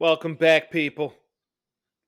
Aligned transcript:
Welcome 0.00 0.34
back, 0.36 0.70
people. 0.70 1.14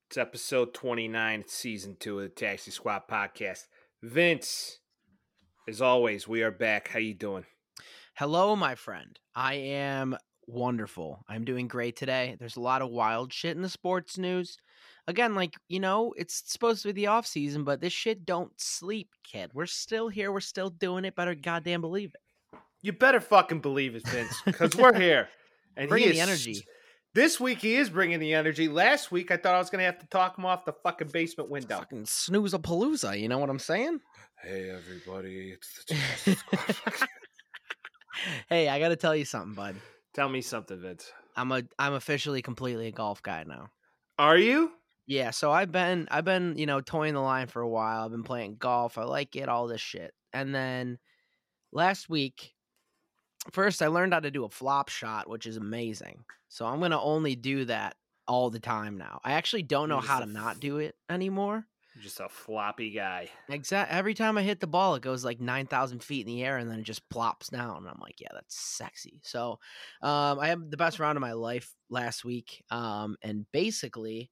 It's 0.09 0.17
episode 0.17 0.75
29, 0.75 1.41
it's 1.41 1.55
season 1.55 1.97
two 1.99 2.19
of 2.19 2.23
the 2.25 2.29
Taxi 2.29 2.71
Squad 2.71 3.03
podcast. 3.11 3.67
Vince, 4.03 4.79
as 5.69 5.81
always, 5.83 6.27
we 6.27 6.43
are 6.43 6.51
back. 6.51 6.89
How 6.89 6.99
you 6.99 7.15
doing? 7.15 7.45
Hello, 8.15 8.57
my 8.57 8.75
friend. 8.75 9.19
I 9.35 9.55
am 9.55 10.17
wonderful. 10.47 11.25
I'm 11.29 11.45
doing 11.45 11.69
great 11.69 11.97
today. 11.97 12.37
There's 12.39 12.57
a 12.57 12.61
lot 12.61 12.83
of 12.83 12.91
wild 12.91 13.33
shit 13.33 13.57
in 13.57 13.63
the 13.63 13.69
sports 13.69 14.19
news. 14.19 14.57
Again, 15.07 15.35
like, 15.35 15.55
you 15.69 15.81
know, 15.81 16.13
it's 16.17 16.43
supposed 16.47 16.83
to 16.83 16.89
be 16.89 16.93
the 16.93 17.07
off 17.09 17.27
season, 17.27 17.65
but 17.65 17.81
this 17.81 17.93
shit 17.93 18.25
don't 18.25 18.53
sleep, 18.57 19.09
kid. 19.25 19.51
We're 19.55 19.67
still 19.67 20.09
here. 20.09 20.31
We're 20.33 20.41
still 20.41 20.71
doing 20.71 21.05
it. 21.05 21.17
Better 21.17 21.35
goddamn 21.35 21.81
believe 21.81 22.13
it. 22.15 22.59
You 22.83 22.93
better 22.93 23.21
fucking 23.21 23.61
believe 23.61 23.95
it, 23.95 24.07
Vince, 24.09 24.41
because 24.45 24.77
we're 24.77 24.99
here. 24.99 25.29
And 25.77 25.89
Bringing 25.89 26.09
he 26.09 26.15
the 26.17 26.21
is- 26.23 26.29
energy. 26.29 26.65
This 27.13 27.41
week 27.41 27.59
he 27.59 27.75
is 27.75 27.91
bringing 27.91 28.21
the 28.21 28.35
energy. 28.35 28.69
Last 28.69 29.11
week 29.11 29.33
I 29.33 29.37
thought 29.37 29.55
I 29.55 29.59
was 29.59 29.69
going 29.69 29.81
to 29.81 29.87
have 29.87 29.99
to 29.99 30.07
talk 30.07 30.39
him 30.39 30.47
off 30.47 30.65
the 30.65 30.73
fucking 30.73 31.09
basement 31.09 31.51
window. 31.51 31.79
Fucking 31.79 32.07
snooze 32.07 32.55
a 32.55 32.59
palooza. 32.59 33.21
You 33.21 33.29
know 33.29 33.39
what 33.39 33.51
I'm 33.51 33.59
saying? 33.59 34.01
Hey 34.41 34.71
everybody, 34.71 35.51
it's 35.51 35.85
the 35.85 36.37
hey, 38.49 38.69
I 38.69 38.79
got 38.79 38.91
to 38.91 38.97
tell 38.97 39.17
you 39.17 39.25
something, 39.25 39.55
bud. 39.55 39.75
Tell 40.15 40.29
me 40.29 40.41
something, 40.41 40.81
Vince. 40.81 41.13
I'm 41.37 41.51
a 41.51 41.63
I'm 41.81 41.95
officially 41.95 42.43
completely 42.43 42.87
a 42.87 42.93
golf 42.93 43.23
guy 43.23 43.45
now. 43.45 43.71
Are 44.17 44.39
you? 44.39 44.71
Yeah, 45.07 45.31
so 45.31 45.51
I've 45.51 45.73
been 45.73 46.07
I've 46.13 46.25
been, 46.25 46.57
you 46.57 46.67
know, 46.67 46.81
toying 46.81 47.15
the 47.15 47.21
line 47.21 47.49
for 47.49 47.61
a 47.61 47.69
while. 47.69 48.05
I've 48.05 48.13
been 48.13 48.23
playing 48.23 48.57
golf. 48.61 48.99
I 48.99 49.03
like 49.03 49.35
it, 49.35 49.49
all 49.49 49.67
this 49.67 49.81
shit. 49.81 50.15
And 50.33 50.55
then 50.55 50.99
last 51.73 52.09
week, 52.09 52.55
first 53.53 53.83
I 53.83 53.89
learned 53.89 54.15
how 54.15 54.21
to 54.21 54.31
do 54.31 54.45
a 54.45 54.51
flop 54.51 54.89
shot, 54.89 55.29
which 55.29 55.47
is 55.47 55.57
amazing. 55.57 56.25
So 56.49 56.67
I'm 56.67 56.81
gonna 56.81 57.01
only 57.01 57.37
do 57.37 57.65
that 57.67 57.97
all 58.27 58.51
the 58.51 58.61
time 58.61 58.97
now. 58.97 59.21
I 59.25 59.33
actually 59.33 59.63
don't 59.63 59.89
know 59.89 60.01
how 60.01 60.21
to 60.21 60.27
not 60.27 60.61
do 60.61 60.79
it 60.79 60.95
anymore. 61.09 61.67
Just 62.01 62.21
a 62.21 62.29
floppy 62.29 62.93
guy. 62.93 63.29
Exact. 63.49 63.91
Every 63.93 64.15
time 64.15 64.39
I 64.39 64.43
hit 64.43 64.61
the 64.61 64.69
ball, 64.69 64.95
it 64.95 65.03
goes 65.03 65.25
like 65.25 65.41
nine 65.41 65.67
thousand 65.67 66.05
feet 66.05 66.27
in 66.27 66.33
the 66.33 66.45
air, 66.45 66.57
and 66.57 66.71
then 66.71 66.79
it 66.79 66.85
just 66.85 67.09
plops 67.11 67.49
down. 67.49 67.79
And 67.79 67.89
I'm 67.89 67.99
like, 68.01 68.21
yeah, 68.21 68.29
that's 68.33 68.57
sexy. 68.57 69.21
So, 69.25 69.59
um, 70.01 70.39
I 70.39 70.47
had 70.47 70.71
the 70.71 70.77
best 70.77 71.01
round 71.01 71.17
of 71.17 71.21
my 71.21 71.33
life 71.33 71.75
last 71.91 72.25
week. 72.25 72.63
Um, 72.71 73.17
and 73.23 73.45
basically, 73.53 74.31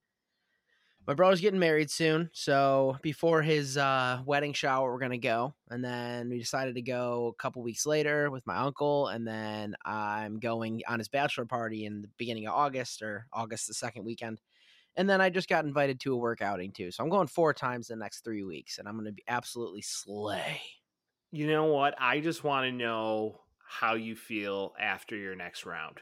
my 1.09 1.14
brother's 1.14 1.41
getting 1.41 1.59
married 1.59 1.91
soon. 1.91 2.28
So 2.34 2.98
before 3.01 3.41
his 3.41 3.78
uh, 3.78 4.20
wedding 4.27 4.53
shower, 4.53 4.92
we're 4.92 4.98
gonna 4.98 5.17
go, 5.17 5.55
and 5.70 5.83
then 5.83 6.28
we 6.28 6.39
decided 6.39 6.75
to 6.75 6.83
go 6.83 7.34
a 7.34 7.42
couple 7.42 7.62
weeks 7.62 7.87
later 7.87 8.31
with 8.31 8.47
my 8.47 8.59
uncle, 8.59 9.09
and 9.09 9.27
then 9.27 9.75
I'm 9.87 10.39
going 10.39 10.83
on 10.87 10.98
his 10.98 11.09
bachelor 11.09 11.47
party 11.47 11.87
in 11.87 12.03
the 12.03 12.11
beginning 12.19 12.47
of 12.47 12.53
August 12.53 13.00
or 13.00 13.27
August 13.33 13.69
the 13.69 13.75
second 13.75 14.05
weekend. 14.05 14.42
And 14.97 15.09
then 15.09 15.23
I 15.23 15.31
just 15.31 15.48
got 15.48 15.65
invited 15.65 15.98
to 16.00 16.12
a 16.12 16.17
work 16.17 16.42
outing 16.42 16.73
too. 16.73 16.91
So 16.91 17.03
I'm 17.03 17.09
going 17.09 17.28
four 17.28 17.55
times 17.55 17.87
the 17.87 17.97
next 17.97 18.22
three 18.22 18.45
weeks, 18.45 18.77
and 18.77 18.87
I'm 18.87 19.03
to 19.03 19.12
be 19.12 19.25
absolutely 19.28 19.83
slay. 19.83 20.61
You 21.33 21.47
know 21.47 21.67
what? 21.67 21.95
I 21.98 22.20
just 22.20 22.45
want 22.45 22.67
to 22.67 22.72
know 22.72 23.41
how 23.67 23.95
you 23.95 24.15
feel 24.15 24.75
after 24.78 25.17
your 25.17 25.37
next 25.37 25.65
round. 25.65 26.00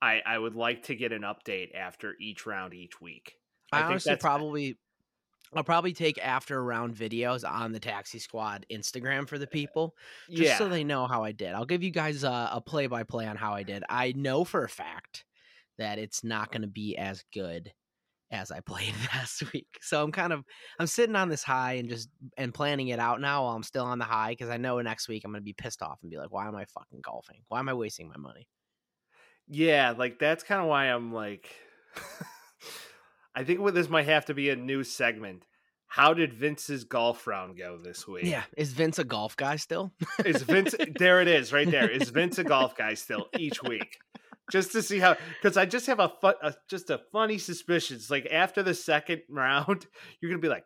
I 0.00 0.22
I 0.24 0.38
would 0.38 0.54
like 0.54 0.84
to 0.84 0.94
get 0.94 1.12
an 1.12 1.22
update 1.22 1.74
after 1.74 2.14
each 2.18 2.46
round 2.46 2.72
each 2.72 2.98
week. 2.98 3.34
I, 3.72 3.78
think 3.78 3.90
honestly 3.90 4.16
probably, 4.16 4.78
I'll 5.54 5.64
probably 5.64 5.92
take 5.92 6.18
after 6.24 6.62
round 6.62 6.94
videos 6.94 7.48
on 7.48 7.72
the 7.72 7.80
Taxi 7.80 8.18
Squad 8.18 8.66
Instagram 8.70 9.28
for 9.28 9.38
the 9.38 9.46
uh, 9.46 9.50
people, 9.50 9.94
just 10.30 10.42
yeah. 10.42 10.58
so 10.58 10.68
they 10.68 10.84
know 10.84 11.06
how 11.06 11.24
I 11.24 11.32
did. 11.32 11.54
I'll 11.54 11.64
give 11.64 11.82
you 11.82 11.90
guys 11.90 12.24
a, 12.24 12.50
a 12.52 12.60
play-by-play 12.60 13.26
on 13.26 13.36
how 13.36 13.54
I 13.54 13.62
did. 13.62 13.84
I 13.88 14.12
know 14.16 14.44
for 14.44 14.64
a 14.64 14.68
fact 14.68 15.24
that 15.78 15.98
it's 15.98 16.22
not 16.22 16.52
going 16.52 16.62
to 16.62 16.68
be 16.68 16.96
as 16.96 17.24
good 17.32 17.72
as 18.32 18.50
I 18.50 18.60
played 18.66 18.94
last 19.14 19.52
week. 19.52 19.78
So 19.80 20.02
I'm 20.02 20.12
kind 20.12 20.32
of 20.32 20.44
I'm 20.78 20.86
sitting 20.86 21.16
on 21.16 21.28
this 21.28 21.42
high 21.42 21.74
and 21.74 21.88
just 21.88 22.08
and 22.36 22.52
planning 22.52 22.88
it 22.88 22.98
out 22.98 23.20
now 23.20 23.44
while 23.44 23.54
I'm 23.54 23.62
still 23.62 23.84
on 23.84 23.98
the 23.98 24.04
high 24.04 24.30
because 24.30 24.48
I 24.48 24.56
know 24.56 24.80
next 24.80 25.08
week 25.08 25.22
I'm 25.24 25.30
going 25.30 25.42
to 25.42 25.44
be 25.44 25.52
pissed 25.52 25.82
off 25.82 25.98
and 26.02 26.10
be 26.10 26.16
like, 26.16 26.32
why 26.32 26.48
am 26.48 26.56
I 26.56 26.64
fucking 26.64 27.00
golfing? 27.02 27.42
Why 27.48 27.60
am 27.60 27.68
I 27.68 27.74
wasting 27.74 28.08
my 28.08 28.16
money? 28.16 28.48
Yeah, 29.48 29.94
like 29.96 30.18
that's 30.18 30.42
kind 30.42 30.62
of 30.62 30.68
why 30.68 30.86
I'm 30.86 31.12
like 31.12 31.54
I 33.34 33.44
think 33.44 33.60
what 33.60 33.74
this 33.74 33.88
might 33.88 34.06
have 34.06 34.26
to 34.26 34.34
be 34.34 34.50
a 34.50 34.56
new 34.56 34.84
segment. 34.84 35.44
How 35.86 36.14
did 36.14 36.32
Vince's 36.32 36.84
golf 36.84 37.26
round 37.26 37.58
go 37.58 37.76
this 37.76 38.08
week? 38.08 38.24
Yeah, 38.24 38.44
is 38.56 38.72
Vince 38.72 38.98
a 38.98 39.04
golf 39.04 39.36
guy 39.36 39.56
still? 39.56 39.92
Is 40.24 40.42
Vince 40.42 40.74
there 40.98 41.20
it 41.20 41.28
is 41.28 41.52
right 41.52 41.70
there. 41.70 41.90
Is 41.90 42.08
Vince 42.08 42.38
a 42.38 42.44
golf 42.44 42.76
guy 42.76 42.94
still 42.94 43.26
each 43.38 43.62
week? 43.62 43.98
Just 44.50 44.72
to 44.72 44.82
see 44.82 44.98
how 44.98 45.16
cuz 45.42 45.56
I 45.56 45.66
just 45.66 45.86
have 45.86 46.00
a, 46.00 46.08
fu- 46.20 46.28
a 46.42 46.54
just 46.68 46.88
a 46.90 46.98
funny 47.12 47.36
suspicion. 47.38 47.96
It's 47.96 48.10
like 48.10 48.26
after 48.30 48.62
the 48.62 48.74
second 48.74 49.22
round, 49.28 49.86
you're 50.20 50.30
going 50.30 50.40
to 50.40 50.44
be 50.44 50.48
like 50.48 50.64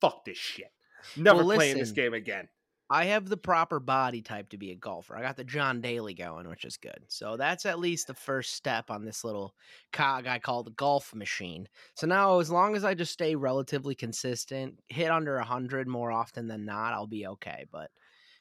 fuck 0.00 0.24
this 0.24 0.38
shit. 0.38 0.70
Never 1.16 1.44
Well, 1.44 1.56
playing 1.56 1.78
this 1.78 1.92
game 1.92 2.14
again. 2.14 2.48
I 2.92 3.04
have 3.06 3.28
the 3.28 3.36
proper 3.36 3.78
body 3.78 4.20
type 4.20 4.48
to 4.48 4.58
be 4.58 4.72
a 4.72 4.76
golfer. 4.76 5.16
I 5.16 5.22
got 5.22 5.36
the 5.36 5.44
John 5.44 5.80
Daly 5.80 6.12
going, 6.12 6.48
which 6.48 6.64
is 6.64 6.76
good. 6.76 6.98
So 7.06 7.36
that's 7.36 7.64
at 7.64 7.78
least 7.78 8.08
the 8.08 8.14
first 8.14 8.54
step 8.54 8.90
on 8.90 9.04
this 9.04 9.22
little 9.22 9.54
cog 9.92 10.26
I 10.26 10.40
call 10.40 10.64
the 10.64 10.72
golf 10.72 11.14
machine. 11.14 11.68
So 11.94 12.08
now, 12.08 12.40
as 12.40 12.50
long 12.50 12.74
as 12.74 12.84
I 12.84 12.94
just 12.94 13.12
stay 13.12 13.36
relatively 13.36 13.94
consistent, 13.94 14.80
hit 14.88 15.10
under 15.10 15.36
100 15.36 15.86
more 15.86 16.10
often 16.10 16.48
than 16.48 16.64
not, 16.64 16.92
I'll 16.92 17.06
be 17.06 17.28
okay. 17.28 17.64
But 17.70 17.92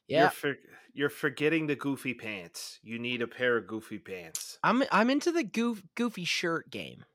You're 0.08 0.22
yeah, 0.22 0.30
for, 0.30 0.56
you're 0.94 1.09
forgetting 1.09 1.68
the 1.68 1.76
goofy 1.76 2.16
pants. 2.16 2.80
You 2.82 2.98
need 2.98 3.22
a 3.22 3.28
pair 3.28 3.56
of 3.56 3.68
goofy 3.68 4.00
pants. 4.00 4.58
I'm 4.64 4.84
I'm 4.92 5.12
into 5.12 5.32
the 5.32 5.44
goof, 5.44 5.84
goofy 5.94 6.26
shirt 6.26 6.72
game. 6.72 7.06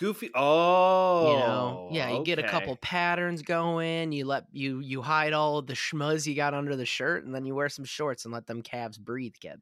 Goofy. 0.00 0.30
Oh, 0.34 1.26
You 1.26 1.38
know, 1.38 1.88
yeah, 1.92 2.08
you 2.08 2.16
oh, 2.16 2.22
get 2.22 2.38
a 2.38 2.42
couple 2.42 2.74
patterns 2.76 3.42
going. 3.42 4.12
You 4.12 4.24
let 4.24 4.46
you 4.50 4.80
you 4.80 5.02
hide 5.02 5.34
all 5.34 5.58
of 5.58 5.66
the 5.66 5.74
schmuzz 5.74 6.26
you 6.26 6.34
got 6.34 6.54
under 6.54 6.74
the 6.74 6.86
shirt, 6.86 7.24
and 7.26 7.34
then 7.34 7.44
you 7.44 7.54
wear 7.54 7.68
some 7.68 7.84
shorts 7.84 8.24
and 8.24 8.32
let 8.32 8.46
them 8.46 8.62
calves 8.62 8.96
breathe, 8.96 9.34
kid. 9.38 9.60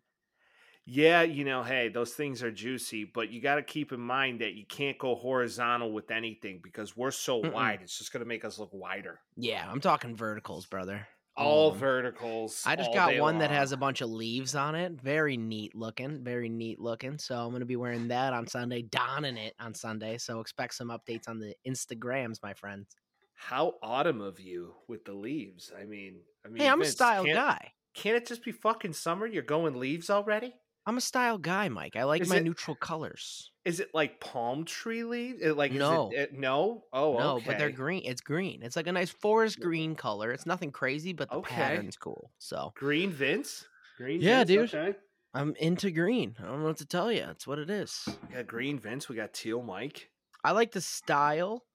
Yeah, 0.85 1.23
you 1.23 1.45
know, 1.45 1.63
hey, 1.63 1.89
those 1.89 2.15
things 2.15 2.43
are 2.43 2.51
juicy, 2.51 3.05
but 3.05 3.31
you 3.31 3.43
got 3.43 3.57
to 3.57 3.63
keep 3.63 3.93
in 3.93 4.01
mind 4.01 4.41
that 4.41 4.55
you 4.55 4.65
can't 4.67 4.97
go 4.97 5.15
horizontal 5.15 5.93
with 5.93 6.11
anything 6.11 6.61
because 6.63 6.97
we're 6.97 7.11
so 7.11 7.45
Mm-mm. 7.45 7.53
wide. 7.53 7.83
It's 7.83 7.99
just 7.99 8.13
going 8.13 8.23
to 8.23 8.29
make 8.29 8.45
us 8.45 8.59
look 8.59 8.71
wider. 8.73 9.21
Yeah, 9.37 9.71
I'm 9.71 9.81
talking 9.81 10.17
verticals, 10.17 10.67
brother. 10.67 11.09
All 11.39 11.73
'em. 11.73 11.79
verticals. 11.79 12.63
I 12.67 12.77
just 12.77 12.93
got 12.93 13.17
one 13.19 13.39
that 13.39 13.51
has 13.51 13.73
a 13.73 13.77
bunch 13.77 14.01
of 14.01 14.11
leaves 14.11 14.55
on 14.55 14.75
it. 14.75 14.93
Very 14.93 15.37
neat 15.37 15.75
looking. 15.75 16.23
Very 16.23 16.49
neat 16.49 16.79
looking. 16.81 17.19
So 17.19 17.37
I'm 17.37 17.53
gonna 17.53 17.65
be 17.65 17.77
wearing 17.77 18.09
that 18.09 18.33
on 18.33 18.47
Sunday, 18.47 18.83
donning 18.83 19.37
it 19.37 19.55
on 19.61 19.75
Sunday. 19.75 20.19
So 20.19 20.41
expect 20.41 20.75
some 20.75 20.89
updates 20.89 21.29
on 21.29 21.39
the 21.39 21.55
Instagrams, 21.67 22.43
my 22.43 22.55
friends. 22.55 22.97
How 23.35 23.75
autumn 23.83 24.21
of 24.21 24.41
you 24.41 24.75
with 24.89 25.05
the 25.05 25.13
leaves. 25.13 25.73
I 25.79 25.85
mean, 25.85 26.21
I 26.45 26.49
mean, 26.49 26.63
Hey, 26.63 26.69
I'm 26.69 26.83
a 26.83 26.85
style 26.87 27.25
can't- 27.25 27.37
guy. 27.37 27.73
Can't 27.95 28.17
it 28.17 28.27
just 28.27 28.45
be 28.45 28.53
fucking 28.53 28.93
summer? 28.93 29.27
You're 29.27 29.43
going 29.43 29.79
leaves 29.79 30.11
already? 30.11 30.55
I'm 30.89 30.97
a 30.97 31.01
style 31.03 31.37
guy, 31.37 31.69
Mike. 31.69 31.97
I 31.97 32.05
like 32.05 32.23
Is 32.23 32.31
my 32.31 32.37
it- 32.37 32.45
neutral 32.45 32.75
colors. 32.75 33.51
Is 33.67 33.79
it 33.79 33.91
like 33.93 34.21
palm 34.21 34.65
tree 34.65 35.05
leaves? 35.05 35.45
Like 35.45 35.73
is 35.73 35.79
No. 35.79 36.11
it, 36.11 36.17
it- 36.19 36.33
no. 36.33 36.85
Oh, 36.95 37.19
no, 37.19 37.37
okay. 37.37 37.45
but 37.47 37.59
they're 37.59 37.71
green. 37.71 38.03
It's 38.07 38.23
green. 38.23 38.63
It's 38.63 38.75
like 38.75 38.87
a 38.87 38.93
nice 38.93 39.11
forest 39.11 39.61
green 39.61 39.95
color. 39.95 40.33
It's 40.33 40.47
nothing 40.47 40.73
crazy, 40.73 41.13
but 41.13 41.29
the 41.29 41.37
Okay. 41.37 41.55
pattern's 41.55 41.97
cool. 41.97 42.31
So 42.39 42.73
Green 42.75 43.11
Vince. 43.11 43.67
Green. 43.99 44.23
Yeah, 44.23 44.45
Vince? 44.45 44.71
dude. 44.71 44.81
Okay. 44.81 44.99
I'm 45.35 45.55
into 45.57 45.91
green. 45.91 46.35
I 46.39 46.45
don't 46.47 46.61
know 46.61 46.67
what 46.69 46.79
to 46.79 46.87
tell 46.87 47.13
you. 47.13 47.27
It's 47.31 47.47
what 47.47 47.59
it 47.59 47.69
is. 47.69 48.09
We 48.27 48.35
got 48.37 48.47
green 48.47 48.79
Vince. 48.79 49.11
We 49.11 49.17
got 49.17 49.35
teal 49.35 49.63
Mike. 49.63 50.09
I 50.43 50.53
like 50.53 50.73
the 50.73 50.81
style 50.81 51.67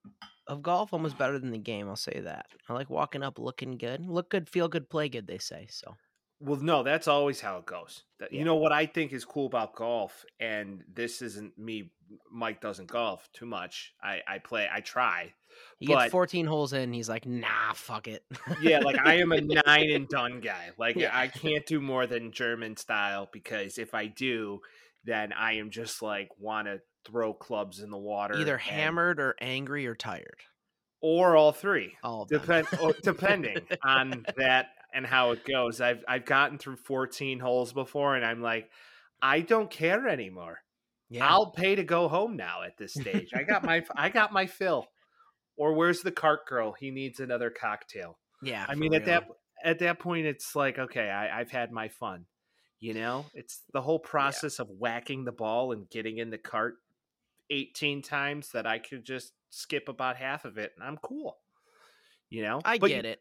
of 0.48 0.64
golf 0.64 0.92
almost 0.92 1.20
better 1.20 1.38
than 1.38 1.52
the 1.52 1.60
game. 1.60 1.88
I'll 1.88 1.96
say 1.96 2.20
that. 2.22 2.48
I 2.68 2.74
like 2.74 2.90
walking 2.90 3.22
up 3.22 3.38
looking 3.38 3.78
good, 3.78 4.08
look 4.08 4.32
good, 4.32 4.50
feel 4.50 4.68
good, 4.68 4.90
play 4.90 5.08
good. 5.08 5.28
They 5.28 5.38
say 5.38 5.68
so. 5.70 5.96
Well, 6.44 6.60
no, 6.60 6.84
that's 6.84 7.08
always 7.08 7.40
how 7.40 7.58
it 7.58 7.66
goes. 7.66 8.04
That, 8.20 8.32
Yeah. 8.34 8.40
You 8.40 8.46
know 8.46 8.56
what 8.56 8.72
I 8.72 8.86
think 8.86 9.14
is 9.14 9.24
cool 9.26 9.46
about 9.46 9.76
golf, 9.76 10.26
and 10.40 10.84
this 10.94 11.22
isn't 11.22 11.58
me. 11.58 11.92
Mike 12.32 12.60
doesn't 12.62 12.88
golf 12.90 13.28
too 13.34 13.46
much. 13.46 13.94
I, 14.04 14.22
I 14.28 14.40
play. 14.40 14.68
I 14.72 14.82
try. 14.82 15.34
He 15.80 15.88
But- 15.88 16.00
gets 16.02 16.12
14 16.12 16.46
holes 16.46 16.74
in. 16.74 16.92
He's 16.94 17.08
like, 17.10 17.26
nah, 17.26 17.74
fuck 17.74 18.08
it. 18.08 18.24
Yeah, 18.62 18.80
like 18.80 18.98
I 19.00 19.16
am 19.16 19.32
a 19.32 19.42
nine 19.66 19.90
and 19.92 20.08
done 20.08 20.40
guy. 20.42 20.72
Like 20.78 20.96
Yeah. 20.98 21.18
I 21.18 21.28
can't 21.28 21.66
do 21.66 21.80
more 21.80 22.06
than 22.08 22.32
German 22.32 22.76
style 22.78 23.30
because 23.32 23.78
if 23.78 23.94
I 23.94 24.08
do, 24.08 24.60
then 25.06 25.32
I 25.34 25.54
am 25.54 25.70
just 25.72 26.02
like 26.02 26.30
want 26.38 26.68
to 26.68 26.82
throw 27.06 27.34
clubs 27.34 27.80
in 27.80 27.90
the 27.90 27.98
water. 27.98 28.36
either 28.36 28.54
and- 28.56 28.62
hammered 28.62 29.20
or 29.20 29.36
angry 29.42 29.88
or 29.88 29.96
tired. 29.96 30.42
or 31.02 31.36
all 31.36 31.52
three. 31.52 31.96
All 32.04 32.24
of 32.24 32.30
them. 32.30 32.40
Depend 32.42 32.68
depending 33.04 33.58
on 33.84 34.26
that 34.38 34.68
and 34.94 35.06
how 35.06 35.32
it 35.32 35.46
goes. 35.46 35.82
I've 35.82 36.04
I've 36.08 36.26
gotten 36.26 36.58
through 36.58 36.78
14 36.78 37.40
holes 37.40 37.74
before 37.74 38.16
and 38.16 38.26
I'm 38.26 38.42
like, 38.42 38.70
I 39.22 39.42
don't 39.42 39.70
care 39.72 40.08
anymore. 40.08 40.60
yeah. 41.10 41.28
I'll 41.28 41.52
pay 41.52 41.76
to 41.76 41.84
go 41.84 42.08
home 42.08 42.36
now 42.36 42.64
at 42.64 42.78
this 42.78 42.94
stage. 42.94 43.30
I 43.36 43.44
got 43.44 43.64
my 43.64 43.84
I 43.96 44.10
got 44.10 44.32
my 44.34 44.46
fill. 44.48 44.88
Or 45.56 45.74
where's 45.74 46.02
the 46.02 46.12
cart 46.12 46.48
girl? 46.48 46.74
He 46.80 46.90
needs 46.90 47.20
another 47.20 47.52
cocktail. 47.52 48.18
yeah. 48.42 48.66
I 48.68 48.74
mean, 48.76 48.94
at 48.96 49.06
that 49.06 49.28
at 49.64 49.80
that 49.80 50.00
point, 50.00 50.26
it's 50.26 50.56
like, 50.56 50.78
okay, 50.80 51.10
I, 51.10 51.40
I've 51.40 51.52
had 51.52 51.72
my 51.72 51.88
fun. 51.90 52.26
You 52.80 52.94
know, 52.94 53.26
it's 53.34 53.62
the 53.72 53.80
whole 53.82 54.00
process 54.00 54.60
of 54.60 54.68
whacking 54.70 55.24
the 55.24 55.32
ball 55.32 55.72
and 55.72 55.90
getting 55.90 56.18
in 56.18 56.32
the 56.32 56.38
cart 56.38 56.76
18 57.50 58.02
times 58.02 58.50
that 58.54 58.66
I 58.66 58.80
could 58.80 59.06
just 59.06 59.32
skip 59.52 59.88
about 59.88 60.18
half 60.18 60.44
of 60.44 60.58
it 60.58 60.72
and 60.76 60.86
I'm 60.86 60.98
cool. 60.98 61.38
You 62.30 62.42
know? 62.42 62.62
I 62.66 62.78
But 62.80 62.88
get 62.90 63.06
you- 63.06 63.12
it. 63.12 63.20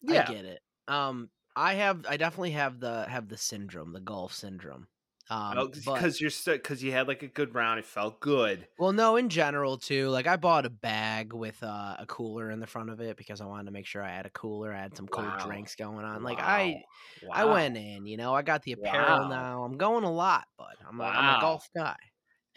Yeah. 0.00 0.26
I 0.28 0.32
get 0.32 0.44
it. 0.44 0.60
Um, 0.88 1.30
I 1.56 1.74
have, 1.74 2.04
I 2.06 2.16
definitely 2.16 2.52
have 2.52 2.80
the 2.80 3.06
have 3.08 3.28
the 3.28 3.36
syndrome, 3.36 3.92
the 3.92 4.00
golf 4.00 4.32
syndrome. 4.32 4.88
Um, 5.30 5.70
because 5.72 6.20
you're 6.20 6.30
so 6.30 6.52
because 6.54 6.82
you 6.82 6.92
had 6.92 7.08
like 7.08 7.22
a 7.22 7.28
good 7.28 7.54
round, 7.54 7.78
it 7.78 7.86
felt 7.86 8.20
good. 8.20 8.68
Well, 8.76 8.92
no, 8.92 9.14
in 9.16 9.28
general 9.28 9.78
too. 9.78 10.08
Like 10.08 10.26
I 10.26 10.36
bought 10.36 10.66
a 10.66 10.70
bag 10.70 11.32
with 11.32 11.62
uh, 11.62 11.94
a 11.98 12.06
cooler 12.06 12.50
in 12.50 12.58
the 12.58 12.66
front 12.66 12.90
of 12.90 13.00
it 13.00 13.16
because 13.16 13.40
I 13.40 13.46
wanted 13.46 13.66
to 13.66 13.70
make 13.70 13.86
sure 13.86 14.02
I 14.02 14.10
had 14.10 14.26
a 14.26 14.30
cooler. 14.30 14.72
I 14.72 14.80
had 14.82 14.96
some 14.96 15.06
cold 15.06 15.36
Wow. 15.36 15.36
drinks 15.36 15.76
going 15.76 16.04
on. 16.04 16.22
Like 16.24 16.40
Wow. 16.40 16.42
I, 16.42 16.84
I 17.30 17.44
went 17.44 17.76
in. 17.76 18.04
You 18.06 18.16
know, 18.16 18.34
I 18.34 18.42
got 18.42 18.62
the 18.62 18.72
apparel 18.72 19.24
Wow. 19.24 19.26
now. 19.26 19.62
I'm 19.64 19.76
going 19.78 20.02
a 20.04 20.10
lot, 20.12 20.48
but 20.58 20.76
I'm 20.84 21.00
a, 21.00 21.04
I'm 21.04 21.28
a 21.28 21.36
golf 21.36 21.68
guy. 21.76 21.96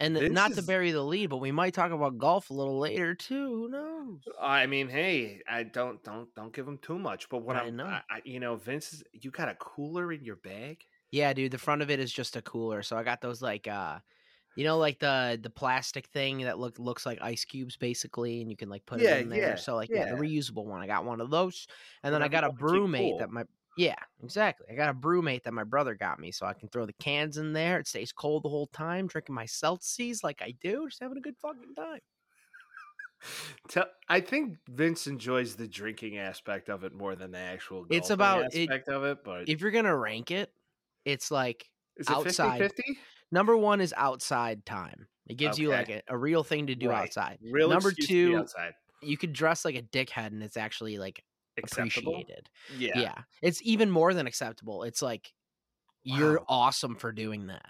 And 0.00 0.14
This 0.14 0.30
not 0.30 0.52
to 0.54 0.62
bury 0.62 0.92
the 0.92 1.02
lead, 1.02 1.28
but 1.30 1.38
we 1.38 1.50
might 1.50 1.74
talk 1.74 1.90
about 1.90 2.18
golf 2.18 2.50
a 2.50 2.54
little 2.54 2.78
later 2.78 3.14
too. 3.14 3.48
Who 3.48 3.68
knows? 3.68 4.20
I 4.40 4.66
mean, 4.66 4.88
hey, 4.88 5.42
I 5.48 5.64
don't 5.64 6.02
don't 6.04 6.32
don't 6.34 6.52
give 6.52 6.68
him 6.68 6.78
too 6.78 6.98
much. 6.98 7.28
But 7.28 7.38
what 7.42 7.56
I 7.56 7.64
I'm, 7.64 7.76
know. 7.76 7.84
I, 7.86 8.02
you 8.24 8.38
know, 8.38 8.54
Vince, 8.56 8.92
is, 8.92 9.02
you 9.12 9.30
got 9.30 9.48
a 9.48 9.54
cooler 9.56 10.12
in 10.12 10.24
your 10.24 10.36
bag. 10.36 10.84
Yeah, 11.10 11.32
dude. 11.32 11.50
The 11.52 11.58
front 11.58 11.82
of 11.82 11.90
it 11.90 11.98
is 12.00 12.12
just 12.12 12.36
a 12.36 12.42
cooler, 12.42 12.82
so 12.82 12.96
I 12.96 13.02
got 13.02 13.20
those 13.20 13.42
like, 13.42 13.66
uh, 13.66 13.98
you 14.54 14.64
know, 14.64 14.78
like 14.78 14.98
the 15.00 15.38
the 15.42 15.50
plastic 15.50 16.06
thing 16.08 16.42
that 16.42 16.58
look 16.58 16.78
looks 16.78 17.04
like 17.04 17.18
ice 17.20 17.44
cubes 17.44 17.76
basically, 17.76 18.40
and 18.40 18.50
you 18.50 18.56
can 18.56 18.68
like 18.68 18.86
put 18.86 19.00
Yeah, 19.00 19.16
it 19.16 19.22
in 19.22 19.28
there. 19.28 19.40
yeah, 19.40 19.54
so 19.56 19.74
like, 19.74 19.90
yeah. 19.90 20.06
the 20.14 20.16
reusable 20.16 20.64
one. 20.64 20.80
I 20.82 20.86
got 20.86 21.04
one 21.04 21.20
of 21.20 21.30
those, 21.30 21.66
and 22.02 22.14
then 22.14 22.22
I 22.22 22.28
got 22.28 22.44
a 22.44 22.50
BrüMate 22.50 22.98
cool. 22.98 23.18
that 23.18 23.30
my 23.30 23.44
yeah, 23.78 23.94
exactly. 24.22 24.66
I 24.70 24.74
got 24.74 24.90
a 24.90 24.94
BrüMate 24.94 25.44
that 25.44 25.54
my 25.54 25.64
brother 25.64 25.94
got 25.94 26.18
me, 26.20 26.32
so 26.32 26.44
I 26.44 26.52
can 26.52 26.68
throw 26.68 26.84
the 26.84 26.92
cans 26.94 27.38
in 27.38 27.52
there. 27.54 27.78
It 27.78 27.86
stays 27.86 28.12
cold 28.12 28.42
the 28.42 28.48
whole 28.48 28.66
time, 28.66 29.06
drinking 29.06 29.34
my 29.34 29.46
Celsius 29.46 30.22
like 30.24 30.42
I 30.42 30.52
do, 30.60 30.86
just 30.88 31.00
having 31.00 31.16
a 31.16 31.20
good 31.20 31.36
fucking 31.40 31.74
time. 31.76 32.00
Tell, 33.68 33.86
I 34.08 34.20
think 34.20 34.58
Vince 34.68 35.06
enjoys 35.06 35.56
the 35.56 35.66
drinking 35.66 36.18
aspect 36.18 36.68
of 36.68 36.84
it 36.84 36.92
more 36.94 37.16
than 37.16 37.30
the 37.32 37.38
actual. 37.38 37.86
It's 37.90 38.10
about- 38.10 38.54
it- 38.54 38.68
aspect 38.70 38.88
of 38.88 39.04
it, 39.04 39.24
but 39.24 39.48
If 39.48 39.60
you're 39.60 39.70
gonna 39.72 39.96
rank 39.96 40.30
it, 40.30 40.52
it's 41.04 41.30
like 41.30 41.68
is 41.96 42.08
it 42.08 42.12
outside 42.16 42.60
50-50? 42.60 42.98
number 43.32 43.56
one 43.56 43.80
is 43.80 43.92
outside 43.96 44.64
time. 44.66 45.08
It 45.26 45.34
gives 45.36 45.58
you 45.58 45.68
like 45.68 45.88
a, 45.90 46.02
a 46.08 46.16
real 46.16 46.42
thing 46.44 46.68
to 46.68 46.74
do 46.74 46.88
Right. 46.90 47.02
outside. 47.02 47.38
Real 47.42 47.68
Number 47.68 47.90
excuse 47.90 48.06
to 48.08 48.12
be 48.26 48.32
two, 48.32 48.38
outside. 48.38 48.74
You 49.02 49.16
could 49.18 49.32
dress 49.32 49.64
like 49.64 49.74
a 49.74 49.82
dickhead, 49.82 50.28
and 50.28 50.42
it's 50.42 50.56
actually 50.56 50.98
like 50.98 51.22
Acceptable? 51.58 52.14
appreciated. 52.14 52.48
Yeah. 52.76 52.98
Yeah. 52.98 53.18
It's 53.42 53.60
even 53.62 53.90
more 53.90 54.14
than 54.14 54.26
acceptable. 54.26 54.82
It's 54.82 55.02
like 55.02 55.32
you're 56.02 56.42
awesome 56.48 56.96
for 56.96 57.12
doing 57.12 57.48
that. 57.48 57.66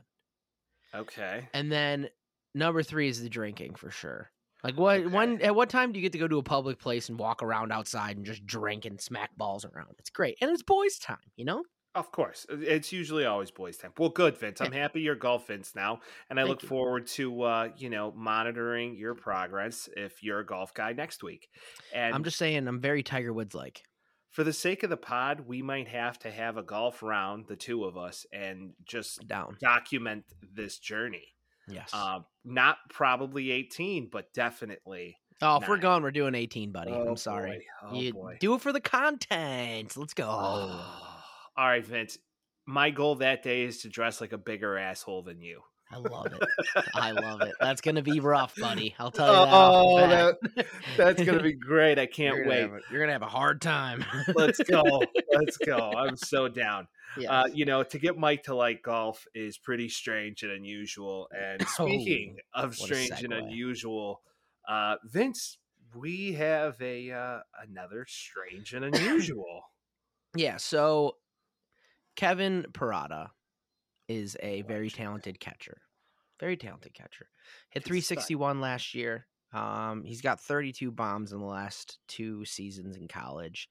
Okay. 0.94 1.48
And 1.52 1.70
then 1.70 2.08
number 2.54 2.82
three 2.82 3.08
is 3.08 3.22
the 3.22 3.28
drinking 3.28 3.74
for 3.74 3.90
sure. 3.90 4.30
Like 4.64 4.76
what 4.76 5.10
when 5.10 5.40
at 5.42 5.54
what 5.54 5.70
time 5.70 5.92
do 5.92 5.98
you 5.98 6.02
get 6.02 6.12
to 6.12 6.18
go 6.18 6.26
to 6.26 6.38
a 6.38 6.42
public 6.42 6.78
place 6.78 7.08
and 7.08 7.18
walk 7.18 7.42
around 7.42 7.72
outside 7.72 8.16
and 8.16 8.26
just 8.26 8.44
drink 8.44 8.84
and 8.84 9.00
smack 9.00 9.30
balls 9.36 9.64
around? 9.64 9.94
It's 9.98 10.10
great. 10.10 10.36
And 10.40 10.50
it's 10.50 10.62
boys' 10.62 10.98
time, 10.98 11.18
you 11.36 11.44
know? 11.44 11.62
Of 11.98 12.10
course. 12.12 12.46
Uh, 12.50 12.56
It's 12.60 12.92
usually 12.92 13.24
always 13.26 13.50
boys' 13.50 13.76
time. 13.76 13.92
Well, 13.98 14.08
good, 14.10 14.36
Vince. 14.38 14.60
I'm 14.60 14.72
happy 14.84 15.00
you're 15.00 15.14
golf 15.14 15.46
Vince 15.48 15.74
now. 15.74 16.00
And 16.30 16.38
I 16.38 16.42
Thank 16.42 16.48
look 16.50 16.62
you. 16.62 16.68
forward 16.68 17.06
to 17.08 17.42
uh, 17.42 17.68
you 17.76 17.90
know, 17.90 18.12
monitoring 18.16 18.96
your 18.96 19.14
progress 19.14 19.88
if 19.96 20.22
you're 20.22 20.40
a 20.40 20.46
golf 20.46 20.72
guy 20.74 20.92
next 20.92 21.22
week. 21.22 21.48
And 21.94 22.14
I'm 22.14 22.24
just 22.24 22.38
saying 22.38 22.66
I'm 22.68 22.80
very 22.80 23.02
Tiger 23.02 23.32
Woods 23.32 23.54
like. 23.54 23.82
for 24.30 24.44
the 24.44 24.52
sake 24.52 24.82
of 24.82 24.90
the 24.90 24.96
pod, 24.96 25.40
we 25.46 25.62
might 25.62 25.88
have 25.88 26.18
to 26.20 26.30
have 26.30 26.56
a 26.56 26.62
golf 26.62 27.02
round, 27.02 27.46
the 27.48 27.56
two 27.56 27.84
of 27.84 27.96
us, 27.96 28.24
and 28.32 28.72
just 28.84 29.26
Down. 29.26 29.56
document 29.60 30.24
this 30.54 30.78
journey. 30.78 31.34
Yes. 31.70 31.92
Um, 31.92 32.24
not 32.44 32.76
probably 32.88 33.50
18, 33.50 34.08
but 34.10 34.32
definitely. 34.32 35.18
oh, 35.42 35.58
if 35.60 35.68
we're 35.68 35.76
gone, 35.76 36.02
we're 36.02 36.10
doing 36.12 36.34
18, 36.34 36.72
buddy. 36.72 36.92
Oh, 36.92 37.08
I'm 37.08 37.16
sorry. 37.18 37.66
Oh, 37.84 37.94
you 37.94 38.12
boy. 38.14 38.38
do 38.40 38.54
it 38.54 38.60
for 38.62 38.72
the 38.72 38.80
content. 38.80 39.94
Let's 39.96 40.14
go. 40.14 40.80
All 41.58 41.66
right, 41.66 41.84
Vince. 41.84 42.16
My 42.66 42.90
goal 42.90 43.16
that 43.16 43.42
day 43.42 43.62
is 43.64 43.78
to 43.82 43.88
dress 43.88 44.20
like 44.20 44.32
a 44.32 44.38
bigger 44.38 44.78
asshole 44.78 45.22
than 45.22 45.40
you. 45.42 45.60
I 45.90 45.96
love 45.96 46.26
it. 46.26 46.42
I 46.94 47.12
love 47.12 47.40
it. 47.40 47.54
That's 47.60 47.80
gonna 47.80 48.02
be 48.02 48.20
rough, 48.20 48.54
buddy. 48.56 48.94
I'll 48.98 49.10
tell 49.10 49.26
you 49.26 50.06
that. 50.06 50.36
Oh, 50.36 50.36
bat. 50.54 50.66
That's 50.98 51.22
gonna 51.24 51.42
be 51.42 51.52
great. 51.58 51.98
I 51.98 52.02
You're 52.02 52.06
can't 52.08 52.36
gonna 52.36 52.48
wait. 52.50 52.64
a- 52.64 52.80
you're 52.92 53.00
gonna 53.00 53.12
have 53.12 53.22
a 53.22 53.26
hard 53.26 53.62
time. 53.62 54.04
Let's 54.34 54.58
go. 54.70 54.82
Let's 55.32 55.56
go. 55.56 55.92
I'm 55.96 56.16
so 56.16 56.46
down. 56.46 56.88
Yes. 57.16 57.30
Uh, 57.30 57.44
you 57.54 57.64
know, 57.64 57.82
to 57.84 57.98
get 57.98 58.18
Mike 58.18 58.42
to 58.44 58.54
like 58.54 58.82
golf 58.82 59.26
is 59.34 59.56
pretty 59.56 59.88
strange 59.88 60.42
and 60.42 60.52
unusual. 60.52 61.28
And 61.36 61.66
speaking 61.68 62.36
of 62.52 62.76
Oh, 62.78 62.84
a 62.84 62.86
strange 62.86 63.22
and 63.24 63.32
unusual, 63.32 64.20
uh, 64.68 64.96
Vince, 65.04 65.56
we 65.96 66.34
have 66.34 66.76
a 66.82 67.10
uh, 67.12 67.38
another 67.66 68.04
strange 68.06 68.74
and 68.74 68.84
unusual. 68.84 69.62
Yeah, 70.36 70.58
so 70.58 71.16
Kevin 72.18 72.66
Parada 72.72 73.28
is 74.08 74.36
a 74.42 74.62
very 74.62 74.90
talented 74.90 75.38
catcher. 75.38 75.78
Very 76.40 76.56
talented 76.56 76.92
catcher. 76.92 77.28
Hit 77.70 77.86
He's 77.86 78.02
a 78.02 78.06
stud. 78.06 78.16
361 78.16 78.60
last 78.60 78.92
year. 78.92 79.28
Um, 79.52 80.02
he's 80.04 80.20
got 80.20 80.40
32 80.40 80.90
bombs 80.90 81.32
in 81.32 81.38
the 81.38 81.46
last 81.46 82.00
two 82.08 82.44
seasons 82.44 82.96
in 82.96 83.06
college. 83.06 83.68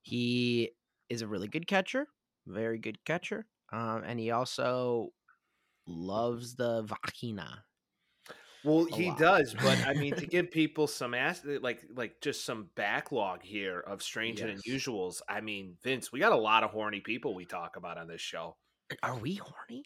He 0.00 0.70
is 1.10 1.20
a 1.20 1.26
really 1.26 1.48
good 1.48 1.66
catcher, 1.66 2.06
very 2.46 2.78
good 2.78 2.96
catcher. 3.04 3.44
Um, 3.70 4.04
and 4.06 4.18
he 4.18 4.30
also 4.30 5.10
loves 5.86 6.54
the 6.54 6.84
vagina. 6.84 7.62
Well, 8.64 8.84
he 8.84 9.08
lot. 9.08 9.18
does, 9.18 9.54
but 9.54 9.78
I 9.86 9.94
mean, 9.94 10.14
to 10.16 10.26
give 10.26 10.50
people 10.50 10.86
some 10.86 11.14
ass, 11.14 11.42
eh, 11.48 11.58
like 11.60 11.82
like 11.94 12.20
just 12.20 12.44
some 12.44 12.68
backlog 12.76 13.42
here 13.42 13.80
of 13.80 14.02
strange 14.02 14.40
and 14.40 14.56
unusuals. 14.58 15.20
I 15.28 15.40
mean, 15.40 15.76
Vince, 15.82 16.12
we 16.12 16.20
got 16.20 16.32
a 16.32 16.36
lot 16.36 16.62
of 16.62 16.70
horny 16.70 17.00
people 17.00 17.34
we 17.34 17.44
talk 17.44 17.76
about 17.76 17.98
on 17.98 18.06
this 18.06 18.20
show. 18.20 18.56
Are 19.02 19.16
we 19.16 19.34
horny? 19.34 19.84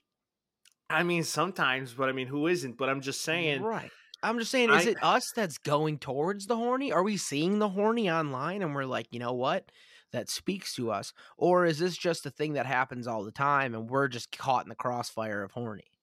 I 0.90 1.02
mean, 1.02 1.24
sometimes, 1.24 1.94
but 1.94 2.08
I 2.08 2.12
mean, 2.12 2.26
who 2.28 2.46
isn't? 2.46 2.76
But 2.76 2.88
I'm 2.88 3.00
just 3.00 3.22
saying, 3.22 3.62
right. 3.62 3.90
I'm 4.22 4.38
just 4.38 4.50
saying, 4.50 4.70
is 4.70 4.86
I- 4.86 4.90
it 4.90 4.96
us 5.02 5.32
that's 5.34 5.58
going 5.58 5.98
towards 5.98 6.46
the 6.46 6.56
horny? 6.56 6.92
Are 6.92 7.02
we 7.02 7.16
seeing 7.16 7.58
the 7.58 7.68
horny 7.68 8.10
online 8.10 8.62
and 8.62 8.74
we're 8.74 8.84
like, 8.84 9.06
you 9.10 9.18
know 9.18 9.32
what? 9.32 9.70
That 10.12 10.30
speaks 10.30 10.74
to 10.76 10.90
us. 10.92 11.12
Or 11.36 11.66
is 11.66 11.78
this 11.78 11.96
just 11.96 12.24
a 12.26 12.30
thing 12.30 12.54
that 12.54 12.64
happens 12.66 13.06
all 13.06 13.24
the 13.24 13.32
time 13.32 13.74
and 13.74 13.90
we're 13.90 14.08
just 14.08 14.36
caught 14.36 14.64
in 14.64 14.68
the 14.68 14.74
crossfire 14.76 15.42
of 15.42 15.50
horny? 15.50 15.95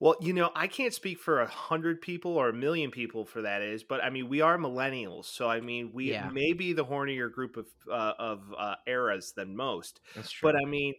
Well, 0.00 0.16
you 0.22 0.32
know, 0.32 0.50
I 0.54 0.66
can't 0.66 0.94
speak 0.94 1.18
for 1.18 1.40
a 1.40 1.46
hundred 1.46 2.00
people 2.00 2.32
or 2.32 2.48
a 2.48 2.54
million 2.54 2.90
people 2.90 3.26
for 3.26 3.42
that 3.42 3.60
is, 3.60 3.84
but 3.84 4.02
I 4.02 4.08
mean, 4.08 4.28
we 4.30 4.40
are 4.40 4.56
millennials, 4.56 5.26
so 5.26 5.48
I 5.48 5.60
mean, 5.60 5.92
we 5.92 6.12
Yeah. 6.12 6.30
may 6.32 6.54
be 6.54 6.72
the 6.72 6.86
hornier 6.86 7.30
group 7.30 7.58
of 7.58 7.68
uh, 7.90 8.14
of 8.18 8.52
uh, 8.56 8.76
eras 8.86 9.34
than 9.36 9.54
most. 9.54 10.00
That's 10.14 10.30
true. 10.30 10.52
But 10.52 10.56
I 10.56 10.64
mean, 10.66 10.94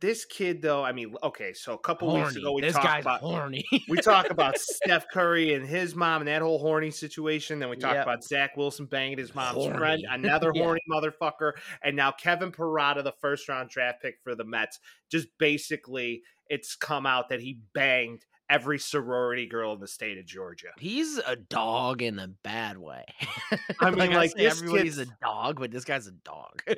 this 0.00 0.24
kid 0.24 0.62
though, 0.62 0.82
I 0.82 0.90
mean, 0.92 1.14
okay, 1.22 1.52
so 1.52 1.74
a 1.74 1.78
couple 1.78 2.10
weeks 2.10 2.34
ago 2.36 2.52
we 2.52 2.62
this 2.62 2.78
talked 2.78 2.98
guy's 2.98 3.04
about 3.04 3.20
horny. 3.20 3.64
we 3.88 3.98
talk 3.98 4.30
about 4.30 4.58
Steph 4.58 5.08
Curry 5.10 5.54
and 5.54 5.66
his 5.66 5.94
mom 5.96 6.22
and 6.22 6.28
that 6.28 6.42
whole 6.42 6.58
horny 6.60 6.90
situation. 6.92 7.58
Then 7.60 7.70
we 7.70 7.76
talk 7.76 7.98
Yep. 7.98 8.06
about 8.06 8.24
Zach 8.24 8.56
Wilson 8.56 8.86
banging 8.86 9.18
his 9.18 9.34
mom's 9.34 9.64
Horny. 9.64 9.66
friend, 9.66 10.06
another 10.10 10.52
Yeah. 10.52 10.62
horny 10.62 10.80
motherfucker, 10.90 11.52
and 11.82 11.96
now 11.96 12.12
Kevin 12.12 12.52
Parada, 12.52 13.02
the 13.04 13.14
first 13.20 13.48
round 13.48 13.70
draft 13.70 14.02
pick 14.02 14.16
for 14.22 14.34
the 14.34 14.44
Mets. 14.44 14.78
Just 15.10 15.28
basically, 15.38 16.22
it's 16.48 16.76
come 16.76 17.06
out 17.06 17.28
that 17.30 17.40
he 17.40 17.62
banged 17.74 18.26
every 18.50 18.78
sorority 18.78 19.46
girl 19.46 19.72
in 19.72 19.80
the 19.80 19.86
state 19.88 20.18
of 20.18 20.26
Georgia. 20.26 20.68
He's 20.78 21.18
a 21.18 21.36
dog 21.36 22.02
in 22.02 22.18
a 22.18 22.28
bad 22.28 22.76
way. 22.76 23.04
I 23.80 23.90
mean, 23.90 24.12
like, 24.12 24.32
say 24.32 24.44
this 24.44 24.58
everybody's 24.60 24.98
a 24.98 25.06
dog, 25.22 25.60
but 25.60 25.70
this 25.70 25.84
guy's 25.84 26.06
a 26.06 26.12
dog. 26.12 26.62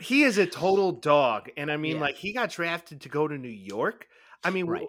He 0.00 0.24
is 0.24 0.36
a 0.36 0.46
total 0.46 0.92
dog, 0.92 1.48
and 1.56 1.70
I 1.70 1.76
mean, 1.76 1.96
Yeah. 1.96 2.00
like, 2.02 2.16
he 2.16 2.32
got 2.32 2.50
drafted 2.50 3.02
to 3.02 3.08
go 3.08 3.26
to 3.28 3.38
New 3.38 3.48
York. 3.48 4.08
I 4.42 4.50
mean, 4.50 4.66
Right. 4.66 4.88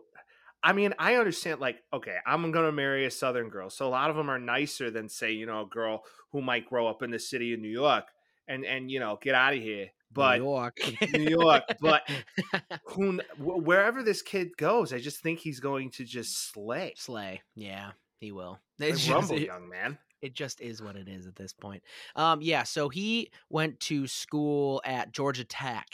I 0.63 0.73
mean, 0.73 0.93
I 0.97 1.15
understand. 1.15 1.61
Like, 1.61 1.77
okay, 1.93 2.17
I'm 2.25 2.51
gonna 2.51 2.71
marry 2.71 3.05
a 3.05 3.11
Southern 3.11 3.49
girl, 3.49 3.69
so 3.69 3.87
a 3.87 3.89
lot 3.89 4.09
of 4.09 4.15
them 4.15 4.29
are 4.29 4.39
nicer 4.39 4.89
than, 4.89 5.07
say, 5.07 5.31
you 5.31 5.45
know, 5.45 5.61
a 5.61 5.65
girl 5.67 6.03
who 6.31 6.41
might 6.41 6.65
grow 6.65 6.87
up 6.87 7.03
in 7.03 7.11
the 7.11 7.19
city 7.19 7.53
of 7.53 7.59
New 7.59 7.69
York 7.69 8.05
and 8.47 8.65
and 8.65 8.89
you 8.91 8.99
know 8.99 9.17
get 9.21 9.35
out 9.35 9.53
of 9.53 9.61
here. 9.61 9.89
But 10.11 10.37
New 10.39 10.45
York. 10.45 10.77
New 11.13 11.29
York, 11.29 11.63
but 11.81 12.09
who, 12.85 13.19
wherever 13.37 14.03
this 14.03 14.21
kid 14.21 14.55
goes, 14.57 14.93
I 14.93 14.99
just 14.99 15.21
think 15.21 15.39
he's 15.39 15.59
going 15.59 15.91
to 15.91 16.03
just 16.05 16.51
slay. 16.51 16.93
Slay. 16.97 17.41
Yeah, 17.55 17.91
he 18.19 18.31
will. 18.31 18.59
It's 18.79 19.05
just- 19.05 19.09
rumble, 19.11 19.35
it- 19.37 19.47
young 19.47 19.69
man. 19.69 19.97
it 20.21 20.33
just 20.33 20.61
is 20.61 20.81
what 20.81 20.95
it 20.95 21.07
is 21.07 21.27
at 21.27 21.35
this 21.35 21.53
point. 21.53 21.83
Um, 22.15 22.41
yeah, 22.41 22.63
so 22.63 22.89
he 22.89 23.31
went 23.49 23.79
to 23.81 24.07
school 24.07 24.81
at 24.85 25.11
Georgia 25.11 25.43
Tech. 25.45 25.85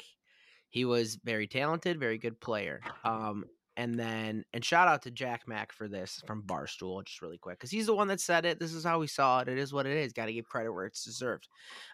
He 0.70 0.86
was 0.86 1.18
very 1.24 1.48
talented, 1.48 2.00
very 2.00 2.18
good 2.18 2.40
player. 2.40 2.82
Um, 3.04 3.46
and 3.76 4.00
then 4.00 4.44
and 4.54 4.64
shout 4.64 4.88
out 4.88 5.02
to 5.04 5.12
Jack 5.12 5.48
Mack 5.48 5.72
for 5.72 5.88
this 5.88 6.22
from 6.28 6.44
Barstool, 6.44 7.04
just 7.06 7.22
really 7.22 7.38
quick, 7.40 7.58
because 7.60 7.72
he's 7.72 7.88
the 7.88 7.96
one 7.96 8.08
that 8.08 8.20
said 8.22 8.46
it. 8.46 8.60
This 8.60 8.74
is 8.74 8.84
how 8.84 9.00
we 9.00 9.08
saw 9.08 9.40
it. 9.42 9.48
It 9.48 9.58
is 9.58 9.74
what 9.74 9.86
it 9.88 9.98
is. 9.98 10.14
Got 10.14 10.28
to 10.28 10.34
give 10.34 10.46
credit 10.46 10.72
where 10.72 10.86
it's 10.86 11.04
deserved. 11.04 11.48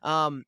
Um, 0.04 0.44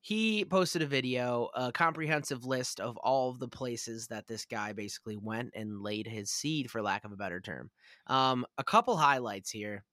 he 0.00 0.44
posted 0.44 0.82
a 0.82 0.86
video, 0.86 1.50
a 1.54 1.72
comprehensive 1.72 2.44
list 2.44 2.80
of 2.80 2.96
all 2.98 3.30
of 3.30 3.38
the 3.38 3.48
places 3.48 4.06
that 4.08 4.26
this 4.26 4.46
guy 4.46 4.72
basically 4.72 5.16
went 5.16 5.50
and 5.54 5.82
laid 5.82 6.06
his 6.06 6.30
seed, 6.30 6.70
for 6.70 6.80
lack 6.80 7.04
of 7.04 7.12
a 7.12 7.16
better 7.16 7.40
term. 7.40 7.70
Um, 8.06 8.46
a 8.56 8.64
couple 8.64 8.96
highlights 8.96 9.50
here. 9.50 9.84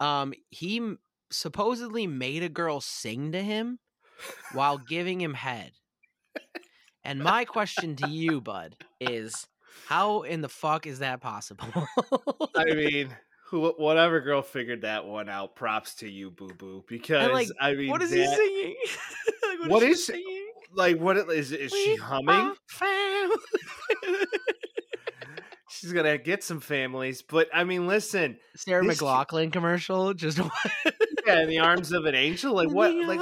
Um, 0.00 0.34
he 0.50 0.78
m- 0.78 0.98
supposedly 1.30 2.06
made 2.06 2.42
a 2.42 2.48
girl 2.48 2.80
sing 2.80 3.32
to 3.32 3.42
him 3.42 3.78
while 4.52 4.78
giving 4.78 5.20
him 5.20 5.34
head. 5.34 5.72
And 7.04 7.20
my 7.20 7.44
question 7.44 7.94
to 7.96 8.08
you, 8.08 8.40
bud, 8.40 8.74
is 9.00 9.46
how 9.86 10.22
in 10.22 10.40
the 10.40 10.48
fuck 10.48 10.86
is 10.86 10.98
that 10.98 11.20
possible? 11.20 11.68
I 12.56 12.64
mean, 12.74 13.16
who, 13.50 13.68
whatever 13.78 14.20
girl 14.20 14.42
figured 14.42 14.82
that 14.82 15.06
one 15.06 15.28
out, 15.28 15.54
props 15.54 15.94
to 15.96 16.08
you, 16.10 16.30
boo 16.30 16.50
boo. 16.58 16.84
Because 16.88 17.30
like, 17.30 17.48
I 17.60 17.74
mean, 17.74 17.90
what 17.90 18.02
is 18.02 18.10
that, 18.10 18.18
he 18.18 18.26
singing? 18.26 18.74
like, 19.60 19.70
What 19.70 19.82
she 19.82 19.88
is- 19.90 20.04
singing? 20.06 20.46
like? 20.74 20.98
what 20.98 21.16
is 21.16 21.28
is? 21.28 21.52
Is 21.52 21.72
she 21.72 21.96
humming? 21.96 22.54
She's 25.68 25.92
gonna 25.92 26.16
get 26.16 26.42
some 26.42 26.60
families, 26.60 27.22
but 27.22 27.48
I 27.52 27.64
mean, 27.64 27.86
listen, 27.86 28.38
Sarah 28.56 28.82
McLachlan 28.84 29.52
commercial, 29.52 30.14
just 30.14 30.38
yeah, 31.26 31.42
in 31.42 31.48
the 31.48 31.58
arms 31.58 31.92
of 31.92 32.06
an 32.06 32.14
angel, 32.14 32.54
like 32.54 32.70
what? 32.70 32.94
Like, 32.94 33.20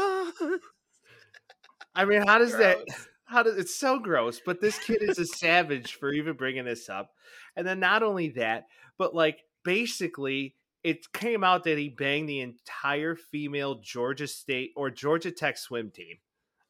I 1.95 2.05
mean, 2.05 2.23
how 2.27 2.39
does 2.39 2.53
that? 2.57 2.79
How 3.25 3.43
does 3.43 3.57
it's 3.57 3.75
so 3.75 3.99
gross? 3.99 4.41
But 4.45 4.61
this 4.61 4.79
kid 4.79 5.03
is 5.03 5.19
a 5.19 5.27
savage 5.27 5.95
for 5.95 6.13
even 6.13 6.37
bringing 6.37 6.65
this 6.65 6.89
up, 6.89 7.11
and 7.57 7.67
then 7.67 7.81
not 7.81 8.03
only 8.03 8.29
that, 8.31 8.67
but 8.99 9.15
like 9.15 9.39
basically, 9.65 10.55
it 10.83 11.13
came 11.13 11.43
out 11.43 11.65
that 11.65 11.79
he 11.79 11.89
banged 11.89 12.29
the 12.29 12.41
entire 12.41 13.17
female 13.17 13.77
Georgia 13.77 14.27
State 14.27 14.73
or 14.77 14.91
Georgia 14.91 15.31
Tech 15.31 15.59
swim 15.59 15.91
team. 15.91 16.19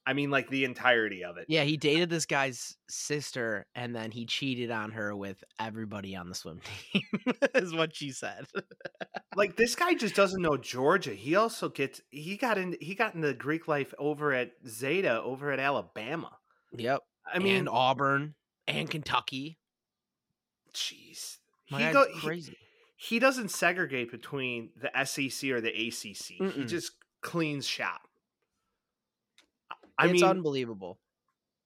I 0.07 0.13
mean, 0.13 0.31
like 0.31 0.51
the 0.51 0.65
entirety 0.65 1.25
of 1.25 1.39
it. 1.39 1.47
Yeah, 1.49 1.63
he 1.63 1.79
dated 1.79 2.11
this 2.11 2.27
guy's 2.27 2.77
sister 2.91 3.67
and 3.75 3.97
then 3.97 4.11
he 4.11 4.27
cheated 4.27 4.71
on 4.71 4.93
her 4.93 5.17
with 5.17 5.43
everybody 5.59 6.15
on 6.15 6.29
the 6.29 6.35
swim 6.35 6.61
team, 6.93 7.03
is 7.55 7.75
what 7.75 7.97
she 7.97 8.11
said. 8.11 8.45
like 9.37 9.57
this 9.57 9.75
guy 9.75 9.95
just 9.95 10.15
doesn't 10.15 10.43
know 10.43 10.59
Georgia. 10.59 11.15
He 11.15 11.37
also 11.37 11.71
gets 11.71 12.03
he 12.11 12.37
got 12.37 12.59
in 12.59 12.77
he 12.81 12.95
got 12.95 13.15
into 13.15 13.33
Greek 13.33 13.67
life 13.67 13.95
over 13.99 14.33
at 14.35 14.51
Zeta 14.69 15.23
over 15.23 15.51
at 15.51 15.59
Alabama. 15.59 16.33
Yep. 16.77 17.01
I 17.33 17.39
mean, 17.39 17.57
and 17.57 17.69
Auburn 17.71 18.35
and 18.69 18.91
Kentucky. 18.91 19.59
jeez, 20.75 21.39
My 21.71 21.87
he 21.87 21.93
go 21.93 22.05
crazy. 22.21 22.59
he 22.61 22.64
doesn't 23.19 23.51
segregate 23.51 24.11
between 24.11 24.71
the 24.81 24.91
SEC 25.05 25.51
or 25.51 25.61
the 25.61 25.69
ACC. 25.71 26.17
He 26.27 26.39
Mm-mm. 26.41 26.69
just 26.69 26.93
cleans 27.23 27.67
shop. 27.67 28.03
I 29.99 30.05
it's 30.07 30.13
mean, 30.15 30.25
unbelievable. 30.25 30.99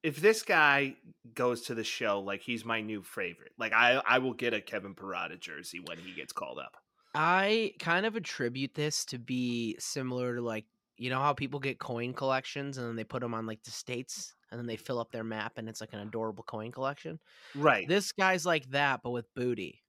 if 0.03 0.21
this 0.21 0.43
guy 0.43 0.97
goes 1.35 1.63
to 1.63 1.75
the 1.75 1.85
show, 1.85 2.21
like 2.21 2.43
he's 2.43 2.65
my 2.65 2.81
new 2.81 3.03
favorite. 3.03 3.53
Like 3.59 3.73
I, 3.73 4.03
I 4.07 4.19
will 4.19 4.35
get 4.35 4.53
a 4.55 4.61
Kevin 4.61 4.95
Parada 4.95 5.39
jersey 5.41 5.81
when 5.85 5.99
he 5.99 6.13
gets 6.13 6.33
called 6.33 6.59
up. 6.59 6.77
I 7.15 7.73
kind 7.79 8.05
of 8.05 8.17
attribute 8.17 8.75
this 8.75 9.05
to 9.07 9.19
be 9.19 9.77
similar 9.79 10.37
to 10.37 10.43
like 10.43 10.67
you 10.99 11.11
know 11.11 11.21
how 11.21 11.33
people 11.33 11.61
get 11.61 11.79
coin 11.79 12.13
collections 12.13 12.77
and 12.77 12.87
then 12.87 12.97
they 12.97 13.05
put 13.05 13.21
them 13.23 13.33
on 13.33 13.47
like 13.47 13.63
the 13.63 13.71
states 13.71 14.35
and 14.51 14.59
then 14.59 14.67
they 14.67 14.77
fill 14.77 14.99
up 14.99 15.13
their 15.13 15.25
map 15.25 15.53
and 15.57 15.69
it's 15.69 15.81
like 15.81 15.93
an 15.93 16.01
adorable 16.01 16.45
coin 16.45 16.71
collection. 16.73 17.19
Right. 17.55 17.87
This 17.89 18.13
guy's 18.13 18.45
like 18.45 18.69
that 18.71 19.01
but 19.03 19.11
with 19.11 19.33
booty. 19.35 19.81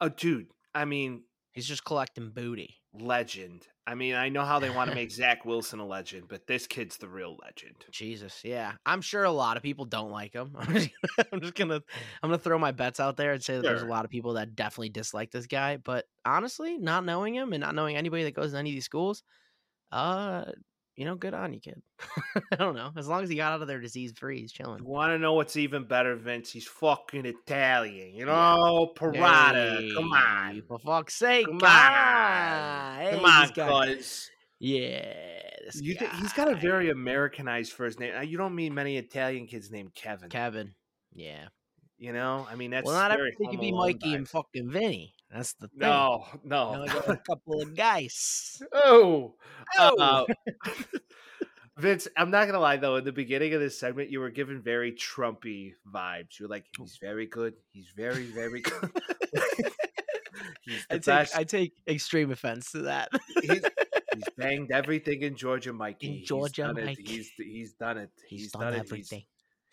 Oh, 0.00 0.08
dude. 0.08 0.48
I 0.74 0.84
mean, 0.84 1.24
He's 1.52 1.66
just 1.66 1.84
collecting 1.84 2.30
booty. 2.30 2.76
legend. 2.92 3.66
I 3.86 3.96
mean, 3.96 4.14
I 4.14 4.28
know 4.28 4.44
how 4.44 4.60
they 4.60 4.70
want 4.70 4.88
to 4.90 4.94
make 4.94 5.10
Zach 5.10 5.44
Wilson 5.44 5.80
a 5.80 5.86
legend, 5.86 6.26
but 6.28 6.46
this 6.46 6.66
kid's 6.68 6.96
the 6.96 7.08
real 7.08 7.36
legend. 7.42 7.74
Jesus, 7.90 8.42
yeah. 8.44 8.74
I'm 8.86 9.00
sure 9.00 9.24
a 9.24 9.32
lot 9.32 9.56
of 9.56 9.62
people 9.64 9.84
don't 9.84 10.12
like 10.12 10.32
him. 10.32 10.54
I'm 10.58 10.72
just, 10.74 10.90
I'm 11.32 11.40
just 11.40 11.54
gonna 11.54 11.82
I'm 12.22 12.30
gonna 12.30 12.38
throw 12.38 12.58
my 12.58 12.70
bets 12.70 13.00
out 13.00 13.16
there 13.16 13.32
and 13.32 13.42
say 13.42 13.56
that 13.56 13.62
there's 13.62 13.82
a 13.82 13.86
lot 13.86 14.04
of 14.04 14.10
people 14.10 14.34
that 14.34 14.54
definitely 14.54 14.90
dislike 14.90 15.32
this 15.32 15.46
guy. 15.46 15.76
But 15.76 16.06
honestly, 16.24 16.78
not 16.78 17.04
knowing 17.04 17.34
him 17.34 17.52
and 17.52 17.60
not 17.60 17.74
knowing 17.74 17.96
anybody 17.96 18.24
that 18.24 18.34
goes 18.34 18.52
to 18.52 18.58
any 18.58 18.70
of 18.70 18.74
these 18.74 18.84
schools, 18.84 19.24
uh, 19.90 20.44
you 20.96 21.04
know, 21.04 21.14
good 21.14 21.32
on 21.34 21.52
you, 21.54 21.60
kid. 21.60 21.80
I 22.52 22.56
don't 22.56 22.74
know. 22.74 22.90
As 22.96 23.08
long 23.08 23.22
as 23.22 23.30
he 23.30 23.36
got 23.36 23.52
out 23.52 23.62
of 23.62 23.68
there 23.68 23.80
disease 23.80 24.12
free, 24.16 24.40
he's 24.40 24.52
chilling. 24.52 24.80
You 24.82 24.88
want 24.88 25.10
to 25.12 25.18
know 25.18 25.34
what's 25.34 25.56
even 25.56 25.84
better, 25.84 26.14
Vince? 26.16 26.50
He's 26.50 26.66
fucking 26.66 27.24
Italian. 27.26 28.14
You 28.14 28.26
Yeah. 28.26 28.56
know, 28.56 28.92
Parada. 28.96 29.94
Come 29.94 30.12
on. 30.12 30.62
For 30.68 30.78
fuck's 30.78 31.14
sake. 31.14 31.46
Come 31.46 31.54
on. 31.62 32.98
Hey, 33.00 33.10
Come 33.14 33.24
on, 33.24 33.42
this 33.42 33.50
guy- 33.52 33.94
cuz. 33.94 34.30
Yeah. 34.58 35.40
This 35.64 35.80
You 35.80 35.94
th- 35.94 36.10
he's 36.20 36.32
got 36.34 36.50
a 36.52 36.54
very 36.56 36.90
Americanized 36.90 37.72
first 37.72 37.98
name. 37.98 38.14
Uh, 38.16 38.20
You 38.20 38.36
don't 38.36 38.54
meet 38.54 38.70
many 38.70 38.96
Italian 38.98 39.46
kids 39.46 39.70
named 39.70 39.94
Kevin. 39.94 40.28
Kevin. 40.28 40.74
Yeah. 41.14 41.48
You 41.98 42.12
know, 42.12 42.46
I 42.50 42.54
mean 42.56 42.70
that's 42.70 42.86
well, 42.86 42.94
not 42.94 43.10
very 43.16 43.32
everybody 43.32 43.56
can 43.56 43.60
be 43.60 43.72
Mikey 43.72 44.14
and 44.14 44.26
fucking 44.28 44.70
Vinny. 44.70 45.12
That's 45.32 45.52
the 45.54 45.68
thing. 45.68 45.78
No, 45.80 46.24
no. 46.44 46.86
a 47.06 47.16
couple 47.26 47.60
of 47.62 47.76
guys. 47.76 48.60
oh, 48.72 49.34
Oh. 49.78 49.96
Uh, 49.98 50.24
Vince, 51.78 52.08
I'm 52.16 52.30
not 52.30 52.46
gonna 52.46 52.60
lie 52.60 52.76
though. 52.76 52.96
In 52.96 53.04
the 53.04 53.12
beginning 53.12 53.54
of 53.54 53.60
this 53.60 53.78
segment, 53.78 54.10
you 54.10 54.20
were 54.20 54.28
given 54.30 54.60
very 54.60 54.92
Trumpy 54.92 55.72
vibes. 55.90 56.38
You 56.38 56.44
were 56.46 56.50
like, 56.50 56.66
"He's 56.76 56.98
very 57.00 57.26
good. 57.26 57.54
He's 57.72 57.90
very, 57.96 58.26
very 58.26 58.60
good. 58.60 58.90
I 60.90 60.94
take 60.94 61.04
best. 61.04 61.36
I 61.36 61.44
take 61.44 61.72
extreme 61.88 62.30
offense 62.30 62.72
to 62.72 62.82
that. 62.82 63.08
he's, 63.40 63.62
he's 64.14 64.24
banged 64.36 64.70
everything 64.72 65.22
in 65.22 65.36
Georgia, 65.36 65.72
Mikey. 65.72 66.06
In 66.06 66.12
He's 66.14 66.28
Georgia, 66.28 66.62
done 66.64 66.78
it. 66.78 66.84
Mike. 66.84 66.98
He's 67.02 67.30
he's 67.38 67.72
done 67.72 67.98
it. 67.98 68.10
He's, 68.28 68.52
done, 68.52 68.62
done, 68.62 68.74
everything. 68.74 69.20
He's, 69.20 69.26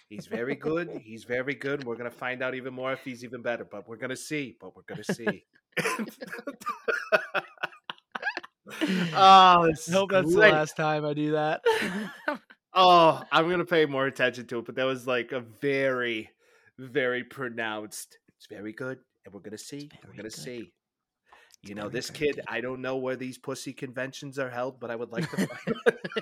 he's 0.09 0.27
very 0.27 0.55
good. 0.55 1.01
He's 1.03 1.23
very 1.23 1.55
good. 1.55 1.83
We're 1.83 1.95
gonna 1.95 2.09
find 2.11 2.41
out 2.41 2.55
even 2.55 2.73
more 2.73 2.93
if 2.93 3.03
he's 3.03 3.23
even 3.23 3.41
better. 3.41 3.65
But 3.65 3.87
we're 3.87 3.97
gonna 3.97 4.15
see. 4.15 4.55
But 4.59 4.75
we're 4.75 4.83
gonna 4.87 5.03
see. 5.03 5.45
oh, 9.13 9.69
I 9.69 9.73
hope 9.91 10.11
that's 10.11 10.33
great. 10.33 10.49
the 10.49 10.55
last 10.55 10.75
time 10.75 11.05
I 11.05 11.13
do 11.13 11.31
that. 11.31 11.61
oh, 12.73 13.21
I'm 13.31 13.49
gonna 13.49 13.65
pay 13.65 13.85
more 13.85 14.07
attention 14.07 14.47
to 14.47 14.59
it, 14.59 14.65
but 14.65 14.75
that 14.75 14.85
was 14.85 15.07
like 15.07 15.31
a 15.31 15.39
very, 15.39 16.29
very 16.77 17.23
pronounced. 17.23 18.17
It's 18.37 18.47
very 18.47 18.73
good, 18.73 18.99
and 19.25 19.33
we're 19.33 19.41
gonna 19.41 19.57
see. 19.57 19.89
We're 20.05 20.15
gonna 20.15 20.29
see. 20.29 20.71
You 21.63 21.75
know, 21.75 21.89
this 21.89 22.09
kid. 22.09 22.39
I 22.47 22.61
don't 22.61 22.81
know 22.81 22.97
where 22.97 23.15
these 23.15 23.37
pussy 23.37 23.73
conventions 23.73 24.37
are 24.39 24.49
held, 24.49 24.79
but 24.79 24.91
I 24.91 24.95
would 24.95 25.11
like 25.11 25.29
to. 25.31 25.37
Find 25.47 25.49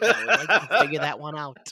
I 0.02 0.38
would 0.40 0.50
like 0.50 0.70
to 0.70 0.78
figure 0.80 1.00
that 1.00 1.20
one 1.20 1.38
out. 1.38 1.72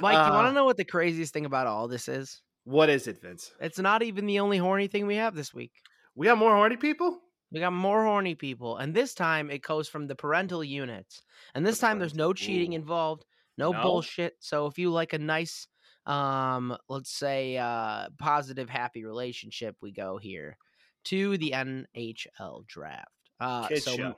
Mike, 0.00 0.14
you 0.26 0.32
want 0.32 0.46
Uh, 0.46 0.48
to 0.48 0.52
know 0.52 0.64
what 0.64 0.76
the 0.76 0.84
craziest 0.84 1.32
thing 1.32 1.46
about 1.46 1.66
all 1.66 1.88
this 1.88 2.08
is? 2.08 2.42
What 2.64 2.88
is 2.88 3.06
it, 3.06 3.20
Vince? 3.20 3.52
It's 3.60 3.78
not 3.78 4.02
even 4.02 4.26
the 4.26 4.40
only 4.40 4.58
horny 4.58 4.88
thing 4.88 5.06
we 5.06 5.16
have 5.16 5.34
this 5.34 5.54
week. 5.54 5.72
We 6.14 6.26
got 6.26 6.38
more 6.38 6.54
horny 6.54 6.76
people. 6.76 7.20
We 7.52 7.60
got 7.60 7.72
more 7.72 8.02
horny 8.04 8.34
people, 8.34 8.76
and 8.78 8.92
this 8.94 9.14
time 9.14 9.50
it 9.50 9.62
goes 9.62 9.88
from 9.88 10.08
the 10.08 10.16
parental 10.16 10.64
units. 10.64 11.22
And 11.54 11.64
this 11.64 11.78
time 11.78 11.98
there's 12.00 12.14
no 12.14 12.32
cheating 12.32 12.72
involved, 12.72 13.24
no, 13.56 13.70
No? 13.70 13.82
bullshit. 13.82 14.34
So 14.40 14.66
if 14.66 14.78
you 14.78 14.90
like 14.90 15.12
a 15.12 15.18
nice, 15.18 15.68
um, 16.06 16.76
let's 16.88 17.12
say, 17.12 17.56
uh, 17.56 18.08
positive, 18.18 18.68
happy 18.68 19.04
relationship, 19.04 19.76
we 19.80 19.92
go 19.92 20.16
here 20.18 20.56
to 21.04 21.38
the 21.38 21.52
NHL 21.54 22.66
draft. 22.66 23.06
Uh, 23.38 23.68
Kid 23.68 23.82
so 23.82 23.96
show. 23.96 24.14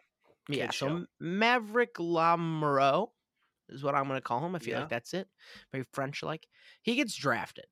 yeah, 0.48 0.66
Kid 0.68 0.74
so 0.74 0.88
show. 0.88 1.06
Maveric 1.20 1.94
Lamoureux 1.98 3.08
is 3.70 3.82
what 3.82 3.94
I'm 3.94 4.08
going 4.08 4.18
to 4.18 4.22
call 4.22 4.44
him. 4.44 4.54
I 4.54 4.58
feel 4.58 4.75
Yeah. 4.75 4.80
like 4.80 4.88
that's 4.88 5.14
it. 5.14 5.28
Very 5.72 5.84
French 5.92 6.22
like. 6.22 6.46
He 6.82 6.94
gets 6.96 7.14
drafted. 7.14 7.66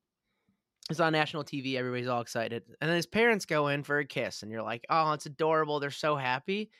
It's 0.89 0.99
on 1.01 1.11
national 1.11 1.43
TV. 1.43 1.75
Everybody's 1.75 2.07
all 2.07 2.21
excited. 2.21 2.63
And 2.79 2.89
then 2.89 2.95
his 2.95 3.05
parents 3.05 3.45
go 3.45 3.67
in 3.67 3.83
for 3.83 3.99
a 3.99 4.05
kiss, 4.05 4.41
and 4.41 4.51
you're 4.51 4.63
like, 4.63 4.85
oh, 4.89 5.11
it's 5.11 5.25
adorable. 5.25 5.79
They're 5.79 5.91
so 5.91 6.15
happy. 6.15 6.71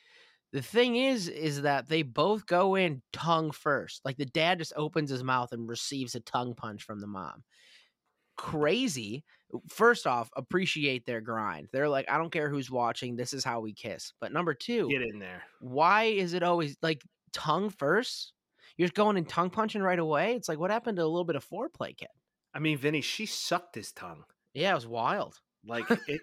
The 0.52 0.62
thing 0.62 0.96
is, 0.96 1.28
is 1.28 1.60
that 1.62 1.88
they 1.90 2.00
both 2.02 2.46
go 2.46 2.74
in 2.74 3.02
tongue 3.12 3.50
first. 3.50 4.00
Like 4.06 4.16
the 4.16 4.24
dad 4.24 4.58
just 4.60 4.72
opens 4.76 5.10
his 5.10 5.22
mouth 5.22 5.52
and 5.52 5.68
receives 5.68 6.14
a 6.14 6.20
tongue 6.20 6.54
punch 6.54 6.84
from 6.84 7.00
the 7.00 7.06
mom. 7.06 7.44
Crazy. 8.38 9.24
First 9.68 10.06
off, 10.06 10.30
appreciate 10.36 11.04
their 11.04 11.20
grind. 11.20 11.68
They're 11.72 11.88
like, 11.88 12.10
I 12.10 12.16
don't 12.18 12.30
care 12.30 12.48
who's 12.48 12.70
watching. 12.70 13.16
This 13.16 13.32
is 13.34 13.44
how 13.44 13.60
we 13.60 13.74
kiss. 13.74 14.12
But 14.20 14.32
number 14.32 14.54
two, 14.54 14.88
Get 14.88 15.02
in 15.02 15.18
there. 15.18 15.42
why 15.60 16.04
is 16.04 16.32
it 16.34 16.42
always 16.42 16.76
like 16.80 17.02
tongue 17.32 17.68
first? 17.68 18.32
You're 18.78 18.86
just 18.88 18.94
going 18.94 19.18
and 19.18 19.28
tongue 19.28 19.50
punching 19.50 19.82
right 19.82 19.98
away. 19.98 20.34
It's 20.36 20.48
like 20.48 20.58
what 20.58 20.70
happened 20.70 20.96
to 20.96 21.02
a 21.02 21.04
little 21.04 21.24
bit 21.24 21.36
of 21.36 21.44
foreplay, 21.46 21.94
kid? 21.96 22.08
I 22.54 22.60
mean, 22.60 22.78
Vinny, 22.78 23.02
she 23.02 23.26
sucked 23.26 23.74
his 23.74 23.92
tongue. 23.92 24.24
Yeah, 24.54 24.72
it 24.72 24.76
was 24.76 24.86
wild. 24.86 25.34
Like 25.66 25.84
it. 26.08 26.22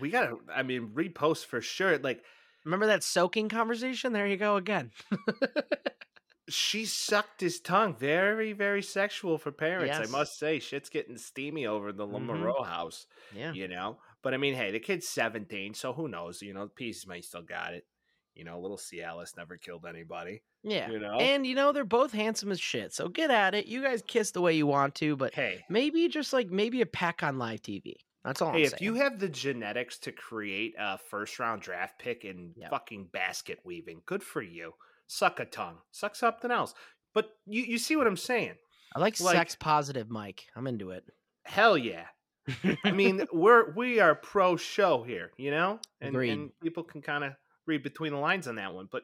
we 0.00 0.10
gotta. 0.10 0.36
I 0.54 0.62
mean, 0.62 0.90
repost 0.94 1.46
for 1.46 1.60
sure. 1.60 1.98
Like 1.98 2.22
Remember 2.64 2.86
that 2.86 3.02
soaking 3.02 3.48
conversation? 3.48 4.12
There 4.12 4.26
you 4.26 4.36
go 4.36 4.56
again. 4.56 4.90
she 6.48 6.84
sucked 6.84 7.40
his 7.40 7.60
tongue. 7.60 7.96
Very, 7.98 8.52
very 8.52 8.82
sexual 8.82 9.38
for 9.38 9.52
parents. 9.52 9.96
Yes. 9.98 10.08
I 10.08 10.10
must 10.10 10.38
say, 10.38 10.58
shit's 10.58 10.88
getting 10.90 11.16
steamy 11.18 11.66
over 11.66 11.90
in 11.90 11.96
the 11.96 12.06
Mhm. 12.06 12.26
Lamoureux 12.28 12.66
house. 12.66 13.06
yeah. 13.34 13.52
You 13.52 13.68
know, 13.68 13.98
but 14.22 14.34
I 14.34 14.36
mean, 14.36 14.54
hey, 14.54 14.70
the 14.70 14.80
kid's 14.80 15.08
seventeen, 15.08 15.74
so 15.74 15.92
who 15.92 16.08
knows? 16.08 16.42
You 16.42 16.54
know, 16.54 16.64
the 16.64 16.70
pieces 16.70 17.06
may 17.06 17.20
still 17.20 17.42
got 17.42 17.74
it. 17.74 17.86
You 18.38 18.44
know, 18.44 18.58
little 18.60 18.76
Cialis 18.78 19.36
never 19.36 19.56
killed 19.56 19.84
anybody. 19.86 20.42
Yeah. 20.62 20.90
You 20.90 20.98
know, 21.00 21.14
And 21.18 21.46
you 21.46 21.54
know, 21.54 21.72
they're 21.72 21.84
both 21.84 22.12
handsome 22.12 22.50
as 22.52 22.60
shit. 22.60 22.94
So 22.94 23.08
get 23.08 23.30
at 23.30 23.54
it. 23.54 23.66
You 23.66 23.82
guys 23.82 24.02
kiss 24.06 24.30
the 24.30 24.40
way 24.40 24.54
you 24.54 24.66
want 24.66 24.94
to, 24.96 25.16
but 25.16 25.34
hey, 25.34 25.64
maybe 25.68 26.08
just 26.08 26.32
like 26.32 26.48
maybe 26.50 26.80
a 26.80 26.86
pack 26.86 27.22
on 27.22 27.36
live 27.38 27.60
TV. 27.62 27.94
That's 28.24 28.40
all 28.40 28.52
hey, 28.52 28.58
I'm 28.58 28.58
saying. 28.60 28.64
if 28.72 28.78
saying. 28.78 28.84
you 28.94 28.94
have 29.02 29.18
the 29.18 29.28
genetics 29.28 29.98
to 30.00 30.12
create 30.12 30.74
a 30.78 30.98
first 30.98 31.38
round 31.38 31.62
draft 31.62 31.98
pick 31.98 32.24
in 32.24 32.52
Yep. 32.56 32.70
fucking 32.70 33.08
basket 33.12 33.58
weaving, 33.64 34.02
good 34.06 34.22
for 34.22 34.40
you. 34.42 34.72
Suck 35.06 35.40
a 35.40 35.44
tongue, 35.44 35.78
suck 35.90 36.14
something 36.14 36.50
else. 36.50 36.74
But 37.14 37.30
you, 37.46 37.62
you 37.62 37.78
see 37.78 37.96
what 37.96 38.06
I'm 38.06 38.16
saying? 38.16 38.54
I 38.94 39.00
like, 39.00 39.18
like- 39.20 39.34
sex 39.36 39.54
positive 39.56 40.10
Mike. 40.10 40.44
I'm 40.54 40.66
into 40.66 40.90
it. 40.90 41.04
Hell 41.44 41.76
yeah. 41.76 42.04
I 42.84 42.92
mean, 42.92 43.26
we're 43.32 43.72
we 43.74 44.00
are 44.00 44.14
pro 44.14 44.56
show 44.56 45.02
here, 45.02 45.32
you 45.36 45.50
know, 45.50 45.80
and, 46.00 46.10
Agreed. 46.14 46.30
and 46.30 46.50
people 46.62 46.82
can 46.84 47.02
kind 47.02 47.24
of 47.24 47.32
read 47.68 47.82
between 47.82 48.12
the 48.12 48.18
lines 48.18 48.48
on 48.48 48.56
that 48.56 48.74
one. 48.74 48.88
But 48.90 49.02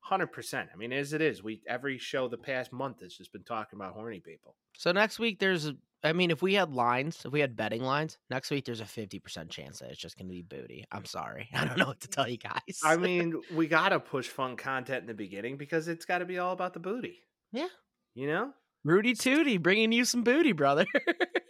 hundred 0.00 0.28
percent. 0.28 0.68
I 0.72 0.76
mean, 0.76 0.92
as 0.92 1.12
it 1.12 1.20
is, 1.20 1.42
we 1.42 1.62
every 1.68 1.98
show 1.98 2.28
the 2.28 2.36
past 2.36 2.72
month 2.72 3.00
has 3.00 3.14
just 3.14 3.32
been 3.32 3.42
talking 3.42 3.78
about 3.78 3.94
horny 3.94 4.20
people. 4.20 4.54
so 4.76 4.92
next 4.92 5.18
week 5.18 5.40
there's, 5.40 5.72
I 6.04 6.12
mean, 6.12 6.30
if 6.30 6.42
we 6.42 6.54
had 6.54 6.72
lines, 6.72 7.22
if 7.24 7.32
we 7.32 7.40
had 7.40 7.56
betting 7.56 7.82
lines, 7.82 8.16
next 8.30 8.50
week 8.52 8.64
there's 8.66 8.80
a 8.80 8.84
fifty 8.86 9.18
percent 9.18 9.50
chance 9.50 9.80
that 9.80 9.90
it's 9.90 9.98
just 10.00 10.16
gonna 10.16 10.30
be 10.30 10.42
booty. 10.42 10.84
I'm 10.92 11.06
sorry. 11.06 11.48
I 11.54 11.64
don't 11.64 11.78
know 11.78 11.86
what 11.86 12.00
to 12.02 12.08
tell 12.08 12.28
you 12.28 12.36
guys. 12.38 12.80
I 12.84 12.96
mean, 12.96 13.40
we 13.52 13.66
gotta 13.66 13.98
push 13.98 14.28
fun 14.28 14.56
content 14.56 15.00
in 15.00 15.06
the 15.06 15.14
beginning 15.14 15.56
because 15.56 15.88
it's 15.88 16.04
got 16.04 16.18
to 16.18 16.24
be 16.24 16.38
all 16.38 16.52
about 16.52 16.74
the 16.74 16.80
booty. 16.80 17.18
Yeah. 17.52 17.68
you 18.14 18.28
know. 18.28 18.52
Rudy 18.84 19.14
Tooty 19.14 19.58
bringing 19.58 19.90
you 19.90 20.04
some 20.04 20.22
booty, 20.22 20.52
brother. 20.52 20.86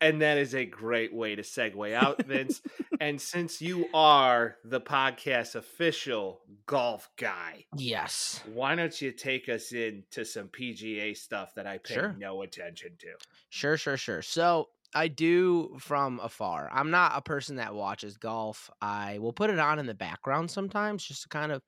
And 0.00 0.22
that 0.22 0.38
is 0.38 0.54
a 0.54 0.64
great 0.64 1.12
way 1.12 1.34
to 1.34 1.42
segue 1.42 1.92
out, 1.94 2.24
Vince. 2.24 2.62
and 3.00 3.20
since 3.20 3.60
you 3.60 3.86
are 3.92 4.56
the 4.64 4.80
podcast 4.80 5.54
official 5.56 6.40
golf 6.66 7.10
guy, 7.18 7.66
yes. 7.76 8.42
why 8.52 8.74
don't 8.74 8.98
you 9.00 9.12
take 9.12 9.48
us 9.48 9.72
into 9.72 10.24
some 10.24 10.48
PGA 10.48 11.14
stuff 11.16 11.54
that 11.54 11.66
I 11.66 11.78
pay 11.78 11.94
Sure. 11.94 12.16
no 12.18 12.42
attention 12.42 12.92
to? 13.00 13.08
Sure, 13.50 13.76
sure, 13.76 13.96
sure. 13.98 14.22
So 14.22 14.68
I 14.94 15.08
do 15.08 15.76
from 15.78 16.18
afar. 16.20 16.70
I'm 16.72 16.90
not 16.90 17.12
a 17.14 17.20
person 17.20 17.56
that 17.56 17.74
watches 17.74 18.16
golf. 18.16 18.70
I 18.80 19.18
will 19.18 19.32
put 19.34 19.50
it 19.50 19.58
on 19.58 19.78
in 19.78 19.86
the 19.86 19.94
background 19.94 20.50
sometimes 20.50 21.04
just 21.04 21.22
to 21.24 21.28
kind 21.28 21.52
of 21.52 21.62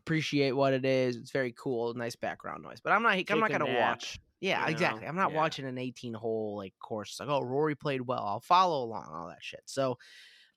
appreciate 0.00 0.52
what 0.52 0.72
it 0.74 0.84
is. 0.84 1.16
It's 1.16 1.30
very 1.30 1.54
cool, 1.56 1.94
nice 1.94 2.16
background 2.16 2.62
noise. 2.64 2.80
But 2.82 2.92
I'm 2.92 3.02
not. 3.02 3.14
I'm 3.30 3.40
not 3.40 3.50
gonna 3.50 3.66
nap, 3.66 3.90
watch. 4.00 4.18
Yeah, 4.40 4.60
you 4.60 4.66
know? 4.66 4.72
exactly. 4.72 5.06
I'm 5.06 5.16
not 5.16 5.32
Yeah. 5.32 5.36
watching 5.38 5.64
an 5.66 5.78
18 5.78 6.14
hole 6.14 6.56
like 6.56 6.74
course. 6.80 7.18
Like, 7.18 7.28
oh, 7.28 7.42
Rory 7.42 7.74
played 7.74 8.02
well. 8.02 8.24
I'll 8.24 8.40
follow 8.40 8.84
along, 8.84 9.08
all 9.12 9.28
that 9.28 9.42
shit. 9.42 9.62
So. 9.66 9.98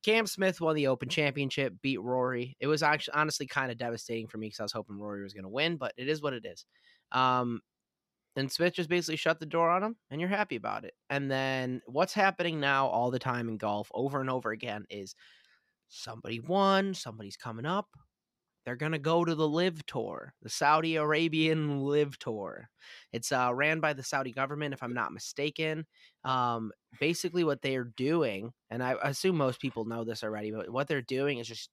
Cam 0.03 0.25
Smith 0.25 0.59
won 0.59 0.75
the 0.75 0.88
Open 0.88 1.09
Championship, 1.09 1.75
beat 1.83 2.01
Rory. 2.01 2.57
It 2.59 2.65
was 2.65 2.81
actually 2.81 3.13
honestly 3.13 3.45
kind 3.45 3.71
of 3.71 3.77
devastating 3.77 4.25
for 4.27 4.39
me 4.39 4.47
because 4.47 4.59
I 4.59 4.63
was 4.63 4.71
hoping 4.71 4.97
Rory 4.97 5.21
was 5.21 5.33
going 5.35 5.43
to 5.43 5.50
win, 5.50 5.77
but 5.77 5.93
it 5.95 6.07
is 6.09 6.23
what 6.23 6.33
it 6.33 6.43
is. 6.43 6.65
Um, 7.11 7.61
and 8.35 8.51
Smith 8.51 8.73
just 8.73 8.89
basically 8.89 9.17
shut 9.17 9.39
the 9.39 9.45
door 9.45 9.69
on 9.69 9.83
him, 9.83 9.95
and 10.09 10.19
you're 10.19 10.27
happy 10.27 10.55
about 10.55 10.85
it. 10.85 10.95
And 11.11 11.29
then 11.29 11.83
what's 11.85 12.13
happening 12.15 12.59
now 12.59 12.88
all 12.88 13.11
the 13.11 13.19
time 13.19 13.47
in 13.47 13.57
golf, 13.57 13.91
over 13.93 14.19
and 14.19 14.29
over 14.31 14.50
again, 14.50 14.85
is 14.89 15.13
somebody 15.89 16.39
won, 16.39 16.95
somebody's 16.95 17.38
coming 17.38 17.67
up. 17.67 17.88
They're 18.65 18.75
gonna 18.75 19.00
go 19.00 19.25
to 19.25 19.34
the 19.34 19.48
LIV 19.48 19.86
Tour, 19.86 20.34
the 20.41 20.50
Saudi 20.50 20.96
Arabian 20.96 21.82
LIV 21.84 22.20
Tour. 22.20 22.70
It's 23.12 23.32
uh, 23.32 23.51
ran 23.53 23.80
by 23.80 23.94
the 23.94 24.03
Saudi 24.03 24.32
government, 24.32 24.74
if 24.74 24.84
I'm 24.84 24.94
not 24.94 25.13
mistaken. 25.13 25.86
Um, 26.24 26.72
basically, 27.00 27.44
what 27.44 27.62
they're 27.62 27.91
doing, 27.98 28.51
and 28.70 28.84
I 28.84 28.96
assume 29.03 29.38
most 29.38 29.60
people 29.60 29.86
know 29.86 30.03
this 30.03 30.24
already, 30.24 30.51
but 30.51 30.70
what 30.70 30.88
they're 30.88 31.01
doing 31.01 31.39
is 31.39 31.48
just 31.48 31.70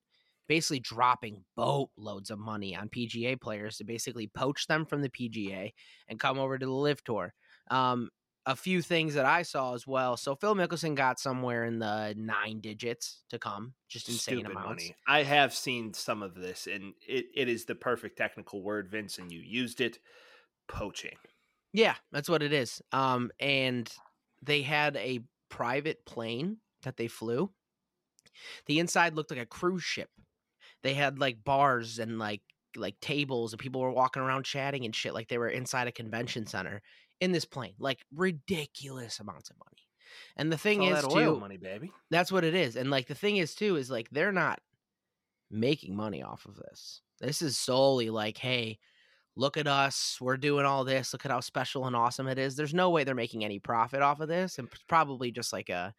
basically 0.49 0.81
dropping 0.81 1.45
boatloads 1.57 2.31
of 2.31 2.39
money 2.39 2.75
on 2.75 2.89
PGA 2.89 3.39
players 3.39 3.77
to 3.77 3.85
basically 3.85 4.29
poach 4.29 4.67
them 4.67 4.87
from 4.87 5.03
the 5.03 5.11
PGA 5.11 5.73
and 6.09 6.19
come 6.19 6.39
over 6.39 6.59
to 6.59 6.67
the 6.67 6.73
LIV 6.73 7.05
Tour. 7.05 7.35
Um, 7.71 8.09
a 8.49 8.57
few 8.57 8.81
things 8.81 9.13
that 9.13 9.27
I 9.27 9.43
saw 9.43 9.75
as 9.75 9.87
well. 9.87 10.17
So 10.17 10.35
Phil 10.35 10.55
Mickelson 10.55 10.95
got 10.95 11.21
somewhere 11.21 11.67
in 11.67 11.79
the 11.79 12.15
nine 12.17 12.61
digits 12.61 13.23
to 13.29 13.39
come, 13.39 13.75
just 13.91 14.09
insane 14.09 14.39
Stupid 14.39 14.53
amounts. 14.53 14.69
money. 14.85 14.97
I 15.07 15.23
have 15.23 15.53
seen 15.53 15.93
some 15.93 16.23
of 16.23 16.35
this, 16.35 16.67
and 16.67 16.95
it, 17.07 17.27
it 17.35 17.51
is 17.51 17.67
the 17.67 17.75
perfect 17.75 18.17
technical 18.17 18.63
word, 18.63 18.89
Vince, 18.89 19.19
and 19.19 19.31
you 19.31 19.41
used 19.41 19.83
it. 19.83 19.99
Poaching. 20.67 21.17
Yeah, 21.75 21.95
that's 22.11 22.29
what 22.29 22.43
it 22.43 22.55
is. 22.55 22.81
Um, 22.91 23.31
and 23.39 23.91
they 24.43 24.63
had 24.63 24.97
a 24.97 25.21
private 25.51 26.07
plane 26.07 26.57
that 26.85 26.97
they 26.97 27.07
flew. 27.07 27.51
The 28.65 28.79
inside 28.79 29.15
looked 29.15 29.31
like 29.31 29.41
a 29.41 29.47
cruise 29.47 29.83
ship. 29.83 30.09
They 30.83 30.95
had 30.95 31.19
like 31.19 31.45
bars 31.45 31.99
and 31.99 32.19
like 32.19 32.41
like 32.77 32.99
tables, 33.01 33.53
and 33.53 33.61
people 33.61 33.83
were 33.83 33.91
walking 33.91 34.23
around 34.23 34.45
chatting 34.45 34.87
and 34.87 34.97
shit 34.97 35.13
like 35.13 35.29
they 35.29 35.39
were 35.39 35.49
inside 35.49 35.87
a 35.87 35.93
convention 35.93 36.47
center 36.47 36.81
in 37.21 37.33
this 37.33 37.45
plane. 37.45 37.75
Like 37.79 38.05
ridiculous 38.15 39.21
amounts 39.21 39.51
of 39.51 39.57
money. 39.59 39.87
And 40.37 40.51
the 40.51 40.59
thing 40.59 40.83
is, 40.83 41.03
that 41.03 41.11
too, 41.11 41.39
money, 41.39 41.59
baby. 41.59 41.93
that's 42.11 42.33
what 42.33 42.45
it 42.45 42.55
is. 42.55 42.77
And 42.77 42.91
like 42.91 43.07
the 43.07 43.15
thing 43.15 43.37
is 43.37 43.55
too 43.55 43.77
is 43.77 43.91
like 43.91 44.09
they're 44.11 44.33
not 44.33 44.61
making 45.51 45.95
money 45.95 46.23
off 46.23 46.47
of 46.47 46.57
this. 46.57 47.03
This 47.21 47.43
is 47.43 47.59
solely 47.59 48.11
like, 48.11 48.39
hey, 48.39 48.79
look 49.37 49.57
at 49.57 49.67
us, 49.67 50.19
we're 50.21 50.37
doing 50.37 50.65
all 50.65 50.85
this. 50.85 51.13
Look 51.13 51.25
at 51.25 51.31
how 51.31 51.41
special 51.41 51.87
and 51.87 51.97
awesome 51.97 52.29
it 52.29 52.39
is. 52.39 52.57
There's 52.57 52.75
no 52.75 52.91
way 52.91 53.05
they're 53.05 53.15
making 53.15 53.45
any 53.45 53.59
profit 53.59 54.03
off 54.03 54.21
of 54.21 54.29
this, 54.29 54.59
and 54.59 54.69
it's 54.71 54.83
probably 54.89 55.31
just 55.31 55.53
like 55.53 55.69
a 55.69 55.95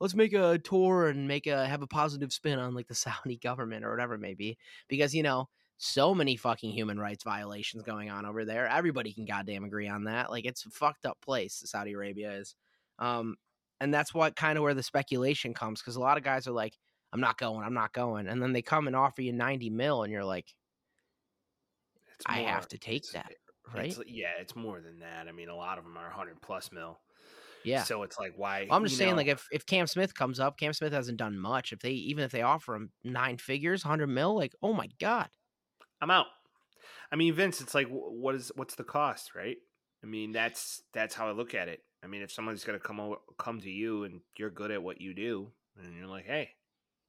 let's 0.00 0.14
make 0.14 0.32
a 0.32 0.58
tour 0.58 1.08
and 1.08 1.28
make 1.28 1.46
a 1.46 1.66
have 1.66 1.82
a 1.82 1.86
positive 1.86 2.32
spin 2.32 2.58
on 2.58 2.74
like 2.74 2.88
the 2.88 2.94
Saudi 2.94 3.36
government 3.36 3.84
or 3.84 3.90
whatever 3.90 4.14
it 4.14 4.20
may 4.20 4.34
be, 4.34 4.58
because 4.88 5.14
you 5.14 5.22
know 5.22 5.48
so 5.84 6.14
many 6.14 6.36
fucking 6.36 6.72
human 6.72 6.98
rights 6.98 7.24
violations 7.24 7.82
going 7.82 8.10
on 8.10 8.24
over 8.24 8.44
there. 8.44 8.66
Everybody 8.66 9.12
can 9.12 9.26
goddamn 9.26 9.64
agree 9.64 9.88
on 9.88 10.04
that. 10.04 10.30
Like 10.30 10.46
it's 10.46 10.64
a 10.64 10.70
fucked 10.70 11.04
up 11.04 11.20
place. 11.20 11.62
Saudi 11.66 11.92
Arabia 11.92 12.32
is. 12.32 12.54
Um, 12.98 13.36
and 13.80 13.92
that's 13.92 14.14
what 14.14 14.34
kind 14.34 14.56
of 14.56 14.62
where 14.62 14.74
the 14.74 14.82
speculation 14.82 15.52
comes 15.52 15.80
because 15.80 15.96
a 15.96 16.00
lot 16.00 16.16
of 16.16 16.24
guys 16.24 16.46
are 16.46 16.52
like, 16.52 16.74
I'm 17.12 17.20
not 17.20 17.38
going, 17.38 17.64
I'm 17.64 17.74
not 17.74 17.92
going. 17.92 18.28
And 18.28 18.42
then 18.42 18.52
they 18.52 18.62
come 18.62 18.86
and 18.86 18.96
offer 18.96 19.22
you 19.22 19.32
90 19.32 19.70
mil, 19.70 20.02
and 20.02 20.12
you're 20.12 20.24
like, 20.24 20.46
It's 22.14 22.24
I 22.26 22.38
have 22.38 22.66
to 22.68 22.78
take 22.78 23.08
that, 23.12 23.32
right? 23.74 23.86
It's, 23.86 24.00
yeah, 24.06 24.32
it's 24.40 24.56
more 24.56 24.80
than 24.80 25.00
that. 25.00 25.28
I 25.28 25.32
mean, 25.32 25.48
a 25.48 25.54
lot 25.54 25.78
of 25.78 25.84
them 25.84 25.96
are 25.96 26.08
100 26.08 26.40
plus 26.40 26.72
mil. 26.72 26.98
yeah. 27.62 27.82
So 27.84 28.02
it's 28.02 28.18
like, 28.18 28.32
why? 28.36 28.66
I'm 28.70 28.84
just 28.84 28.96
saying, 28.96 29.10
know, 29.12 29.16
like, 29.16 29.26
if, 29.28 29.46
if 29.52 29.66
Cam 29.66 29.86
Smith 29.86 30.14
comes 30.14 30.40
up, 30.40 30.58
Cam 30.58 30.72
Smith 30.72 30.92
hasn't 30.92 31.18
done 31.18 31.38
much. 31.38 31.72
If 31.72 31.80
they, 31.80 31.90
even 31.90 32.24
if 32.24 32.32
they 32.32 32.42
offer 32.42 32.74
him 32.74 32.90
nine 33.04 33.36
figures, 33.36 33.84
100 33.84 34.06
mil, 34.06 34.34
like, 34.34 34.54
oh 34.62 34.72
my 34.72 34.88
God. 34.98 35.28
I'm 36.04 36.10
out. 36.10 36.26
I 37.10 37.16
mean, 37.16 37.34
Vince, 37.34 37.62
it's 37.62 37.74
like, 37.74 37.88
what 37.88 38.34
is 38.34 38.52
what's 38.54 38.74
the 38.74 38.84
cost, 38.84 39.34
right? 39.34 39.56
I 40.02 40.06
mean, 40.06 40.32
that's 40.32 40.82
that's 40.92 41.14
how 41.14 41.28
I 41.28 41.32
look 41.32 41.54
at 41.54 41.68
it. 41.68 41.80
I 42.02 42.06
mean, 42.06 42.20
if 42.20 42.30
somebody's 42.30 42.62
gonna 42.64 42.78
come 42.78 43.00
over, 43.00 43.16
come 43.38 43.60
to 43.62 43.70
you 43.70 44.04
and 44.04 44.20
you're 44.36 44.50
good 44.50 44.70
at 44.70 44.82
what 44.82 45.00
you 45.00 45.14
do, 45.14 45.50
and 45.82 45.96
you're 45.96 46.06
like, 46.06 46.26
hey, 46.26 46.50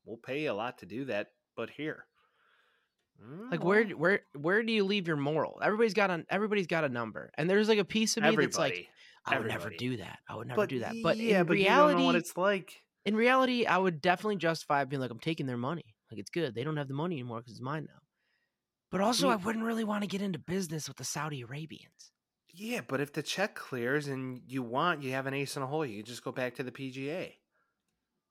we'll 0.05 0.17
pay 0.17 0.43
you 0.43 0.51
a 0.51 0.53
lot 0.53 0.77
to 0.77 0.85
do 0.85 1.03
that, 1.05 1.27
but 1.57 1.69
here, 1.69 2.05
Mm, 3.23 3.51
Like, 3.51 3.63
where, 3.63 3.85
where, 3.89 4.21
where 4.33 4.63
do 4.63 4.71
you 4.73 4.83
leave 4.83 5.07
your 5.07 5.17
moral? 5.17 5.59
Everybody's 5.63 5.93
got 5.93 6.09
a, 6.09 6.25
everybody's 6.29 6.67
got 6.67 6.83
a 6.83 6.89
number. 6.89 7.31
And 7.37 7.49
there's 7.49 7.69
like 7.69 7.79
a 7.79 7.85
piece 7.85 8.17
of 8.17 8.23
me 8.23 8.35
that's 8.35 8.57
like, 8.57 8.73
everybody, 8.73 8.89
I 9.25 9.39
would 9.39 9.47
never 9.47 9.69
do 9.69 9.97
that. 9.97 10.19
I 10.29 10.35
would 10.35 10.47
never 10.47 10.67
do 10.67 10.79
that. 10.79 10.95
But 11.01 11.17
yeah, 11.17 11.41
in 11.41 11.45
but 11.47 11.53
reality, 11.53 11.63
you 11.63 11.93
don't 11.93 11.99
know 11.99 12.05
what 12.05 12.15
it's 12.15 12.37
like. 12.37 12.73
in 13.05 13.15
reality, 13.15 13.65
I 13.65 13.77
would 13.77 14.01
definitely 14.01 14.37
justify 14.37 14.83
being 14.83 15.01
like, 15.01 15.11
I'm 15.11 15.19
taking 15.19 15.45
their 15.45 15.57
money. 15.57 15.95
Like, 16.11 16.19
it's 16.19 16.29
good. 16.29 16.53
They 16.53 16.63
don't 16.63 16.77
have 16.77 16.87
the 16.87 16.93
money 16.93 17.15
anymore 17.15 17.39
because 17.39 17.53
it's 17.53 17.61
mine 17.61 17.87
now. 17.87 17.99
But 18.91 19.01
also, 19.01 19.29
I 19.29 19.35
wouldn't 19.35 19.65
really 19.65 19.83
want 19.83 20.03
to 20.03 20.07
get 20.07 20.21
into 20.21 20.39
business 20.39 20.87
with 20.87 20.97
the 20.97 21.03
Saudi 21.03 21.41
Arabians. 21.41 22.11
Yeah, 22.53 22.81
but 22.87 23.01
if 23.01 23.11
the 23.11 23.21
check 23.23 23.55
clears 23.55 24.07
and 24.07 24.41
you 24.47 24.63
want, 24.63 25.03
you 25.03 25.11
have 25.11 25.25
an 25.27 25.33
ace 25.33 25.57
in 25.57 25.63
a 25.63 25.67
hole. 25.67 25.85
You 25.85 26.01
just 26.03 26.23
go 26.23 26.31
back 26.31 26.55
to 26.55 26.63
the 26.63 26.71
PGA. 26.71 27.33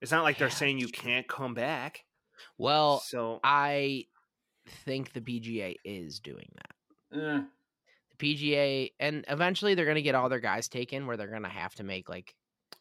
It's 0.00 0.10
not 0.12 0.22
like 0.22 0.38
they're 0.38 0.50
saying 0.50 0.78
you 0.78 0.88
can't 0.88 1.28
come 1.28 1.52
back. 1.54 2.04
Well, 2.56 3.00
so 3.00 3.40
I 3.44 4.06
think 4.84 5.12
the 5.12 5.20
PGA 5.20 5.76
is 5.84 6.20
doing 6.20 6.48
that. 6.56 7.18
eh, 7.20 7.42
The 8.10 8.16
PGA, 8.16 8.92
and 8.98 9.24
eventually 9.28 9.74
they're 9.74 9.84
going 9.84 9.94
to 9.96 10.02
get 10.02 10.14
all 10.14 10.28
their 10.28 10.40
guys 10.40 10.68
taken 10.68 11.06
where 11.06 11.16
they're 11.16 11.28
going 11.30 11.42
to 11.42 11.48
have 11.48 11.74
to 11.76 11.84
make 11.84 12.08
like, 12.08 12.34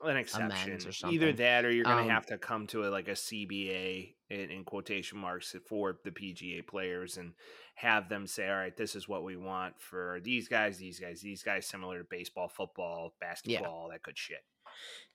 an 0.05 0.17
exception. 0.17 0.71
or 0.87 0.91
Either 1.13 1.31
that, 1.33 1.65
or 1.65 1.71
you're 1.71 1.83
going 1.85 1.97
to 1.97 2.03
Um, 2.03 2.09
have 2.09 2.25
to 2.27 2.37
come 2.37 2.67
to 2.67 2.87
a, 2.87 2.89
like 2.89 3.07
a 3.07 3.11
CBA 3.13 4.15
in, 4.29 4.49
in 4.51 4.63
quotation 4.63 5.17
marks 5.17 5.55
for 5.67 5.97
the 6.03 6.11
PGA 6.11 6.65
players 6.65 7.17
and 7.17 7.33
have 7.75 8.09
them 8.09 8.27
say, 8.27 8.47
"All 8.49 8.55
right, 8.55 8.75
this 8.75 8.95
is 8.95 9.07
what 9.07 9.23
we 9.23 9.35
want 9.37 9.79
for 9.81 10.19
these 10.23 10.47
guys, 10.47 10.77
these 10.77 10.99
guys, 10.99 11.21
these 11.21 11.43
guys." 11.43 11.65
Similar 11.67 11.99
to 11.99 12.03
baseball, 12.09 12.47
football, 12.47 13.13
basketball, 13.19 13.71
all 13.73 13.89
that 13.89 14.03
good 14.03 14.17
shit. 14.17 14.43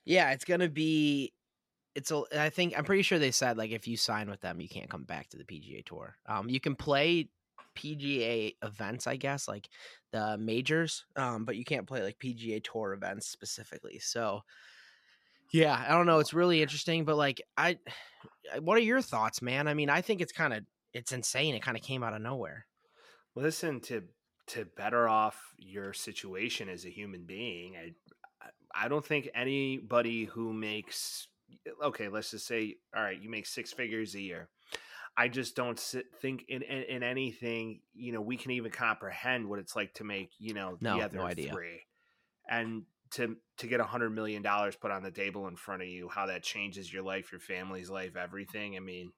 yeah, 0.04 0.30
it's 0.32 0.44
going 0.44 0.60
to 0.60 0.68
be. 0.68 1.32
It's 1.94 2.10
a. 2.10 2.22
I 2.36 2.50
think 2.50 2.76
I'm 2.78 2.84
pretty 2.84 3.02
sure 3.02 3.18
they 3.18 3.30
said 3.30 3.56
like 3.58 3.70
if 3.72 3.88
you 3.88 3.96
sign 3.96 4.30
with 4.30 4.40
them, 4.40 4.60
you 4.60 4.68
can't 4.68 4.90
come 4.90 5.04
back 5.04 5.28
to 5.30 5.36
the 5.36 5.44
PGA 5.44 5.84
Tour. 5.84 6.16
Um, 6.26 6.48
you 6.48 6.60
can 6.60 6.76
play 6.76 7.28
PGA 7.76 8.54
events, 8.62 9.06
I 9.06 9.16
guess, 9.16 9.46
like 9.48 9.68
the 10.12 10.36
majors, 10.38 11.04
um, 11.16 11.44
but 11.44 11.56
you 11.56 11.64
can't 11.64 11.86
play 11.86 12.02
like 12.02 12.18
PGA 12.18 12.62
Tour 12.62 12.92
events 12.92 13.28
specifically. 13.28 13.98
So, 14.00 14.42
yeah, 15.52 15.84
I 15.86 15.92
don't 15.92 16.06
know. 16.06 16.18
It's 16.18 16.34
really 16.34 16.62
interesting, 16.62 17.04
but 17.04 17.16
like, 17.16 17.40
I, 17.56 17.78
what 18.60 18.76
are 18.76 18.82
your 18.82 19.02
thoughts, 19.02 19.42
man? 19.42 19.68
I 19.68 19.74
mean, 19.74 19.90
I 19.90 20.00
think 20.00 20.20
it's 20.20 20.32
kind 20.32 20.52
of 20.52 20.64
it's 20.92 21.12
insane. 21.12 21.54
It 21.54 21.62
kind 21.62 21.76
of 21.76 21.82
came 21.82 22.02
out 22.02 22.14
of 22.14 22.22
nowhere. 22.22 22.66
Listen 23.34 23.80
to 23.82 24.04
to 24.48 24.64
better 24.64 25.08
off 25.08 25.52
your 25.58 25.92
situation 25.92 26.68
as 26.68 26.86
a 26.86 26.90
human 26.90 27.24
being. 27.24 27.76
I 27.76 27.94
I 28.74 28.88
don't 28.88 29.04
think 29.04 29.28
anybody 29.34 30.24
who 30.24 30.52
makes 30.52 31.28
okay, 31.82 32.08
let's 32.08 32.30
just 32.30 32.46
say 32.46 32.76
all 32.96 33.02
right, 33.02 33.20
you 33.20 33.28
make 33.30 33.46
six 33.46 33.72
figures 33.72 34.14
a 34.14 34.20
year. 34.20 34.48
I 35.16 35.26
just 35.26 35.56
don't 35.56 35.80
sit, 35.80 36.06
think 36.20 36.44
in, 36.48 36.62
in, 36.62 36.82
in 36.84 37.02
anything. 37.02 37.80
You 37.92 38.12
know, 38.12 38.20
we 38.20 38.36
can 38.36 38.52
even 38.52 38.70
comprehend 38.70 39.48
what 39.48 39.58
it's 39.58 39.74
like 39.74 39.94
to 39.94 40.04
make 40.04 40.30
you 40.38 40.54
know 40.54 40.78
No, 40.80 40.96
the 40.96 41.04
other 41.04 41.18
no 41.18 41.24
idea. 41.24 41.52
three, 41.52 41.82
and 42.48 42.84
to 43.12 43.36
to 43.58 43.66
get 43.66 43.80
a 43.80 43.84
hundred 43.84 44.10
million 44.10 44.42
dollars 44.42 44.76
put 44.76 44.90
on 44.90 45.02
the 45.02 45.10
table 45.10 45.48
in 45.48 45.56
front 45.56 45.82
of 45.82 45.88
you, 45.88 46.08
how 46.08 46.26
that 46.26 46.42
changes 46.42 46.92
your 46.92 47.02
life, 47.02 47.32
your 47.32 47.40
family's 47.40 47.90
life, 47.90 48.16
everything. 48.16 48.76
I 48.76 48.80
mean, 48.80 49.12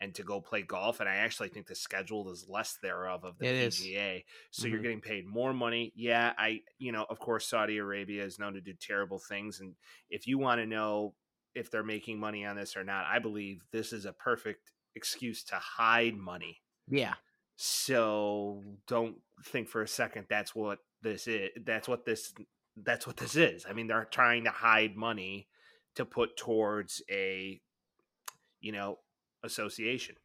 and 0.00 0.14
to 0.14 0.22
go 0.22 0.40
play 0.40 0.62
golf, 0.62 1.00
and 1.00 1.08
I 1.08 1.16
actually 1.16 1.50
think 1.50 1.66
the 1.66 1.74
schedule 1.74 2.30
is 2.30 2.46
less 2.48 2.78
thereof 2.82 3.24
of 3.24 3.38
the 3.38 3.46
It 3.46 3.54
is. 3.54 3.80
PGA, 3.80 4.24
so 4.50 4.66
you're 4.66 4.78
Mhm. 4.78 4.82
getting 4.82 5.00
paid 5.02 5.26
more 5.26 5.52
money. 5.52 5.92
Yeah, 5.94 6.34
I 6.38 6.62
you 6.78 6.92
know, 6.92 7.04
of 7.10 7.18
course, 7.18 7.46
Saudi 7.46 7.76
Arabia 7.78 8.24
is 8.24 8.38
known 8.38 8.54
to 8.54 8.60
do 8.62 8.72
terrible 8.74 9.18
things, 9.18 9.60
and 9.60 9.76
if 10.08 10.26
you 10.26 10.38
want 10.38 10.60
to 10.60 10.66
know 10.66 11.16
if 11.54 11.70
they're 11.70 11.82
making 11.84 12.18
money 12.18 12.46
on 12.46 12.56
this 12.56 12.76
or 12.76 12.84
not, 12.84 13.04
I 13.06 13.18
believe 13.18 13.62
this 13.72 13.92
is 13.92 14.06
a 14.06 14.12
perfect 14.12 14.72
excuse 14.94 15.44
to 15.44 15.56
hide 15.56 16.16
money. 16.16 16.62
Yeah. 16.88 17.14
So 17.56 18.78
don't 18.86 19.18
think 19.44 19.68
for 19.68 19.82
a 19.82 19.88
second 19.88 20.26
that's 20.28 20.54
what 20.54 20.78
this 21.02 21.26
is. 21.26 21.50
That's 21.64 21.88
what 21.88 22.04
this 22.04 22.32
that's 22.76 23.06
what 23.06 23.16
this 23.16 23.36
is. 23.36 23.66
I 23.68 23.72
mean, 23.72 23.86
they're 23.86 24.08
trying 24.10 24.44
to 24.44 24.50
hide 24.50 24.96
money 24.96 25.48
to 25.96 26.04
put 26.04 26.36
towards 26.36 27.02
a 27.10 27.60
you 28.60 28.72
know, 28.72 28.98
association, 29.42 30.16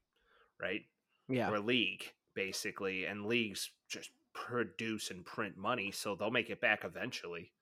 right? 0.61 0.81
Yeah. 1.27 1.49
Or 1.49 1.55
a 1.55 1.59
league 1.61 2.11
basically, 2.35 3.05
and 3.05 3.25
leagues 3.25 3.71
just 3.87 4.09
produce 4.33 5.09
and 5.09 5.25
print 5.25 5.55
money, 5.57 5.89
so 5.91 6.15
they'll 6.15 6.29
make 6.31 6.49
it 6.49 6.59
back 6.59 6.83
eventually. 6.83 7.53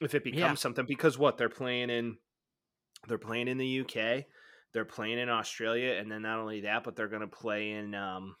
If 0.00 0.14
it 0.14 0.24
becomes 0.24 0.40
Yeah. 0.40 0.54
something 0.54 0.86
because 0.86 1.18
what 1.18 1.36
they're 1.36 1.48
playing 1.50 1.90
in 1.90 2.18
they're 3.08 3.18
playing 3.18 3.48
in 3.48 3.58
the 3.58 3.80
UK, 3.80 4.24
they're 4.72 4.84
playing 4.84 5.18
in 5.18 5.28
Australia, 5.28 5.94
and 5.94 6.10
then 6.10 6.22
not 6.22 6.38
only 6.38 6.60
that, 6.62 6.84
but 6.84 6.94
they're 6.96 7.08
going 7.08 7.20
to 7.20 7.26
play 7.26 7.72
in. 7.72 7.94
Um, 7.94 8.36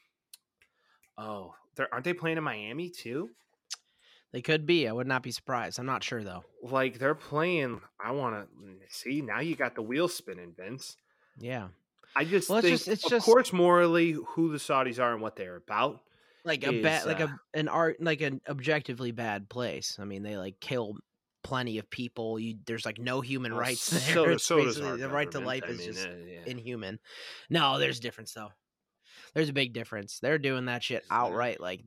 oh, 1.18 1.54
they're 1.74 1.92
aren't 1.92 2.04
they 2.04 2.14
playing 2.14 2.38
in 2.38 2.44
Miami 2.44 2.88
too? 2.88 3.30
They 4.32 4.40
could 4.42 4.64
be. 4.66 4.88
I 4.88 4.92
would 4.92 5.06
not 5.06 5.22
be 5.22 5.30
surprised. 5.30 5.78
I'm 5.78 5.86
not 5.86 6.02
sure 6.02 6.24
though. 6.24 6.44
Like 6.62 6.98
they're 6.98 7.14
playing. 7.14 7.80
I 8.02 8.12
want 8.12 8.34
to 8.34 8.48
see 8.88 9.20
now. 9.20 9.40
You 9.40 9.54
got 9.56 9.74
the 9.74 9.82
wheel 9.82 10.08
spinning, 10.08 10.54
Vince. 10.56 10.96
Yeah. 11.38 11.68
I 12.16 12.24
just 12.24 12.48
Well, 12.48 12.58
it's 12.58 12.68
just- 12.68 12.88
it's 12.88 13.04
of 13.04 13.10
just- 13.10 13.26
course, 13.26 13.52
morally, 13.52 14.12
who 14.12 14.50
the 14.52 14.58
Saudis 14.58 14.98
are 14.98 15.12
and 15.12 15.20
what 15.22 15.36
they're 15.36 15.56
about. 15.56 16.00
Like 16.44 16.66
a 16.66 16.82
bad, 16.82 17.06
like 17.06 17.20
uh, 17.20 17.28
a 17.54 17.58
an 17.58 17.68
art, 17.68 17.98
like 18.02 18.20
an 18.20 18.40
objectively 18.48 19.12
bad 19.12 19.48
place. 19.48 19.98
I 20.00 20.04
mean, 20.04 20.22
they 20.24 20.36
like 20.36 20.58
kill 20.60 20.96
plenty 21.44 21.78
of 21.78 21.88
people. 21.90 22.38
You 22.38 22.56
there's 22.66 22.84
like 22.84 22.98
no 22.98 23.20
human 23.20 23.52
Well, 23.52 23.60
rights 23.60 23.80
so- 23.82 24.22
there. 24.24 24.32
It's 24.32 24.44
so 24.44 24.64
does 24.64 24.76
the 24.76 25.08
right 25.08 25.30
to 25.30 25.40
life 25.40 25.62
I 25.66 25.70
is 25.70 25.78
mean, 25.78 25.92
just 25.92 26.06
uh, 26.06 26.10
yeah. 26.26 26.40
inhuman. 26.46 26.98
No, 27.48 27.78
there's 27.78 27.98
a 27.98 28.02
difference 28.02 28.32
though. 28.32 28.50
There's 29.34 29.48
a 29.50 29.52
big 29.54 29.72
difference. 29.72 30.18
They're 30.20 30.38
doing 30.38 30.64
that 30.66 30.82
shit 30.82 31.04
outright, 31.10 31.60
like 31.60 31.80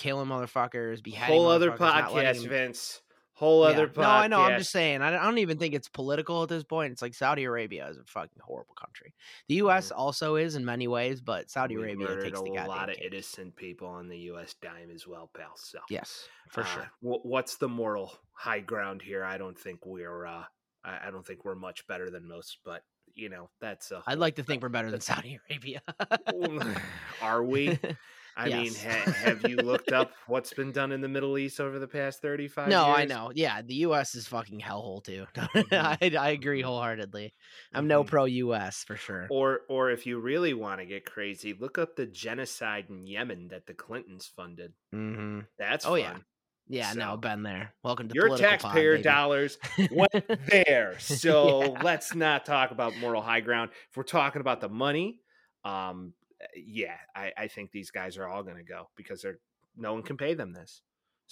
killing 0.00 0.28
motherfuckers, 0.28 1.02
beheading 1.02 1.36
whole 1.36 1.48
other 1.48 1.70
podcast, 1.72 2.46
Vince. 2.48 3.02
Whole 3.34 3.64
Yeah. 3.64 3.70
other 3.70 3.88
podcast. 3.88 3.96
No, 4.02 4.08
I 4.08 4.26
know. 4.28 4.40
I'm 4.42 4.58
just 4.58 4.70
saying. 4.70 5.00
I 5.00 5.10
don't, 5.12 5.38
even 5.38 5.56
think 5.58 5.72
it's 5.74 5.88
political 5.88 6.42
at 6.42 6.50
this 6.50 6.62
point. 6.62 6.92
It's 6.92 7.00
like 7.00 7.14
Saudi 7.14 7.44
Arabia 7.44 7.88
is 7.88 7.96
a 7.96 8.04
fucking 8.04 8.38
horrible 8.42 8.74
country. 8.74 9.14
The 9.48 9.54
U.S. 9.56 9.90
also 9.90 10.34
is 10.36 10.56
in 10.56 10.64
many 10.66 10.86
ways, 10.88 11.22
but 11.22 11.48
Saudi 11.50 11.76
We 11.78 11.84
Arabia 11.84 12.20
takes 12.20 12.38
the 12.38 12.50
a 12.50 12.66
lot 12.66 12.90
of 12.90 12.96
cake. 12.96 13.06
innocent 13.10 13.56
people 13.56 13.88
on 13.88 14.08
the 14.08 14.18
U.S. 14.32 14.54
dime 14.60 14.90
as 14.94 15.06
well, 15.06 15.30
pal. 15.34 15.52
So 15.56 15.78
Yes, 15.88 16.28
for 16.50 16.60
uh, 16.60 16.64
sure. 16.66 16.90
wh- 17.00 17.24
what's 17.24 17.56
the 17.56 17.68
moral 17.68 18.12
high 18.32 18.60
ground 18.60 19.00
here? 19.00 19.24
I 19.24 19.38
don't 19.38 19.58
think 19.58 19.86
we're. 19.86 20.26
Uh, 20.26 20.44
I, 20.84 21.08
I 21.08 21.10
don't 21.10 21.26
think 21.26 21.44
we're 21.46 21.54
much 21.54 21.86
better 21.86 22.10
than 22.10 22.28
most, 22.28 22.58
but 22.62 22.82
you 23.14 23.30
know 23.30 23.48
that's 23.58 23.90
a. 23.90 24.02
I'd 24.06 24.18
like 24.18 24.34
to 24.36 24.42
think 24.42 24.62
we're 24.62 24.68
better 24.68 24.90
than 24.90 25.00
Saudi 25.00 25.38
Arabia. 25.50 25.80
Are 27.22 27.42
we? 27.42 27.78
I 28.36 28.48
mean, 28.48 28.72
ha- 28.74 29.12
have 29.12 29.48
you 29.48 29.56
looked 29.56 29.92
up 29.92 30.12
what's 30.26 30.52
been 30.52 30.72
done 30.72 30.92
in 30.92 31.00
the 31.00 31.08
Middle 31.08 31.36
East 31.38 31.60
over 31.60 31.78
the 31.78 31.88
past 31.88 32.22
thirty-five? 32.22 32.68
no, 32.68 32.84
I 32.86 33.04
know. 33.04 33.32
Yeah, 33.34 33.62
the 33.62 33.74
U.S. 33.86 34.14
is 34.14 34.26
fucking 34.28 34.60
hellhole 34.60 35.02
too. 35.04 35.26
Mhm. 35.36 35.72
I, 35.72 36.16
I 36.16 36.30
agree 36.30 36.62
Mhm. 36.62 36.66
wholeheartedly. 36.66 37.34
I'm 37.74 37.86
no 37.88 38.02
Mhm. 38.04 38.06
pro 38.08 38.24
U.S. 38.26 38.84
for 38.84 38.96
sure. 38.96 39.26
Or, 39.30 39.60
or 39.68 39.90
if 39.90 40.06
you 40.06 40.18
really 40.20 40.54
want 40.54 40.80
to 40.80 40.86
get 40.86 41.04
crazy, 41.04 41.54
look 41.58 41.76
up 41.78 41.96
the 41.96 42.06
genocide 42.06 42.86
in 42.88 43.06
Yemen 43.06 43.48
that 43.48 43.66
the 43.66 43.74
Clintons 43.74 44.26
funded. 44.34 44.72
hmm 44.92 45.40
That's 45.58 45.84
Oh, 45.86 45.94
yeah. 45.96 46.12
fun. 46.12 46.24
Yeah, 46.68 46.92
no, 46.94 47.14
So- 47.14 47.16
been 47.16 47.42
there. 47.42 47.74
Welcome 47.82 48.08
to 48.08 48.14
Your 48.14 48.28
Pod, 48.28 48.38
taxpayer 48.38 48.92
baby. 48.92 49.02
dollars 49.02 49.58
went 49.90 50.12
there. 50.46 50.94
So 51.00 51.62
Yeah. 51.74 51.82
let's 51.82 52.14
not 52.14 52.46
talk 52.46 52.70
about 52.70 52.96
moral 52.96 53.22
high 53.22 53.40
ground. 53.40 53.70
If 53.90 53.96
we're 53.96 54.04
talking 54.04 54.40
about 54.40 54.60
the 54.60 54.68
money, 54.68 55.18
um, 55.64 56.14
Uh, 56.42 56.46
yeah, 56.56 56.96
I, 57.14 57.32
I 57.36 57.48
think 57.48 57.70
these 57.70 57.90
guys 57.90 58.16
are 58.16 58.28
all 58.28 58.42
going 58.42 58.56
to 58.56 58.62
go 58.62 58.88
because 58.96 59.22
they're 59.22 59.38
no 59.76 59.92
one 59.94 60.02
can 60.02 60.16
pay 60.16 60.34
them 60.34 60.52
this. 60.52 60.82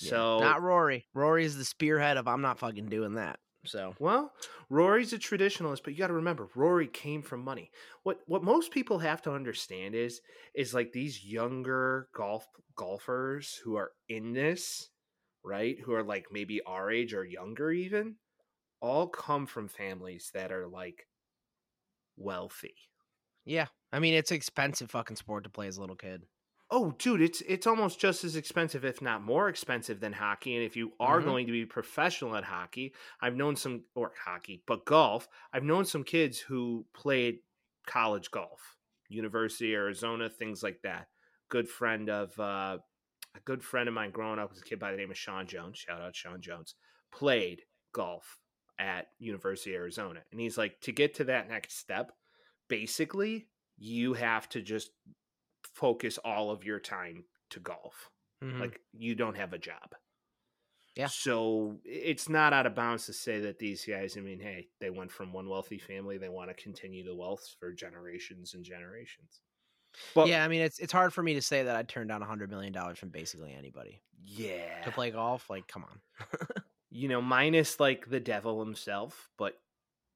Yeah, 0.01 0.11
So 0.11 0.39
not 0.41 0.63
Rory. 0.63 1.07
Rory 1.15 1.45
is 1.45 1.57
the 1.57 1.65
spearhead 1.65 2.17
of 2.17 2.29
I'm 2.29 2.43
not 2.43 2.59
fucking 2.59 2.89
doing 2.89 3.15
that. 3.15 3.39
So 3.65 3.95
well, 3.99 4.33
Rory's 4.71 5.13
a 5.13 5.19
traditionalist, 5.19 5.81
but 5.83 5.93
you 5.93 5.99
got 5.99 6.07
to 6.09 6.15
remember 6.15 6.49
Rory 6.55 6.87
came 6.87 7.23
from 7.23 7.43
money. 7.43 7.71
What 8.05 8.21
what 8.27 8.45
most 8.45 8.71
people 8.71 9.01
have 9.01 9.21
to 9.23 9.33
understand 9.33 9.95
is 9.95 10.21
is 10.55 10.75
like 10.75 10.93
these 10.93 11.25
younger 11.25 12.09
golf 12.15 12.47
golfers 12.77 13.61
who 13.65 13.77
are 13.77 13.93
in 14.09 14.33
this, 14.33 14.91
right? 15.45 15.77
Who 15.85 15.93
are 15.93 16.05
like 16.05 16.27
maybe 16.31 16.61
our 16.67 16.91
age 16.91 17.13
or 17.13 17.25
younger 17.25 17.73
even, 17.73 18.17
all 18.81 19.09
come 19.09 19.47
from 19.47 19.69
families 19.69 20.31
that 20.35 20.53
are 20.53 20.69
like 20.69 21.07
wealthy. 22.17 22.77
yeah, 23.45 23.67
I 23.93 23.99
mean 23.99 24.15
it's 24.15 24.31
expensive 24.33 24.91
fucking 24.91 25.17
sport 25.17 25.45
to 25.45 25.51
play 25.51 25.67
as 25.67 25.77
a 25.77 25.81
little 25.81 25.97
kid. 25.97 26.25
Oh, 26.71 26.91
dude, 26.99 27.23
it's 27.23 27.41
it's 27.43 27.67
almost 27.67 27.99
just 27.99 28.25
as 28.25 28.37
expensive, 28.37 28.85
if 28.85 29.01
not 29.01 29.23
more 29.23 29.49
expensive, 29.49 30.01
than 30.01 30.13
hockey. 30.13 30.55
And 30.55 30.65
if 30.65 30.77
you 30.77 30.93
are 31.01 31.21
Mhm. 31.21 31.25
going 31.25 31.47
to 31.47 31.53
be 31.53 31.65
professional 31.65 32.37
at 32.37 32.45
hockey, 32.45 32.95
I've 33.23 33.37
known 33.37 33.57
some 33.57 33.87
or 33.95 34.13
hockey, 34.23 34.63
but 34.67 34.85
golf. 34.85 35.29
I've 35.53 35.65
known 35.65 35.87
some 35.87 36.05
kids 36.05 36.39
who 36.39 36.87
played 36.93 37.41
college 37.87 38.31
golf, 38.31 38.77
University 39.09 39.73
of 39.73 39.79
Arizona, 39.79 40.29
things 40.29 40.63
like 40.63 40.83
that. 40.83 41.09
Good 41.49 41.71
friend 41.71 42.11
of 42.11 42.39
uh, 42.39 42.79
a 43.35 43.41
good 43.47 43.65
friend 43.65 43.89
of 43.89 43.95
mine 43.95 44.11
growing 44.11 44.39
up 44.39 44.51
was 44.51 44.61
a 44.61 44.65
kid 44.65 44.79
by 44.79 44.91
the 44.91 44.99
name 44.99 45.11
of 45.11 45.17
Sean 45.17 45.47
Jones. 45.47 45.79
Shout 45.79 46.03
out 46.03 46.15
Sean 46.15 46.43
Jones. 46.43 46.75
Played 47.11 47.63
golf 47.93 48.41
at 48.79 49.07
University 49.19 49.75
of 49.75 49.81
Arizona, 49.81 50.23
and 50.33 50.39
he's 50.41 50.59
like, 50.59 50.79
to 50.83 50.93
get 50.93 51.15
to 51.15 51.25
that 51.25 51.49
next 51.49 51.79
step, 51.79 52.13
basically, 52.69 53.49
you 53.79 54.15
have 54.15 54.49
to 54.51 54.61
just 54.61 54.91
focus 55.75 56.19
all 56.19 56.51
of 56.51 56.65
your 56.65 56.81
time 56.81 57.25
to 57.51 57.61
golf. 57.61 58.11
Mhm. 58.43 58.61
Like 58.61 58.81
you 58.93 59.15
don't 59.15 59.37
have 59.37 59.53
a 59.53 59.59
job. 59.59 59.95
Yeah. 60.97 61.07
So 61.07 61.79
it's 61.85 62.29
not 62.29 62.53
out 62.53 62.67
of 62.67 62.75
bounds 62.75 63.07
to 63.07 63.13
say 63.13 63.41
that 63.41 63.61
these 63.61 63.85
guys, 63.85 64.17
I 64.17 64.21
mean, 64.21 64.41
hey, 64.41 64.69
they 64.81 64.91
went 64.91 65.13
from 65.13 65.33
one 65.33 65.49
wealthy 65.49 65.79
family, 65.79 66.19
they 66.19 66.29
want 66.29 66.51
to 66.51 66.61
continue 66.61 67.05
the 67.05 67.15
wealth 67.15 67.55
for 67.61 67.73
generations 67.73 68.55
and 68.55 68.65
generations. 68.65 69.41
But 70.15 70.29
yeah, 70.29 70.45
I 70.45 70.49
mean 70.49 70.61
it's 70.61 70.79
it's 70.79 70.93
hard 70.93 71.13
for 71.13 71.23
me 71.23 71.35
to 71.35 71.43
say 71.43 71.63
that 71.63 71.77
I'd 71.77 71.89
turn 71.89 72.09
down 72.09 72.23
a 72.23 72.27
hundred 72.27 72.51
million 72.51 72.73
dollars 72.73 72.99
from 72.99 73.09
basically 73.11 73.55
anybody 73.55 74.03
yeah. 74.25 74.83
to 74.85 74.91
play 74.91 75.11
golf. 75.11 75.49
Like, 75.49 75.67
come 75.67 75.85
on, 75.85 76.27
You 76.91 77.09
know, 77.09 77.21
minus 77.21 77.79
like 77.79 78.09
the 78.09 78.21
devil 78.21 78.65
himself, 78.65 79.29
but 79.37 79.59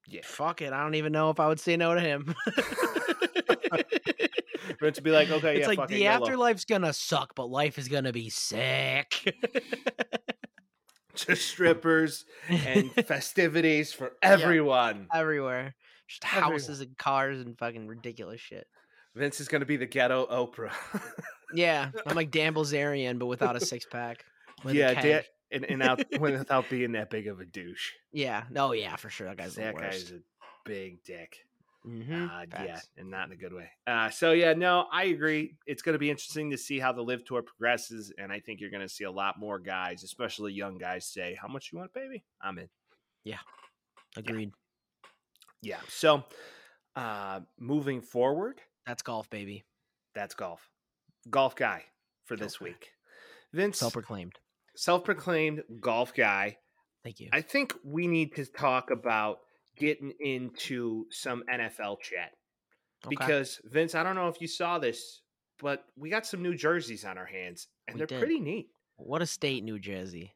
yeah. 0.07 0.21
fuck 0.23 0.61
it. 0.61 0.73
I 0.73 0.81
don't 0.81 0.95
even 0.95 1.11
know 1.11 1.29
if 1.29 1.39
I 1.39 1.47
would 1.47 1.59
say 1.59 1.77
no 1.77 1.93
to 1.93 2.01
him. 2.01 2.35
For 4.79 4.85
it 4.87 4.95
to 4.95 5.01
be 5.01 5.11
like, 5.11 5.29
okay, 5.29 5.57
it's 5.57 5.61
yeah, 5.61 5.67
like 5.81 5.89
the 5.89 6.03
afterlife's 6.03 6.65
gonna 6.65 6.93
suck, 6.93 7.35
but 7.35 7.49
life 7.49 7.77
is 7.77 7.87
gonna 7.87 8.11
be 8.13 8.29
sick. 8.29 9.35
just 11.15 11.47
strippers 11.47 12.25
and 12.49 12.91
festivities 13.05 13.93
for 13.93 14.13
everyone. 14.21 15.07
everywhere. 15.13 15.75
Just 16.07 16.25
Everywhere. 16.25 16.51
houses 16.51 16.81
and 16.81 16.97
cars 16.97 17.39
and 17.39 17.57
fucking 17.57 17.87
ridiculous 17.87 18.41
shit. 18.41 18.67
Vince 19.15 19.39
is 19.39 19.47
to 19.47 19.65
be 19.65 19.77
the 19.77 19.85
ghetto 19.85 20.25
Oprah. 20.25 20.73
Yeah, 21.53 21.91
I'm 22.07 22.15
like 22.15 22.31
Dan 22.31 22.53
Bilzerian, 22.53 23.19
but 23.19 23.27
without 23.27 23.55
a 23.55 23.59
six 23.59 23.85
pack. 23.85 24.25
yeah, 24.65 24.93
keg. 24.95 25.03
da- 25.03 25.27
and, 25.51 25.65
and 25.65 25.83
out, 25.83 26.03
without 26.19 26.67
being 26.69 26.93
that 26.93 27.11
big 27.11 27.27
of 27.27 27.39
a 27.39 27.45
douche. 27.45 27.91
yeah, 28.11 28.43
no, 28.49 28.71
yeah, 28.73 28.95
for 28.95 29.09
sure. 29.09 29.27
That 29.27 29.37
guy's 29.37 29.53
the 29.55 29.61
that 29.61 29.75
worst. 29.75 30.09
guy's 30.09 30.11
a 30.11 30.19
big 30.65 31.03
dick. 31.03 31.37
Mhm, 31.85 32.29
Uh, 32.29 32.45
yeah, 32.63 32.79
and 32.97 33.09
not 33.09 33.27
in 33.27 33.33
a 33.33 33.35
good 33.35 33.51
way. 33.53 33.69
Uh, 33.85 34.09
so 34.09 34.31
yeah, 34.31 34.53
no, 34.53 34.87
I 34.91 35.05
agree. 35.05 35.57
It's 35.65 35.81
going 35.81 35.93
to 35.93 35.99
be 35.99 36.09
interesting 36.09 36.49
to 36.51 36.57
see 36.57 36.79
how 36.79 36.93
the 36.93 37.03
LIV 37.03 37.25
tour 37.25 37.41
progresses, 37.41 38.11
and 38.17 38.31
I 38.31 38.39
think 38.39 38.61
you're 38.61 38.69
going 38.69 38.81
to 38.87 38.89
see 38.89 39.03
a 39.03 39.11
lot 39.11 39.37
more 39.39 39.59
guys, 39.59 40.03
especially 40.03 40.53
young 40.53 40.77
guys, 40.77 41.05
say, 41.05 41.37
"How 41.41 41.47
much 41.49 41.71
you 41.71 41.79
want, 41.79 41.93
baby? 41.93 42.23
I'm 42.41 42.57
in." 42.57 42.69
Yeah, 43.25 43.39
agreed. 44.15 44.51
Yeah. 45.61 45.79
So, 45.87 46.23
uh, 46.95 47.41
moving 47.59 48.01
forward, 48.01 48.61
That's 48.85 49.01
golf, 49.01 49.29
baby. 49.29 49.63
That's 50.13 50.35
golf. 50.35 50.69
Golf 51.29 51.55
guy 51.55 51.85
for 52.25 52.35
this 52.35 52.59
week. 52.59 52.91
Vince, 53.53 53.77
Self 53.79 53.93
proclaimed. 53.93 54.39
self-proclaimed 54.75 55.63
golf 55.79 56.13
guy. 56.13 56.57
Thank 57.03 57.19
you. 57.19 57.29
I 57.31 57.41
think 57.41 57.73
we 57.83 58.07
need 58.07 58.35
to 58.35 58.45
talk 58.45 58.89
about 58.91 59.39
getting 59.77 60.11
into 60.19 61.05
some 61.09 61.43
NFL 61.51 61.99
chat 62.01 62.31
Okay. 63.05 63.15
because 63.17 63.59
Vince, 63.65 63.95
I 63.95 64.03
don't 64.03 64.15
know 64.15 64.27
if 64.29 64.39
you 64.39 64.47
saw 64.47 64.79
this, 64.79 65.21
but 65.59 65.83
we 65.97 66.09
got 66.09 66.25
some 66.25 66.41
new 66.41 66.55
jerseys 66.55 67.03
on 67.05 67.17
our 67.17 67.25
hands, 67.25 67.67
and 67.87 67.95
We 67.95 67.97
they're 67.99 68.07
did. 68.07 68.19
pretty 68.19 68.39
neat. 68.39 68.69
what 68.95 69.21
a 69.21 69.25
state, 69.25 69.63
New 69.63 69.79
Jersey. 69.79 70.33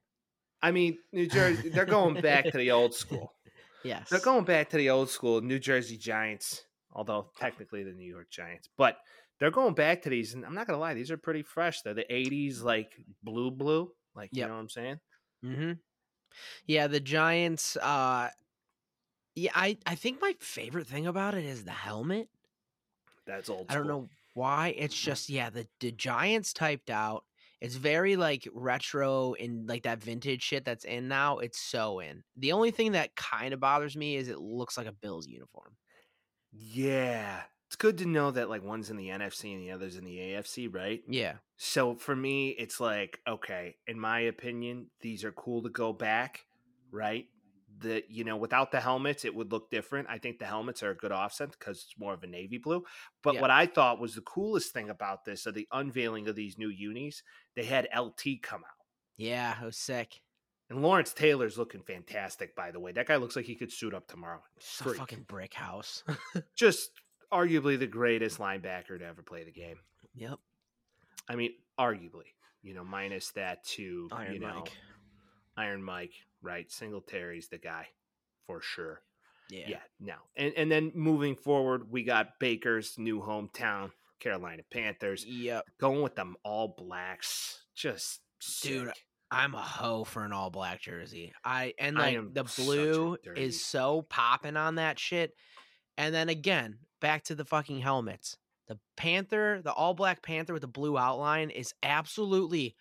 I 0.61 0.71
mean, 0.71 0.97
New 1.13 1.27
Jersey, 1.27 1.69
they're 1.69 1.85
going 1.85 2.19
back 2.21 2.45
to 2.51 2.57
the 2.57 2.71
old 2.71 2.93
school. 2.93 3.33
Yes. 3.83 4.09
They're 4.09 4.19
going 4.19 4.43
back 4.43 4.69
to 4.71 4.77
the 4.77 4.89
old 4.89 5.09
school 5.09 5.39
New 5.39 5.59
Jersey 5.59 5.97
Giants, 5.97 6.63
although 6.91 7.29
technically 7.39 7.83
the 7.83 7.93
New 7.93 8.07
York 8.09 8.29
Giants, 8.29 8.67
but 8.75 8.97
they're 9.39 9.51
going 9.51 9.75
back 9.75 10.01
to 10.01 10.09
these. 10.09 10.33
And 10.33 10.43
I'm 10.43 10.55
not 10.55 10.65
gonna 10.67 10.79
lie, 10.79 10.93
these 10.95 11.11
are 11.11 11.15
pretty 11.15 11.43
fresh. 11.43 11.83
They're 11.83 11.93
the 11.93 12.03
'80s, 12.11 12.63
like 12.63 12.91
blue, 13.23 13.49
blue, 13.51 13.91
like 14.15 14.29
you 14.33 14.41
know 14.45 14.55
what 14.55 14.59
I'm 14.59 14.69
saying. 14.69 14.99
Mm-hmm. 15.45 15.71
Yeah, 16.65 16.87
the 16.87 16.99
Giants. 16.99 17.77
Uh, 17.77 18.29
yeah, 19.37 19.51
I 19.53 19.77
I 19.85 19.93
think 19.93 20.19
my 20.19 20.33
favorite 20.39 20.87
thing 20.87 21.05
about 21.05 21.35
it 21.35 21.45
is 21.45 21.63
the 21.63 21.71
helmet. 21.71 22.27
That's 23.27 23.49
old. 23.49 23.67
I 23.69 23.75
don't 23.75 23.87
know 23.87 24.09
why. 24.33 24.73
It's 24.75 24.99
just 24.99 25.29
yeah, 25.29 25.51
the 25.51 25.67
the 25.79 25.91
Giants 25.91 26.53
typed 26.53 26.89
out. 26.89 27.23
It's 27.61 27.75
very 27.75 28.15
like 28.15 28.47
retro 28.51 29.35
and 29.35 29.69
like 29.69 29.83
that 29.83 30.01
vintage 30.01 30.41
shit 30.41 30.65
that's 30.65 30.85
in 30.85 31.07
now. 31.07 31.37
It's 31.37 31.59
so 31.59 31.99
in. 31.99 32.23
The 32.35 32.51
only 32.51 32.71
thing 32.71 32.93
that 32.93 33.15
kind 33.15 33.53
of 33.53 33.59
bothers 33.59 33.95
me 33.95 34.15
is 34.15 34.27
it 34.27 34.39
looks 34.39 34.75
like 34.75 34.87
a 34.87 34.91
Bills 34.91 35.27
uniform. 35.27 35.75
Yeah, 36.51 37.41
it's 37.67 37.75
good 37.75 37.99
to 37.99 38.07
know 38.07 38.31
that 38.31 38.49
like 38.49 38.63
one's 38.63 38.89
in 38.89 38.97
the 38.97 39.09
NFC 39.09 39.53
and 39.53 39.61
the 39.61 39.69
other's 39.69 39.97
in 39.97 40.03
the 40.03 40.17
AFC, 40.17 40.73
right? 40.73 41.03
Yeah. 41.07 41.33
So 41.57 41.93
for 41.93 42.15
me, 42.15 42.49
it's 42.49 42.79
like 42.79 43.19
okay. 43.27 43.75
In 43.85 43.99
my 43.99 44.21
opinion, 44.21 44.87
these 45.01 45.23
are 45.23 45.31
cool 45.31 45.61
to 45.61 45.69
go 45.69 45.93
back, 45.93 46.45
right? 46.91 47.27
The 47.79 48.03
you 48.09 48.23
know 48.23 48.37
without 48.37 48.71
the 48.71 48.79
helmets, 48.79 49.23
it 49.25 49.35
would 49.35 49.51
look 49.51 49.69
different. 49.69 50.07
I 50.09 50.17
think 50.17 50.39
the 50.39 50.45
helmets 50.45 50.81
are 50.83 50.91
a 50.91 50.95
good 50.95 51.11
offset 51.11 51.51
because 51.51 51.77
it's 51.77 51.99
more 51.99 52.13
of 52.13 52.23
a 52.23 52.27
navy 52.27 52.57
blue. 52.57 52.83
But 53.21 53.35
Yeah. 53.35 53.41
what 53.41 53.51
I 53.51 53.65
thought 53.67 53.99
was 53.99 54.15
the 54.15 54.21
coolest 54.21 54.73
thing 54.73 54.89
about 54.89 55.25
this, 55.25 55.45
of 55.45 55.53
the 55.53 55.67
unveiling 55.71 56.27
of 56.27 56.35
these 56.35 56.57
new 56.57 56.69
unis, 56.69 57.21
they 57.55 57.65
had 57.65 57.87
LT 57.95 58.39
come 58.41 58.61
out. 58.61 58.85
Yeah, 59.15 59.61
it 59.61 59.65
was 59.65 59.77
sick. 59.77 60.21
And 60.69 60.81
Lawrence 60.81 61.13
Taylor's 61.13 61.57
looking 61.57 61.81
fantastic, 61.81 62.55
by 62.55 62.71
the 62.71 62.79
way. 62.79 62.91
That 62.91 63.07
guy 63.07 63.15
looks 63.15 63.35
like 63.35 63.45
he 63.45 63.55
could 63.55 63.71
suit 63.71 63.93
up 63.93 64.07
tomorrow. 64.07 64.41
Fucking 64.59 65.23
brick 65.23 65.53
house. 65.53 66.03
Just 66.55 66.91
arguably 67.31 67.79
the 67.79 67.87
greatest 67.87 68.37
linebacker 68.39 68.99
to 68.99 69.05
ever 69.05 69.21
play 69.21 69.43
the 69.43 69.51
game. 69.51 69.79
yep. 70.13 70.39
I 71.29 71.35
mean, 71.35 71.51
arguably, 71.79 72.33
you 72.63 72.73
know, 72.73 72.83
minus 72.83 73.31
that 73.31 73.63
to 73.65 74.07
Iron 74.11 74.33
you 74.33 74.39
know, 74.39 74.55
Mike. 74.55 74.71
Iron 75.57 75.83
Mike, 75.83 76.13
right? 76.41 76.71
Singletary's 76.71 77.49
the 77.49 77.57
guy 77.57 77.87
for 78.45 78.61
sure. 78.61 79.01
Yeah. 79.49 79.65
Yeah, 79.67 79.79
no. 79.99 80.15
And 80.35 80.53
and 80.57 80.71
then 80.71 80.91
moving 80.93 81.35
forward, 81.35 81.89
we 81.89 82.03
got 82.03 82.39
Baker's 82.39 82.95
new 82.97 83.21
hometown, 83.21 83.91
Carolina 84.19 84.63
Panthers, 84.71 85.25
Yep. 85.25 85.63
going 85.79 86.01
with 86.01 86.15
them 86.15 86.35
all 86.43 86.75
blacks. 86.77 87.61
Just 87.75 88.21
Dude, 88.61 88.87
sick. 88.87 88.95
I'm 89.31 89.55
a 89.55 89.61
hoe 89.61 90.03
for 90.03 90.23
an 90.23 90.31
all 90.33 90.49
black 90.49 90.81
jersey. 90.81 91.33
I 91.43 91.73
and 91.79 91.97
like 91.97 92.15
am 92.15 92.31
the 92.33 92.43
blue 92.43 93.17
is 93.35 93.63
so 93.63 94.01
popping 94.03 94.57
on 94.57 94.75
that 94.75 94.99
shit. 94.99 95.33
And 95.97 96.13
then 96.13 96.29
again, 96.29 96.79
back 97.01 97.23
to 97.25 97.35
the 97.35 97.45
fucking 97.45 97.79
helmets. 97.79 98.37
The 98.67 98.77
Panther, 98.97 99.61
the 99.63 99.71
all 99.71 99.93
black 99.93 100.21
Panther 100.21 100.53
with 100.53 100.61
the 100.61 100.67
blue 100.67 100.97
outline 100.97 101.49
is 101.49 101.73
absolutely 101.83 102.75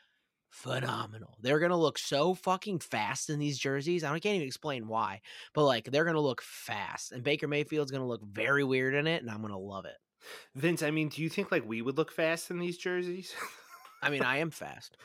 phenomenal. 0.57 1.37
They're 1.41 1.59
gonna 1.61 1.77
look 1.77 1.99
so 1.99 2.35
fucking 2.35 2.79
fast 2.81 3.31
in 3.31 3.39
these 3.39 3.59
jerseys. 3.59 4.05
I 4.05 4.09
can't 4.19 4.37
even 4.37 4.47
explain 4.47 4.89
why, 4.89 5.21
but 5.55 5.65
like 5.65 5.85
they're 5.91 6.05
gonna 6.05 6.21
look 6.21 6.43
fast. 6.43 7.13
And 7.13 7.23
Baker 7.23 7.49
Mayfield's 7.49 7.91
gonna 7.93 8.07
look 8.07 8.25
very 8.25 8.65
weird 8.65 8.95
in 8.95 9.07
it, 9.07 9.23
and 9.23 9.31
I'm 9.31 9.43
gonna 9.43 9.59
love 9.59 9.85
it. 9.85 9.97
Vince, 10.55 10.83
I 10.83 10.91
mean, 10.91 11.09
do 11.09 11.23
you 11.23 11.29
think 11.29 11.53
like 11.53 11.67
we 11.67 11.83
would 11.83 11.97
look 11.99 12.11
fast 12.11 12.51
in 12.51 12.59
these 12.59 12.79
jerseys? 12.79 13.35
I 14.03 14.11
mean, 14.11 14.23
I 14.25 14.39
am 14.39 14.51
fast. 14.51 14.97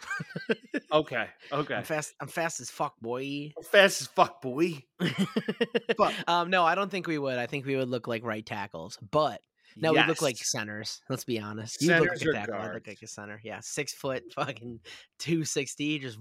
okay, 0.91 1.27
okay. 1.51 1.75
I'm 1.75 1.83
fast. 1.83 2.13
I'm 2.19 2.27
fast 2.27 2.59
as 2.61 2.69
fuck, 2.69 2.99
boy. 3.01 3.53
Fast 3.71 4.01
as 4.01 4.07
fuck, 4.07 4.41
boy. 4.41 4.83
But- 5.97 6.13
um, 6.27 6.49
no, 6.49 6.63
I 6.65 6.75
don't 6.75 6.89
think 6.89 7.07
we 7.07 7.17
would. 7.19 7.37
I 7.37 7.45
think 7.45 7.65
we 7.65 7.75
would 7.75 7.89
look 7.89 8.07
like 8.07 8.23
right 8.23 8.45
tackles, 8.45 8.97
but 9.11 9.41
no, 9.77 9.93
we 9.93 10.03
look 10.05 10.21
like 10.21 10.37
centers. 10.37 11.01
Let's 11.09 11.23
be 11.23 11.39
honest. 11.39 11.81
You 11.81 11.95
look 11.95 12.09
like 12.09 12.21
a 12.21 12.31
tackle. 12.31 12.55
I 12.55 12.73
look 12.73 12.87
like 12.87 13.01
a 13.01 13.07
center. 13.07 13.39
Yeah, 13.43 13.59
six 13.61 13.93
foot, 13.93 14.23
fucking 14.33 14.79
two 15.19 15.43
sixty, 15.45 15.99
just. 15.99 16.17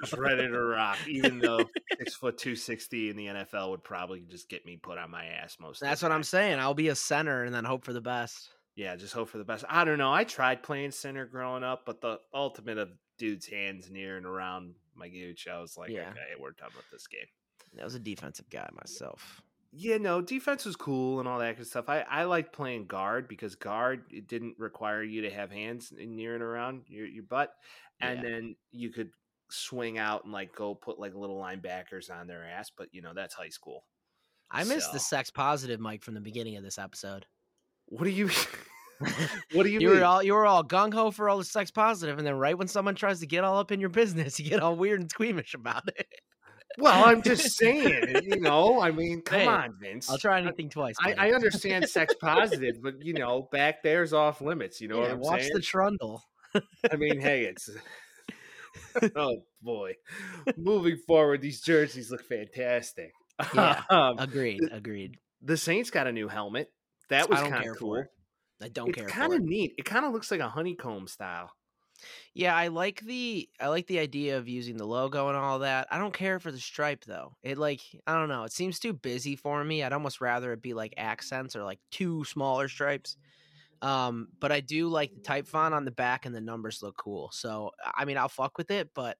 just 0.00 0.12
ready 0.14 0.46
to 0.48 0.60
rock. 0.60 0.98
Even 1.08 1.38
though 1.38 1.64
six 1.98 2.14
foot 2.14 2.38
two 2.38 2.56
sixty 2.56 3.10
in 3.10 3.16
the 3.16 3.26
NFL 3.26 3.70
would 3.70 3.84
probably 3.84 4.20
just 4.28 4.48
get 4.48 4.64
me 4.66 4.76
put 4.76 4.98
on 4.98 5.10
my 5.10 5.26
ass 5.26 5.56
most. 5.60 5.80
That's 5.80 6.02
of 6.02 6.08
the 6.08 6.10
what 6.10 6.16
I'm 6.16 6.22
saying. 6.24 6.58
I'll 6.58 6.74
be 6.74 6.88
a 6.88 6.94
center 6.94 7.44
and 7.44 7.54
then 7.54 7.64
hope 7.64 7.84
for 7.84 7.92
the 7.92 8.00
best. 8.00 8.50
Yeah, 8.76 8.94
just 8.94 9.12
hope 9.12 9.28
for 9.28 9.38
the 9.38 9.44
best. 9.44 9.64
I 9.68 9.84
don't 9.84 9.98
know. 9.98 10.12
I 10.12 10.22
tried 10.24 10.62
playing 10.62 10.92
center 10.92 11.26
growing 11.26 11.64
up, 11.64 11.82
but 11.84 12.00
the 12.00 12.18
ultimate 12.32 12.78
of 12.78 12.90
dude's 13.18 13.46
hands 13.46 13.90
near 13.90 14.16
and 14.16 14.24
around 14.24 14.74
my 14.94 15.08
gooch, 15.08 15.48
I 15.52 15.58
was 15.60 15.76
like, 15.76 15.90
Yeah. 15.90 16.10
okay, 16.10 16.34
we're 16.38 16.52
done 16.52 16.70
with 16.76 16.88
this 16.90 17.08
game. 17.08 17.26
I 17.80 17.84
was 17.84 17.96
a 17.96 17.98
defensive 17.98 18.48
guy 18.50 18.68
myself. 18.72 19.42
Yeah, 19.72 19.98
no, 19.98 20.22
defense 20.22 20.64
was 20.64 20.76
cool 20.76 21.18
and 21.20 21.28
all 21.28 21.38
that 21.40 21.50
kind 21.52 21.60
of 21.60 21.66
stuff. 21.66 21.88
I, 21.88 22.00
I 22.00 22.24
liked 22.24 22.54
playing 22.54 22.86
guard 22.86 23.28
because 23.28 23.54
guard 23.54 24.04
it 24.10 24.26
didn't 24.26 24.54
require 24.58 25.02
you 25.02 25.22
to 25.22 25.30
have 25.30 25.50
hands 25.50 25.92
in- 25.96 26.16
near 26.16 26.34
and 26.34 26.42
around 26.42 26.84
your, 26.88 27.06
your 27.06 27.24
butt, 27.24 27.52
and 28.00 28.22
Yeah. 28.22 28.28
then 28.30 28.56
you 28.70 28.90
could 28.90 29.10
swing 29.50 29.98
out 29.98 30.24
and 30.24 30.32
like 30.32 30.54
go 30.54 30.74
put 30.74 30.98
like 30.98 31.14
little 31.14 31.36
linebackers 31.38 32.10
on 32.10 32.26
their 32.26 32.44
ass. 32.44 32.70
But 32.76 32.88
you 32.92 33.02
know 33.02 33.12
that's 33.14 33.34
high 33.34 33.50
school. 33.50 33.84
I 34.50 34.64
missed 34.64 34.92
the 34.92 34.98
sex 34.98 35.30
positive 35.30 35.78
Mike 35.80 36.02
from 36.02 36.14
the 36.14 36.20
beginning 36.22 36.56
of 36.56 36.62
this 36.62 36.78
episode. 36.78 37.26
What 37.86 38.04
do 38.04 38.10
you? 38.10 38.30
what 39.52 39.64
do 39.64 39.68
you, 39.68 39.80
You 39.80 39.88
mean? 39.90 39.98
were 39.98 40.04
all 40.04 40.22
you 40.22 40.32
were 40.32 40.46
all 40.46 40.64
gung 40.64 40.94
ho 40.94 41.10
for 41.10 41.28
all 41.28 41.36
the 41.36 41.44
sex 41.44 41.70
positive, 41.70 42.16
and 42.16 42.26
then 42.26 42.36
right 42.36 42.56
when 42.56 42.68
someone 42.68 42.94
tries 42.94 43.20
to 43.20 43.26
get 43.26 43.44
all 43.44 43.58
up 43.58 43.70
in 43.70 43.80
your 43.80 43.90
business, 43.90 44.40
you 44.40 44.48
get 44.48 44.60
all 44.60 44.76
weird 44.76 45.00
and 45.00 45.10
squeamish 45.10 45.52
about 45.52 45.86
it. 45.88 46.06
Well, 46.78 47.04
I'm 47.04 47.22
just 47.22 47.56
saying. 47.58 48.22
You 48.24 48.40
know, 48.40 48.80
I 48.80 48.90
mean, 48.90 49.22
come 49.22 49.40
Hey, 49.40 49.46
on, 49.46 49.74
Vince. 49.80 50.08
I'll 50.10 50.18
try 50.18 50.40
anything 50.40 50.70
twice. 50.70 50.94
I. 51.00 51.12
I 51.14 51.32
understand 51.34 51.88
sex 51.88 52.14
positive, 52.14 52.76
but 52.82 53.04
you 53.04 53.14
know, 53.14 53.48
back 53.52 53.82
there's 53.82 54.12
off 54.12 54.40
limits. 54.40 54.80
You 54.80 54.88
know 54.88 54.98
what 54.98 55.08
Yeah, 55.08 55.14
watch 55.14 55.40
saying? 55.42 55.52
the 55.54 55.60
trundle. 55.60 56.24
I 56.90 56.96
mean, 56.96 57.20
hey, 57.20 57.44
it's 57.44 57.68
oh 59.16 59.42
boy. 59.62 59.94
Moving 60.56 60.96
forward, 61.06 61.40
these 61.42 61.60
jerseys 61.60 62.10
look 62.10 62.24
fantastic. 62.24 63.12
Yeah. 63.54 63.82
um, 63.90 64.18
Agreed. 64.18 64.60
Agreed. 64.72 65.16
the 65.42 65.56
Saints 65.56 65.90
got 65.90 66.06
a 66.06 66.12
new 66.12 66.28
helmet. 66.28 66.70
That 67.10 67.28
was 67.30 67.40
kind 67.40 67.68
of 67.68 67.76
cool. 67.78 68.04
I 68.60 68.68
don't 68.68 68.88
it's 68.88 68.98
care. 68.98 69.06
kind 69.08 69.32
of 69.32 69.40
neat. 69.42 69.74
It 69.78 69.84
kind 69.84 70.04
of 70.04 70.12
looks 70.12 70.30
like 70.30 70.40
a 70.40 70.48
honeycomb 70.48 71.06
style. 71.06 71.50
Yeah, 72.34 72.54
I 72.54 72.68
like 72.68 73.00
the 73.00 73.48
I 73.60 73.68
like 73.68 73.86
the 73.86 73.98
idea 73.98 74.38
of 74.38 74.48
using 74.48 74.76
the 74.76 74.86
logo 74.86 75.28
and 75.28 75.36
all 75.36 75.60
that. 75.60 75.88
I 75.90 75.98
don't 75.98 76.14
care 76.14 76.38
for 76.40 76.52
the 76.52 76.58
stripe 76.58 77.04
though. 77.04 77.36
It 77.42 77.58
like 77.58 77.80
I 78.06 78.14
don't 78.14 78.28
know. 78.28 78.44
It 78.44 78.52
seems 78.52 78.78
too 78.78 78.92
busy 78.92 79.36
for 79.36 79.62
me. 79.64 79.82
I'd 79.82 79.92
almost 79.92 80.20
rather 80.20 80.52
it 80.52 80.62
be 80.62 80.74
like 80.74 80.94
accents 80.96 81.56
or 81.56 81.64
like 81.64 81.80
two 81.90 82.24
smaller 82.24 82.68
stripes. 82.68 83.16
Um, 83.80 84.28
but 84.40 84.50
I 84.52 84.60
do 84.60 84.88
like 84.88 85.14
the 85.14 85.20
type 85.20 85.46
font 85.46 85.74
on 85.74 85.84
the 85.84 85.90
back 85.90 86.26
and 86.26 86.34
the 86.34 86.40
numbers 86.40 86.82
look 86.82 86.96
cool. 86.96 87.30
So 87.32 87.72
I 87.82 88.04
mean, 88.04 88.18
I'll 88.18 88.28
fuck 88.28 88.58
with 88.58 88.70
it, 88.70 88.90
but 88.94 89.18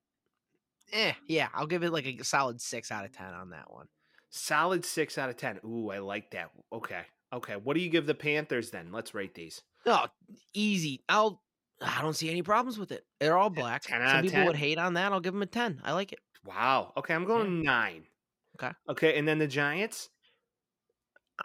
eh, 0.93 1.13
yeah, 1.27 1.49
I'll 1.55 1.67
give 1.67 1.83
it 1.83 1.93
like 1.93 2.07
a 2.07 2.25
solid 2.25 2.61
six 2.61 2.91
out 2.91 3.05
of 3.05 3.13
ten 3.13 3.35
on 3.35 3.51
that 3.51 3.73
one. 3.73 3.89
Solid 4.31 4.85
six 4.85 5.17
out 5.19 5.31
of 5.31 5.37
ten. 5.37 5.59
Ooh, 5.65 5.91
I 5.91 5.99
like 5.99 6.31
that. 6.33 6.51
Okay, 6.73 7.03
okay. 7.33 7.57
What 7.57 7.75
do 7.75 7.81
you 7.81 7.91
give 7.91 8.07
the 8.07 8.15
Panthers 8.15 8.71
then? 8.71 8.93
Let's 8.93 9.15
rate 9.15 9.35
these. 9.35 9.63
Oh, 9.87 10.07
easy. 10.55 11.03
I'll. 11.09 11.43
I 11.81 12.03
don't 12.03 12.15
see 12.15 12.31
any 12.31 12.43
problems 12.43 12.79
with 12.79 12.93
it. 12.93 13.05
They're 13.21 13.37
all 13.37 13.51
black. 13.51 13.83
10 13.83 14.09
Some 14.09 14.23
people 14.23 14.47
would 14.47 14.57
hate 14.57 14.79
on 14.79 14.95
that. 14.95 15.13
I'll 15.13 15.21
give 15.21 15.33
them 15.33 15.43
a 15.43 15.47
ten. 15.47 15.81
I 15.85 15.93
like 15.93 16.13
it. 16.13 16.21
Wow. 16.45 16.93
Okay, 16.97 17.15
I'm 17.15 17.25
going 17.25 17.63
nine. 17.63 18.05
Okay. 18.59 18.73
Okay, 18.89 19.19
and 19.19 19.29
then 19.29 19.39
the 19.39 19.47
Giants. 19.47 20.11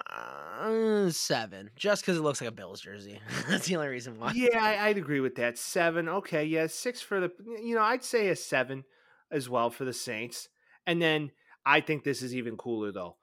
Uh, 0.09 1.11
seven, 1.11 1.69
just 1.75 2.01
because 2.01 2.17
it 2.17 2.21
looks 2.21 2.41
like 2.41 2.49
a 2.49 2.53
Bills 2.53 2.81
jersey. 2.81 3.19
That's 3.47 3.67
the 3.67 3.75
only 3.75 3.89
reason 3.89 4.19
why. 4.19 4.31
Yeah, 4.33 4.57
I, 4.59 4.87
I'd 4.87 4.97
agree 4.97 5.19
with 5.19 5.35
that. 5.35 5.57
Seven. 5.59 6.09
Okay, 6.09 6.45
yeah, 6.45 6.65
six 6.67 6.99
for 7.01 7.19
the. 7.19 7.31
You 7.63 7.75
know, 7.75 7.81
I'd 7.81 8.03
say 8.03 8.29
a 8.29 8.35
seven 8.35 8.85
as 9.31 9.49
well 9.49 9.69
for 9.69 9.85
the 9.85 9.93
Saints. 9.93 10.49
And 10.87 11.01
then 11.01 11.31
I 11.65 11.81
think 11.81 12.03
this 12.03 12.21
is 12.21 12.35
even 12.35 12.57
cooler 12.57 12.91
though. 12.91 13.17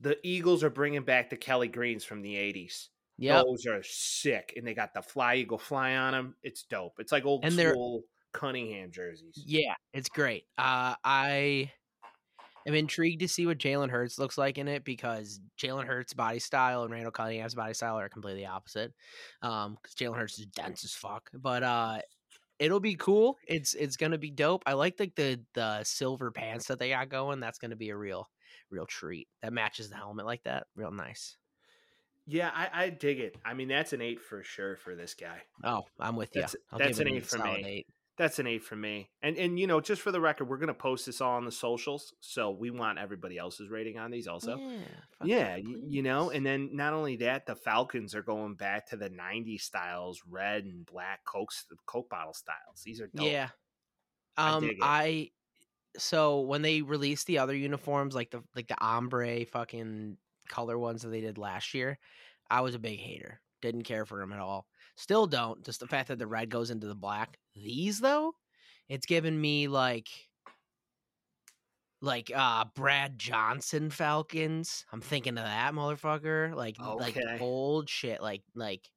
The 0.00 0.18
Eagles 0.22 0.62
are 0.62 0.70
bringing 0.70 1.02
back 1.02 1.30
the 1.30 1.36
Kelly 1.36 1.68
Greens 1.68 2.04
from 2.04 2.22
the 2.22 2.34
'80s. 2.34 2.88
Yep. 3.18 3.44
Those 3.44 3.66
are 3.66 3.82
sick, 3.82 4.52
and 4.56 4.66
they 4.66 4.74
got 4.74 4.92
the 4.92 5.02
fly 5.02 5.36
eagle 5.36 5.58
fly 5.58 5.96
on 5.96 6.12
them. 6.12 6.34
It's 6.42 6.64
dope. 6.64 6.94
It's 6.98 7.12
like 7.12 7.24
old 7.24 7.44
And 7.44 7.54
school 7.54 8.02
Cunningham 8.32 8.90
jerseys. 8.90 9.42
Yeah, 9.46 9.74
it's 9.94 10.08
great. 10.08 10.44
Uh, 10.58 10.94
I 11.02 11.70
I'm 12.66 12.74
intrigued 12.74 13.20
to 13.20 13.28
see 13.28 13.46
what 13.46 13.58
Jalen 13.58 13.90
Hurts 13.90 14.18
looks 14.18 14.36
like 14.36 14.58
in 14.58 14.66
it 14.66 14.84
because 14.84 15.40
Jalen 15.56 15.86
Hurts' 15.86 16.14
body 16.14 16.40
style 16.40 16.82
and 16.82 16.92
Randall 16.92 17.12
Cunningham's 17.12 17.54
body 17.54 17.74
style 17.74 17.98
are 17.98 18.08
completely 18.08 18.44
opposite. 18.44 18.92
Um, 19.40 19.78
because 19.80 19.94
Jalen 19.94 20.16
Hurts 20.16 20.38
is 20.38 20.46
dense 20.46 20.84
as 20.84 20.92
fuck, 20.92 21.30
but 21.32 21.62
uh, 21.62 21.98
it'll 22.58 22.80
be 22.80 22.96
cool. 22.96 23.38
It's 23.46 23.74
it's 23.74 23.96
gonna 23.96 24.18
be 24.18 24.30
dope. 24.30 24.64
I 24.66 24.72
like 24.72 24.98
like 24.98 25.14
the 25.14 25.40
the 25.54 25.84
silver 25.84 26.30
pants 26.30 26.66
that 26.66 26.78
they 26.78 26.90
got 26.90 27.08
going. 27.08 27.40
That's 27.40 27.58
gonna 27.58 27.76
be 27.76 27.90
a 27.90 27.96
real 27.96 28.28
real 28.70 28.86
treat. 28.86 29.28
That 29.42 29.52
matches 29.52 29.88
the 29.88 29.96
helmet 29.96 30.26
like 30.26 30.42
that. 30.44 30.66
Real 30.74 30.90
nice. 30.90 31.36
Yeah, 32.26 32.50
I, 32.52 32.84
I 32.84 32.90
dig 32.90 33.20
it. 33.20 33.36
I 33.44 33.54
mean, 33.54 33.68
that's 33.68 33.92
an 33.92 34.02
eight 34.02 34.20
for 34.20 34.42
sure 34.42 34.76
for 34.76 34.96
this 34.96 35.14
guy. 35.14 35.42
Oh, 35.62 35.84
I'm 36.00 36.16
with 36.16 36.34
you. 36.34 36.42
That's, 36.42 36.56
I'll 36.72 36.78
that's 36.78 36.98
give 36.98 37.06
an 37.06 37.14
eight 37.14 37.26
for 37.26 37.38
me. 37.38 37.64
eight. 37.64 37.86
That's 38.18 38.38
an 38.38 38.46
eight 38.46 38.64
for 38.64 38.76
me. 38.76 39.10
And 39.22 39.36
and 39.36 39.60
you 39.60 39.66
know, 39.66 39.80
just 39.80 40.00
for 40.00 40.10
the 40.10 40.20
record, 40.20 40.48
we're 40.48 40.56
gonna 40.56 40.74
post 40.74 41.06
this 41.06 41.20
all 41.20 41.36
on 41.36 41.44
the 41.44 41.52
socials, 41.52 42.14
so 42.20 42.50
we 42.50 42.70
want 42.70 42.98
everybody 42.98 43.36
else's 43.36 43.68
rating 43.68 43.98
on 43.98 44.10
these 44.10 44.26
also. 44.26 44.56
Yeah, 45.22 45.56
Yeah, 45.56 45.56
you 45.56 46.02
know, 46.02 46.30
and 46.30 46.44
then 46.44 46.70
not 46.72 46.94
only 46.94 47.16
that, 47.16 47.46
the 47.46 47.54
Falcons 47.54 48.14
are 48.14 48.22
going 48.22 48.54
back 48.54 48.88
to 48.88 48.96
the 48.96 49.10
'90s 49.10 49.60
styles, 49.60 50.22
red 50.28 50.64
and 50.64 50.86
black 50.86 51.24
Coke 51.26 51.52
Coke 51.84 52.08
bottle 52.08 52.32
styles. 52.32 52.82
These 52.84 53.02
are 53.02 53.10
dope. 53.14 53.26
Yeah. 53.26 53.50
I 54.38 54.50
Um, 54.50 54.64
it. 54.64 54.76
I 54.80 55.30
so 55.98 56.40
when 56.40 56.62
they 56.62 56.82
released 56.82 57.26
the 57.26 57.38
other 57.38 57.54
uniforms, 57.54 58.14
like 58.14 58.30
the 58.30 58.42
like 58.54 58.68
the 58.68 58.80
ombre 58.80 59.44
fucking 59.44 60.16
color 60.48 60.78
ones 60.78 61.02
that 61.02 61.08
they 61.08 61.20
did 61.20 61.38
last 61.38 61.74
year, 61.74 61.98
I 62.50 62.60
was 62.60 62.74
a 62.74 62.80
big 62.80 62.98
hater. 62.98 63.40
Didn't 63.62 63.84
care 63.84 64.04
for 64.04 64.18
them 64.18 64.32
at 64.32 64.40
all. 64.40 64.66
Still 64.96 65.26
don't. 65.26 65.64
Just 65.64 65.80
the 65.80 65.86
fact 65.86 66.08
that 66.08 66.18
the 66.18 66.26
red 66.26 66.48
goes 66.48 66.70
into 66.70 66.86
the 66.86 66.94
black. 66.94 67.38
These 67.54 68.00
though, 68.00 68.34
it's 68.88 69.06
given 69.06 69.38
me 69.38 69.68
like 69.68 70.08
like 72.00 72.30
uh 72.34 72.64
Brad 72.74 73.18
Johnson 73.18 73.90
Falcons. 73.90 74.84
I'm 74.92 75.00
thinking 75.00 75.38
of 75.38 75.44
that 75.44 75.74
motherfucker. 75.74 76.54
Like 76.54 76.76
like 76.78 77.18
old 77.40 77.88
shit. 77.88 78.22
Like 78.22 78.42
like 78.54 78.88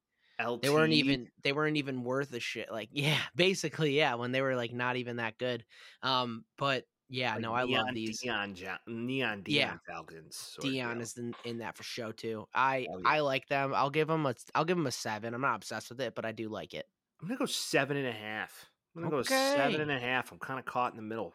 LT. 0.42 0.62
they 0.62 0.70
weren't 0.70 0.92
even 0.92 1.28
they 1.42 1.52
weren't 1.52 1.76
even 1.76 2.02
worth 2.02 2.32
a 2.32 2.40
shit. 2.40 2.70
Like 2.70 2.88
yeah, 2.92 3.20
basically 3.34 3.96
yeah, 3.96 4.14
when 4.14 4.32
they 4.32 4.42
were 4.42 4.56
like 4.56 4.72
not 4.72 4.96
even 4.96 5.16
that 5.16 5.38
good. 5.38 5.64
Um, 6.02 6.44
but 6.58 6.84
yeah, 7.10 7.32
like 7.32 7.40
no, 7.42 7.52
I 7.54 7.64
neon, 7.64 7.86
love 7.86 7.94
these. 7.94 8.22
Neon, 8.24 8.54
Jo- 8.54 8.76
neon, 8.86 9.42
Deion 9.42 9.48
Yeah. 9.48 9.76
Falcons. 9.86 10.56
Deion 10.62 11.00
is 11.02 11.18
in, 11.18 11.34
in 11.44 11.58
that 11.58 11.76
for 11.76 11.82
show 11.82 12.12
too. 12.12 12.46
I 12.54 12.86
Oh, 12.90 12.98
yeah. 12.98 13.08
I 13.08 13.20
like 13.20 13.46
them. 13.48 13.74
I'll 13.74 13.90
give 13.90 14.08
them 14.08 14.24
a 14.26 14.34
I'll 14.54 14.64
give 14.64 14.76
them 14.76 14.86
a 14.86 14.92
seven. 14.92 15.34
I'm 15.34 15.40
not 15.42 15.56
obsessed 15.56 15.90
with 15.90 16.00
it, 16.00 16.14
but 16.14 16.24
I 16.24 16.32
do 16.32 16.48
like 16.48 16.72
it. 16.72 16.86
I'm 17.20 17.28
gonna 17.28 17.38
go 17.38 17.46
seven 17.46 17.96
and 17.96 18.06
a 18.06 18.12
half. 18.12 18.70
I'm 18.96 19.02
gonna 19.02 19.10
go 19.10 19.22
seven 19.22 19.74
Okay. 19.74 19.82
and 19.82 19.90
a 19.90 19.98
half. 19.98 20.32
I'm 20.32 20.38
kind 20.38 20.58
of 20.58 20.64
caught 20.64 20.92
in 20.92 20.96
the 20.96 21.02
middle. 21.02 21.34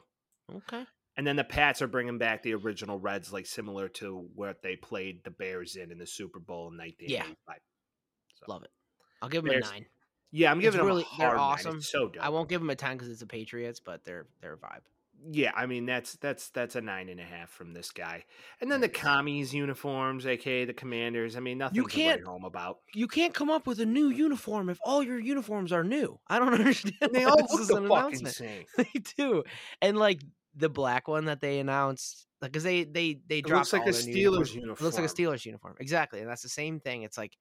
Okay. 0.54 0.86
And 1.18 1.26
then 1.26 1.36
the 1.38 1.44
Pats 1.46 1.82
are 1.82 1.88
bringing 1.88 2.18
back 2.18 2.44
the 2.44 2.54
original 2.56 3.00
Reds, 3.00 3.32
like 3.32 3.46
similar 3.46 3.88
to 3.90 4.28
what 4.36 4.62
they 4.62 4.76
played 4.76 5.24
the 5.24 5.32
Bears 5.32 5.76
in 5.78 5.92
in 5.92 5.98
the 5.98 6.06
Super 6.08 6.40
Bowl 6.40 6.68
in 6.72 6.78
1985. 6.78 7.60
So, 8.36 8.46
Love 8.52 8.64
it. 8.64 8.72
I'll 9.22 9.30
give 9.30 9.44
them 9.44 9.52
Bears- 9.54 9.70
a 9.70 9.72
nine. 9.74 9.86
Yeah, 10.32 10.52
I'm 10.52 10.58
It's 10.58 10.64
giving 10.66 10.82
really- 10.86 11.04
them 11.04 11.12
a 11.14 11.18
they're 11.18 11.28
hard 11.28 11.38
nine. 11.38 11.46
awesome. 11.46 11.78
It's 11.78 11.90
so 11.90 12.10
dope. 12.10 12.22
I 12.22 12.28
won't 12.30 12.50
give 12.50 12.60
them 12.60 12.70
a 12.70 12.76
ten 12.76 12.98
because 12.98 13.08
it's 13.10 13.22
the 13.22 13.26
Patriots, 13.28 13.80
but 13.80 14.04
they're 14.04 14.28
they're 14.42 14.54
a 14.54 14.58
vibe. 14.58 14.82
Yeah, 15.32 15.52
I 15.56 15.66
mean 15.66 15.86
that's 15.86 16.14
that's 16.18 16.50
that's 16.50 16.76
a 16.76 16.82
nine 16.82 17.10
and 17.10 17.20
a 17.20 17.24
half 17.24 17.50
from 17.50 17.74
this 17.74 17.92
guy. 17.92 18.26
And 18.62 18.72
then 18.72 18.80
the 18.82 18.90
commies 18.90 19.54
uniforms, 19.54 20.28
aka 20.28 20.66
the 20.66 20.74
commanders. 20.74 21.36
I 21.36 21.40
mean, 21.40 21.58
nothing 21.58 21.82
to 21.84 21.90
can't- 21.90 22.22
write 22.22 22.28
home 22.28 22.46
about. 22.46 22.80
You 22.94 23.08
can't 23.08 23.34
come 23.34 23.50
up 23.50 23.66
with 23.66 23.80
a 23.80 23.86
new 23.86 24.10
uniform 24.10 24.70
if 24.70 24.78
all 24.84 25.02
your 25.02 25.20
uniforms 25.20 25.72
are 25.72 25.84
new. 25.84 26.20
I 26.28 26.38
don't 26.40 26.54
understand. 26.54 26.96
They 27.12 27.24
all 27.24 27.38
look 27.38 27.60
is 27.60 27.68
the 27.70 27.78
an 27.78 27.88
fucking 27.88 28.20
announcement. 28.20 28.36
same. 28.36 28.66
they 28.78 29.00
do, 29.18 29.44
and 29.82 29.98
like 29.98 30.22
the 30.56 30.70
black 30.70 31.08
one 31.08 31.26
that 31.26 31.42
they 31.42 31.60
announced, 31.60 32.28
like 32.42 32.52
because 32.52 32.64
they 32.64 32.84
they 32.84 33.20
they 33.28 33.40
It 33.40 33.46
dropped 33.46 33.74
looks 33.74 33.74
like 33.74 33.88
a 33.88 33.98
Steelers 33.98 34.54
uniform. 34.54 34.78
It 34.80 34.82
looks 34.84 34.98
like 34.98 35.06
a 35.06 35.14
Steelers 35.14 35.44
uniform, 35.46 35.76
exactly, 35.80 36.20
and 36.22 36.30
that's 36.30 36.44
the 36.44 36.50
same 36.50 36.80
thing. 36.80 37.02
It's 37.02 37.18
like 37.18 37.36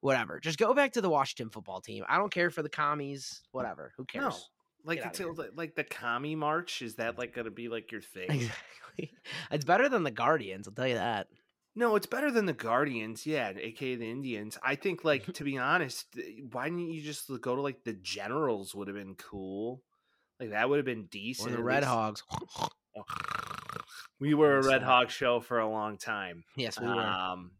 whatever. 0.00 0.38
Just 0.38 0.58
go 0.58 0.72
back 0.72 0.92
to 0.92 1.00
the 1.00 1.10
Washington 1.10 1.50
football 1.50 1.80
team. 1.80 2.04
I 2.08 2.16
don't 2.18 2.32
care 2.32 2.50
for 2.50 2.62
the 2.62 2.68
commies. 2.68 3.42
Whatever. 3.50 3.92
Who 3.96 4.04
cares? 4.04 4.24
No, 4.24 4.36
like 4.84 4.98
Get 4.98 5.06
it's 5.08 5.20
a- 5.20 5.50
like 5.56 5.74
the 5.74 5.84
commie 5.84 6.36
march. 6.36 6.82
Is 6.82 6.96
that 6.96 7.18
like 7.18 7.34
gonna 7.34 7.50
be 7.50 7.68
like 7.68 7.90
your 7.92 8.00
thing? 8.14 8.30
Exactly. 8.30 9.10
It's 9.50 9.64
better 9.64 9.88
than 9.88 10.02
the 10.04 10.10
Guardians. 10.10 10.68
I'll 10.68 10.74
tell 10.74 10.86
you 10.86 10.94
that. 10.94 11.28
No, 11.76 11.96
it's 11.96 12.06
better 12.06 12.30
than 12.30 12.46
the 12.46 12.52
Guardians, 12.52 13.26
yeah, 13.26 13.52
aka 13.56 13.96
the 13.96 14.08
Indians. 14.08 14.56
I 14.62 14.76
think, 14.76 15.04
like, 15.04 15.26
to 15.34 15.42
be 15.44 15.58
honest, 15.58 16.06
eh, 16.16 16.42
why 16.52 16.66
didn't 16.66 16.90
you 16.92 17.00
just 17.02 17.28
go 17.40 17.56
to 17.56 17.60
like 17.62 17.82
the 17.84 17.94
Generals? 17.94 18.74
Would 18.74 18.86
have 18.88 18.96
been 18.96 19.16
cool. 19.16 19.82
Like 20.38 20.50
that 20.50 20.68
would 20.68 20.76
have 20.76 20.86
been 20.86 21.06
decent. 21.06 21.52
Or 21.52 21.56
the 21.56 21.62
Red 21.62 21.82
least. 21.82 21.88
Hogs. 21.88 22.22
We 24.20 24.32
were 24.34 24.58
a 24.58 24.64
Red. 24.64 24.82
Hog 24.82 25.10
show 25.10 25.40
for 25.40 25.58
a 25.58 25.68
long 25.68 25.98
time. 25.98 26.44
yes, 26.56 26.80
we 26.80 26.86
were. 26.86 26.92
Um, 26.94 27.50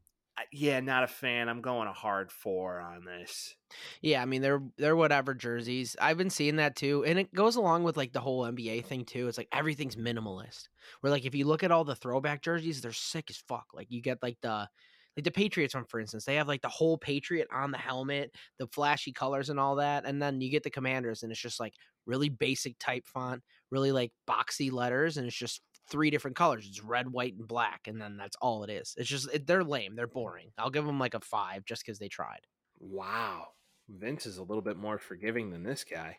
yeah, 0.53 0.81
not 0.81 1.05
a 1.05 1.09
fan. 1.09 1.49
I'm 1.49 1.61
going 1.61 1.89
a 1.89 1.93
hard 1.93 2.33
four 2.33 2.81
on 2.81 3.05
this. 3.05 3.55
Yeah, 4.03 4.23
I 4.23 4.25
mean 4.25 4.43
they're 4.43 4.63
they're 4.77 4.97
whatever 4.97 5.35
jerseys. 5.35 5.97
I've 6.01 6.19
been 6.19 6.31
seeing 6.31 6.57
that 6.57 6.77
too, 6.77 7.05
and 7.05 7.19
it 7.19 7.33
goes 7.35 7.57
along 7.57 7.85
with 7.85 7.97
like 7.97 8.13
the 8.13 8.21
whole 8.21 8.43
NBA 8.43 8.85
thing 8.85 9.05
too. 9.05 9.29
It's 9.29 9.39
like 9.39 9.49
everything's 9.53 9.97
minimalist. 9.97 10.69
Where 11.01 11.11
like 11.11 11.25
if 11.25 11.35
you 11.35 11.47
look 11.47 11.63
at 11.63 11.71
all 11.71 11.85
the 11.85 11.95
throwback 11.95 12.43
jerseys, 12.43 12.81
they're 12.81 12.93
sick 12.93 13.31
as 13.31 13.37
fuck. 13.37 13.67
Like 13.75 13.91
you 13.91 14.03
get 14.03 14.23
like 14.23 14.39
the 14.43 14.69
like 15.17 15.25
the 15.25 15.31
Patriots 15.31 15.75
one, 15.75 15.85
for 15.85 16.01
instance, 16.01 16.25
they 16.25 16.35
have 16.37 16.49
like 16.49 16.63
the 16.63 16.69
whole 16.69 16.99
Patriot 16.99 17.47
on 17.53 17.71
the 17.71 17.79
helmet, 17.79 18.35
the 18.59 18.67
flashy 18.69 19.13
colors 19.13 19.51
and 19.51 19.61
all 19.61 19.77
that, 19.77 20.05
and 20.05 20.21
then 20.21 20.41
you 20.41 20.51
get 20.51 20.65
the 20.65 20.71
Commanders, 20.71 21.23
and 21.23 21.31
it's 21.31 21.41
just 21.41 21.61
like 21.61 21.75
really 22.07 22.29
basic 22.29 22.77
type 22.79 23.07
font, 23.07 23.43
really 23.71 23.93
like 23.93 24.13
boxy 24.29 24.73
letters, 24.73 25.17
and 25.17 25.27
it's 25.27 25.37
just 25.37 25.63
three 25.89 26.11
different 26.11 26.37
colors. 26.37 26.67
It's 26.69 26.83
red, 26.83 27.13
white, 27.13 27.35
and 27.35 27.47
black, 27.47 27.83
and 27.87 28.01
then 28.01 28.17
that's 28.17 28.37
all 28.41 28.65
it 28.65 28.71
is. 28.71 28.95
It's 28.97 29.09
just 29.09 29.33
it, 29.33 29.47
they're 29.47 29.65
lame, 29.65 29.97
they're 29.97 30.09
mm. 30.09 30.13
boring. 30.13 30.51
I'll 30.59 30.71
give 30.71 30.87
them 30.87 30.99
like 30.99 31.15
a 31.15 31.21
five 31.21 31.65
just 31.65 31.85
because 31.85 31.99
they 31.99 32.09
tried. 32.09 32.41
Wow, 32.79 33.49
Vince 33.89 34.27
is 34.27 34.39
a 34.39 34.43
little 34.43 34.63
bit 34.63 34.77
more 34.77 34.99
forgiving 34.99 35.51
than 35.51 35.63
this 35.63 35.85
guy. 35.85 36.19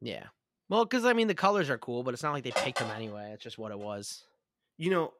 Yeah. 0.00 0.26
Well, 0.68 0.84
because 0.84 1.04
I 1.04 1.12
mean 1.12 1.28
the 1.28 1.34
colors 1.34 1.70
are 1.70 1.78
cool, 1.78 2.02
but 2.02 2.14
it's 2.14 2.22
not 2.22 2.32
like 2.32 2.44
they 2.44 2.50
picked 2.50 2.78
them 2.78 2.90
anyway. 2.90 3.30
It's 3.32 3.44
just 3.44 3.58
what 3.58 3.72
it 3.72 3.78
was. 3.78 4.24
You 4.76 4.90
know, 4.90 5.12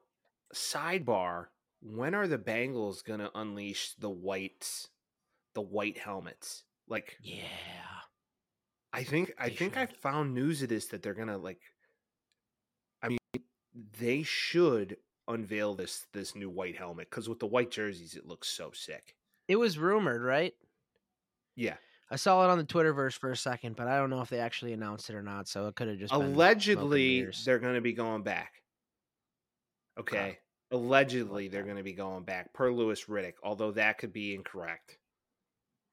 sidebar. 0.53 1.47
When 1.81 2.15
are 2.15 2.27
the 2.27 2.37
Bengals 2.37 3.03
gonna 3.03 3.29
unleash 3.35 3.93
the 3.99 4.09
whites, 4.09 4.89
the 5.53 5.61
white 5.61 5.97
helmets? 5.97 6.63
Like, 6.87 7.17
Yeah. 7.21 7.43
I 8.91 9.03
think 9.03 9.33
I 9.37 9.49
They 9.49 9.55
think 9.55 9.77
I 9.77 9.87
found 9.87 10.33
news 10.33 10.61
of 10.61 10.69
this 10.69 10.87
that 10.87 11.03
they're 11.03 11.13
gonna 11.13 11.37
like. 11.37 11.59
They 13.99 14.23
should 14.23 14.97
unveil 15.27 15.73
this 15.75 16.05
this 16.13 16.35
new 16.35 16.49
white 16.49 16.77
helmet 16.77 17.09
because 17.09 17.27
with 17.27 17.39
the 17.39 17.47
white 17.47 17.71
jerseys, 17.71 18.15
it 18.15 18.25
looks 18.27 18.47
so 18.47 18.71
sick. 18.73 19.15
It 19.47 19.57
was 19.57 19.77
rumored, 19.77 20.21
right? 20.21 20.53
Yeah, 21.55 21.75
I 22.09 22.15
saw 22.15 22.43
it 22.43 22.49
on 22.49 22.57
the 22.57 22.63
Twitterverse 22.63 23.17
for 23.17 23.31
a 23.31 23.37
second, 23.37 23.75
but 23.75 23.87
I 23.87 23.97
don't 23.97 24.09
know 24.09 24.21
if 24.21 24.29
they 24.29 24.39
actually 24.39 24.73
announced 24.73 25.09
it 25.09 25.15
or 25.15 25.21
not. 25.21 25.47
So 25.47 25.67
it 25.67 25.75
could 25.75 25.87
have 25.87 25.97
just 25.97 26.11
been 26.11 26.19
smoke 26.19 26.27
and 26.27 26.35
allegedly 26.35 27.27
they're 27.45 27.59
gonna 27.59 27.81
be 27.81 27.93
going 27.93 28.23
back. 28.23 28.61
Okay, 29.99 30.39
allegedly 30.71 31.47
they're 31.47 31.63
gonna 31.63 31.83
be 31.83 31.93
going 31.93 32.23
back 32.23 32.53
per 32.53 32.71
Louis 32.71 33.03
Riddick, 33.05 33.33
although 33.43 33.71
that 33.71 33.97
could 33.97 34.13
be 34.13 34.35
incorrect. 34.35 34.97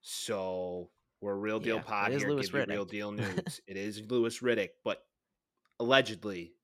So 0.02 0.90
we're 1.20 1.36
real 1.36 1.60
deal 1.60 1.76
Yeah, 1.76 1.82
pod 1.82 2.12
it 2.12 2.16
is 2.16 2.22
here. 2.22 2.30
Louis 2.32 2.48
give 2.50 2.68
you 2.68 2.74
real 2.74 2.84
deal 2.84 3.12
news. 3.12 3.60
it 3.66 3.76
is 3.76 4.02
Louis 4.10 4.38
Riddick, 4.40 4.70
but 4.84 5.04
allegedly 5.78 6.54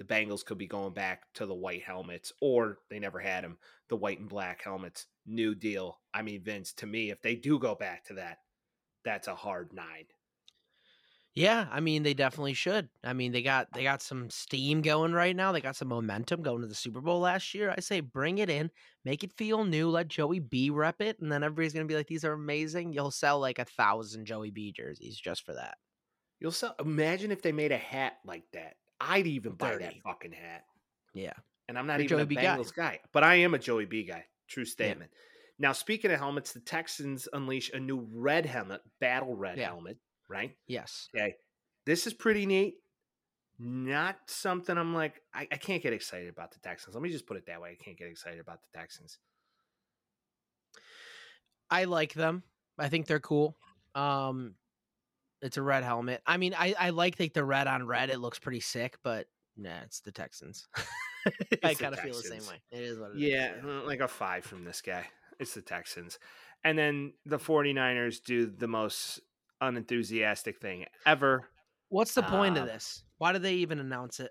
the 0.00 0.06
Bengals 0.06 0.42
could 0.42 0.56
be 0.56 0.66
going 0.66 0.94
back 0.94 1.24
to 1.34 1.44
the 1.44 1.54
white 1.54 1.82
helmets, 1.82 2.32
or 2.40 2.78
they 2.88 2.98
never 2.98 3.20
had 3.20 3.44
them, 3.44 3.58
the 3.90 3.96
white 3.96 4.18
and 4.18 4.30
black 4.30 4.62
helmets. 4.64 5.06
New 5.26 5.54
deal. 5.54 6.00
I 6.14 6.22
mean, 6.22 6.42
Vince, 6.42 6.72
to 6.74 6.86
me, 6.86 7.10
if 7.10 7.20
they 7.20 7.34
do 7.34 7.58
go 7.58 7.74
back 7.74 8.06
to 8.06 8.14
that, 8.14 8.38
that's 9.04 9.28
a 9.28 9.34
hard 9.34 9.74
nine. 9.74 10.06
Yeah, 11.34 11.68
I 11.70 11.80
mean 11.80 12.02
they 12.02 12.14
definitely 12.14 12.54
should. 12.54 12.88
I 13.04 13.12
mean 13.12 13.30
they 13.30 13.42
got 13.42 13.68
they 13.72 13.82
got 13.82 14.02
some 14.02 14.30
steam 14.30 14.80
going 14.82 15.12
right 15.12 15.36
now. 15.36 15.52
They 15.52 15.60
got 15.60 15.76
some 15.76 15.88
momentum 15.88 16.42
going 16.42 16.62
to 16.62 16.66
the 16.66 16.74
Super 16.74 17.00
Bowl 17.00 17.20
last 17.20 17.54
year. 17.54 17.72
I 17.76 17.80
say 17.80 18.00
bring 18.00 18.38
it 18.38 18.50
in, 18.50 18.70
make 19.04 19.22
it 19.22 19.36
feel 19.36 19.64
new. 19.64 19.90
Let 19.90 20.08
Joey 20.08 20.40
B 20.40 20.70
rep 20.70 21.00
it, 21.00 21.20
and 21.20 21.30
then 21.30 21.44
everybody's 21.44 21.72
gonna 21.72 21.84
be 21.84 21.94
like, 21.94 22.08
"These 22.08 22.24
are 22.24 22.32
amazing." 22.32 22.92
You'll 22.92 23.12
sell 23.12 23.38
like 23.38 23.60
a 23.60 23.64
thousand 23.64 24.24
Joey 24.24 24.50
B 24.50 24.72
jerseys 24.72 25.16
just 25.18 25.44
for 25.46 25.52
that. 25.54 25.76
You'll 26.40 26.50
sell. 26.52 26.74
Imagine 26.80 27.30
if 27.30 27.42
they 27.42 27.52
made 27.52 27.70
a 27.70 27.78
hat 27.78 28.14
like 28.24 28.50
that. 28.52 28.74
I'd 29.00 29.26
even 29.26 29.52
buy 29.52 29.76
that 29.76 29.94
fucking 30.04 30.32
hat. 30.32 30.64
Yeah, 31.14 31.32
And 31.68 31.78
I'm 31.78 31.86
not 31.86 31.94
You're 31.98 32.04
even 32.04 32.18
Joey 32.18 32.22
a 32.22 32.26
B 32.26 32.34
guy. 32.36 32.56
Bengals 32.56 32.74
guy. 32.74 33.00
but 33.12 33.24
I 33.24 33.36
am 33.36 33.54
a 33.54 33.58
Joey 33.58 33.84
B 33.86 34.04
guy. 34.04 34.24
True 34.48 34.64
statement. 34.64 35.10
Now, 35.58 35.72
speaking 35.72 36.10
of 36.10 36.18
helmets, 36.18 36.52
the 36.52 36.60
Texans 36.60 37.28
unleash 37.32 37.70
a 37.72 37.80
new 37.80 38.06
red 38.12 38.46
helmet, 38.46 38.80
battle 39.00 39.34
red 39.36 39.58
Yeah. 39.58 39.68
helmet. 39.68 39.98
Right? 40.28 40.56
yes, 40.68 41.08
Okay. 41.14 41.34
This 41.86 42.06
is 42.06 42.14
pretty 42.14 42.46
neat. 42.46 42.76
Not 43.58 44.16
something 44.26 44.78
I'm 44.78 44.94
like. 44.94 45.20
I, 45.34 45.48
I 45.50 45.56
can't 45.56 45.82
get 45.82 45.92
excited 45.92 46.28
about 46.28 46.52
the 46.52 46.60
Texans. 46.60 46.94
Let 46.94 47.02
me 47.02 47.10
just 47.10 47.26
put 47.26 47.36
it 47.36 47.46
that 47.46 47.60
way. 47.60 47.76
I 47.78 47.82
can't 47.84 47.98
get 47.98 48.08
excited 48.08 48.38
about 48.40 48.60
the 48.62 48.78
Texans. 48.78 49.18
I 51.70 51.84
like 51.84 52.14
them. 52.14 52.42
I 52.78 52.88
think 52.88 53.06
they're 53.06 53.20
cool. 53.20 53.56
Um, 53.94 54.54
it's 55.42 55.56
a 55.56 55.62
red 55.62 55.84
helmet. 55.84 56.22
I 56.26 56.36
mean, 56.36 56.54
I 56.56 56.74
I 56.78 56.90
like 56.90 57.18
like 57.18 57.32
the 57.32 57.44
red 57.44 57.66
on 57.66 57.86
red. 57.86 58.10
It 58.10 58.18
looks 58.18 58.38
pretty 58.38 58.60
sick, 58.60 58.98
but 59.02 59.26
nah, 59.56 59.80
it's 59.84 60.00
the 60.00 60.12
Texans. 60.12 60.68
I 60.76 61.30
It's 61.50 61.78
the 61.78 61.84
kind 61.84 61.94
of 61.94 62.00
feel 62.00 62.14
the 62.14 62.22
same 62.22 62.46
way. 62.46 62.62
It 62.70 62.82
is 62.82 62.98
what 62.98 63.10
it 63.10 63.16
is. 63.16 63.22
Yeah, 63.22 63.52
uh, 63.64 63.84
like 63.86 64.00
a 64.00 64.08
five 64.08 64.44
from 64.44 64.64
this 64.64 64.80
guy. 64.80 65.06
It's 65.38 65.54
the 65.54 65.62
Texans. 65.62 66.18
And 66.64 66.78
then 66.78 67.14
the 67.24 67.38
49ers 67.38 68.22
do 68.22 68.46
the 68.46 68.68
most 68.68 69.20
unenthusiastic 69.60 70.60
thing 70.60 70.86
ever. 71.06 71.48
What's 71.88 72.14
the 72.14 72.22
point 72.22 72.56
of 72.56 72.62
Um, 72.64 72.68
this? 72.68 73.04
Why 73.18 73.32
did 73.32 73.42
they 73.42 73.54
even 73.54 73.78
announce 73.80 74.20
it? 74.20 74.30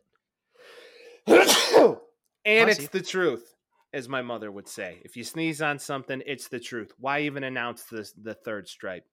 and 1.27 2.69
it's 2.69 2.87
the 2.89 3.01
truth, 3.01 3.55
as 3.93 4.07
my 4.07 4.21
mother 4.21 4.51
would 4.51 4.67
say. 4.67 5.01
If 5.03 5.17
you 5.17 5.23
sneeze 5.23 5.61
on 5.61 5.79
something, 5.79 6.21
it's 6.25 6.47
the 6.47 6.59
truth. 6.59 6.93
Why 6.97 7.21
even 7.21 7.43
announce 7.43 7.83
this 7.83 8.13
the 8.13 8.33
third 8.33 8.67
stripe? 8.67 9.05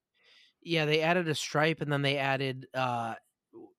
Yeah, 0.67 0.85
they 0.85 1.01
added 1.01 1.29
a 1.29 1.35
stripe 1.35 1.81
and 1.81 1.91
then 1.93 2.03
they 2.03 2.19
added 2.19 2.67
uh 2.75 3.15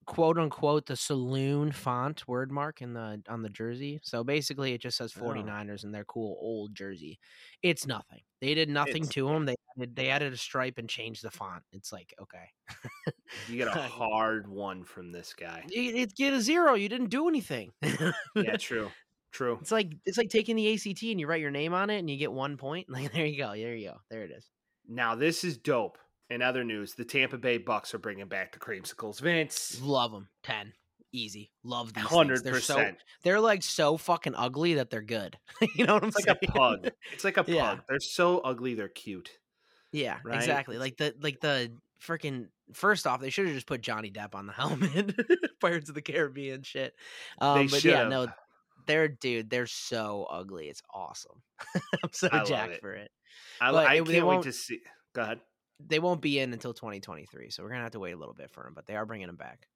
quote 0.06 0.38
unquote 0.38 0.86
the 0.86 0.96
saloon 0.96 1.70
font 1.70 2.26
word 2.30 2.50
mark 2.50 2.82
in 2.82 2.94
the 2.94 3.22
on 3.28 3.42
the 3.42 3.50
jersey. 3.50 4.00
So 4.04 4.24
basically 4.24 4.74
it 4.74 4.80
just 4.82 4.98
says 4.98 5.14
Oh. 5.18 5.22
49ers 5.22 5.84
in 5.84 5.92
their 5.92 6.06
cool 6.06 6.38
old 6.40 6.74
jersey. 6.74 7.20
It's 7.62 7.86
nothing. 7.86 8.22
They 8.40 8.54
did 8.54 8.70
nothing 8.70 9.04
It's- 9.04 9.10
to 9.16 9.28
them. 9.28 9.46
They 9.46 9.56
added, 9.78 9.96
they 9.98 10.10
added 10.10 10.32
a 10.34 10.38
stripe 10.38 10.78
and 10.78 10.88
changed 10.90 11.24
the 11.24 11.32
font. 11.32 11.64
It's 11.74 11.92
like, 11.92 12.14
okay. 12.22 12.50
You 13.50 13.58
get 13.58 13.68
a 13.68 13.72
hard 13.82 14.48
one 14.48 14.86
from 14.86 15.12
this 15.12 15.34
guy. 15.34 15.66
You- 15.70 15.94
It's 15.96 16.14
get 16.14 16.32
a 16.34 16.40
zero. 16.42 16.76
You 16.76 16.88
didn't 16.88 17.10
do 17.10 17.28
anything. 17.28 17.74
Yeah, 18.36 18.56
true. 18.58 18.90
True. 19.34 19.58
It's 19.60 19.74
like 19.74 19.92
it's 20.06 20.18
like 20.18 20.30
taking 20.30 20.56
the 20.56 20.74
ACT 20.74 21.04
and 21.04 21.20
you 21.20 21.28
write 21.28 21.42
your 21.42 21.52
name 21.52 21.74
on 21.74 21.90
it 21.90 22.00
and 22.00 22.10
you 22.10 22.16
get 22.18 22.32
one 22.32 22.56
point. 22.56 22.88
Like 22.90 23.12
there 23.12 23.26
you 23.26 23.38
go. 23.38 23.52
There 23.52 23.76
you 23.76 23.90
go. 23.90 23.98
There 24.10 24.24
it 24.24 24.32
is. 24.32 24.50
Now 24.88 25.16
this 25.16 25.44
is 25.44 25.58
dope. 25.58 25.98
In 26.30 26.42
other 26.42 26.64
news, 26.64 26.94
the 26.94 27.06
Tampa 27.06 27.38
Bay 27.38 27.58
Bucks 27.58 27.94
are 27.94 28.00
bringing 28.00 28.28
back 28.28 28.52
the 28.52 28.60
creamsicles. 28.60 29.20
Vince, 29.22 29.80
Love 29.82 30.12
them. 30.12 30.28
10. 30.44 30.74
Easy. 31.14 31.52
Love 31.64 31.94
these 31.94 32.04
hundred 32.04 32.44
They're 32.44 32.60
so 32.60 32.76
percent. 32.76 32.98
they're 33.24 33.40
like 33.40 33.64
so 33.64 33.96
fucking 33.96 34.36
ugly 34.36 34.74
that 34.76 34.90
they're 34.90 35.02
good. 35.02 35.38
you 35.76 35.86
know 35.86 35.94
what 35.94 36.04
I'm 36.04 36.10
It's 36.10 36.22
saying? 36.24 36.38
like 36.42 36.50
a 36.50 36.52
pug. 36.52 36.90
It's 37.14 37.24
like 37.24 37.38
a 37.38 37.44
pug. 37.46 37.54
Yeah. 37.56 37.78
They're 37.88 38.00
so 38.02 38.40
ugly. 38.40 38.74
They're 38.74 38.90
cute. 38.90 39.30
yeah, 39.94 40.18
right? 40.26 40.36
exactly. 40.36 40.78
Like 40.78 40.98
the 40.98 41.16
like 41.22 41.40
the 41.40 41.72
freaking 42.06 42.48
first 42.74 43.08
off, 43.08 43.22
they 43.22 43.30
should 43.30 43.46
have 43.46 43.56
just 43.56 43.68
put 43.68 43.80
Johnny 43.82 44.12
Depp 44.12 44.36
on 44.36 44.48
the 44.48 44.54
helmet. 44.54 45.16
Pirates 45.62 45.88
of 45.88 45.96
the 45.96 46.02
Caribbean 46.02 46.62
shit. 46.64 46.94
Um, 47.40 47.68
but 47.68 47.84
yeah, 47.86 48.10
no, 48.10 48.28
they're 48.86 49.08
dude, 49.08 49.50
they're 49.50 49.66
so 49.66 50.28
ugly. 50.30 50.68
It's 50.68 50.84
awesome. 50.94 51.42
I'm 52.04 52.10
so 52.12 52.28
I 52.34 52.44
jacked 52.44 52.74
it. 52.74 52.82
for 52.82 52.94
it. 52.94 53.12
I, 53.62 53.72
But 53.72 53.88
I 53.88 54.02
can't 54.02 54.28
wait 54.28 54.42
to 54.44 54.52
see. 54.52 54.80
Go 55.16 55.22
ahead. 55.22 55.40
They 55.80 56.00
won't 56.00 56.22
be 56.22 56.40
in 56.40 56.54
until 56.54 56.74
2023, 56.74 57.50
so 57.50 57.64
we're 57.64 57.70
gonna 57.70 57.84
have 57.84 57.92
to 57.92 58.00
wait 58.00 58.14
a 58.14 58.18
little 58.18 58.34
bit 58.34 58.50
for 58.50 58.64
them. 58.64 58.74
But 58.74 58.88
they 58.88 58.96
are 58.96 59.06
bringing 59.06 59.28
them 59.28 59.36
back. 59.36 59.68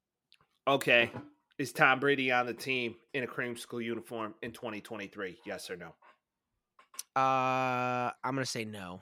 Okay. 0.67 1.11
Is 1.57 1.71
Tom 1.71 1.99
Brady 1.99 2.31
on 2.31 2.45
the 2.45 2.53
team 2.53 2.95
in 3.13 3.23
a 3.23 3.27
creamsicle 3.27 3.83
uniform 3.83 4.33
in 4.41 4.51
2023? 4.51 5.37
Yes 5.45 5.69
or 5.69 5.77
no? 5.77 5.93
Uh, 7.15 8.11
I'm 8.23 8.35
gonna 8.35 8.45
say 8.45 8.65
no. 8.65 9.01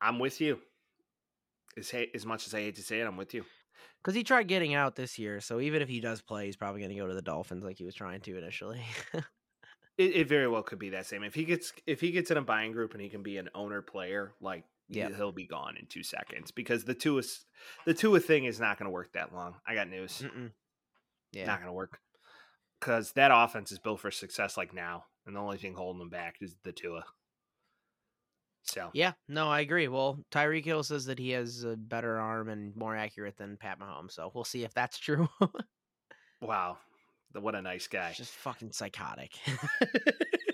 I'm 0.00 0.18
with 0.18 0.40
you. 0.40 0.58
As, 1.76 1.92
as 2.14 2.24
much 2.24 2.46
as 2.46 2.54
I 2.54 2.60
hate 2.60 2.76
to 2.76 2.82
say 2.82 3.00
it, 3.00 3.06
I'm 3.06 3.16
with 3.16 3.34
you. 3.34 3.44
Because 4.02 4.14
he 4.14 4.22
tried 4.22 4.48
getting 4.48 4.74
out 4.74 4.96
this 4.96 5.18
year, 5.18 5.40
so 5.40 5.60
even 5.60 5.80
if 5.82 5.88
he 5.88 5.98
does 5.98 6.20
play, 6.20 6.46
he's 6.46 6.56
probably 6.56 6.82
going 6.82 6.92
to 6.92 7.00
go 7.00 7.06
to 7.06 7.14
the 7.14 7.22
Dolphins 7.22 7.64
like 7.64 7.78
he 7.78 7.86
was 7.86 7.94
trying 7.94 8.20
to 8.20 8.38
initially. 8.38 8.82
It, 9.96 10.16
it 10.16 10.28
very 10.28 10.48
well 10.48 10.62
could 10.62 10.78
be 10.80 10.90
that 10.90 11.06
same. 11.06 11.22
If 11.22 11.34
he 11.34 11.44
gets 11.44 11.72
if 11.86 12.00
he 12.00 12.10
gets 12.10 12.30
in 12.30 12.36
a 12.36 12.42
buying 12.42 12.72
group 12.72 12.92
and 12.94 13.00
he 13.00 13.08
can 13.08 13.22
be 13.22 13.38
an 13.38 13.48
owner 13.54 13.80
player, 13.80 14.32
like 14.40 14.64
Yeah. 14.88 15.08
he'll 15.16 15.32
be 15.32 15.46
gone 15.46 15.76
in 15.78 15.86
two 15.86 16.02
seconds 16.02 16.50
because 16.50 16.84
the 16.84 16.94
two 16.94 17.18
is 17.18 17.46
the 17.86 17.94
Tua 17.94 18.20
thing 18.20 18.44
is 18.44 18.60
not 18.60 18.78
going 18.78 18.86
to 18.86 18.92
work 18.92 19.12
that 19.12 19.34
long. 19.34 19.54
I 19.66 19.74
got 19.74 19.88
news. 19.88 20.22
Mm-mm. 20.24 20.50
Yeah, 21.32 21.46
Not 21.46 21.58
going 21.58 21.68
to 21.68 21.72
work 21.72 21.98
because 22.78 23.12
that 23.12 23.30
offense 23.34 23.72
is 23.72 23.78
built 23.78 24.00
for 24.00 24.10
success 24.10 24.56
like 24.56 24.74
now, 24.74 25.04
and 25.26 25.34
the 25.34 25.40
only 25.40 25.58
thing 25.58 25.74
holding 25.74 25.98
them 25.98 26.10
back 26.10 26.36
is 26.40 26.54
the 26.64 26.72
Tua. 26.72 27.04
So 28.62 28.90
yeah, 28.92 29.12
no, 29.28 29.48
I 29.48 29.60
agree. 29.60 29.88
Well, 29.88 30.20
Tyreek 30.30 30.64
Hill 30.64 30.82
says 30.82 31.06
that 31.06 31.18
he 31.18 31.30
has 31.30 31.64
a 31.64 31.76
better 31.76 32.18
arm 32.18 32.48
and 32.48 32.74
more 32.76 32.96
accurate 32.96 33.36
than 33.36 33.56
Pat 33.56 33.78
Mahomes, 33.80 34.12
so 34.12 34.30
we'll 34.34 34.44
see 34.44 34.64
if 34.64 34.72
that's 34.72 34.98
true. 34.98 35.28
wow, 36.40 36.78
what 37.32 37.54
a 37.54 37.62
nice 37.62 37.88
guy. 37.88 38.12
Just 38.16 38.32
fucking 38.32 38.72
psychotic. 38.72 39.32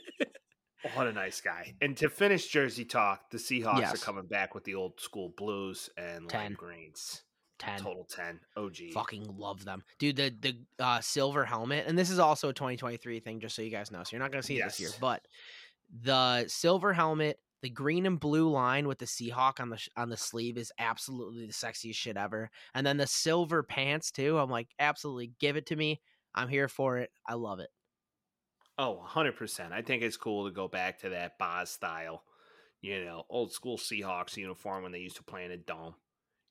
What 0.94 1.06
a 1.06 1.12
nice 1.12 1.40
guy. 1.40 1.74
And 1.80 1.96
to 1.98 2.08
finish 2.08 2.48
Jersey 2.48 2.84
talk, 2.84 3.30
the 3.30 3.38
Seahawks 3.38 3.94
are 3.94 3.98
coming 3.98 4.26
back 4.26 4.54
with 4.54 4.64
the 4.64 4.74
old 4.74 5.00
school 5.00 5.32
blues 5.36 5.90
and 5.96 6.32
lime 6.32 6.54
greens. 6.54 7.22
Ten. 7.58 7.78
Total 7.78 8.04
10. 8.04 8.40
OG. 8.56 8.76
Fucking 8.94 9.36
love 9.36 9.66
them, 9.66 9.84
dude. 9.98 10.16
The 10.16 10.34
the 10.40 10.56
uh, 10.82 11.00
silver 11.00 11.44
helmet, 11.44 11.84
and 11.86 11.98
this 11.98 12.08
is 12.08 12.18
also 12.18 12.48
a 12.48 12.54
2023 12.54 13.20
thing, 13.20 13.38
just 13.38 13.54
so 13.54 13.60
you 13.60 13.70
guys 13.70 13.90
know. 13.90 14.02
So 14.02 14.10
you're 14.12 14.20
not 14.20 14.32
gonna 14.32 14.42
see 14.42 14.58
it 14.58 14.64
this 14.64 14.80
year, 14.80 14.88
but 14.98 15.20
the 16.02 16.46
silver 16.48 16.94
helmet, 16.94 17.38
the 17.60 17.68
green 17.68 18.06
and 18.06 18.18
blue 18.18 18.48
line 18.48 18.88
with 18.88 18.98
the 18.98 19.04
Seahawk 19.04 19.60
on 19.60 19.68
the 19.68 19.88
on 19.94 20.08
the 20.08 20.16
sleeve 20.16 20.56
is 20.56 20.72
absolutely 20.78 21.46
the 21.46 21.52
sexiest 21.52 21.96
shit 21.96 22.16
ever. 22.16 22.50
And 22.74 22.86
then 22.86 22.96
the 22.96 23.06
silver 23.06 23.62
pants 23.62 24.10
too. 24.10 24.38
I'm 24.38 24.50
like, 24.50 24.68
absolutely, 24.78 25.32
give 25.38 25.56
it 25.56 25.66
to 25.66 25.76
me. 25.76 26.00
I'm 26.34 26.48
here 26.48 26.68
for 26.68 26.96
it. 26.98 27.10
I 27.28 27.34
love 27.34 27.60
it. 27.60 27.68
Oh, 28.80 29.04
100%. 29.06 29.72
I 29.72 29.82
think 29.82 30.02
it's 30.02 30.16
cool 30.16 30.46
to 30.46 30.50
go 30.50 30.66
back 30.66 31.00
to 31.00 31.10
that 31.10 31.38
Boz 31.38 31.68
style, 31.68 32.22
you 32.80 33.04
know, 33.04 33.24
old 33.28 33.52
school 33.52 33.76
Seahawks 33.76 34.38
uniform 34.38 34.82
when 34.82 34.90
they 34.90 35.00
used 35.00 35.16
to 35.16 35.22
play 35.22 35.44
in 35.44 35.50
a 35.50 35.58
dome. 35.58 35.96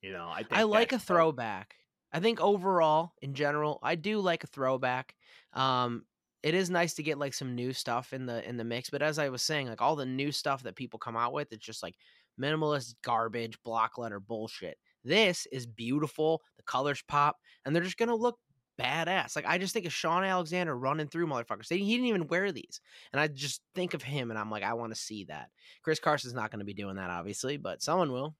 You 0.03 0.11
know, 0.11 0.29
I 0.31 0.43
think 0.43 0.53
I 0.53 0.63
like 0.63 0.91
a 0.91 0.99
throwback. 0.99 1.73
I 2.13 2.19
think 2.19 2.39
overall, 2.39 3.13
in 3.23 3.33
general, 3.33 3.79
I 3.81 3.95
do 3.95 4.19
like 4.19 4.43
a 4.43 4.47
throwback. 4.47 5.15
Um, 5.53 6.05
it 6.43 6.53
is 6.53 6.69
nice 6.69 6.93
to 6.95 7.03
get 7.03 7.17
like 7.17 7.33
some 7.33 7.55
new 7.55 7.73
stuff 7.73 8.13
in 8.13 8.27
the 8.27 8.47
in 8.47 8.57
the 8.57 8.63
mix, 8.63 8.91
but 8.91 9.01
as 9.01 9.17
I 9.17 9.29
was 9.29 9.41
saying, 9.41 9.67
like 9.67 9.81
all 9.81 9.95
the 9.95 10.05
new 10.05 10.31
stuff 10.31 10.61
that 10.63 10.75
people 10.75 10.99
come 10.99 11.17
out 11.17 11.33
with, 11.33 11.51
it's 11.51 11.65
just 11.65 11.81
like 11.81 11.95
minimalist 12.39 12.93
garbage, 13.03 13.57
block 13.63 13.97
letter 13.97 14.19
bullshit. 14.19 14.77
This 15.03 15.47
is 15.51 15.65
beautiful. 15.65 16.43
The 16.57 16.63
colors 16.63 17.03
pop, 17.07 17.37
and 17.65 17.75
they're 17.75 17.83
just 17.83 17.97
gonna 17.97 18.15
look 18.15 18.37
badass. 18.79 19.35
Like 19.35 19.45
I 19.45 19.57
just 19.57 19.73
think 19.73 19.85
of 19.85 19.93
Shaun 19.93 20.23
Alexander 20.23 20.75
running 20.75 21.07
through 21.07 21.27
motherfuckers. 21.27 21.67
They, 21.67 21.77
he 21.77 21.95
didn't 21.95 22.07
even 22.07 22.27
wear 22.27 22.51
these, 22.51 22.81
and 23.11 23.19
I 23.19 23.27
just 23.27 23.61
think 23.75 23.93
of 23.93 24.01
him, 24.01 24.29
and 24.29 24.39
I'm 24.39 24.51
like, 24.51 24.63
I 24.63 24.73
want 24.73 24.93
to 24.93 24.99
see 24.99 25.25
that. 25.25 25.49
Chris 25.83 25.99
Carson's 25.99 26.33
not 26.33 26.51
going 26.51 26.59
to 26.59 26.65
be 26.65 26.73
doing 26.73 26.95
that, 26.95 27.09
obviously, 27.09 27.57
but 27.57 27.81
someone 27.81 28.11
will. 28.11 28.35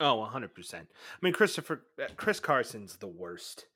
Oh, 0.00 0.26
100%. 0.32 0.74
I 0.74 0.86
mean, 1.20 1.34
Christopher, 1.34 1.82
uh, 2.02 2.06
Chris 2.16 2.40
Carson's 2.40 2.96
the 2.96 3.06
worst. 3.06 3.66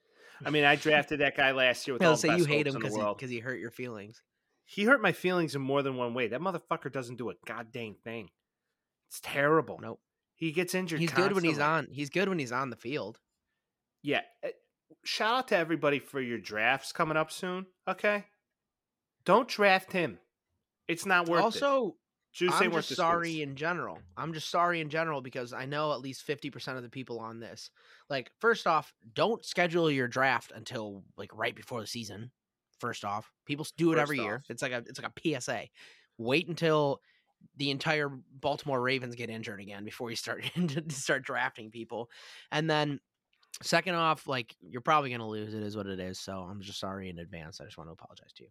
I 0.45 0.49
mean, 0.49 0.65
I 0.65 0.77
drafted 0.77 1.21
that 1.21 1.37
guy 1.37 1.53
last 1.53 1.87
year 1.87 1.95
with 1.95 2.03
all 2.03 2.13
the 2.13 2.17
say 2.17 2.29
best 2.29 2.39
you 2.41 2.45
hate 2.47 2.67
him 2.67 2.75
because 2.75 3.29
he, 3.29 3.37
he 3.37 3.41
hurt 3.41 3.61
your 3.61 3.71
feelings. 3.71 4.23
He 4.65 4.85
hurt 4.85 5.03
my 5.03 5.13
feelings 5.13 5.55
in 5.55 5.61
more 5.61 5.83
than 5.83 5.97
one 5.97 6.15
way. 6.15 6.29
That 6.29 6.41
motherfucker 6.41 6.91
doesn't 6.91 7.17
do 7.17 7.29
a 7.29 7.35
goddamn 7.47 7.97
thing. 8.03 8.31
It's 9.11 9.21
terrible. 9.23 9.79
Nope. 9.81 10.01
He 10.35 10.53
gets 10.53 10.75
injured. 10.75 10.99
He's 10.99 11.13
good 11.13 11.33
when 11.33 11.45
he's 11.45 11.59
on. 11.59 11.89
He's 11.91 12.11
good 12.11 12.29
when 12.29 12.39
he's 12.39 12.53
on 12.53 12.71
the 12.71 12.77
field. 12.77 13.21
Yeah. 14.03 14.23
Shout 15.05 15.37
out 15.37 15.49
to 15.49 15.57
everybody 15.57 15.99
for 15.99 16.21
your 16.21 16.39
drafts 16.39 16.93
coming 16.93 17.17
up 17.17 17.31
soon. 17.31 17.67
Okay. 17.89 18.25
Don't 19.25 19.49
draft 19.49 19.93
him. 19.93 20.19
It's 20.89 21.07
not 21.07 21.29
worth 21.29 21.41
it. 21.41 21.45
also, 21.45 21.97
Juice 22.33 22.53
I'm 22.55 22.73
just 22.73 22.97
sorry 22.97 23.43
in 23.43 23.55
general. 23.55 23.99
I'm 24.17 24.33
just 24.33 24.51
sorry 24.51 24.81
in 24.81 24.91
general 24.91 25.21
because 25.21 25.53
I 25.53 25.67
know 25.67 25.93
at 25.93 26.01
least 26.01 26.27
50% 26.27 26.77
of 26.77 26.83
the 26.83 26.89
people 26.89 27.21
on 27.21 27.39
this. 27.39 27.71
Like, 28.11 28.31
first 28.41 28.67
off, 28.67 28.93
don't 29.15 29.45
schedule 29.45 29.91
your 29.91 30.09
draft 30.09 30.53
until 30.55 31.05
like 31.17 31.31
right 31.35 31.55
before 31.55 31.81
the 31.81 31.87
season. 31.87 32.33
First 32.81 33.05
off, 33.05 33.31
people 33.47 33.67
do 33.77 33.93
it 33.93 33.99
every 33.99 34.19
First 34.19 34.27
year. 34.27 34.43
It's 34.49 34.63
like 34.63 34.73
a 34.73 34.79
it's 34.79 35.01
like 35.01 35.11
a 35.11 35.41
PSA. 35.41 35.69
Wait 36.19 36.49
until 36.49 37.01
the 37.57 37.71
entire 37.71 38.11
Baltimore 38.41 38.81
Ravens 38.81 39.15
get 39.15 39.31
injured 39.31 39.61
again 39.61 39.85
before 39.85 40.11
you 40.11 40.17
start 40.17 40.45
to 40.55 40.85
start 40.91 41.23
drafting 41.23 41.71
people. 41.71 42.11
And 42.51 42.69
then 42.69 43.01
second 43.63 43.95
off, 43.95 44.27
like 44.27 44.55
you're 44.61 44.81
probably 44.81 45.11
going 45.11 45.21
to 45.21 45.27
lose. 45.27 45.55
It 45.55 45.63
is 45.63 45.77
what 45.77 45.87
it 45.87 46.01
is. 46.01 46.19
So 46.19 46.33
I'm 46.39 46.61
just 46.61 46.79
sorry 46.81 47.09
in 47.11 47.19
advance. 47.19 47.61
I 47.61 47.65
just 47.65 47.79
want 47.79 47.89
to 47.89 47.93
apologize 47.93 48.33
to 48.37 48.45
you. 48.45 48.49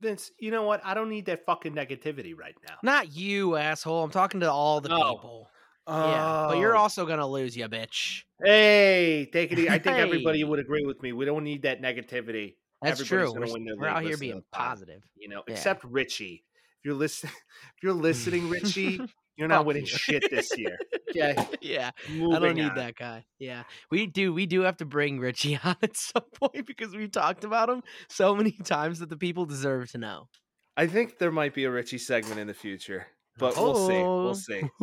Vince, 0.00 0.30
you 0.38 0.50
know 0.50 0.62
what? 0.62 0.80
I 0.84 0.94
don't 0.94 1.08
need 1.08 1.26
that 1.26 1.44
fucking 1.44 1.74
negativity 1.74 2.36
right 2.38 2.54
now. 2.68 2.76
Not 2.84 3.12
you, 3.16 3.56
asshole. 3.56 4.04
I'm 4.04 4.10
talking 4.10 4.40
to 4.40 4.50
all 4.52 4.80
the 4.80 4.90
Oh. 4.94 5.14
people. 5.14 5.50
Yeah, 5.88 6.46
but 6.50 6.58
you're 6.58 6.76
Oh. 6.76 6.80
also 6.80 7.06
gonna 7.06 7.26
lose, 7.26 7.56
you 7.56 7.66
bitch. 7.66 8.22
Hey, 8.44 9.28
take 9.32 9.50
it 9.52 9.58
easy. 9.58 9.70
I 9.70 9.78
think 9.78 9.96
everybody 9.96 10.44
would 10.44 10.58
agree 10.58 10.84
with 10.84 11.02
me. 11.02 11.12
We 11.12 11.24
don't 11.24 11.42
need 11.44 11.62
that 11.62 11.80
negativity. 11.80 12.56
That's 12.82 13.00
Everybody's 13.00 13.32
true. 13.32 13.64
We're, 13.66 13.76
we're 13.76 13.88
out 13.88 14.02
here 14.04 14.18
being 14.18 14.44
positive. 14.52 15.02
You 15.16 15.30
know, 15.30 15.42
Yeah. 15.48 15.54
except 15.54 15.82
Richie. 15.84 16.44
If 16.78 16.84
you're 16.84 16.94
listening, 16.94 17.32
if 17.76 17.82
you're 17.82 17.92
listening, 17.94 18.48
Richie, 18.50 19.00
you're 19.38 19.48
not 19.48 19.58
Fuck 19.60 19.66
winning 19.68 19.82
you. 19.82 19.88
shit 19.88 20.24
this 20.30 20.50
year. 20.58 20.76
Okay, 21.10 21.34
yeah, 21.62 21.90
I 22.06 22.38
don't 22.38 22.54
need 22.54 22.68
on. 22.68 22.74
that 22.76 22.94
guy. 22.94 23.24
Yeah, 23.38 23.62
we 23.90 24.06
do. 24.06 24.30
We 24.34 24.44
do 24.44 24.60
have 24.60 24.76
to 24.76 24.84
bring 24.84 25.18
Richie 25.18 25.58
on 25.64 25.74
at 25.82 25.96
some 25.96 26.22
point 26.34 26.66
because 26.66 26.94
we've 26.94 27.10
talked 27.10 27.44
about 27.44 27.70
him 27.70 27.82
so 28.10 28.36
many 28.36 28.50
times 28.52 28.98
that 28.98 29.08
the 29.08 29.16
people 29.16 29.46
deserve 29.46 29.90
to 29.92 29.98
know. 29.98 30.28
I 30.76 30.86
think 30.86 31.16
there 31.18 31.32
might 31.32 31.54
be 31.54 31.64
a 31.64 31.70
Richie 31.70 31.96
segment 31.96 32.38
in 32.38 32.46
the 32.46 32.52
future, 32.52 33.06
but 33.38 33.56
we'll 33.56 33.88
see. 33.88 33.94
Oh. 33.94 34.24
We'll 34.24 34.34
see. 34.34 34.62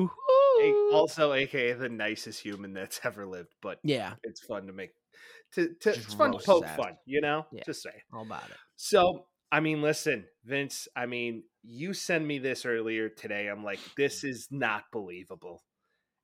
A- 0.61 0.89
also, 0.93 1.31
aka 1.33 1.73
the 1.73 1.89
nicest 1.89 2.41
human 2.41 2.73
that's 2.73 2.99
ever 3.03 3.27
lived. 3.27 3.53
But 3.61 3.77
yeah, 3.83 4.13
it's 4.23 4.43
fun 4.43 4.65
to 4.65 4.73
make. 4.73 4.89
To, 5.53 5.69
to 5.81 5.89
it's 5.91 6.13
fun 6.15 6.31
to 6.31 6.39
poke 6.39 6.65
ass. 6.65 6.75
fun, 6.75 6.97
you 7.05 7.21
know. 7.21 7.45
Yeah. 7.51 7.61
Just 7.67 7.83
say. 7.83 7.91
all 8.11 8.23
about 8.23 8.45
it. 8.49 8.57
So, 8.77 9.27
I 9.51 9.59
mean, 9.59 9.81
listen, 9.81 10.25
Vince, 10.43 10.87
I 10.95 11.05
mean, 11.05 11.43
you 11.63 11.93
send 11.93 12.27
me 12.27 12.39
this 12.39 12.65
earlier 12.65 13.09
today. 13.09 13.47
I'm 13.47 13.63
like, 13.63 13.79
this 13.95 14.23
is 14.23 14.47
not 14.51 14.83
believable. 14.91 15.63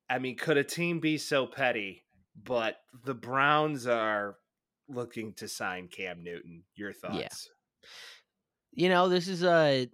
I 0.09 0.19
mean, 0.19 0.36
could 0.36 0.57
a 0.57 0.63
team 0.63 0.99
be 0.99 1.17
so 1.17 1.45
petty? 1.45 2.03
But 2.43 2.78
the 3.05 3.13
Browns 3.13 3.88
are 3.88 4.36
looking 4.88 5.34
to 5.34 5.47
sign 5.47 5.88
Cam 5.88 6.24
Newton. 6.24 6.63
Your 6.76 6.93
thoughts? 6.93 7.15
Yeah. 7.17 7.89
You 8.74 8.89
know, 8.89 9.09
this 9.09 9.28
is 9.28 9.43
a 9.43 9.89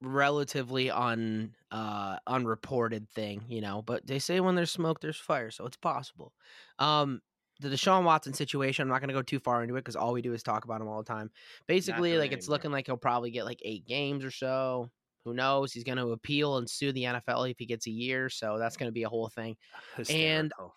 relatively 0.00 0.90
un 0.90 1.54
uh 1.70 2.16
unreported 2.26 3.08
thing, 3.10 3.42
you 3.48 3.60
know, 3.60 3.82
but 3.82 4.04
they 4.04 4.18
say 4.18 4.40
when 4.40 4.56
there's 4.56 4.70
smoke 4.72 5.00
there's 5.00 5.16
fire, 5.16 5.50
so 5.50 5.64
it's 5.64 5.76
possible. 5.76 6.32
Um 6.80 7.20
the 7.62 7.68
Deshaun 7.68 8.04
Watson 8.04 8.34
situation, 8.34 8.82
I'm 8.82 8.88
not 8.88 9.00
going 9.00 9.08
to 9.08 9.14
go 9.14 9.22
too 9.22 9.38
far 9.38 9.62
into 9.62 9.76
it 9.76 9.80
because 9.80 9.96
all 9.96 10.12
we 10.12 10.20
do 10.22 10.32
is 10.34 10.42
talk 10.42 10.64
about 10.64 10.80
him 10.80 10.88
all 10.88 11.02
the 11.02 11.08
time. 11.12 11.30
Basically, 11.66 12.18
like 12.18 12.32
it's 12.32 12.46
anymore. 12.46 12.54
looking 12.56 12.72
like 12.72 12.86
he'll 12.86 12.96
probably 12.96 13.30
get 13.30 13.44
like 13.44 13.60
eight 13.64 13.86
games 13.86 14.24
or 14.24 14.30
so. 14.30 14.90
Who 15.24 15.32
knows? 15.34 15.72
He's 15.72 15.84
going 15.84 15.98
to 15.98 16.08
appeal 16.08 16.56
and 16.58 16.68
sue 16.68 16.92
the 16.92 17.04
NFL 17.04 17.50
if 17.50 17.58
he 17.58 17.64
gets 17.66 17.86
a 17.86 17.90
year, 17.90 18.28
so 18.28 18.58
that's 18.58 18.76
going 18.76 18.88
to 18.88 18.92
be 18.92 19.04
a 19.04 19.08
whole 19.08 19.28
thing. 19.28 19.56
Hysterical. 19.96 20.74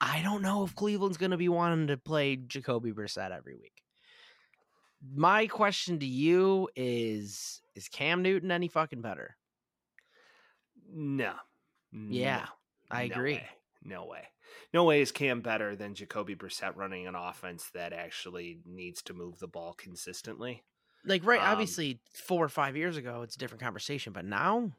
I 0.00 0.20
don't 0.22 0.42
know 0.42 0.64
if 0.64 0.74
Cleveland's 0.74 1.16
going 1.16 1.30
to 1.30 1.36
be 1.36 1.48
wanting 1.48 1.86
to 1.86 1.96
play 1.96 2.36
Jacoby 2.36 2.92
Brissett 2.92 3.30
every 3.30 3.54
week. 3.54 3.82
My 5.14 5.46
question 5.46 5.98
to 6.00 6.06
you 6.06 6.68
is: 6.74 7.62
Is 7.74 7.88
Cam 7.88 8.22
Newton 8.22 8.50
any 8.50 8.68
fucking 8.68 9.00
better? 9.00 9.36
no. 10.92 11.34
Yeah, 11.92 12.38
No. 12.38 12.44
I 12.90 13.06
No 13.06 13.14
agree. 13.14 13.34
way. 13.34 13.48
No 13.84 14.06
way. 14.06 14.24
No 14.72 14.84
way 14.84 15.00
is 15.00 15.12
Cam 15.12 15.40
better 15.40 15.76
than 15.76 15.94
Jacoby 15.94 16.34
Brissett 16.34 16.76
running 16.76 17.06
an 17.06 17.14
offense 17.14 17.70
that 17.74 17.92
actually 17.92 18.58
needs 18.66 19.02
to 19.02 19.14
move 19.14 19.38
the 19.38 19.46
ball 19.48 19.74
consistently. 19.74 20.62
Like 21.04 21.24
right, 21.24 21.40
Um, 21.40 21.48
obviously, 21.48 22.00
four 22.12 22.44
or 22.44 22.48
five 22.48 22.76
years 22.76 22.96
ago, 22.96 23.22
it's 23.22 23.36
a 23.36 23.38
different 23.38 23.62
conversation, 23.62 24.12
but 24.12 24.24
now, 24.24 24.72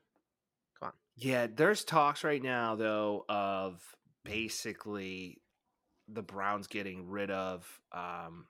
come 0.80 0.88
on. 0.88 0.94
Yeah, 1.16 1.48
there's 1.54 1.84
talks 1.84 2.24
right 2.24 2.42
now 2.42 2.76
though 2.76 3.26
of 3.30 3.82
basically 4.24 5.42
the 6.08 6.22
Browns 6.24 6.68
getting 6.68 7.10
rid 7.10 7.32
of 7.32 7.80
um 7.92 8.48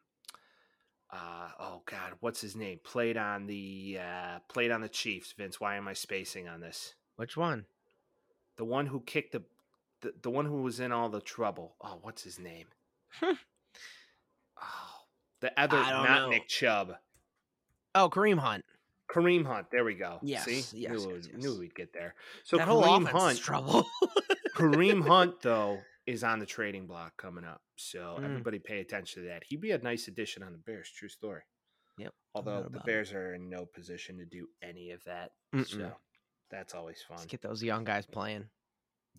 uh 1.12 1.50
oh 1.60 1.82
god, 1.86 2.14
what's 2.20 2.42
his 2.42 2.56
name? 2.56 2.80
Played 2.84 3.18
on 3.18 3.46
the 3.46 4.00
uh 4.02 4.40
played 4.50 4.72
on 4.72 4.82
the 4.82 4.90
Chiefs. 4.90 5.34
Vince, 5.38 5.60
why 5.60 5.76
am 5.76 5.88
I 5.88 5.94
spacing 5.94 6.48
on 6.48 6.62
this? 6.62 6.96
which 7.18 7.38
one? 7.38 7.66
The 8.58 8.66
one 8.66 8.88
who 8.88 9.00
kicked 9.02 9.32
the 9.34 9.44
the, 10.02 10.14
the 10.22 10.30
one 10.30 10.46
who 10.46 10.62
was 10.62 10.80
in 10.80 10.92
all 10.92 11.10
the 11.10 11.22
trouble. 11.22 11.76
Oh, 11.82 12.00
what's 12.02 12.24
his 12.24 12.40
name? 12.40 12.68
Oh, 13.22 14.66
the 15.42 15.60
other 15.60 15.78
don't 15.78 16.04
know. 16.06 16.30
Nick 16.30 16.48
Chubb. 16.48 16.94
Oh, 17.94 18.10
Kareem 18.10 18.38
Hunt. 18.40 18.64
Kareem 19.12 19.46
Hunt. 19.46 19.68
There 19.72 19.84
we 19.86 19.94
go. 19.96 20.20
Yes, 20.22 20.46
See? 20.46 20.64
yes, 20.78 20.92
knew, 21.06 21.14
yes, 21.16 21.28
yes. 21.34 21.44
knew 21.44 21.60
we'd 21.60 21.76
get 21.76 21.94
there. 21.94 22.16
So 22.44 22.58
that 22.58 22.68
Kareem 22.68 23.08
Hunt 23.08 23.40
trouble. 23.40 23.86
Kareem 24.56 25.02
Hunt, 25.08 25.42
though, 25.42 25.80
is 26.08 26.24
on 26.24 26.40
the 26.40 26.46
trading 26.46 26.88
block 26.88 27.16
coming 27.18 27.44
up. 27.46 27.62
So 27.76 28.18
Mm. 28.20 28.26
everybody 28.26 28.60
pay 28.60 28.80
attention 28.80 29.24
to 29.24 29.30
that. 29.30 29.44
He'd 29.48 29.62
be 29.62 29.72
a 29.72 29.78
nice 29.78 30.08
addition 30.08 30.44
on 30.44 30.52
the 30.54 30.58
Bears. 30.58 30.90
True 30.96 31.10
story. 31.10 31.42
Yep, 31.98 32.14
Although 32.34 32.62
the 32.62 32.68
about 32.68 32.80
it. 32.82 32.86
Bears 32.86 33.14
are 33.14 33.34
in 33.36 33.50
no 33.50 33.66
position 33.66 34.18
to 34.18 34.26
do 34.26 34.48
any 34.62 34.92
of 34.92 35.02
that. 35.06 35.32
Mm-mm. 35.54 35.66
So 35.68 35.92
that's 36.52 36.74
always 36.74 37.02
fun. 37.08 37.18
Let's 37.18 37.28
get 37.28 37.42
those 37.42 37.64
young 37.64 37.84
guys 37.86 38.06
playing. 38.06 38.46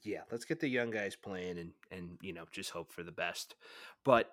Yeah, 0.02 0.20
let's 0.30 0.44
get 0.44 0.60
the 0.60 0.68
young 0.68 0.90
guys 0.90 1.16
playing 1.16 1.58
and 1.58 1.72
and 1.90 2.18
you 2.20 2.32
know 2.32 2.44
just 2.52 2.70
hope 2.70 2.92
for 2.92 3.02
the 3.02 3.12
best. 3.12 3.54
But 4.04 4.30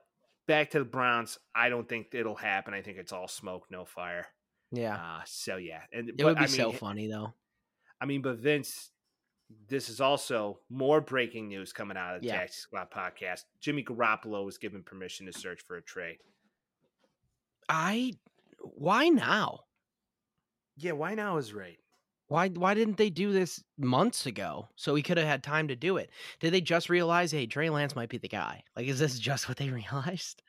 back 0.47 0.71
to 0.71 0.79
the 0.79 0.85
Browns, 0.85 1.37
I 1.55 1.69
don't 1.69 1.87
think 1.87 2.07
it'll 2.13 2.35
happen. 2.35 2.73
I 2.73 2.81
think 2.81 2.97
it's 2.97 3.13
all 3.13 3.27
smoke, 3.27 3.65
no 3.69 3.85
fire. 3.85 4.27
Yeah, 4.71 4.95
Uh, 4.95 5.21
so 5.25 5.57
yeah, 5.57 5.81
and 5.93 6.09
it 6.09 6.17
but, 6.17 6.25
would 6.25 6.35
be 6.37 6.43
I 6.43 6.47
mean, 6.47 6.55
so 6.55 6.71
funny 6.71 7.07
though. 7.07 7.33
I 8.01 8.05
mean, 8.05 8.21
but 8.23 8.37
Vince, 8.37 8.89
this 9.69 9.87
is 9.87 10.01
also 10.01 10.59
more 10.69 10.99
breaking 10.99 11.47
news 11.47 11.71
coming 11.71 11.95
out 11.95 12.15
of 12.15 12.21
the 12.21 12.27
Yeah. 12.27 12.39
Taxi 12.39 12.57
Squad 12.59 12.89
podcast. 12.91 13.43
Jimmy 13.61 13.83
Garoppolo 13.83 14.43
was 14.43 14.57
given 14.57 14.81
permission 14.83 15.27
to 15.27 15.33
search 15.33 15.61
for 15.61 15.77
a 15.77 15.81
trade. 15.81 16.17
I 17.69 18.13
why 18.59 19.09
now? 19.09 19.59
Yeah, 20.75 20.93
why 20.93 21.13
now 21.13 21.37
is 21.37 21.53
right. 21.53 21.77
Why 22.33 22.49
why 22.49 22.73
didn't 22.73 22.97
they 22.97 23.11
do 23.11 23.31
this 23.31 23.63
months 23.77 24.25
ago 24.25 24.67
so 24.75 24.95
he 24.95 25.03
could 25.03 25.17
have 25.17 25.27
had 25.27 25.43
time 25.43 25.67
to 25.67 25.75
do 25.75 25.97
it? 25.97 26.09
Did 26.39 26.51
they 26.53 26.61
just 26.61 26.89
realize, 26.89 27.31
hey, 27.31 27.45
Trey 27.45 27.69
Lance 27.69 27.95
might 27.95 28.09
be 28.09 28.17
the 28.17 28.27
guy? 28.27 28.63
Like, 28.75 28.87
is 28.87 28.97
this 28.99 29.19
just 29.29 29.47
what 29.47 29.57
they 29.57 29.69
realized? 29.69 30.41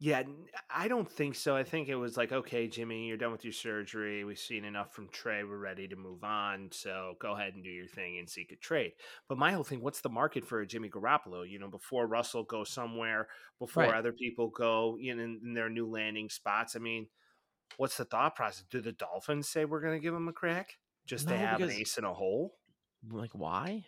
Yeah, 0.00 0.22
I 0.70 0.86
don't 0.86 1.10
think 1.10 1.34
so. 1.34 1.56
I 1.56 1.64
think 1.64 1.88
it 1.88 1.96
was 1.96 2.16
like, 2.16 2.30
okay, 2.30 2.68
Jimmy, 2.68 3.08
you're 3.08 3.16
done 3.16 3.32
with 3.32 3.42
your 3.42 3.52
surgery. 3.52 4.22
We've 4.22 4.38
seen 4.38 4.64
enough 4.64 4.94
from 4.94 5.08
Trey. 5.08 5.42
We're 5.42 5.58
ready 5.58 5.88
to 5.88 5.96
move 5.96 6.22
on. 6.22 6.68
So 6.70 7.16
go 7.20 7.32
ahead 7.32 7.54
and 7.54 7.64
do 7.64 7.70
your 7.70 7.88
thing 7.88 8.18
and 8.18 8.30
seek 8.30 8.52
a 8.52 8.56
trade. 8.56 8.92
But 9.28 9.38
my 9.38 9.50
whole 9.50 9.64
thing, 9.64 9.80
what's 9.82 10.00
the 10.00 10.08
market 10.08 10.46
for 10.46 10.60
a 10.60 10.66
Jimmy 10.68 10.88
Garoppolo? 10.88 11.48
You 11.48 11.58
know, 11.58 11.68
before 11.68 12.06
Russell 12.06 12.44
goes 12.44 12.70
somewhere, 12.70 13.26
before 13.58 13.92
Right. 13.92 13.92
other 13.92 14.12
people 14.12 14.50
go 14.50 14.96
in, 15.00 15.18
in 15.18 15.52
their 15.54 15.68
new 15.68 15.88
landing 15.90 16.28
spots. 16.28 16.76
I 16.76 16.78
mean, 16.78 17.08
what's 17.76 17.96
the 17.96 18.04
thought 18.04 18.36
process? 18.36 18.64
Do 18.70 18.80
the 18.80 18.92
Dolphins 18.92 19.48
say 19.48 19.64
we're 19.64 19.80
going 19.80 19.98
to 19.98 20.02
give 20.02 20.14
him 20.14 20.28
a 20.28 20.32
crack 20.32 20.74
just 21.06 21.28
to 21.28 21.34
No, 21.34 21.40
have 21.40 21.60
an 21.60 21.70
ace 21.70 21.98
in 21.98 22.04
a 22.04 22.12
hole? 22.12 22.54
Like, 23.08 23.30
why? 23.32 23.84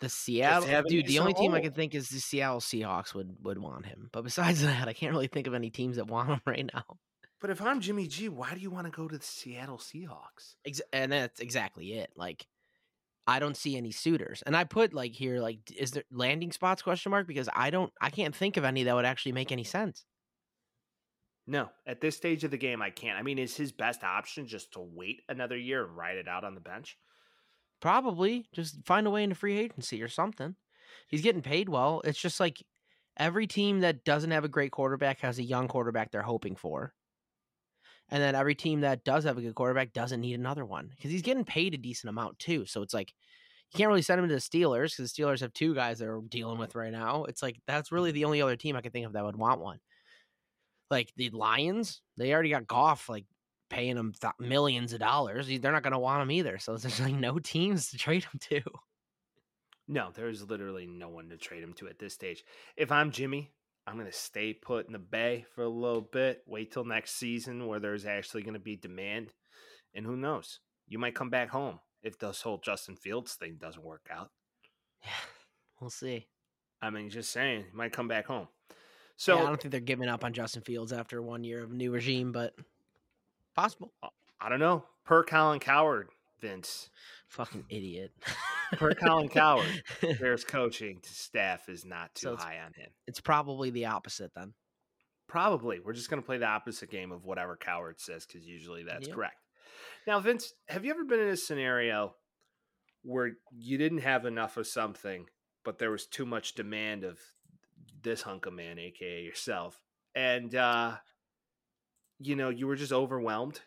The 0.00 0.08
Seattle 0.08 0.82
dude. 0.88 1.06
The 1.06 1.20
only 1.20 1.34
team 1.34 1.54
I 1.54 1.60
can 1.60 1.72
think 1.72 1.94
is 1.94 2.08
the 2.08 2.20
Seattle 2.20 2.60
Seahawks 2.60 3.14
would 3.14 3.36
would 3.42 3.58
want 3.58 3.86
him. 3.86 4.10
But 4.12 4.24
besides 4.24 4.62
that, 4.62 4.88
I 4.88 4.92
can't 4.92 5.12
really 5.12 5.28
think 5.28 5.46
of 5.46 5.54
any 5.54 5.70
teams 5.70 5.96
that 5.96 6.06
want 6.06 6.28
him 6.28 6.40
right 6.46 6.68
now. 6.72 6.98
But 7.40 7.50
if 7.50 7.60
I'm 7.60 7.80
Jimmy 7.80 8.06
G, 8.06 8.28
why 8.28 8.54
do 8.54 8.60
you 8.60 8.70
want 8.70 8.86
to 8.86 8.90
go 8.90 9.08
to 9.08 9.18
the 9.18 9.24
Seattle 9.24 9.78
Seahawks? 9.78 10.54
Ex- 10.66 10.80
and 10.92 11.12
that's 11.12 11.40
exactly 11.40 11.92
it. 11.94 12.10
Like, 12.16 12.46
I 13.26 13.38
don't 13.38 13.56
see 13.56 13.76
any 13.76 13.90
suitors. 13.90 14.42
And 14.46 14.56
I 14.56 14.64
put 14.64 14.94
like 14.94 15.12
here, 15.12 15.40
like, 15.40 15.58
is 15.76 15.90
there 15.90 16.04
landing 16.10 16.52
spots 16.52 16.82
question 16.82 17.10
mark 17.10 17.26
because 17.26 17.48
I 17.54 17.70
don't, 17.70 17.92
I 18.00 18.10
can't 18.10 18.34
think 18.34 18.56
of 18.56 18.64
any 18.64 18.84
that 18.84 18.94
would 18.94 19.04
actually 19.04 19.32
make 19.32 19.52
any 19.52 19.64
sense. 19.64 20.04
No, 21.46 21.70
at 21.86 22.00
this 22.00 22.16
stage 22.16 22.42
of 22.42 22.50
the 22.50 22.58
game, 22.58 22.82
I 22.82 22.90
can't. 22.90 23.18
I 23.18 23.22
mean, 23.22 23.38
is 23.38 23.56
his 23.56 23.70
best 23.70 24.02
option 24.02 24.46
just 24.48 24.72
to 24.72 24.80
wait 24.80 25.22
another 25.28 25.56
year 25.56 25.84
and 25.84 25.96
ride 25.96 26.16
it 26.16 26.26
out 26.26 26.44
on 26.44 26.54
the 26.54 26.60
bench? 26.60 26.98
Probably 27.80 28.46
just 28.52 28.84
find 28.84 29.06
a 29.06 29.10
way 29.10 29.22
into 29.22 29.36
free 29.36 29.58
agency 29.58 30.02
or 30.02 30.08
something. 30.08 30.56
He's 31.08 31.22
getting 31.22 31.42
paid 31.42 31.68
well. 31.68 32.02
It's 32.04 32.20
just 32.20 32.40
like 32.40 32.62
every 33.16 33.46
team 33.46 33.80
that 33.80 34.04
doesn't 34.04 34.30
have 34.30 34.44
a 34.44 34.48
great 34.48 34.72
quarterback 34.72 35.20
has 35.20 35.38
a 35.38 35.44
young 35.44 35.68
quarterback 35.68 36.10
they're 36.10 36.22
hoping 36.22 36.56
for. 36.56 36.94
And 38.08 38.22
then 38.22 38.34
every 38.34 38.54
team 38.54 38.80
that 38.80 39.04
does 39.04 39.24
have 39.24 39.38
a 39.38 39.42
good 39.42 39.54
quarterback 39.54 39.92
doesn't 39.92 40.20
need 40.20 40.34
another 40.34 40.64
one 40.64 40.88
because 40.88 41.10
he's 41.10 41.22
getting 41.22 41.44
paid 41.44 41.74
a 41.74 41.78
decent 41.78 42.08
amount 42.08 42.38
too. 42.38 42.64
So 42.66 42.82
it's 42.82 42.94
like 42.94 43.12
you 43.72 43.78
can't 43.78 43.88
really 43.88 44.02
send 44.02 44.20
him 44.20 44.28
to 44.28 44.34
the 44.34 44.40
Steelers 44.40 44.96
because 44.96 45.12
the 45.12 45.22
Steelers 45.22 45.40
have 45.40 45.52
two 45.52 45.74
guys 45.74 45.98
they're 45.98 46.20
dealing 46.28 46.58
with 46.58 46.74
right 46.74 46.92
now. 46.92 47.24
It's 47.24 47.42
like 47.42 47.60
that's 47.66 47.90
really 47.90 48.12
the 48.12 48.24
only 48.24 48.42
other 48.42 48.56
team 48.56 48.76
I 48.76 48.80
can 48.80 48.92
think 48.92 49.06
of 49.06 49.12
that 49.14 49.24
would 49.24 49.36
want 49.36 49.60
one. 49.60 49.78
Like 50.90 51.12
the 51.16 51.30
Lions, 51.30 52.00
they 52.16 52.32
already 52.32 52.50
got 52.50 52.66
Goff 52.66 53.08
like 53.08 53.24
paying 53.70 53.96
them 53.96 54.12
th- 54.20 54.32
millions 54.38 54.92
of 54.92 55.00
dollars. 55.00 55.48
They're 55.48 55.72
not 55.72 55.82
going 55.82 55.92
to 55.92 55.98
want 55.98 56.22
him 56.22 56.30
either. 56.30 56.58
So 56.58 56.76
there's 56.76 57.00
like 57.00 57.14
no 57.14 57.38
teams 57.38 57.90
to 57.90 57.98
trade 57.98 58.24
him 58.24 58.38
to. 58.50 58.62
No, 59.88 60.10
there's 60.14 60.42
literally 60.42 60.86
no 60.86 61.08
one 61.08 61.28
to 61.28 61.36
trade 61.36 61.62
him 61.62 61.72
to 61.74 61.88
at 61.88 61.98
this 61.98 62.14
stage. 62.14 62.42
If 62.76 62.90
I'm 62.90 63.12
Jimmy, 63.12 63.52
I'm 63.86 63.94
going 63.94 64.10
to 64.10 64.12
stay 64.12 64.52
put 64.52 64.86
in 64.86 64.92
the 64.92 64.98
Bay 64.98 65.46
for 65.54 65.62
a 65.62 65.68
little 65.68 66.00
bit, 66.00 66.42
wait 66.46 66.72
till 66.72 66.84
next 66.84 67.12
season 67.12 67.66
where 67.68 67.78
there's 67.78 68.04
actually 68.04 68.42
going 68.42 68.54
to 68.54 68.60
be 68.60 68.74
demand. 68.74 69.32
And 69.94 70.04
who 70.04 70.16
knows? 70.16 70.58
You 70.88 70.98
might 70.98 71.14
come 71.14 71.30
back 71.30 71.50
home 71.50 71.78
if 72.02 72.18
this 72.18 72.42
whole 72.42 72.58
Justin 72.58 72.96
Fields 72.96 73.34
thing 73.34 73.58
doesn't 73.60 73.84
work 73.84 74.08
out. 74.10 74.30
Yeah, 75.04 75.10
we'll 75.80 75.90
see. 75.90 76.26
I 76.82 76.90
mean, 76.90 77.08
just 77.08 77.30
saying, 77.30 77.66
you 77.70 77.76
might 77.76 77.92
come 77.92 78.08
back 78.08 78.26
home. 78.26 78.48
So 79.16 79.36
So 79.36 79.42
I 79.42 79.46
don't 79.46 79.60
think 79.60 79.72
they're 79.72 79.80
giving 79.80 80.08
up 80.08 80.24
on 80.24 80.32
Justin 80.32 80.62
Fields 80.62 80.92
after 80.92 81.22
one 81.22 81.42
year 81.44 81.62
of 81.62 81.72
new 81.72 81.90
regime, 81.92 82.32
but 82.32 82.54
possible. 83.54 83.92
I 84.40 84.48
don't 84.48 84.60
know. 84.60 84.84
Per 85.04 85.22
Colin 85.24 85.60
Cowherd, 85.60 86.08
Vince. 86.40 86.90
Fucking 87.28 87.64
idiot. 87.70 88.12
Per 88.72 88.92
Colin 88.94 89.28
Cowherd, 89.28 89.82
Bears 90.20 90.44
coaching 90.44 91.00
staff 91.02 91.68
is 91.68 91.84
not 91.84 92.14
too 92.14 92.28
So 92.28 92.36
high 92.36 92.58
on 92.64 92.72
him. 92.74 92.90
it's 93.06 93.20
probably 93.20 93.70
the 93.70 93.86
opposite 93.86 94.32
then. 94.34 94.52
Probably. 95.28 95.80
We're 95.80 95.92
just 95.92 96.08
going 96.10 96.22
to 96.22 96.26
play 96.26 96.38
the 96.38 96.46
opposite 96.46 96.90
game 96.90 97.10
of 97.10 97.24
whatever 97.24 97.56
Cowherd 97.56 97.98
says 98.00 98.26
because 98.26 98.46
usually 98.46 98.84
that's 98.84 99.08
Yep. 99.08 99.16
correct. 99.16 99.36
Now, 100.06 100.20
Vince, 100.20 100.52
have 100.68 100.84
you 100.84 100.90
ever 100.92 101.04
been 101.04 101.18
in 101.20 101.28
a 101.28 101.36
scenario 101.36 102.14
where 103.02 103.32
you 103.56 103.76
didn't 103.78 103.98
have 103.98 104.24
enough 104.24 104.56
of 104.56 104.66
something, 104.66 105.26
but 105.64 105.78
there 105.78 105.90
was 105.90 106.06
too 106.06 106.26
much 106.26 106.54
demand 106.54 107.02
of 107.04 107.18
this 108.06 108.22
hunk 108.22 108.46
of 108.46 108.54
man, 108.54 108.78
aka 108.78 109.22
yourself, 109.22 109.78
and 110.14 110.54
uh, 110.54 110.96
you 112.18 112.36
know 112.36 112.48
you 112.48 112.66
were 112.66 112.76
just 112.76 112.92
overwhelmed? 112.92 113.60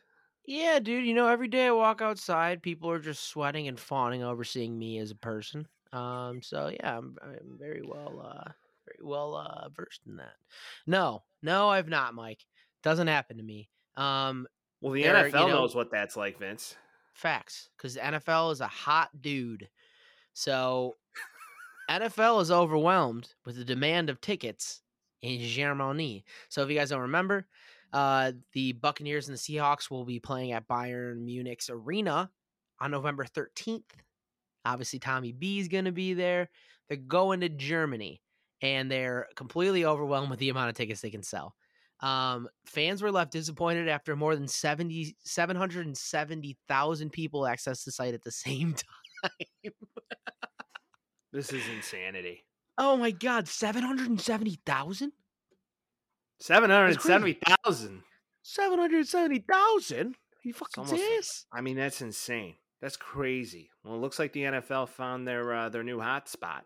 Yeah, 0.45 0.79
dude. 0.79 1.05
You 1.05 1.13
know, 1.13 1.27
every 1.27 1.47
day 1.47 1.67
I 1.67 1.71
walk 1.71 2.01
outside, 2.01 2.63
people 2.63 2.89
are 2.89 2.99
just 2.99 3.25
sweating 3.25 3.67
and 3.67 3.79
fawning 3.79 4.23
over 4.23 4.43
seeing 4.43 4.77
me 4.79 4.97
as 4.97 5.11
a 5.11 5.15
person. 5.15 5.67
Um, 5.93 6.41
so 6.41 6.71
yeah, 6.73 6.97
I'm, 6.97 7.15
I'm 7.21 7.57
very 7.59 7.81
well, 7.85 8.19
uh, 8.25 8.49
very 8.87 9.03
well 9.07 9.35
uh, 9.35 9.69
versed 9.69 10.01
in 10.07 10.15
that. 10.17 10.33
No, 10.87 11.23
no, 11.43 11.69
I've 11.69 11.89
not, 11.89 12.15
Mike. 12.15 12.43
Doesn't 12.81 13.07
happen 13.07 13.37
to 13.37 13.43
me. 13.43 13.69
Um, 13.97 14.47
Well, 14.81 14.93
the 14.93 15.03
There, 15.03 15.27
you 15.27 15.33
NFL 15.33 15.47
know- 15.49 15.59
knows 15.61 15.75
what 15.75 15.91
that's 15.91 16.15
like, 16.15 16.39
Vince. 16.39 16.75
facts, 17.13 17.69
because 17.77 17.95
the 17.95 17.99
NFL 18.01 18.51
is 18.53 18.61
a 18.61 18.67
hot 18.67 19.09
dude. 19.21 19.67
So 20.33 20.95
NFL 21.89 22.41
is 22.41 22.51
overwhelmed 22.51 23.33
with 23.45 23.55
the 23.55 23.65
demand 23.65 24.09
of 24.09 24.21
tickets 24.21 24.81
in 25.21 25.41
Germany. 25.41 26.23
So 26.49 26.61
if 26.61 26.69
you 26.69 26.77
guys 26.77 26.91
don't 26.91 27.01
remember, 27.01 27.47
uh, 27.91 28.33
the 28.53 28.73
Buccaneers 28.73 29.27
and 29.27 29.35
the 29.35 29.41
Seahawks 29.41 29.89
will 29.89 30.05
be 30.05 30.19
playing 30.19 30.51
at 30.51 30.67
Bayern 30.67 31.25
Munich's 31.25 31.69
arena 31.69 32.29
on 32.79 32.91
November 32.91 33.25
13th. 33.25 33.83
Obviously, 34.65 34.99
Tommy 34.99 35.31
B 35.31 35.59
is 35.59 35.67
going 35.67 35.85
to 35.85 35.91
be 35.91 36.13
there. 36.13 36.49
They're 36.87 36.97
going 36.97 37.41
to 37.41 37.49
Germany, 37.49 38.21
and 38.61 38.91
they're 38.91 39.27
completely 39.35 39.85
overwhelmed 39.85 40.29
with 40.29 40.39
the 40.39 40.49
amount 40.49 40.69
of 40.69 40.75
tickets 40.75 41.01
they 41.01 41.09
can 41.09 41.23
sell. 41.23 41.55
Um, 42.01 42.47
fans 42.65 43.01
were 43.01 43.11
left 43.11 43.31
disappointed 43.31 43.89
after 43.89 44.15
more 44.15 44.35
than 44.35 44.47
70, 44.47 45.15
770,000 45.23 47.09
people 47.09 47.41
accessed 47.41 47.85
the 47.85 47.91
site 47.91 48.13
at 48.13 48.23
the 48.23 48.31
same 48.31 48.75
time. 49.23 49.73
This 51.32 51.53
is 51.53 51.63
insanity. 51.67 52.43
Oh 52.77 52.97
my 52.97 53.11
God, 53.11 53.47
770,000? 53.47 55.11
Seven 56.41 56.69
hundred 56.69 57.01
seventy 57.01 57.38
thousand. 57.65 58.03
770,000? 58.43 60.15
You 60.43 60.53
fucking 60.53 60.86
serious? 60.86 61.45
I 61.51 61.61
mean, 61.61 61.75
that's 61.75 62.01
insane. 62.01 62.55
That's 62.82 62.95
crazy. 62.95 63.69
Well, 63.84 63.95
it 63.95 63.97
looks 63.97 64.17
like 64.19 64.32
the 64.32 64.43
NFL 64.43 64.89
found 64.89 65.27
their 65.27 65.53
uh, 65.53 65.69
their 65.69 65.84
new 65.84 65.97
hotspot. 65.97 66.61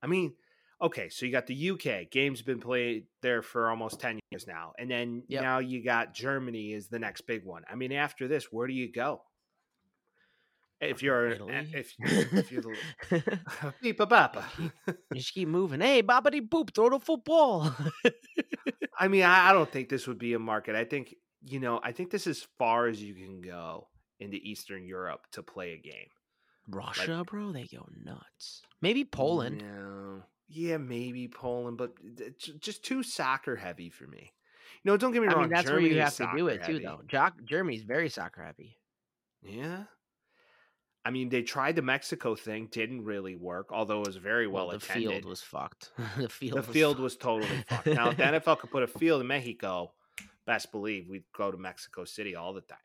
I 0.00 0.06
mean, 0.06 0.34
okay, 0.80 1.08
so 1.08 1.26
you 1.26 1.32
got 1.32 1.48
the 1.48 1.70
UK 1.70 2.08
game's 2.10 2.42
been 2.42 2.60
played 2.60 3.06
there 3.20 3.42
for 3.42 3.68
almost 3.68 3.98
ten 4.00 4.20
years 4.30 4.46
now, 4.46 4.72
and 4.78 4.88
then 4.88 5.24
Yep. 5.26 5.42
now 5.42 5.58
you 5.58 5.82
got 5.82 6.14
Germany 6.14 6.72
is 6.72 6.86
the 6.88 7.00
next 7.00 7.22
big 7.22 7.44
one. 7.44 7.64
I 7.68 7.74
mean, 7.74 7.90
after 7.90 8.28
this, 8.28 8.52
where 8.52 8.68
do 8.68 8.72
you 8.74 8.90
go? 8.92 9.22
If 10.80 11.02
you're 11.02 11.28
Italy? 11.28 11.52
if 11.72 11.94
if 12.00 12.50
you're 12.50 12.62
the 12.62 12.74
Beep 13.82 14.00
a 14.00 14.44
you 14.58 14.72
just 15.14 15.34
keep 15.34 15.48
moving. 15.48 15.80
Hey, 15.80 16.02
bobbity 16.02 16.40
boop, 16.40 16.74
throw 16.74 16.88
the 16.88 16.98
football. 16.98 17.74
I 18.98 19.08
mean, 19.08 19.22
I, 19.22 19.50
I 19.50 19.52
don't 19.52 19.70
think 19.70 19.88
this 19.88 20.06
would 20.06 20.18
be 20.18 20.32
a 20.32 20.38
market. 20.38 20.74
I 20.74 20.84
think 20.84 21.14
you 21.42 21.60
know, 21.60 21.80
I 21.82 21.92
think 21.92 22.10
this 22.10 22.26
is 22.26 22.46
far 22.58 22.86
as 22.86 23.02
you 23.02 23.14
can 23.14 23.40
go 23.40 23.88
into 24.18 24.36
Eastern 24.36 24.86
Europe 24.86 25.26
to 25.32 25.42
play 25.42 25.72
a 25.72 25.78
game. 25.78 26.08
Russia, 26.68 27.24
bro, 27.26 27.52
they 27.52 27.64
go 27.64 27.86
nuts. 28.04 28.62
Maybe 28.80 29.04
Poland. 29.04 29.62
No. 29.62 30.22
Yeah, 30.48 30.78
maybe 30.78 31.28
Poland, 31.28 31.76
but 31.78 31.92
it's 32.18 32.46
just 32.46 32.84
too 32.84 33.02
soccer 33.02 33.56
heavy 33.56 33.88
for 33.90 34.06
me. 34.06 34.32
No, 34.84 34.96
don't 34.96 35.12
get 35.12 35.22
me 35.22 35.28
I 35.28 35.32
wrong. 35.32 35.42
mean, 35.42 35.50
that's 35.50 35.66
Germany 35.66 35.88
where 35.88 35.94
you 35.94 36.00
have 36.00 36.16
to 36.16 36.28
do 36.36 36.48
it 36.48 36.64
too, 36.64 36.78
though. 36.80 37.00
Jock, 37.06 37.34
Germany's 37.44 37.82
very 37.82 38.08
soccer 38.08 38.42
heavy. 38.42 38.78
Yeah. 39.42 39.84
I 41.04 41.10
mean, 41.10 41.30
they 41.30 41.42
tried 41.42 41.76
the 41.76 41.82
Mexico 41.82 42.34
thing, 42.34 42.68
didn't 42.70 43.04
really 43.04 43.34
work, 43.34 43.70
although 43.72 44.02
it 44.02 44.06
was 44.06 44.16
very 44.16 44.46
well, 44.46 44.68
the 44.68 44.76
attended. 44.76 45.08
field 45.10 45.24
was 45.24 45.40
fucked. 45.40 45.90
the 46.18 46.28
field. 46.28 46.58
the 46.58 46.60
was 46.60 46.66
field 46.66 46.94
fucked. 46.96 47.02
was 47.02 47.16
totally 47.16 47.64
fucked. 47.68 47.86
Now, 47.86 48.10
if 48.10 48.16
the 48.18 48.22
NFL 48.40 48.58
could 48.58 48.70
put 48.70 48.82
a 48.82 48.86
field 48.86 49.20
in 49.22 49.26
Mexico, 49.26 49.92
best 50.46 50.70
believe 50.72 51.08
we'd 51.08 51.24
go 51.34 51.50
to 51.50 51.56
Mexico 51.56 52.04
City 52.04 52.36
all 52.36 52.52
the 52.52 52.60
time. 52.60 52.78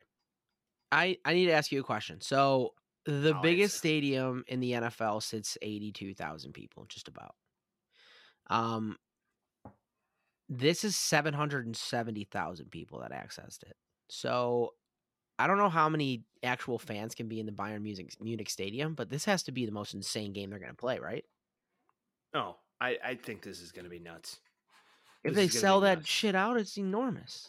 I 0.92 1.18
I 1.24 1.34
need 1.34 1.46
to 1.46 1.52
ask 1.52 1.70
you 1.72 1.80
a 1.80 1.84
question. 1.84 2.20
So 2.20 2.72
the 3.04 3.34
I'll 3.34 3.42
biggest 3.42 3.74
answer. 3.74 3.78
stadium 3.78 4.44
in 4.48 4.60
the 4.60 4.72
NFL 4.72 5.22
sits 5.22 5.58
eighty 5.62 5.92
two 5.92 6.14
thousand 6.14 6.52
people, 6.52 6.86
just 6.88 7.08
about. 7.08 7.34
Um, 8.48 8.96
this 10.48 10.84
is 10.84 10.96
seven 10.96 11.34
hundred 11.34 11.66
and 11.66 11.76
seventy 11.76 12.24
thousand 12.24 12.70
people 12.70 13.00
that 13.00 13.12
accessed 13.12 13.62
it. 13.64 13.76
So 14.08 14.74
I 15.38 15.46
don't 15.46 15.58
know 15.58 15.68
how 15.68 15.88
many 15.88 16.24
actual 16.42 16.78
fans 16.78 17.14
can 17.14 17.28
be 17.28 17.40
in 17.40 17.46
the 17.46 17.52
Bayern 17.52 17.82
Munich 17.82 18.14
Munich 18.20 18.48
Stadium, 18.50 18.94
but 18.94 19.10
this 19.10 19.24
has 19.26 19.42
to 19.44 19.52
be 19.52 19.66
the 19.66 19.72
most 19.72 19.94
insane 19.94 20.32
game 20.32 20.50
they're 20.50 20.58
going 20.58 20.70
to 20.70 20.76
play, 20.76 20.98
right? 20.98 21.24
Oh, 22.34 22.56
I, 22.80 22.96
I 23.04 23.14
think 23.14 23.42
this 23.42 23.60
is 23.60 23.72
going 23.72 23.84
to 23.84 23.90
be 23.90 23.98
nuts. 23.98 24.38
If 25.24 25.34
This 25.34 25.36
they 25.36 25.44
is 25.44 25.50
gonna 25.50 25.58
be 25.58 25.60
sell 25.60 25.80
that 25.80 25.98
nuts. 25.98 26.08
shit 26.08 26.34
out, 26.34 26.56
it's 26.56 26.78
enormous. 26.78 27.48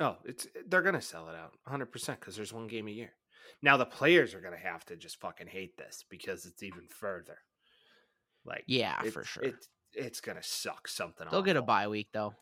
Oh, 0.00 0.16
it's 0.24 0.46
they're 0.66 0.82
gonna 0.82 1.00
sell 1.00 1.28
it 1.28 1.36
out 1.36 1.52
100 1.64 1.86
percent 1.86 2.18
because 2.20 2.34
there's 2.36 2.52
one 2.52 2.66
game 2.66 2.88
a 2.88 2.90
year. 2.90 3.12
Now 3.62 3.76
the 3.76 3.86
players 3.86 4.34
are 4.34 4.40
gonna 4.40 4.56
have 4.58 4.84
to 4.86 4.96
just 4.96 5.20
fucking 5.20 5.46
hate 5.46 5.76
this 5.78 6.04
because 6.10 6.44
it's 6.46 6.62
even 6.64 6.88
further. 6.90 7.38
Like 8.44 8.64
Yeah, 8.66 9.00
it- 9.04 9.12
for 9.12 9.22
sure. 9.24 9.44
It, 9.44 9.54
it's 9.94 10.20
gonna 10.20 10.42
suck 10.42 10.88
something. 10.88 11.26
They'll 11.30 11.42
get 11.42 11.56
a 11.56 11.62
bye 11.62 11.86
week 11.88 12.08
though. 12.12 12.34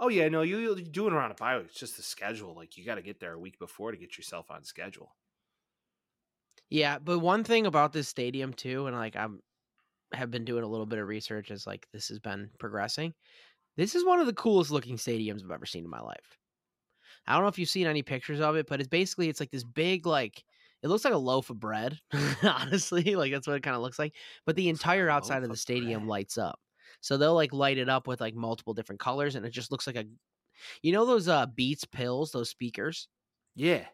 Oh 0.00 0.08
yeah, 0.08 0.28
no, 0.28 0.42
you 0.42 0.58
you 0.58 0.84
do 0.84 1.06
it 1.06 1.12
around 1.12 1.30
a 1.30 1.34
bye 1.34 1.56
week. 1.58 1.66
It's 1.68 1.78
just 1.78 1.96
the 1.96 2.02
schedule. 2.02 2.54
Like 2.56 2.76
you 2.76 2.84
got 2.84 2.96
to 2.96 3.02
get 3.02 3.20
there 3.20 3.34
a 3.34 3.38
week 3.38 3.58
before 3.58 3.92
to 3.92 3.96
get 3.96 4.16
yourself 4.16 4.50
on 4.50 4.64
schedule. 4.64 5.16
Yeah, 6.68 6.98
but 6.98 7.18
one 7.18 7.44
thing 7.44 7.66
about 7.66 7.92
this 7.92 8.08
stadium 8.08 8.52
too, 8.52 8.86
and 8.86 8.96
like 8.96 9.16
I'm 9.16 9.40
have 10.14 10.30
been 10.30 10.44
doing 10.46 10.64
a 10.64 10.68
little 10.68 10.86
bit 10.86 10.98
of 11.00 11.08
research 11.08 11.50
as 11.50 11.66
like 11.66 11.88
this 11.92 12.08
has 12.08 12.20
been 12.20 12.50
progressing. 12.60 13.14
This 13.76 13.94
is 13.96 14.04
one 14.04 14.20
of 14.20 14.26
the 14.26 14.34
coolest 14.34 14.70
looking 14.70 14.96
stadiums 14.96 15.44
I've 15.44 15.50
ever 15.52 15.66
seen 15.66 15.84
in 15.84 15.90
my 15.90 16.00
life. 16.00 16.38
I 17.26 17.34
don't 17.34 17.42
know 17.42 17.48
if 17.48 17.58
you've 17.58 17.68
seen 17.68 17.86
any 17.86 18.02
pictures 18.02 18.40
of 18.40 18.56
it, 18.56 18.66
but 18.68 18.80
it's 18.80 18.88
basically 18.88 19.28
it's 19.28 19.40
like 19.40 19.50
this 19.50 19.64
big 19.64 20.06
like 20.06 20.44
it 20.82 20.88
looks 20.88 21.04
like 21.04 21.14
a 21.14 21.18
loaf 21.18 21.50
of 21.50 21.60
bread, 21.60 21.98
honestly. 22.42 23.16
Like 23.16 23.32
that's 23.32 23.46
what 23.46 23.56
it 23.56 23.62
kind 23.62 23.76
of 23.76 23.82
looks 23.82 23.98
like. 23.98 24.16
But 24.46 24.56
the 24.56 24.68
Looks 24.68 24.84
like 24.84 24.94
a 25.00 25.00
entire 25.00 25.10
outside 25.10 25.44
of 25.44 25.50
the 25.50 25.56
stadium 25.56 26.06
bread. 26.06 26.08
lights 26.08 26.38
up. 26.38 26.60
So 27.00 27.16
they'll 27.16 27.34
like 27.34 27.52
light 27.52 27.78
it 27.78 27.88
up 27.88 28.06
with 28.06 28.20
like 28.20 28.34
multiple 28.34 28.74
different 28.74 29.00
colors 29.00 29.34
and 29.36 29.46
it 29.46 29.50
just 29.50 29.70
looks 29.72 29.86
like 29.86 29.96
a 29.96 30.04
you 30.82 30.92
know 30.92 31.06
those 31.06 31.28
uh 31.28 31.46
Beats 31.46 31.84
pills, 31.86 32.32
those 32.32 32.50
speakers? 32.50 33.08
Yeah, 33.54 33.86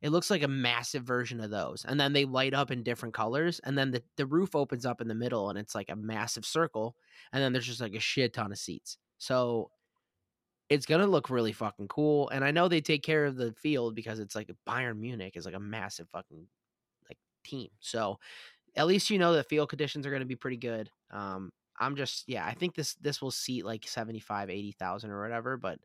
It 0.00 0.10
looks 0.10 0.30
like 0.30 0.42
a 0.44 0.48
massive 0.48 1.02
version 1.02 1.40
of 1.40 1.50
those. 1.50 1.84
And 1.84 1.98
then 1.98 2.12
they 2.12 2.24
light 2.24 2.54
up 2.54 2.70
in 2.70 2.84
different 2.84 3.14
colors. 3.14 3.60
And 3.64 3.76
then 3.76 3.90
the, 3.90 4.02
the 4.16 4.26
roof 4.26 4.54
opens 4.54 4.86
up 4.86 5.00
in 5.00 5.08
the 5.08 5.14
middle 5.14 5.50
and 5.50 5.58
it's 5.58 5.74
like 5.74 5.88
a 5.90 5.96
massive 5.96 6.46
circle. 6.46 6.94
And 7.32 7.42
then 7.42 7.52
there's 7.52 7.66
just 7.66 7.80
like 7.80 7.94
a 7.94 8.00
shit 8.00 8.32
ton 8.32 8.52
of 8.52 8.58
seats. 8.58 8.96
So 9.18 9.70
it's 10.68 10.86
going 10.86 11.00
to 11.00 11.06
look 11.06 11.30
really 11.30 11.52
fucking 11.52 11.88
cool. 11.88 12.28
And 12.28 12.44
I 12.44 12.50
know 12.50 12.68
they 12.68 12.80
take 12.80 13.02
care 13.02 13.24
of 13.24 13.36
the 13.36 13.52
field 13.54 13.94
because 13.94 14.18
it's 14.20 14.34
like 14.34 14.50
Bayern 14.68 14.98
Munich 14.98 15.36
is 15.36 15.46
like 15.46 15.54
a 15.54 15.60
massive 15.60 16.08
fucking 16.10 16.46
like 17.08 17.18
team. 17.44 17.70
So 17.80 18.18
at 18.76 18.86
least 18.86 19.10
you 19.10 19.18
know 19.18 19.34
the 19.34 19.44
field 19.44 19.70
conditions 19.70 20.06
are 20.06 20.10
going 20.10 20.20
to 20.20 20.26
be 20.26 20.36
pretty 20.36 20.58
good. 20.58 20.90
Um, 21.10 21.52
I'm 21.78 21.96
just, 21.96 22.24
yeah, 22.26 22.44
I 22.46 22.54
think 22.54 22.74
this, 22.74 22.94
this 22.94 23.22
will 23.22 23.30
seat 23.30 23.64
like 23.64 23.86
75, 23.86 24.50
80,000 24.50 25.10
or 25.10 25.20
whatever. 25.22 25.56
But 25.56 25.78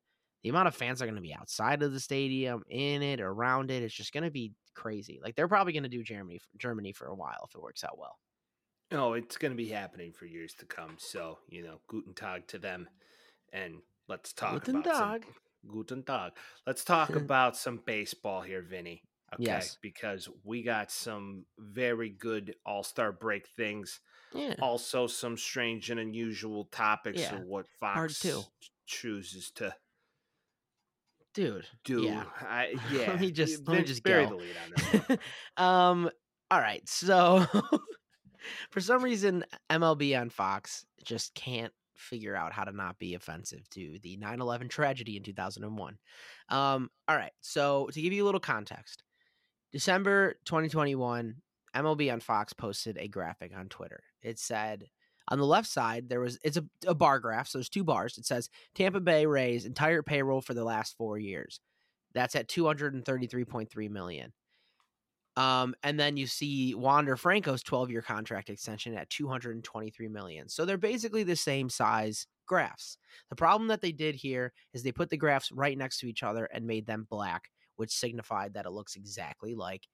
the 0.43 0.49
amount 0.49 0.67
of 0.67 0.75
fans 0.75 1.01
are 1.01 1.05
going 1.05 1.15
to 1.15 1.21
be 1.21 1.33
outside 1.33 1.81
of 1.83 1.93
the 1.93 1.99
stadium, 1.99 2.63
in 2.69 3.01
it, 3.01 3.21
around 3.21 3.71
it, 3.71 3.83
it's 3.83 3.93
just 3.93 4.11
going 4.13 4.23
to 4.23 4.31
be 4.31 4.51
crazy. 4.75 5.19
Like 5.23 5.35
they're 5.35 5.47
probably 5.47 5.73
going 5.73 5.83
to 5.83 5.89
do 5.89 6.03
Germany, 6.03 6.39
Germany 6.57 6.91
for 6.93 7.07
a 7.07 7.15
while 7.15 7.47
if 7.47 7.55
it 7.55 7.61
works 7.61 7.83
out 7.83 7.97
well. 7.97 8.17
Oh, 8.91 9.13
it's 9.13 9.37
going 9.37 9.51
to 9.51 9.57
be 9.57 9.69
happening 9.69 10.11
for 10.11 10.25
years 10.25 10.53
to 10.59 10.65
come. 10.65 10.95
So, 10.97 11.39
you 11.47 11.63
know, 11.63 11.79
guten 11.87 12.13
tag 12.13 12.47
to 12.47 12.59
them. 12.59 12.87
And 13.51 13.75
let's 14.07 14.33
talk 14.33 14.53
Guten 14.65 14.77
about 14.81 14.95
some- 14.97 15.11
Tag. 15.21 15.25
guten 15.67 16.03
tag. 16.03 16.31
Let's 16.67 16.83
talk 16.83 17.09
about 17.15 17.55
some 17.55 17.79
baseball 17.85 18.41
here, 18.41 18.61
Vinny. 18.61 19.01
Okay, 19.35 19.43
Yes. 19.45 19.77
because 19.81 20.29
we 20.43 20.61
got 20.61 20.91
some 20.91 21.45
very 21.57 22.09
good 22.09 22.55
all-star 22.65 23.11
break 23.11 23.47
things. 23.55 23.99
Yeah. 24.35 24.55
Also, 24.61 25.07
some 25.07 25.37
strange 25.37 25.89
and 25.89 25.99
unusual 25.99 26.65
topics 26.71 27.21
Yeah, 27.21 27.35
of 27.35 27.41
what 27.43 27.65
Fox 27.79 28.25
chooses 28.85 29.51
to 29.55 29.73
Dude. 31.33 31.65
do. 31.83 32.03
Yeah. 32.03 32.23
I, 32.41 32.75
yeah. 32.91 33.07
Let 33.11 33.19
me 33.19 33.31
just- 33.31 33.67
let 33.67 33.77
me 33.79 33.83
just 33.83 34.03
bury 34.03 34.25
go. 34.25 34.31
the 34.31 34.35
lead 34.37 34.55
on 34.57 34.99
one. 35.07 35.19
um 35.57 36.09
all 36.51 36.59
right. 36.59 36.87
So 36.87 37.45
for 38.69 38.79
some 38.81 39.03
reason 39.03 39.43
MLB 39.69 40.19
on 40.19 40.29
Fox 40.29 40.85
just 41.03 41.33
can't 41.33 41.73
figure 41.95 42.35
out 42.35 42.53
how 42.53 42.63
to 42.63 42.71
not 42.71 42.99
be 42.99 43.15
offensive 43.15 43.67
to 43.71 43.97
the 44.03 44.17
9/11 44.17 44.69
tragedy 44.69 45.17
in 45.17 45.23
2001. 45.23 45.97
Um 46.49 46.89
all 47.07 47.15
right. 47.15 47.31
So 47.41 47.89
to 47.93 48.01
give 48.01 48.13
you 48.13 48.23
a 48.23 48.27
little 48.27 48.39
context. 48.39 49.03
December 49.71 50.35
2021 50.45 51.35
MLB 51.75 52.11
on 52.11 52.19
Fox 52.19 52.53
posted 52.53 52.97
a 52.97 53.07
graphic 53.07 53.51
on 53.55 53.69
Twitter. 53.69 54.03
It 54.21 54.39
said 54.39 54.85
on 55.29 55.39
the 55.39 55.45
left 55.45 55.67
side 55.67 56.09
there 56.09 56.19
was 56.19 56.37
it's 56.43 56.57
a, 56.57 56.65
a 56.85 56.93
bar 56.93 57.19
graph, 57.19 57.47
so 57.47 57.57
there's 57.57 57.69
two 57.69 57.83
bars. 57.83 58.17
It 58.17 58.25
says 58.25 58.49
Tampa 58.75 58.99
Bay 58.99 59.25
Rays 59.25 59.65
entire 59.65 60.03
payroll 60.03 60.41
for 60.41 60.53
the 60.53 60.63
last 60.63 60.95
4 60.97 61.17
years. 61.17 61.59
That's 62.13 62.35
at 62.35 62.47
233.3 62.47 63.89
million. 63.89 64.33
Um, 65.35 65.73
and 65.81 65.99
then 65.99 66.15
you 66.15 66.27
see 66.27 66.75
Wander 66.75 67.17
Franco's 67.17 67.63
12 67.63 67.89
year 67.89 68.01
contract 68.01 68.49
extension 68.49 68.95
at 68.95 69.09
223 69.09 70.07
million. 70.07 70.47
So 70.47 70.63
they're 70.63 70.77
basically 70.77 71.23
the 71.23 71.35
same 71.35 71.69
size 71.69 72.27
graphs. 72.45 72.97
The 73.29 73.35
problem 73.35 73.67
that 73.69 73.81
they 73.81 73.91
did 73.91 74.15
here 74.15 74.53
is 74.73 74.83
they 74.83 74.91
put 74.91 75.09
the 75.09 75.17
graphs 75.17 75.51
right 75.51 75.77
next 75.77 75.99
to 75.99 76.07
each 76.07 76.21
other 76.21 76.45
and 76.45 76.67
made 76.67 76.85
them 76.85 77.07
black, 77.09 77.49
which 77.77 77.91
signified 77.91 78.53
that 78.53 78.65
it 78.65 78.71
looks 78.71 78.95
exactly 78.95 79.55
like 79.55 79.87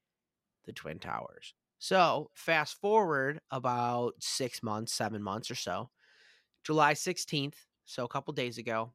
the 0.65 0.73
Twin 0.73 0.99
Towers. 0.99 1.53
So 1.79 2.29
fast 2.35 2.79
forward 2.81 3.39
about 3.51 4.13
six 4.19 4.61
months, 4.61 4.93
seven 4.93 5.23
months 5.23 5.49
or 5.49 5.55
so, 5.55 5.89
July 6.65 6.93
16th, 6.93 7.55
so 7.85 8.03
a 8.03 8.09
couple 8.09 8.33
days 8.33 8.57
ago, 8.57 8.93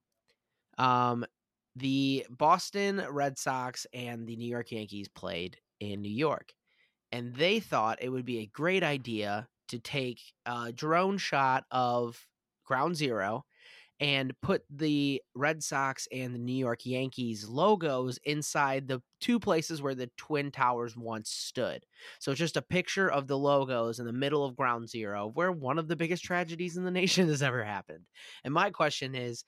um, 0.78 1.24
the 1.76 2.26
Boston 2.30 3.03
Red 3.11 3.39
Sox 3.39 3.87
and 3.93 4.26
the 4.26 4.37
New 4.37 4.49
York 4.49 4.70
Yankees 4.70 5.09
played 5.09 5.57
in 5.80 6.03
New 6.03 6.12
York, 6.12 6.53
and 7.11 7.35
they 7.35 7.59
thought 7.59 8.03
it 8.03 8.11
would 8.11 8.26
be 8.26 8.41
a 8.41 8.47
great 8.47 8.82
idea 8.82 9.49
to 9.68 9.78
take 9.78 10.20
a 10.45 10.70
drone 10.70 11.16
shot 11.16 11.64
of 11.70 12.28
Ground 12.64 12.97
Zero 12.97 13.45
and 14.01 14.34
put 14.42 14.62
the 14.68 15.22
Red 15.34 15.62
Sox 15.62 16.09
and 16.12 16.34
the 16.34 16.38
New 16.38 16.53
York 16.57 16.84
Yankees 16.84 17.49
logos 17.49 18.18
inside 18.24 18.88
the 18.88 19.01
two 19.20 19.38
places 19.38 19.80
where 19.80 19.95
the 19.95 20.11
Twin 20.16 20.51
Towers 20.51 20.97
once 20.97 21.30
stood. 21.30 21.86
So 22.18 22.32
it's 22.32 22.38
just 22.40 22.57
a 22.57 22.62
picture 22.62 23.09
of 23.11 23.28
the 23.28 23.38
logos 23.38 24.01
in 24.01 24.07
the 24.07 24.12
middle 24.12 24.45
of 24.45 24.57
Ground 24.57 24.88
Zero, 24.88 25.30
where 25.32 25.53
one 25.53 25.78
of 25.78 25.86
the 25.88 25.97
biggest 25.97 26.24
tragedies 26.24 26.76
in 26.76 26.84
the 26.84 26.90
nation 27.03 27.28
has 27.28 27.42
ever 27.42 27.62
happened. 27.64 28.05
And 28.45 28.53
my 28.53 28.70
question 28.70 29.14
is, 29.14 29.45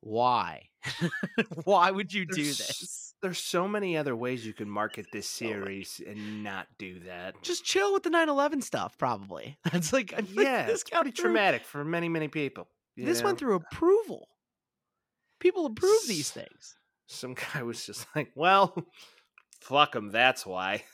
why? 0.00 0.68
why 1.64 1.90
would 1.90 2.12
you 2.12 2.26
do 2.26 2.42
There's- 2.42 2.58
this? 2.58 3.00
There's 3.22 3.38
so 3.38 3.66
many 3.66 3.96
other 3.96 4.14
ways 4.14 4.44
you 4.46 4.52
can 4.52 4.68
market 4.68 5.06
this 5.10 5.26
series 5.30 5.98
and 6.06 6.44
not 6.44 6.66
do 6.78 7.00
that. 7.06 7.40
Just 7.42 7.64
chill 7.64 7.94
with 7.94 8.02
the 8.02 8.10
9/11 8.10 8.62
stuff. 8.62 8.98
Probably 8.98 9.56
that's 9.72 9.94
like 9.94 10.12
I 10.12 10.18
feel 10.20 10.36
like 10.36 10.44
yeah, 10.46 10.66
this 10.66 10.82
it's 10.82 10.90
pretty 10.90 11.10
through- 11.12 11.24
traumatic 11.24 11.64
for 11.64 11.84
many, 11.86 12.10
many 12.10 12.28
people. 12.28 12.68
You 12.96 13.04
This 13.04 13.22
went 13.22 13.38
through 13.38 13.56
approval. 13.56 14.28
People 15.40 15.66
approve 15.66 16.00
these 16.06 16.30
things. 16.30 16.76
Some 17.06 17.34
guy 17.34 17.62
was 17.62 17.84
just 17.84 18.06
like, 18.16 18.30
"Well, 18.34 18.74
fuck 19.60 19.92
them. 19.92 20.10
That's 20.10 20.46
why." 20.46 20.84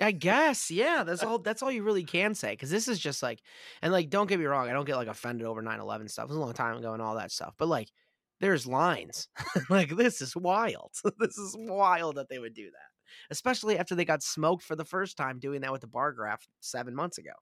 I 0.00 0.10
guess, 0.10 0.70
yeah. 0.70 1.04
That's 1.04 1.22
all. 1.22 1.38
That's 1.38 1.62
all 1.62 1.70
you 1.70 1.82
really 1.82 2.04
can 2.04 2.34
say 2.34 2.50
because 2.50 2.70
this 2.70 2.88
is 2.88 2.98
just 2.98 3.22
like, 3.22 3.40
and 3.82 3.92
like, 3.92 4.10
don't 4.10 4.28
get 4.28 4.38
me 4.38 4.44
wrong. 4.46 4.68
I 4.68 4.72
don't 4.72 4.84
get 4.84 4.96
like 4.96 5.08
offended 5.08 5.46
over 5.46 5.62
9-11 5.62 6.10
stuff. 6.10 6.24
It 6.24 6.28
was 6.28 6.36
a 6.36 6.40
long 6.40 6.52
time 6.52 6.76
ago 6.76 6.92
and 6.92 7.02
all 7.02 7.16
that 7.16 7.32
stuff. 7.32 7.54
But 7.58 7.68
like, 7.68 7.90
there's 8.40 8.66
lines. 8.66 9.28
like 9.70 9.96
this 9.96 10.20
is 10.20 10.36
wild. 10.36 10.92
this 11.18 11.38
is 11.38 11.56
wild 11.58 12.16
that 12.16 12.28
they 12.28 12.38
would 12.38 12.54
do 12.54 12.66
that, 12.66 13.30
especially 13.30 13.78
after 13.78 13.94
they 13.94 14.04
got 14.04 14.22
smoked 14.22 14.64
for 14.64 14.76
the 14.76 14.84
first 14.84 15.16
time 15.16 15.38
doing 15.38 15.60
that 15.62 15.72
with 15.72 15.82
the 15.82 15.86
bar 15.86 16.12
graph 16.12 16.46
seven 16.60 16.94
months 16.94 17.18
ago. 17.18 17.32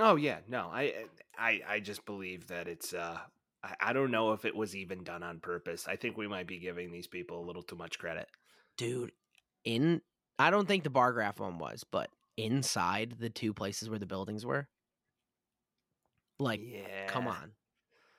Oh 0.00 0.16
yeah, 0.16 0.38
no, 0.48 0.70
I, 0.72 0.94
I, 1.38 1.60
I 1.68 1.80
just 1.80 2.04
believe 2.06 2.48
that 2.48 2.66
it's. 2.66 2.92
uh 2.92 3.18
I, 3.62 3.74
I 3.80 3.92
don't 3.92 4.10
know 4.10 4.32
if 4.32 4.46
it 4.46 4.56
was 4.56 4.74
even 4.74 5.04
done 5.04 5.22
on 5.22 5.38
purpose. 5.38 5.86
I 5.86 5.96
think 5.96 6.16
we 6.16 6.26
might 6.26 6.46
be 6.46 6.58
giving 6.58 6.90
these 6.90 7.06
people 7.06 7.38
a 7.40 7.46
little 7.46 7.62
too 7.62 7.76
much 7.76 7.98
credit. 7.98 8.26
Dude, 8.78 9.12
in 9.64 10.00
I 10.38 10.50
don't 10.50 10.66
think 10.66 10.84
the 10.84 10.90
bar 10.90 11.12
graph 11.12 11.38
one 11.38 11.58
was, 11.58 11.84
but 11.84 12.08
inside 12.36 13.16
the 13.20 13.28
two 13.28 13.52
places 13.52 13.90
where 13.90 13.98
the 13.98 14.06
buildings 14.06 14.46
were, 14.46 14.68
like 16.38 16.60
yeah, 16.62 17.06
Come 17.08 17.28
on. 17.28 17.52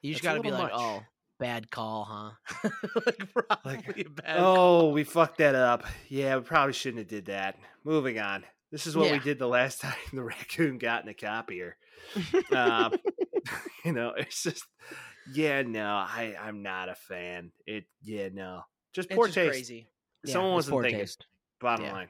You 0.01 0.13
just 0.13 0.23
got 0.23 0.35
to 0.35 0.41
be 0.41 0.51
like, 0.51 0.63
much. 0.63 0.71
oh, 0.75 1.03
bad 1.39 1.69
call, 1.69 2.05
huh? 2.05 2.69
like, 3.05 3.33
probably 3.33 4.05
a 4.05 4.09
bad 4.09 4.37
Oh, 4.37 4.89
we 4.89 5.03
fucked 5.03 5.39
that 5.39 5.55
up. 5.55 5.85
Yeah, 6.09 6.37
we 6.37 6.43
probably 6.43 6.73
shouldn't 6.73 6.99
have 6.99 7.07
did 7.07 7.25
that. 7.25 7.57
Moving 7.83 8.19
on. 8.19 8.43
This 8.71 8.87
is 8.87 8.95
what 8.95 9.11
we 9.11 9.19
did 9.19 9.37
the 9.37 9.47
last 9.47 9.81
time 9.81 9.93
the 10.13 10.23
raccoon 10.23 10.77
got 10.77 11.03
in 11.03 11.09
a 11.09 11.13
copier. 11.13 11.77
Um, 12.51 12.93
you 13.85 13.91
know, 13.91 14.13
it's 14.15 14.43
just, 14.43 14.63
yeah, 15.33 15.63
no, 15.63 15.85
I, 15.85 16.35
I'm 16.41 16.61
not 16.61 16.89
a 16.89 16.95
fan. 16.95 17.51
It, 17.65 17.85
yeah, 18.03 18.29
no, 18.31 18.61
just 18.93 19.09
poor 19.09 19.27
just 19.27 19.35
taste. 19.35 19.49
crazy. 19.49 19.87
Someone 20.25 20.51
it's 20.51 20.55
wasn't 20.55 20.73
poor 20.73 20.83
thinking. 20.83 20.99
taste. 21.01 21.25
Bottom 21.59 21.85
Yeah. 21.85 21.93
line, 21.93 22.09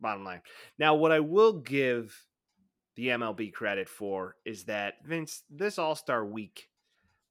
bottom 0.00 0.24
line. 0.24 0.42
Now, 0.78 0.94
what 0.94 1.12
I 1.12 1.20
will 1.20 1.54
give 1.54 2.16
the 2.96 3.08
MLB 3.08 3.52
credit 3.52 3.88
for 3.88 4.36
is 4.44 4.64
that 4.64 4.94
Vince, 5.04 5.42
this 5.50 5.78
All 5.78 5.94
Star 5.94 6.24
Week 6.24 6.68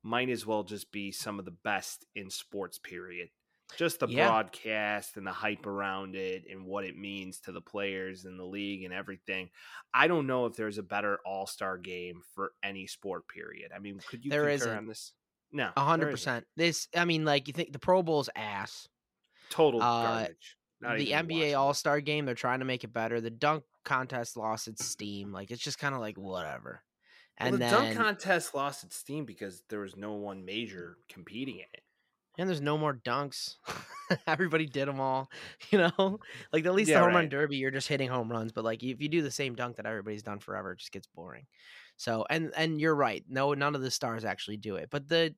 might 0.03 0.29
as 0.29 0.45
well 0.45 0.63
just 0.63 0.91
be 0.91 1.11
some 1.11 1.39
of 1.39 1.45
the 1.45 1.55
best 1.63 2.05
in 2.15 2.29
sports. 2.29 2.77
Period. 2.77 3.29
Just 3.75 3.99
the 3.99 4.07
Yeah. 4.07 4.27
broadcast 4.27 5.17
and 5.17 5.27
the 5.27 5.31
hype 5.31 5.65
around 5.65 6.15
it 6.15 6.45
and 6.49 6.65
what 6.65 6.85
it 6.85 6.95
means 6.97 7.39
to 7.41 7.51
the 7.51 7.61
players 7.61 8.23
and 8.25 8.39
the 8.39 8.45
league 8.45 8.83
and 8.83 8.93
everything. 8.93 9.49
I 9.93 10.07
don't 10.07 10.25
know 10.27 10.45
if 10.45 10.55
there's 10.55 10.77
a 10.77 10.83
better 10.83 11.19
All 11.25 11.45
Star 11.47 11.77
game 11.77 12.21
for 12.33 12.53
any 12.63 12.87
sport. 12.87 13.27
Period. 13.27 13.71
I 13.75 13.79
mean, 13.79 13.99
could 14.07 14.23
you 14.23 14.31
There 14.31 14.49
concur 14.49 14.75
on 14.75 14.85
this? 14.87 15.13
No, 15.51 15.71
A 15.75 15.83
hundred 15.83 16.11
percent. 16.11 16.45
This, 16.55 16.87
I 16.95 17.05
mean, 17.05 17.25
like 17.25 17.47
you 17.47 17.53
think 17.53 17.71
the 17.73 17.79
Pro 17.79 18.01
Bowl's 18.03 18.29
ass. 18.35 18.87
Total 19.49 19.81
Uh, 19.81 20.03
garbage. 20.19 20.57
Not 20.79 20.97
the 20.97 21.11
NBA. 21.13 21.57
All 21.57 21.73
Star 21.73 21.99
game, 22.01 22.25
they're 22.25 22.35
trying 22.35 22.59
to 22.59 22.65
make 22.65 22.83
it 22.83 22.93
better. 22.93 23.19
The 23.21 23.29
dunk 23.31 23.63
contest 23.83 24.37
lost 24.37 24.67
its 24.67 24.85
steam. 24.85 25.31
Like 25.31 25.49
it's 25.51 25.63
just 25.63 25.79
kind 25.79 25.95
of 25.95 26.01
like 26.01 26.17
whatever. 26.17 26.83
Well, 27.39 27.47
And 27.47 27.53
the 27.55 27.59
then, 27.59 27.71
dunk 27.71 27.97
contest 27.97 28.53
lost 28.53 28.83
its 28.83 28.95
steam 28.95 29.25
because 29.25 29.63
there 29.69 29.79
was 29.79 29.95
no 29.95 30.13
one 30.13 30.43
major 30.45 30.97
competing 31.09 31.55
in 31.57 31.65
it. 31.73 31.83
And 32.37 32.47
there's 32.47 32.61
no 32.61 32.77
more 32.77 32.93
dunks. 32.93 33.55
Everybody 34.27 34.65
did 34.65 34.87
them 34.87 34.99
all. 34.99 35.29
You 35.71 35.79
know, 35.79 36.19
like 36.53 36.65
at 36.65 36.73
least 36.73 36.89
Yeah, 36.89 36.99
the 36.99 37.05
home 37.05 37.15
run 37.15 37.29
derby, 37.29 37.57
you're 37.57 37.71
just 37.71 37.87
hitting 37.89 38.09
home 38.09 38.31
runs. 38.31 38.51
But 38.51 38.63
like 38.63 38.81
if 38.83 39.01
you 39.01 39.09
do 39.09 39.21
the 39.21 39.31
same 39.31 39.55
dunk 39.55 39.77
that 39.77 39.85
everybody's 39.85 40.23
done 40.23 40.39
forever, 40.39 40.71
it 40.71 40.79
just 40.79 40.91
gets 40.91 41.07
boring. 41.07 41.45
So 41.97 42.25
and 42.29 42.53
and 42.55 42.79
you're 42.79 42.95
right. 42.95 43.23
No, 43.27 43.53
none 43.53 43.75
of 43.75 43.81
the 43.81 43.91
stars 43.91 44.23
actually 44.23 44.57
do 44.57 44.75
it. 44.75 44.89
But 44.89 45.09
the 45.09 45.35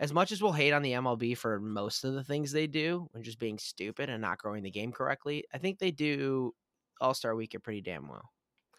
as 0.00 0.12
much 0.12 0.32
as 0.32 0.42
we'll 0.42 0.52
hate 0.52 0.72
on 0.72 0.82
the 0.82 0.92
MLB 0.92 1.36
for 1.36 1.60
most 1.60 2.04
of 2.04 2.14
the 2.14 2.24
things 2.24 2.50
they 2.50 2.66
do 2.66 3.08
and 3.14 3.22
just 3.22 3.38
being 3.38 3.58
stupid 3.58 4.08
and 4.08 4.22
not 4.22 4.38
growing 4.38 4.62
the 4.62 4.70
game 4.70 4.92
correctly, 4.92 5.44
I 5.52 5.58
think 5.58 5.78
they 5.78 5.90
do 5.90 6.54
All 7.00 7.14
Star 7.14 7.36
Weekend 7.36 7.62
pretty 7.62 7.82
damn 7.82 8.08
well. 8.08 8.30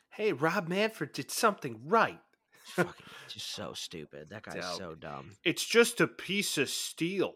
Hey, 0.09 0.33
Rob 0.33 0.67
Manfred 0.67 1.13
did 1.13 1.31
something 1.31 1.79
right. 1.85 2.19
It's 2.63 2.71
fucking 2.75 3.05
just 3.29 3.53
so 3.53 3.73
stupid. 3.73 4.29
That 4.31 4.43
guy's 4.43 4.55
Dope. 4.55 4.77
so 4.77 4.95
dumb. 4.95 5.31
It's 5.45 5.65
just 5.65 6.01
a 6.01 6.07
piece 6.07 6.57
of 6.57 6.69
steel. 6.69 7.35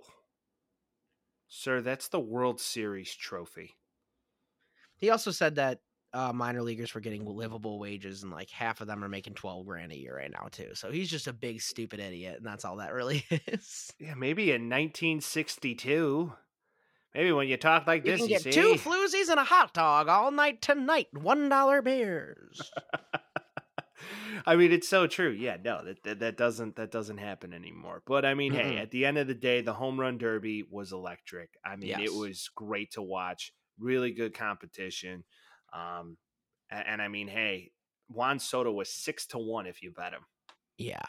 Sir, 1.47 1.81
that's 1.81 2.07
the 2.09 2.19
World 2.19 2.59
Series 2.59 3.13
trophy. 3.13 3.75
He 4.97 5.09
also 5.09 5.31
said 5.31 5.55
that 5.55 5.79
uh, 6.13 6.31
minor 6.31 6.61
leaguers 6.61 6.93
were 6.93 7.01
getting 7.01 7.25
livable 7.25 7.77
wages, 7.79 8.23
and 8.23 8.31
like 8.31 8.49
half 8.49 8.79
of 8.81 8.87
them 8.87 9.03
are 9.03 9.09
making 9.09 9.33
twelve 9.33 9.65
grand 9.65 9.91
a 9.91 9.97
year 9.97 10.15
right 10.15 10.31
now 10.31 10.47
too. 10.49 10.69
So 10.73 10.89
he's 10.91 11.09
just 11.09 11.27
a 11.27 11.33
big 11.33 11.61
stupid 11.61 11.99
idiot, 11.99 12.37
and 12.37 12.45
that's 12.45 12.63
all 12.65 12.77
that 12.77 12.93
really 12.93 13.25
is. 13.47 13.91
Yeah, 13.99 14.15
maybe 14.15 14.51
in 14.51 14.69
1962. 14.69 16.31
Maybe 17.13 17.31
when 17.31 17.47
you 17.47 17.55
talk 17.57 17.87
like 17.87 18.05
You 18.05 18.11
this, 18.11 18.21
can 18.21 18.29
you 18.29 18.35
get 18.35 18.41
see. 18.43 18.51
two 18.51 18.73
floozies 18.75 19.29
and 19.29 19.39
a 19.39 19.43
hot 19.45 19.73
dog 19.73 20.07
all 20.09 20.31
night 20.31 20.61
tonight. 20.61 21.07
One 21.13 21.47
dollar 21.49 21.81
beers. 21.81 22.71
I 24.45 24.55
mean, 24.55 24.71
it's 24.71 24.87
so 24.87 25.07
true. 25.07 25.29
Yeah, 25.31 25.57
no, 25.63 25.83
that, 25.83 26.03
that 26.03 26.19
that 26.19 26.37
doesn't 26.37 26.75
that 26.77 26.91
doesn't 26.91 27.17
happen 27.17 27.53
anymore. 27.53 28.01
But 28.05 28.25
I 28.25 28.33
mean, 28.33 28.53
hey, 28.53 28.75
Mm-mm. 28.75 28.81
at 28.81 28.91
the 28.91 29.05
end 29.05 29.17
of 29.17 29.27
the 29.27 29.33
day, 29.35 29.61
the 29.61 29.73
home 29.73 29.99
run 29.99 30.17
derby 30.17 30.63
was 30.69 30.91
electric. 30.91 31.49
I 31.65 31.75
mean, 31.75 31.89
Yes. 31.89 31.99
it 32.03 32.13
was 32.13 32.49
great 32.55 32.91
to 32.93 33.01
watch. 33.01 33.51
Really 33.79 34.11
good 34.11 34.33
competition. 34.33 35.23
Um, 35.73 36.17
and, 36.71 36.87
and 36.87 37.01
I 37.01 37.07
mean, 37.07 37.27
hey, 37.27 37.71
Juan 38.09 38.39
Soto 38.39 38.71
was 38.71 38.89
six 38.89 39.25
to 39.27 39.37
one 39.37 39.65
if 39.67 39.81
you 39.81 39.91
bet 39.91 40.13
him. 40.13 40.25
yeah. 40.77 41.01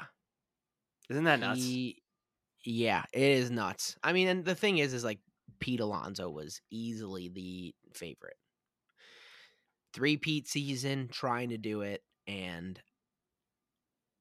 Isn't 1.09 1.24
that 1.24 1.39
nuts? 1.41 1.61
He- 1.61 2.03
yeah, 2.64 3.05
it 3.12 3.22
is 3.22 3.49
nuts. 3.51 3.97
I 4.03 4.12
mean, 4.12 4.27
and 4.27 4.45
the 4.45 4.57
thing 4.57 4.79
is, 4.79 4.93
is 4.93 5.05
like 5.05 5.20
Pete 5.61 5.79
Alonso 5.79 6.29
was 6.29 6.61
easily 6.68 7.29
the 7.29 7.72
favorite. 7.95 8.37
Three 9.95 10.16
Pete 10.16 10.49
season, 10.49 11.09
trying 11.11 11.51
to 11.51 11.59
do 11.59 11.83
it, 11.83 12.03
and 12.27 12.79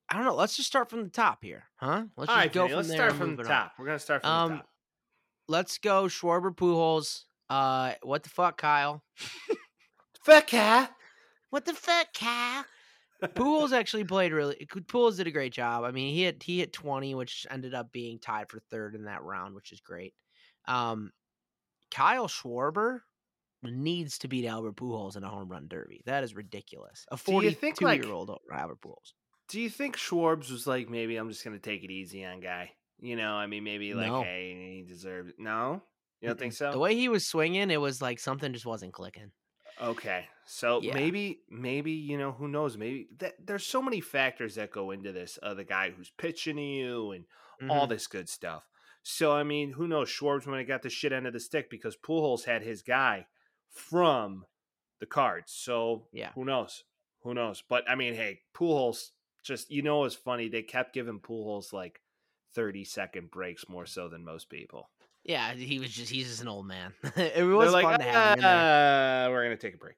I 0.09 0.15
don't 0.15 0.25
know. 0.25 0.35
Let's 0.35 0.55
just 0.55 0.67
start 0.67 0.89
from 0.89 1.03
the 1.03 1.09
top 1.09 1.43
here, 1.43 1.63
huh? 1.77 2.03
Let's 2.15 2.29
All 2.29 2.35
just 2.35 2.37
right, 2.45 2.53
go 2.53 2.61
Vinny, 2.63 2.69
from 2.71 2.77
let's 2.77 2.87
there 2.89 2.97
start 2.97 3.13
from 3.13 3.35
the 3.35 3.41
it 3.41 3.45
on. 3.45 3.51
top. 3.51 3.71
We're 3.79 3.85
gonna 3.85 3.99
start 3.99 4.21
from 4.21 4.31
Um, 4.31 4.51
the 4.51 4.57
top. 4.57 4.69
Let's 5.47 5.77
go, 5.79 6.03
Schwarber 6.05 6.55
Pujols. 6.55 7.23
Uh, 7.49 7.93
what 8.03 8.23
the 8.23 8.29
fuck, 8.29 8.57
Kyle? 8.57 9.03
Fuck 10.23 10.53
yeah. 10.53 10.87
What 11.51 11.65
the 11.65 11.73
fuck, 11.73 12.07
Kyle? 12.13 12.65
Pujols 13.23 13.71
actually 13.71 14.03
played 14.03 14.31
really. 14.33 14.67
Pujols 14.71 15.17
did 15.17 15.27
a 15.27 15.31
great 15.31 15.53
job. 15.53 15.83
I 15.83 15.91
mean, 15.91 16.13
he 16.13 16.23
hit 16.23 16.43
he 16.43 16.59
hit 16.59 16.73
twenty, 16.73 17.15
which 17.15 17.45
ended 17.49 17.73
up 17.73 17.91
being 17.91 18.19
tied 18.19 18.49
for 18.49 18.59
third 18.59 18.93
in 18.95 19.05
that 19.05 19.23
round, 19.23 19.55
which 19.55 19.71
is 19.71 19.79
great. 19.81 20.13
Um, 20.67 21.11
Kyle 21.91 22.27
Schwarber 22.27 22.99
needs 23.63 24.17
to 24.19 24.27
beat 24.27 24.45
Albert 24.45 24.75
Pujols 24.75 25.15
in 25.17 25.23
a 25.23 25.29
home 25.29 25.47
run 25.49 25.67
derby. 25.67 26.01
That 26.05 26.23
is 26.23 26.35
ridiculous. 26.35 27.05
A 27.11 27.17
forty-two 27.17 27.55
think, 27.55 27.81
like- 27.81 28.03
year 28.03 28.11
old 28.13 28.29
Albert 28.51 28.81
Pujols. 28.81 29.13
Do 29.47 29.61
you 29.61 29.69
think 29.69 29.95
Schwarbs 29.97 30.51
was 30.51 30.65
like, 30.65 30.89
maybe 30.89 31.17
I'm 31.17 31.29
just 31.29 31.43
gonna 31.43 31.59
take 31.59 31.83
it 31.83 31.91
easy 31.91 32.25
on 32.25 32.39
guy? 32.39 32.71
You 32.99 33.15
know, 33.15 33.33
I 33.33 33.45
mean, 33.47 33.63
maybe 33.63 33.93
like, 33.93 34.07
No. 34.07 34.23
hey, 34.23 34.77
he 34.77 34.85
deserved 34.87 35.29
it. 35.29 35.35
No, 35.39 35.83
you 36.21 36.29
don't 36.29 36.39
think 36.39 36.53
so? 36.53 36.71
The 36.71 36.79
way 36.79 36.95
he 36.95 37.09
was 37.09 37.27
swinging, 37.27 37.69
it 37.69 37.77
was 37.81 38.01
like 38.01 38.19
something 38.19 38.53
just 38.53 38.65
wasn't 38.65 38.93
clicking. 38.93 39.31
Okay, 39.81 40.27
so 40.45 40.81
Yeah. 40.81 40.93
maybe, 40.93 41.41
maybe 41.49 41.91
you 41.91 42.17
know, 42.17 42.31
who 42.31 42.47
knows? 42.47 42.77
Maybe 42.77 43.09
that 43.17 43.35
there's 43.45 43.65
so 43.67 43.81
many 43.81 43.99
factors 43.99 44.55
that 44.55 44.71
go 44.71 44.91
into 44.91 45.11
this. 45.11 45.37
Uh, 45.43 45.53
the 45.53 45.65
guy 45.65 45.91
who's 45.91 46.09
pitching 46.11 46.55
to 46.55 46.61
you 46.61 47.11
and 47.11 47.25
all 47.69 47.85
Mhm. 47.85 47.89
this 47.89 48.07
good 48.07 48.29
stuff. 48.29 48.67
So 49.03 49.33
I 49.33 49.43
mean, 49.43 49.73
who 49.73 49.87
knows? 49.87 50.09
Schwarbs 50.09 50.47
when 50.47 50.57
have 50.57 50.67
got 50.67 50.81
the 50.81 50.89
shit 50.89 51.11
end 51.11 51.27
of 51.27 51.33
the 51.33 51.39
stick 51.39 51.69
because 51.69 51.97
Pujols 51.97 52.45
had 52.45 52.63
his 52.63 52.81
guy 52.81 53.27
from 53.69 54.45
the 54.99 55.05
cards. 55.05 55.51
So 55.51 56.07
Yeah. 56.13 56.31
who 56.31 56.45
knows? 56.45 56.85
Who 57.19 57.33
knows? 57.33 57.61
But 57.61 57.87
I 57.89 57.95
mean, 57.95 58.13
hey, 58.15 58.43
Pujols 58.53 59.11
just 59.45 59.71
you 59.71 59.81
know, 59.81 60.03
it's 60.05 60.15
funny. 60.15 60.49
They 60.49 60.63
kept 60.63 60.93
giving 60.93 61.19
Pujols 61.19 61.71
like 61.71 62.01
thirty 62.53 62.83
second 62.83 63.31
breaks 63.31 63.69
more 63.69 63.85
so 63.85 64.09
than 64.09 64.25
most 64.25 64.49
people. 64.49 64.89
Yeah, 65.23 65.53
he 65.53 65.79
was 65.79 65.91
just 65.91 66.11
he's 66.11 66.27
just 66.27 66.41
an 66.41 66.47
old 66.47 66.67
man. 66.67 66.93
it 67.15 67.43
was 67.45 67.71
like, 67.73 67.83
fun 67.83 67.99
to 67.99 68.05
have 68.05 68.33
him 68.33 68.39
in 68.39 68.43
there. 68.43 69.27
"Uh, 69.27 69.31
we're 69.31 69.43
gonna 69.43 69.57
take 69.57 69.73
a 69.75 69.77
break. 69.77 69.95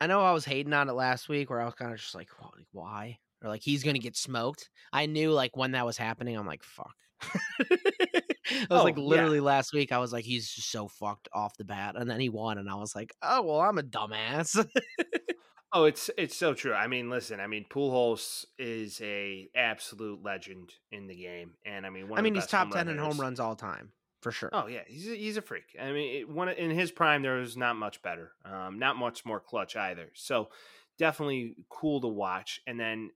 I 0.00 0.06
know 0.06 0.20
I 0.22 0.32
was 0.32 0.44
hating 0.44 0.72
on 0.72 0.88
it 0.88 0.92
last 0.92 1.28
week 1.28 1.50
where 1.50 1.60
I 1.60 1.64
was 1.64 1.74
kind 1.74 1.92
of 1.92 1.98
just 1.98 2.14
like, 2.14 2.28
why? 2.72 3.18
Or 3.42 3.48
like 3.48 3.62
he's 3.62 3.82
gonna 3.82 3.98
get 3.98 4.16
smoked. 4.16 4.70
I 4.92 5.06
knew 5.06 5.32
like 5.32 5.56
when 5.56 5.72
that 5.72 5.86
was 5.86 5.96
happening, 5.96 6.36
I'm 6.36 6.46
like, 6.46 6.62
fuck. 6.62 6.94
I 7.60 8.66
was 8.70 8.80
Oh, 8.80 8.84
like 8.84 8.96
yeah. 8.96 9.02
literally 9.02 9.40
last 9.40 9.72
week, 9.72 9.90
I 9.92 9.98
was 9.98 10.12
like, 10.12 10.24
he's 10.24 10.48
just 10.48 10.70
so 10.70 10.88
fucked 10.88 11.28
off 11.32 11.56
the 11.56 11.64
bat. 11.64 11.96
And 11.96 12.08
then 12.08 12.20
he 12.20 12.28
won, 12.28 12.58
and 12.58 12.70
I 12.70 12.76
was 12.76 12.94
like, 12.94 13.12
oh 13.22 13.42
well, 13.42 13.60
I'm 13.60 13.78
a 13.78 13.82
dumbass. 13.82 14.64
Oh, 15.72 15.84
it's 15.84 16.10
it's 16.16 16.36
so 16.36 16.54
true. 16.54 16.72
I 16.72 16.86
mean, 16.86 17.10
listen. 17.10 17.40
I 17.40 17.46
mean, 17.46 17.66
Pujols 17.70 18.46
is 18.58 19.00
a 19.02 19.48
absolute 19.54 20.22
legend 20.22 20.72
in 20.90 21.06
the 21.06 21.14
game, 21.14 21.52
and 21.66 21.84
I 21.84 21.90
mean, 21.90 22.08
one 22.08 22.18
I 22.18 22.20
of 22.20 22.24
mean, 22.24 22.34
the 22.34 22.40
he's 22.40 22.48
top 22.48 22.70
ten 22.70 22.88
in 22.88 22.96
home 22.98 23.20
runs 23.20 23.38
all 23.38 23.54
time 23.54 23.92
for 24.20 24.32
sure. 24.32 24.50
Oh 24.52 24.66
yeah, 24.66 24.80
he's 24.86 25.08
a, 25.08 25.14
he's 25.14 25.36
a 25.36 25.42
freak. 25.42 25.76
I 25.80 25.92
mean, 25.92 26.16
it, 26.16 26.28
one 26.28 26.48
in 26.48 26.70
his 26.70 26.90
prime, 26.90 27.22
there 27.22 27.36
was 27.36 27.56
not 27.56 27.76
much 27.76 28.02
better, 28.02 28.32
um, 28.44 28.78
not 28.78 28.96
much 28.96 29.24
more 29.24 29.40
clutch 29.40 29.76
either. 29.76 30.10
So 30.14 30.48
definitely 30.98 31.54
cool 31.68 32.00
to 32.00 32.08
watch. 32.08 32.60
And 32.66 32.78
then 32.78 33.10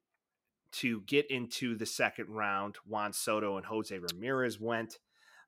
to 0.72 1.02
get 1.02 1.30
into 1.30 1.76
the 1.76 1.86
second 1.86 2.28
round, 2.28 2.76
Juan 2.86 3.12
Soto 3.12 3.56
and 3.56 3.66
Jose 3.66 3.96
Ramirez 3.96 4.60
went. 4.60 4.98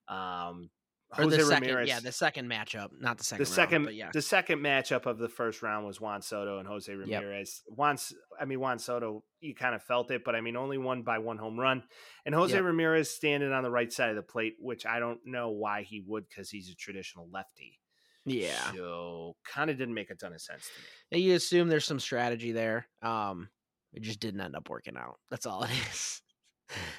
Um, 0.08 0.70
or 1.16 1.24
Jose 1.24 1.36
the 1.36 1.44
second, 1.44 1.68
Ramirez, 1.68 1.88
yeah, 1.88 2.00
the 2.00 2.10
second 2.12 2.50
matchup, 2.50 2.88
not 3.00 3.18
the 3.18 3.24
second. 3.24 3.44
the 3.44 3.48
round, 3.48 3.54
second 3.54 3.84
but 3.84 3.94
yeah, 3.94 4.10
the 4.12 4.22
second 4.22 4.58
matchup 4.60 5.06
of 5.06 5.18
the 5.18 5.28
first 5.28 5.62
round 5.62 5.86
was 5.86 6.00
Juan 6.00 6.22
Soto 6.22 6.58
and 6.58 6.66
Jose 6.66 6.92
Ramirez. 6.92 7.62
Juan, 7.68 7.96
I 8.40 8.44
mean 8.46 8.58
Juan 8.60 8.78
Soto, 8.78 9.22
you 9.40 9.54
kind 9.54 9.74
of 9.74 9.82
felt 9.82 10.10
it, 10.10 10.22
but 10.24 10.34
I 10.34 10.40
mean 10.40 10.56
only 10.56 10.78
one 10.78 11.02
by 11.02 11.18
one 11.18 11.38
home 11.38 11.58
run, 11.58 11.82
and 12.26 12.34
Jose 12.34 12.54
Yep. 12.54 12.64
Ramirez 12.64 13.10
standing 13.10 13.52
on 13.52 13.62
the 13.62 13.70
right 13.70 13.92
side 13.92 14.10
of 14.10 14.16
the 14.16 14.22
plate, 14.22 14.54
which 14.58 14.86
I 14.86 14.98
don't 14.98 15.20
know 15.24 15.50
why 15.50 15.82
he 15.82 16.02
would 16.06 16.28
because 16.28 16.50
he's 16.50 16.68
a 16.70 16.74
traditional 16.74 17.28
lefty. 17.32 17.78
yeah. 18.24 18.72
so 18.74 19.36
kind 19.44 19.70
of 19.70 19.76
didn't 19.78 19.94
make 19.94 20.10
a 20.10 20.14
ton 20.14 20.32
of 20.32 20.40
sense 20.40 20.64
to 21.10 21.16
me. 21.16 21.22
You 21.22 21.34
assume 21.34 21.68
there's 21.68 21.84
some 21.84 22.00
strategy 22.00 22.52
there. 22.52 22.86
Um, 23.02 23.50
it 23.92 24.02
just 24.02 24.18
didn't 24.18 24.40
end 24.40 24.56
up 24.56 24.68
working 24.70 24.96
out. 24.96 25.18
That's 25.30 25.46
all 25.46 25.62
it 25.64 25.70
is. 25.92 26.20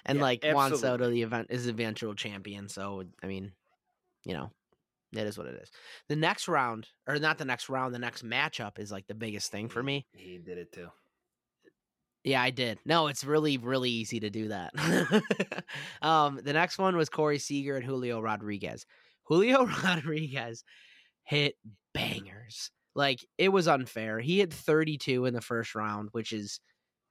And 0.06 0.20
Yeah, 0.20 0.24
like 0.24 0.46
Juan 0.46 0.78
Soto, 0.78 1.10
the 1.10 1.24
event 1.24 1.48
is 1.50 1.66
eventual 1.68 2.14
champion. 2.14 2.70
So 2.70 3.04
I 3.24 3.26
mean, 3.26 3.52
you 4.26 4.34
know, 4.34 4.52
it 5.14 5.28
is 5.28 5.38
what 5.38 5.48
it 5.48 5.56
is. 5.62 5.70
The 6.10 6.16
next 6.16 6.48
round, 6.48 6.88
or 7.08 7.18
not 7.20 7.38
the 7.38 7.46
next 7.46 7.70
round, 7.70 7.94
the 7.94 8.00
next 8.00 8.26
matchup 8.26 8.80
is 8.80 8.92
like 8.92 9.08
the 9.08 9.16
biggest 9.16 9.52
thing 9.52 9.70
for 9.70 9.82
me. 9.82 10.06
He 10.14 10.38
did 10.38 10.58
it 10.58 10.72
too. 10.72 10.90
Yeah, 12.24 12.42
I 12.42 12.50
did. 12.50 12.80
No, 12.86 13.08
it's 13.08 13.24
really, 13.24 13.58
really 13.58 13.92
easy 13.92 14.20
to 14.20 14.32
do 14.32 14.48
that. 14.48 14.74
um, 16.02 16.40
the 16.44 16.54
next 16.54 16.80
one 16.80 16.98
was 16.98 17.08
Corey 17.08 17.38
Seager 17.38 17.76
and 17.76 17.86
Julio 17.86 18.20
Rodriguez. 18.20 18.86
Julio 19.26 19.66
Rodriguez 19.84 20.64
hit 21.24 21.56
bangers. 21.94 22.72
Like 22.96 23.24
it 23.38 23.50
was 23.50 23.68
unfair. 23.68 24.20
He 24.20 24.40
hit 24.40 24.52
32 24.52 25.26
in 25.26 25.36
the 25.36 25.42
first 25.42 25.76
round, 25.76 26.10
which 26.14 26.34
is 26.34 26.60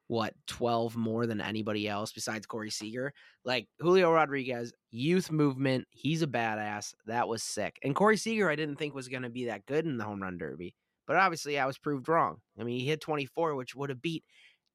what 0.06 0.34
12 0.46 0.96
more 0.96 1.26
than 1.26 1.40
anybody 1.40 1.88
else 1.88 2.12
besides 2.12 2.46
Corey 2.46 2.70
Seager. 2.70 3.12
Like 3.44 3.68
Julio 3.78 4.12
Rodriguez, 4.12 4.72
youth 4.90 5.30
movement, 5.30 5.86
he's 5.90 6.22
a 6.22 6.26
badass. 6.26 6.94
That 7.06 7.28
was 7.28 7.42
sick. 7.42 7.78
And 7.82 7.94
Corey 7.94 8.16
Seager, 8.16 8.50
I 8.50 8.56
didn't 8.56 8.76
think 8.76 8.94
was 8.94 9.08
going 9.08 9.22
to 9.22 9.30
be 9.30 9.46
that 9.46 9.66
good 9.66 9.86
in 9.86 9.96
the 9.96 10.04
home 10.04 10.22
run 10.22 10.36
derby, 10.38 10.74
but 11.06 11.16
obviously 11.16 11.58
I 11.58 11.66
was 11.66 11.78
proved 11.78 12.08
wrong. 12.08 12.38
I 12.58 12.64
mean, 12.64 12.78
he 12.80 12.86
hit 12.86 13.00
24, 13.00 13.54
which 13.54 13.74
would 13.74 13.88
have 13.90 14.02
beat 14.02 14.24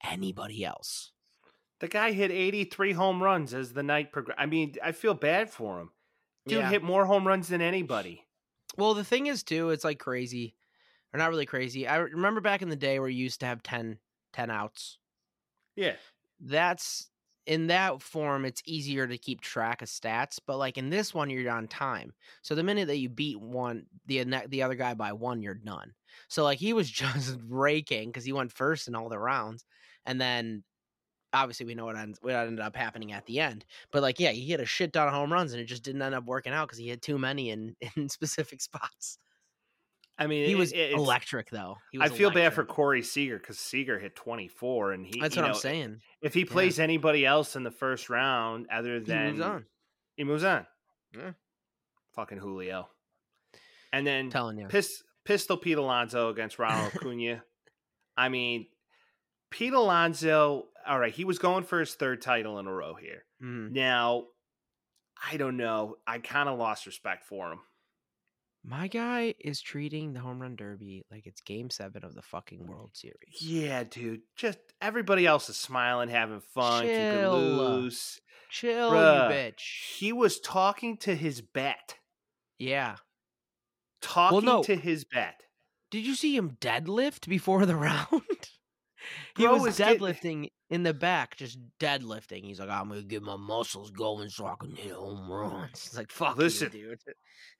anybody 0.04 0.66
else. 0.66 1.12
The 1.80 1.88
guy 1.88 2.12
hit 2.12 2.32
83 2.32 2.94
home 2.94 3.24
runs 3.24 3.54
as 3.54 3.72
the 3.74 3.84
night 3.84 4.12
progressed. 4.12 4.40
I 4.40 4.46
mean, 4.48 4.76
I 4.84 4.92
feel 4.92 5.14
bad 5.14 5.50
for 5.50 5.80
him. 5.80 5.92
Dude 6.48 6.60
Yeah. 6.60 6.70
hit 6.70 6.84
more 6.84 7.06
home 7.06 7.28
runs 7.28 7.48
than 7.50 7.62
anybody. 7.62 8.26
Well, 8.78 8.94
the 8.94 9.04
thing 9.04 9.28
is 9.28 9.44
too, 9.44 9.70
it's 9.70 9.84
like 9.84 10.00
crazy, 10.00 10.56
or 11.14 11.18
not 11.20 11.30
really 11.30 11.46
crazy. 11.46 11.88
I 11.88 11.98
remember 11.98 12.42
back 12.42 12.62
in 12.62 12.70
the 12.70 12.76
day 12.76 13.00
where 13.00 13.10
you 13.10 13.24
used 13.24 13.40
to 13.42 13.46
have 13.46 13.62
10, 13.64 14.00
10 14.34 14.50
outs. 14.50 14.98
Yeah. 15.80 15.96
That's 16.42 17.10
in 17.46 17.68
that 17.68 18.02
form, 18.02 18.44
it's 18.46 18.62
easier 18.66 19.08
to 19.08 19.18
keep 19.18 19.40
track 19.40 19.82
of 19.82 19.88
stats. 19.88 20.40
But 20.46 20.58
like 20.58 20.78
in 20.78 20.90
this 20.90 21.14
one, 21.14 21.30
you're 21.30 21.50
on 21.50 21.68
time. 21.70 22.14
So 22.42 22.54
the 22.54 22.64
minute 22.64 22.88
that 22.88 22.98
you 22.98 23.08
beat 23.10 23.40
one, 23.40 23.86
the 24.06 24.24
the 24.50 24.62
other 24.64 24.76
guy 24.76 24.94
by 24.94 25.14
one, 25.14 25.42
you're 25.42 25.56
done. 25.56 25.94
So 26.28 26.44
like 26.44 26.60
he 26.60 26.74
was 26.74 26.90
just 26.92 27.38
raking 27.48 28.10
because 28.10 28.26
he 28.26 28.34
went 28.34 28.52
first 28.52 28.88
in 28.90 28.96
all 28.96 29.08
the 29.10 29.20
rounds, 29.20 29.66
and 30.06 30.20
then 30.20 30.64
obviously 31.34 31.66
we 31.66 31.76
know 31.76 31.86
what 31.86 31.98
ends 31.98 32.20
what 32.22 32.34
ended 32.36 32.60
up 32.60 32.76
happening 32.76 33.14
at 33.14 33.26
the 33.26 33.40
end. 33.40 33.66
But 33.92 34.02
like 34.04 34.20
yeah, 34.20 34.32
he 34.32 34.46
hit 34.46 34.60
a 34.60 34.66
shit 34.66 34.94
ton 34.94 35.08
of 35.08 35.14
home 35.14 35.32
runs, 35.34 35.54
and 35.54 35.62
it 35.62 35.66
just 35.66 35.84
didn't 35.84 36.02
end 36.02 36.16
up 36.16 36.26
working 36.26 36.54
out 36.54 36.68
because 36.68 36.80
he 36.80 36.90
hit 36.90 37.02
too 37.02 37.18
many 37.20 37.52
in 37.52 37.76
in 37.96 38.10
specific 38.10 38.62
spots. 38.62 39.20
I 40.22 40.28
mean, 40.28 40.48
He 40.48 40.56
was 40.56 40.74
it- 40.74 40.92
electric 40.92 41.50
though. 41.50 41.78
He 41.94 42.00
I 42.00 42.10
was 42.10 42.12
feel 42.12 42.30
bad 42.30 42.54
for. 42.54 42.66
Corey 42.66 43.02
Seager 43.02 43.40
because 43.40 43.58
Seager 43.58 43.98
hit 43.98 44.16
24, 44.18 44.92
and 44.92 45.06
he. 45.06 45.20
That's 45.20 45.36
what 45.38 45.46
I'm 45.46 45.54
saying. 45.54 46.02
If 46.22 46.34
he 46.34 46.44
plays 46.46 46.78
anybody 46.80 47.26
else 47.26 47.56
in 47.56 47.64
the 47.64 47.72
first 47.72 48.10
round, 48.10 48.68
other 48.70 49.00
than 49.00 49.26
He 49.26 49.32
moves 49.32 49.42
on. 49.42 49.66
he 50.18 50.24
moves 50.26 50.44
on. 50.44 50.68
Yeah. 51.16 51.32
Fucking 52.16 52.38
Julio. 52.38 52.90
And 53.94 54.06
then 54.06 54.30
telling 54.30 54.58
you. 54.58 54.68
Pis- 54.68 55.04
Pistol 55.26 55.56
Pete 55.58 55.78
Alonso 55.78 56.30
against 56.30 56.60
Ronald 56.60 56.92
Acuna. 56.96 57.42
I 58.18 58.28
mean, 58.30 58.68
Pete 59.52 59.74
Alonso. 59.74 60.66
All 60.86 61.00
right, 61.00 61.14
he 61.14 61.24
was 61.24 61.40
going 61.40 61.64
for 61.64 61.80
his 61.80 61.94
third 61.96 62.22
title 62.22 62.60
in 62.60 62.68
a 62.68 62.74
row 62.74 62.96
here. 62.96 63.24
Mhm. 63.42 63.72
Now, 63.72 64.26
I 65.32 65.38
don't 65.38 65.56
know. 65.58 65.96
I 66.06 66.20
kind 66.20 66.50
of 66.50 66.58
lost 66.60 66.86
respect 66.86 67.26
for 67.26 67.52
him. 67.54 67.60
My 68.64 68.88
guy 68.88 69.36
is 69.40 69.62
treating 69.62 70.14
the 70.14 70.20
home 70.20 70.42
run 70.42 70.56
derby 70.56 71.06
like 71.10 71.26
it's 71.26 71.42
game 71.42 71.70
seven 71.70 72.04
of 72.04 72.14
the 72.14 72.22
fucking 72.22 72.68
World 72.68 72.92
Series. 72.94 73.42
Yeah, 73.42 73.84
dude. 73.84 74.22
Just 74.36 74.60
everybody 74.82 75.26
else 75.26 75.50
is 75.50 75.58
smiling, 75.58 76.10
having 76.10 76.42
fun, 76.54 76.84
keeping 76.84 76.96
Chill. 76.96 77.40
loose. 77.40 78.20
Chill, 78.50 78.92
Bruh, 78.92 79.30
you 79.30 79.36
bitch. 79.36 79.96
He 79.98 80.12
was 80.12 80.40
talking 80.40 80.98
to 80.98 81.16
his 81.16 81.42
bat. 81.42 81.96
Yeah. 82.58 82.98
Talking 84.02 84.46
no. 84.46 84.64
to 84.64 84.76
his 84.76 85.06
bat. 85.06 85.36
Did 85.92 86.06
you 86.06 86.16
see 86.16 86.36
him 86.36 86.58
deadlift 86.60 87.28
before 87.28 87.66
the 87.66 87.76
round? 87.78 88.50
He 89.38 89.44
Bro 89.44 89.54
was 89.54 89.62
was 89.64 89.78
getting- 89.78 90.00
deadlifting 90.00 90.52
in 90.70 90.84
the 90.84 90.94
back, 90.94 91.36
just 91.38 91.58
deadlifting. 91.80 92.44
He's 92.44 92.60
like, 92.60 92.70
I'm 92.70 92.90
gonna 92.90 93.02
get 93.04 93.24
my 93.24 93.36
muscles 93.38 93.92
going 93.92 94.30
so 94.30 94.46
I 94.46 94.56
can 94.60 94.76
hit 94.76 94.92
home 94.94 95.32
runs. 95.32 95.72
It's 95.74 95.98
like, 95.98 96.12
fuck 96.12 96.38
Listen, 96.38 96.70
you, 96.74 96.90
dude. 96.90 97.00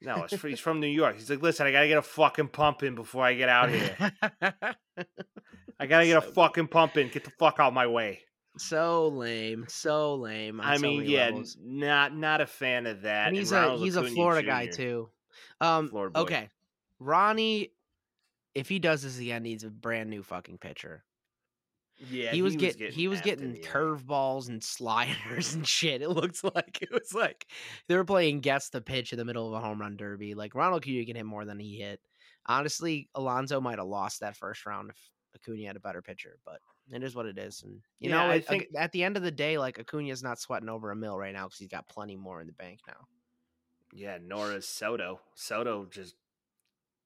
No, 0.02 0.26
he's 0.42 0.60
from 0.60 0.80
New 0.80 0.86
York. 0.86 1.16
He's 1.16 1.28
like, 1.30 1.42
listen, 1.42 1.66
I 1.66 1.72
gotta 1.72 1.88
get 1.88 1.98
a 1.98 2.02
fucking 2.02 2.48
pump 2.48 2.82
in 2.82 2.94
before 2.94 3.24
I 3.24 3.34
get 3.34 3.48
out 3.48 3.70
here. 3.70 3.96
I 5.78 5.86
gotta 5.86 6.06
get 6.06 6.22
a 6.22 6.26
So- 6.26 6.32
fucking 6.32 6.68
pump 6.68 6.96
in. 6.96 7.08
Get 7.08 7.24
the 7.24 7.30
fuck 7.38 7.56
out 7.58 7.68
of 7.68 7.74
my 7.74 7.86
way. 7.86 8.20
so 8.58 9.08
lame, 9.08 9.64
so 9.68 10.14
lame. 10.16 10.60
I 10.60 10.76
so 10.76 10.82
mean, 10.82 11.04
yeah, 11.04 11.26
levels. 11.26 11.56
not 11.62 12.14
not 12.14 12.40
a 12.40 12.46
fan 12.46 12.86
of 12.86 13.02
that. 13.02 13.28
and 13.28 13.36
he's 13.36 13.52
Ronald 13.52 13.80
a 13.80 13.84
he's 13.84 13.96
a 13.96 14.00
Acuna 14.00 14.14
Florida 14.14 14.46
guy 14.46 14.66
too. 14.66 15.08
Um, 15.60 15.88
Florida 15.88 16.18
okay, 16.20 16.48
Ronnie, 16.98 17.72
if 18.54 18.68
he 18.68 18.78
does 18.78 19.02
this 19.02 19.18
again, 19.18 19.42
needs 19.42 19.64
a 19.64 19.70
brand 19.70 20.10
new 20.10 20.22
fucking 20.22 20.58
pitcher. 20.58 21.04
Yeah, 22.08 22.30
he 22.30 22.40
was 22.42 22.56
getting 22.56 22.92
he 22.92 23.08
was 23.08 23.20
getting 23.20 23.44
in 23.44 23.52
the 23.52 23.60
eye. 23.62 23.68
curveballs 23.70 24.48
and 24.48 24.62
sliders 24.62 25.54
and 25.54 25.66
shit. 25.66 26.00
It 26.02 26.08
looks 26.10 26.42
like 26.42 26.78
it 26.80 26.90
was 26.90 27.12
like 27.12 27.46
they 27.88 27.96
were 27.96 28.04
playing 28.04 28.40
guess 28.40 28.70
the 28.70 28.80
pitch 28.80 29.12
in 29.12 29.18
the 29.18 29.24
middle 29.24 29.46
of 29.46 29.52
a 29.52 29.64
home 29.64 29.80
run 29.80 29.96
derby. 29.96 30.34
Like 30.34 30.54
Ronald 30.54 30.82
Acuna 30.82 31.04
can 31.04 31.16
hit 31.16 31.26
more 31.26 31.44
than 31.44 31.58
he 31.58 31.76
hit. 31.78 32.00
Honestly, 32.46 33.08
Alonso 33.14 33.60
might 33.60 33.78
have 33.78 33.86
lost 33.86 34.20
that 34.20 34.36
first 34.36 34.64
round 34.64 34.90
if 34.90 34.96
Acuna 35.34 35.66
had 35.66 35.76
a 35.76 35.80
better 35.80 36.00
pitcher, 36.00 36.38
but 36.46 36.60
it 36.90 37.02
is 37.02 37.14
what 37.14 37.26
it 37.26 37.36
is. 37.38 37.62
And 37.62 37.80
you 37.98 38.08
Yeah, 38.10 38.16
know, 38.16 38.30
I 38.32 38.34
it- 38.36 38.46
think- 38.46 38.66
at 38.76 38.92
the 38.92 39.04
end 39.04 39.16
of 39.18 39.22
the 39.22 39.30
day, 39.30 39.58
like 39.58 39.78
Acuna's 39.78 40.22
not 40.22 40.38
sweating 40.40 40.68
over 40.70 40.90
a 40.90 40.96
mill 40.96 41.18
right 41.18 41.34
now 41.34 41.44
because 41.46 41.58
he's 41.58 41.68
got 41.68 41.88
plenty 41.88 42.16
more 42.16 42.40
in 42.40 42.46
the 42.46 42.52
bank 42.54 42.80
now. 42.88 43.06
Yeah, 43.92 44.18
Nora 44.22 44.62
Soto. 44.62 45.20
Soto 45.34 45.84
just 45.84 46.14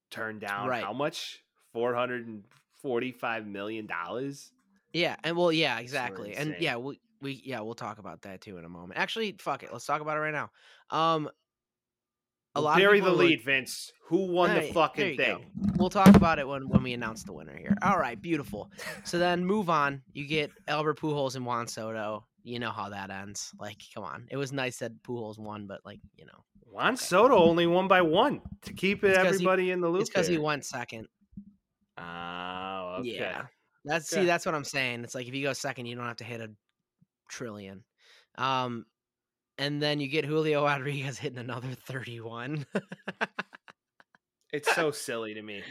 turned 0.09 0.39
down 0.41 0.69
Right. 0.69 0.83
how 0.83 0.93
much? 0.93 1.43
Four 1.73 1.93
hundred 1.95 2.25
and 2.27 2.45
forty-five 2.81 3.45
million 3.45 3.85
dollars. 3.87 4.51
Yeah, 4.95 5.17
and 5.25 5.35
well, 5.35 5.51
yeah, 5.51 5.79
exactly, 5.79 6.35
and 6.35 6.55
yeah, 6.59 6.77
we 6.77 7.01
we 7.21 7.41
yeah 7.43 7.59
we'll 7.59 7.73
talk 7.75 7.99
about 7.99 8.21
that 8.21 8.39
too 8.39 8.57
in 8.57 8.63
a 8.63 8.69
moment. 8.69 8.97
Actually, 8.97 9.35
fuck 9.39 9.61
it, 9.61 9.73
let's 9.73 9.85
talk 9.85 9.99
about 9.99 10.15
it 10.15 10.21
right 10.21 10.33
now. 10.33 10.49
Um, 10.89 11.29
a 12.55 12.61
lot 12.61 12.77
Bury 12.77 12.99
of 12.99 13.05
the 13.05 13.11
lead, 13.11 13.43
Vince. 13.43 13.91
Who 14.07 14.27
won 14.31 14.55
the 14.55 14.61
fucking 14.71 15.09
you 15.09 15.17
go. 15.17 15.23
thing? 15.25 15.51
We'll 15.75 15.89
talk 15.89 16.15
about 16.15 16.39
it 16.39 16.47
when 16.47 16.69
when 16.69 16.81
we 16.81 16.93
announce 16.93 17.23
the 17.23 17.33
winner 17.33 17.57
here. 17.57 17.75
All 17.81 17.97
right, 17.99 18.21
beautiful. 18.21 18.71
So 19.03 19.19
then 19.19 19.45
move 19.45 19.69
on. 19.69 20.01
You 20.13 20.25
get 20.25 20.51
Albert 20.69 20.97
Pujols 20.97 21.35
and 21.35 21.45
Juan 21.45 21.67
Soto. 21.67 22.25
You 22.43 22.59
know 22.59 22.71
how 22.71 22.87
that 22.87 23.09
ends. 23.09 23.51
Like, 23.59 23.81
come 23.93 24.05
on. 24.05 24.27
It 24.31 24.37
was 24.37 24.53
nice 24.53 24.77
that 24.77 24.93
Pujols 25.03 25.37
won, 25.37 25.67
but 25.67 25.81
like, 25.83 25.99
you 26.15 26.25
know, 26.25 26.45
Juan 26.61 26.93
Okay. 26.93 27.03
Soto 27.03 27.35
only 27.35 27.67
won 27.67 27.89
by 27.89 28.01
one 28.01 28.41
to 28.61 28.71
keep 28.71 29.03
it 29.03 29.15
'cause 29.15 29.23
he- 29.23 29.27
everybody 29.27 29.71
in 29.71 29.81
the 29.81 29.89
loop. 29.89 30.01
it's 30.01 30.09
because 30.09 30.27
he 30.27 30.37
went 30.37 30.63
second. 30.63 31.09
Oh, 31.97 32.97
okay. 32.99 33.09
Yeah. 33.09 33.47
That's 33.85 34.09
see, 34.09 34.25
that's 34.25 34.45
what 34.45 34.55
I'm 34.55 34.63
saying. 34.65 35.03
It's 35.03 35.15
like 35.15 35.27
if 35.27 35.33
you 35.33 35.43
go 35.43 35.53
second, 35.53 35.85
you 35.85 35.95
don't 35.95 36.05
have 36.05 36.17
to 36.17 36.23
hit 36.23 36.41
a 36.41 36.49
trillion. 37.29 37.83
Um, 38.37 38.85
and 39.57 39.81
then 39.81 39.99
you 39.99 40.07
get 40.07 40.25
Julio 40.25 40.63
Rodriguez 40.65 41.17
hitting 41.17 41.37
another 41.39 41.69
31. 41.69 42.65
It's 44.51 44.73
so 44.75 44.91
silly 44.91 45.33
to 45.33 45.41
me. 45.41 45.63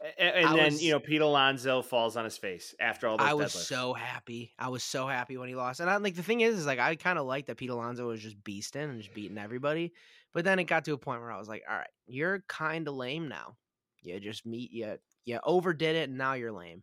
A- 0.00 0.20
And, 0.38 0.56
then 0.58 0.64
was- 0.72 0.82
you 0.82 0.92
know 0.92 1.00
Pete 1.00 1.20
Alonso 1.20 1.82
falls 1.82 2.16
on 2.16 2.24
his 2.24 2.36
face 2.38 2.74
after 2.80 3.08
all 3.08 3.16
those 3.16 3.26
I 3.26 3.34
was 3.34 3.52
deadlifts. 3.54 3.66
so 3.66 3.94
happy. 3.94 4.52
I 4.58 4.68
was 4.68 4.82
so 4.84 5.06
happy 5.06 5.36
when 5.36 5.48
he 5.48 5.54
lost. 5.54 5.80
And 5.80 5.90
I 5.90 5.96
like 5.96 6.14
the 6.14 6.22
thing 6.22 6.40
is, 6.40 6.56
is 6.58 6.66
like 6.66 6.78
I 6.78 6.94
kind 6.96 7.18
of 7.18 7.26
like 7.26 7.46
that 7.46 7.56
Pete 7.56 7.70
Alonso 7.70 8.06
was 8.06 8.20
just 8.22 8.42
beasting 8.44 8.84
and 8.90 9.00
just 9.00 9.14
beating 9.14 9.38
everybody. 9.38 9.92
But 10.34 10.44
then 10.44 10.58
it 10.58 10.64
got 10.64 10.84
to 10.84 10.92
a 10.92 10.98
point 10.98 11.20
where 11.20 11.32
I 11.32 11.38
was 11.38 11.48
like, 11.48 11.62
all 11.68 11.74
right, 11.76 11.88
you're 12.06 12.44
kind 12.48 12.86
of 12.86 12.94
lame 12.94 13.28
now. 13.28 13.56
You 14.02 14.20
just 14.20 14.46
meet 14.46 14.70
you 14.70 14.98
you 15.24 15.40
overdid 15.42 15.96
it 15.96 16.08
and 16.08 16.16
now 16.18 16.34
you're 16.34 16.52
lame. 16.52 16.82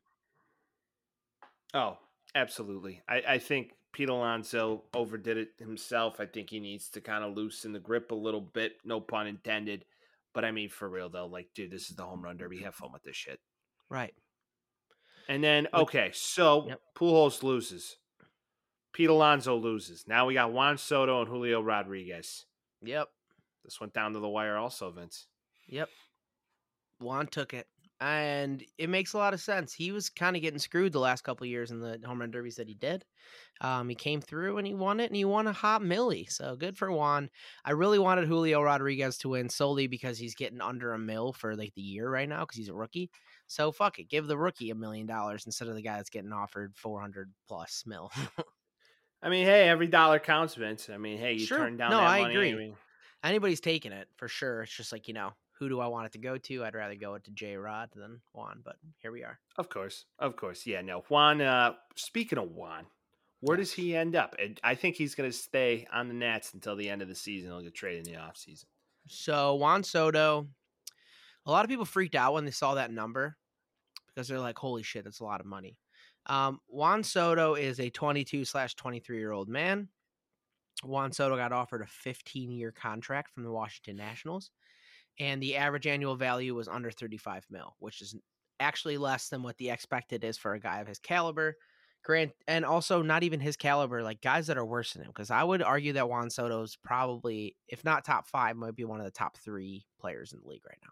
Oh, 1.76 1.98
absolutely. 2.34 3.02
I, 3.08 3.22
I 3.28 3.38
think 3.38 3.74
Pete 3.94 4.10
Alonso 4.10 4.84
overdid 4.94 5.38
it 5.38 5.50
himself. 5.60 6.20
I 6.20 6.26
think 6.26 6.50
he 6.50 6.60
needs 6.60 6.90
to 6.92 7.02
kind 7.02 7.24
of 7.24 7.36
loosen 7.36 7.74
the 7.74 7.80
grip 7.80 8.12
a 8.12 8.16
little 8.16 8.42
bit. 8.42 8.78
No 8.86 9.02
pun 9.02 9.28
intended. 9.28 9.86
But 10.34 10.46
I 10.46 10.52
mean, 10.52 10.70
for 10.70 10.90
real 10.90 11.10
though, 11.10 11.28
like, 11.28 11.50
dude, 11.54 11.72
this 11.72 11.90
is 11.90 11.96
the 11.96 12.04
home 12.04 12.24
run 12.24 12.38
derby. 12.38 12.60
Have 12.60 12.76
fun 12.76 12.92
with 12.92 13.04
this 13.04 13.16
shit. 13.16 13.40
Right. 13.90 14.14
And 15.28 15.44
then, 15.44 15.68
okay, 15.74 16.12
so 16.14 16.68
Yep. 16.68 16.82
Pujols 16.98 17.44
loses. 17.44 17.98
Pete 18.94 19.10
Alonso 19.10 19.58
loses. 19.58 20.06
Now 20.08 20.26
we 20.26 20.36
got 20.36 20.54
Juan 20.54 20.78
Soto 20.78 21.20
and 21.20 21.30
Julio 21.30 21.62
Rodriguez. 21.62 22.46
Yep. 22.82 23.10
This 23.64 23.82
went 23.82 23.94
down 23.94 24.14
to 24.14 24.20
the 24.20 24.30
wire, 24.30 24.56
also, 24.56 24.92
Vince. 24.92 25.28
Yep. 25.68 25.90
Juan 27.00 27.28
took 27.28 27.54
it. 27.54 27.68
And 28.02 28.64
it 28.78 28.90
makes 28.90 29.14
a 29.14 29.18
lot 29.18 29.34
of 29.34 29.40
sense. 29.42 29.74
He 29.74 29.92
was 29.92 30.10
kind 30.10 30.36
of 30.36 30.42
getting 30.42 30.60
screwed 30.60 30.92
the 30.92 31.00
last 31.00 31.24
couple 31.24 31.46
of 31.46 31.50
years 31.50 31.72
in 31.72 31.80
the 31.80 32.00
home 32.06 32.20
run 32.20 32.30
derbies 32.32 32.58
that 32.58 32.68
he 32.68 32.74
did. 32.76 33.06
Um, 33.62 33.90
he 33.90 33.96
came 33.96 34.22
through 34.22 34.58
and 34.58 34.68
he 34.68 34.74
won 34.74 35.00
it, 35.00 35.08
and 35.08 35.16
he 35.16 35.26
won 35.26 35.48
a 35.48 35.54
hot 35.54 35.82
millie. 35.82 36.26
So 36.26 36.56
good 36.58 36.78
for 36.78 36.92
Juan. 36.92 37.30
I 37.64 37.72
really 37.72 38.00
wanted 38.00 38.28
Julio 38.28 38.62
Rodriguez 38.62 39.18
to 39.20 39.30
win 39.30 39.50
solely 39.50 39.88
because 39.88 40.18
he's 40.18 40.36
getting 40.36 40.62
under 40.62 40.94
a 40.94 41.00
mill 41.00 41.34
for 41.34 41.56
like 41.56 41.74
the 41.76 41.82
year 41.82 42.10
right 42.10 42.30
now 42.30 42.42
because 42.42 42.58
he's 42.58 42.70
a 42.70 42.76
rookie. 42.76 43.12
So 43.48 43.72
fuck 43.72 44.00
it, 44.00 44.10
give 44.10 44.28
the 44.28 44.38
rookie 44.38 44.72
a 44.72 44.76
million 44.76 45.08
dollars 45.08 45.46
instead 45.46 45.68
of 45.70 45.76
the 45.76 45.82
guy 45.84 45.98
that's 45.98 46.10
getting 46.10 46.34
offered 46.34 46.76
four 46.78 47.00
hundred 47.02 47.34
plus 47.48 47.84
mil. 47.86 48.12
I 49.22 49.30
mean, 49.30 49.46
hey, 49.46 49.68
every 49.68 49.88
dollar 49.88 50.20
counts, 50.20 50.56
Vince. 50.56 50.90
I 50.90 50.98
mean, 50.98 51.18
hey, 51.18 51.34
you 51.34 51.48
Sure. 51.48 51.48
turn 51.48 51.78
down 51.78 51.98
No, 51.98 52.00
that 52.00 52.12
I 52.12 52.18
money. 52.18 52.46
agree. 52.46 52.52
I 52.52 52.56
mean, 52.56 52.78
Anybody's 53.24 53.62
taking 53.62 53.92
it 53.92 54.10
for 54.18 54.28
sure. 54.28 54.64
It's 54.64 54.76
just 54.76 54.92
like 54.92 55.08
you 55.08 55.14
know, 55.16 55.34
who 55.60 55.70
do 55.70 55.80
I 55.80 55.88
want 55.88 56.08
it 56.08 56.12
to 56.14 56.18
go 56.18 56.38
to? 56.38 56.66
I'd 56.66 56.76
rather 56.76 56.96
go 56.96 57.16
it 57.16 57.24
to 57.26 57.32
J 57.32 57.56
Rod 57.56 57.90
than 57.96 58.22
Juan, 58.34 58.62
but 58.64 58.76
here 59.00 59.12
we 59.12 59.24
are. 59.24 59.40
of 59.58 59.70
course, 59.70 60.06
of 60.20 60.36
course, 60.36 60.66
yeah. 60.66 60.82
No, 60.82 61.02
Juan. 61.08 61.42
Uh, 61.42 61.74
speaking 61.96 62.38
of 62.38 62.52
Juan, 62.52 62.86
where 63.42 63.58
does 63.58 63.72
he 63.72 63.96
end 63.96 64.16
up? 64.16 64.36
I 64.64 64.76
think 64.76 64.96
he's 64.96 65.16
going 65.16 65.30
to 65.30 65.36
stay 65.36 65.88
on 65.94 66.08
the 66.08 66.14
Nats 66.14 66.54
until 66.54 66.76
the 66.76 66.90
end 66.90 67.02
of 67.02 67.08
the 67.08 67.16
season. 67.16 67.52
He'll 67.52 67.62
get 67.62 67.76
traded 67.76 68.08
in 68.08 68.14
the 68.14 68.20
offseason. 68.20 68.66
So 69.08 69.56
Juan 69.56 69.84
Soto, 69.84 70.48
a 71.46 71.52
lot 71.52 71.64
of 71.64 71.70
people 71.70 71.86
freaked 71.86 72.16
out 72.16 72.34
when 72.34 72.46
they 72.46 72.52
saw 72.52 72.76
that 72.76 72.92
number 72.92 73.38
because 74.08 74.28
they're 74.28 74.40
like, 74.40 74.58
"Holy 74.58 74.84
shit, 74.84 75.04
that's 75.04 75.20
a 75.20 75.26
lot 75.26 75.42
of 75.42 75.46
money." 75.46 75.78
Um, 76.28 76.60
Juan 76.68 77.04
Soto 77.04 77.54
is 77.54 77.80
a 77.80 77.90
22 77.90 78.46
slash 78.46 78.76
23 78.76 79.18
year 79.18 79.32
old 79.32 79.48
man. 79.48 79.90
Juan 80.84 81.12
Soto 81.12 81.36
got 81.38 81.52
offered 81.54 81.82
a 81.82 81.88
15 81.88 82.52
year 82.52 82.72
contract 82.72 83.32
from 83.34 83.44
the 83.44 83.52
Washington 83.52 83.96
Nationals, 83.96 84.52
and 85.20 85.42
the 85.42 85.56
average 85.56 85.88
annual 85.88 86.16
value 86.16 86.54
was 86.54 86.68
under 86.68 86.92
35 86.92 87.46
mil, 87.50 87.76
which 87.80 88.02
is 88.02 88.16
actually 88.60 88.98
less 88.98 89.30
than 89.30 89.44
what 89.44 89.58
the 89.58 89.70
expected 89.70 90.24
is 90.24 90.38
for 90.38 90.54
a 90.54 90.60
guy 90.60 90.80
of 90.80 90.88
his 90.88 91.00
caliber. 91.00 91.56
Grant, 92.04 92.34
and 92.48 92.64
also 92.66 93.02
not 93.02 93.24
even 93.24 93.40
his 93.40 93.58
caliber, 93.58 94.04
like 94.04 94.22
guys 94.22 94.46
that 94.48 94.60
are 94.60 94.66
worse 94.66 94.94
than 94.94 95.02
him. 95.02 95.08
Because 95.08 95.32
I 95.32 95.44
would 95.44 95.64
argue 95.64 95.94
that 95.94 96.08
Juan 96.08 96.30
Soto's 96.30 96.78
probably, 96.84 97.56
if 97.68 97.84
not 97.84 98.06
top 98.06 98.28
five, 98.28 98.56
might 98.56 98.76
be 98.76 98.86
one 98.86 99.00
of 99.00 99.06
the 99.06 99.12
top 99.12 99.38
three 99.38 99.88
players 100.00 100.32
in 100.32 100.40
the 100.40 100.48
league 100.48 100.66
right 100.68 100.78
now. 100.84 100.92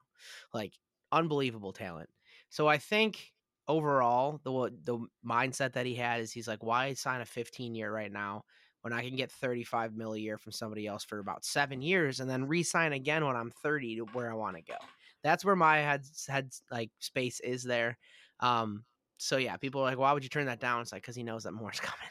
Like 0.53 0.73
unbelievable 1.11 1.71
talent. 1.71 2.09
So 2.49 2.67
I 2.67 2.79
think 2.79 3.31
overall, 3.67 4.41
the 4.43 4.71
the 4.83 5.05
mindset 5.23 5.73
that 5.73 5.85
he 5.85 5.93
had 5.93 6.21
is 6.21 6.31
he's 6.31 6.47
like, 6.47 6.63
why 6.63 6.93
sign 6.93 7.21
a 7.21 7.25
15 7.25 7.75
year 7.75 7.91
right 7.91 8.11
now 8.11 8.43
when 8.83 8.93
I 8.93 9.01
can 9.01 9.15
get 9.15 9.31
35 9.31 9.95
mil 9.95 10.13
a 10.13 10.17
year 10.17 10.37
from 10.37 10.51
somebody 10.51 10.87
else 10.87 11.03
for 11.03 11.19
about 11.19 11.43
seven 11.45 11.81
years 11.81 12.19
and 12.19 12.29
then 12.29 12.47
re-sign 12.47 12.93
again 12.93 13.25
when 13.25 13.35
I'm 13.35 13.49
30 13.49 13.95
to 13.95 14.01
where 14.11 14.29
I 14.29 14.35
want 14.35 14.57
to 14.57 14.61
go. 14.61 14.77
That's 15.23 15.43
where 15.45 15.55
my 15.55 15.77
head 15.77 16.03
head 16.27 16.51
like 16.69 16.91
space 16.99 17.39
is 17.39 17.63
there. 17.63 17.97
Um, 18.41 18.83
so 19.17 19.37
yeah, 19.37 19.55
people 19.55 19.81
are 19.81 19.85
like, 19.85 19.97
why 19.97 20.11
would 20.11 20.23
you 20.23 20.29
turn 20.29 20.47
that 20.47 20.59
down? 20.59 20.81
It's 20.81 20.91
like 20.91 21.01
because 21.01 21.15
he 21.15 21.23
knows 21.23 21.43
that 21.43 21.53
more's 21.53 21.79
coming. 21.81 22.09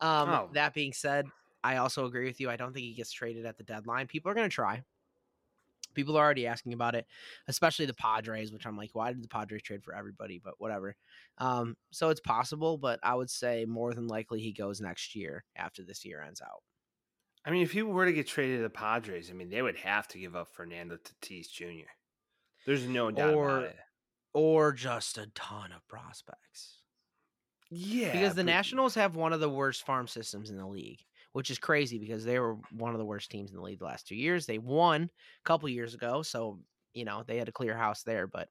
Um, 0.00 0.28
Oh. 0.28 0.48
That 0.54 0.74
being 0.74 0.92
said, 0.92 1.26
I 1.64 1.76
also 1.76 2.06
agree 2.06 2.24
with 2.26 2.40
you. 2.40 2.48
I 2.48 2.56
don't 2.56 2.72
think 2.72 2.86
he 2.86 2.94
gets 2.94 3.12
traded 3.12 3.44
at 3.44 3.56
the 3.58 3.64
deadline. 3.64 4.06
People 4.06 4.30
are 4.30 4.34
going 4.34 4.48
to 4.48 4.54
try. 4.54 4.82
People 5.94 6.16
are 6.16 6.24
already 6.24 6.46
asking 6.46 6.72
about 6.72 6.94
it, 6.94 7.06
especially 7.48 7.86
the 7.86 7.94
Padres, 7.94 8.52
which 8.52 8.66
I'm 8.66 8.76
like, 8.76 8.90
why 8.92 9.12
did 9.12 9.22
the 9.22 9.28
Padres 9.28 9.62
trade 9.62 9.82
for 9.82 9.94
everybody? 9.94 10.40
But 10.42 10.54
whatever. 10.58 10.96
Um, 11.38 11.76
so 11.90 12.10
it's 12.10 12.20
possible, 12.20 12.78
but 12.78 13.00
I 13.02 13.14
would 13.14 13.30
say 13.30 13.64
more 13.66 13.92
than 13.94 14.06
likely 14.06 14.40
he 14.40 14.52
goes 14.52 14.80
next 14.80 15.14
year 15.14 15.44
after 15.56 15.82
this 15.82 16.04
year 16.04 16.22
ends 16.22 16.40
out. 16.40 16.62
I 17.44 17.50
mean, 17.50 17.62
if 17.62 17.72
he 17.72 17.82
were 17.82 18.04
to 18.04 18.12
get 18.12 18.26
traded 18.26 18.58
to 18.58 18.62
the 18.64 18.70
Padres, 18.70 19.30
I 19.30 19.32
mean, 19.32 19.48
they 19.48 19.62
would 19.62 19.76
have 19.78 20.06
to 20.08 20.18
give 20.18 20.36
up 20.36 20.48
Fernando 20.52 20.96
Tatis 20.98 21.50
Jr. 21.50 21.88
There's 22.66 22.86
no 22.86 23.10
doubt 23.10 23.34
Or- 23.34 23.58
about 23.58 23.70
it. 23.70 23.76
Or 24.32 24.72
just 24.72 25.18
a 25.18 25.26
ton 25.34 25.72
of 25.72 25.86
prospects. 25.88 26.82
Yeah, 27.70 28.12
because 28.12 28.34
the 28.34 28.42
but- 28.44 28.50
Nationals 28.50 28.94
have 28.94 29.16
one 29.16 29.32
of 29.32 29.40
the 29.40 29.48
worst 29.48 29.84
farm 29.84 30.06
systems 30.06 30.50
in 30.50 30.56
the 30.56 30.66
league, 30.66 31.00
which 31.32 31.50
is 31.50 31.58
crazy 31.58 31.98
because 31.98 32.24
they 32.24 32.38
were 32.38 32.56
one 32.72 32.92
of 32.92 32.98
the 32.98 33.04
worst 33.04 33.30
teams 33.30 33.50
in 33.50 33.56
the 33.56 33.62
league 33.62 33.78
the 33.78 33.84
last 33.84 34.06
two 34.08 34.16
years. 34.16 34.46
They 34.46 34.58
won 34.58 35.04
a 35.04 35.08
couple 35.44 35.68
years 35.68 35.94
ago, 35.94 36.22
so 36.22 36.60
you 36.94 37.04
know 37.04 37.22
they 37.22 37.36
had 37.38 37.48
a 37.48 37.52
clear 37.52 37.76
house 37.76 38.02
there. 38.02 38.26
But 38.26 38.48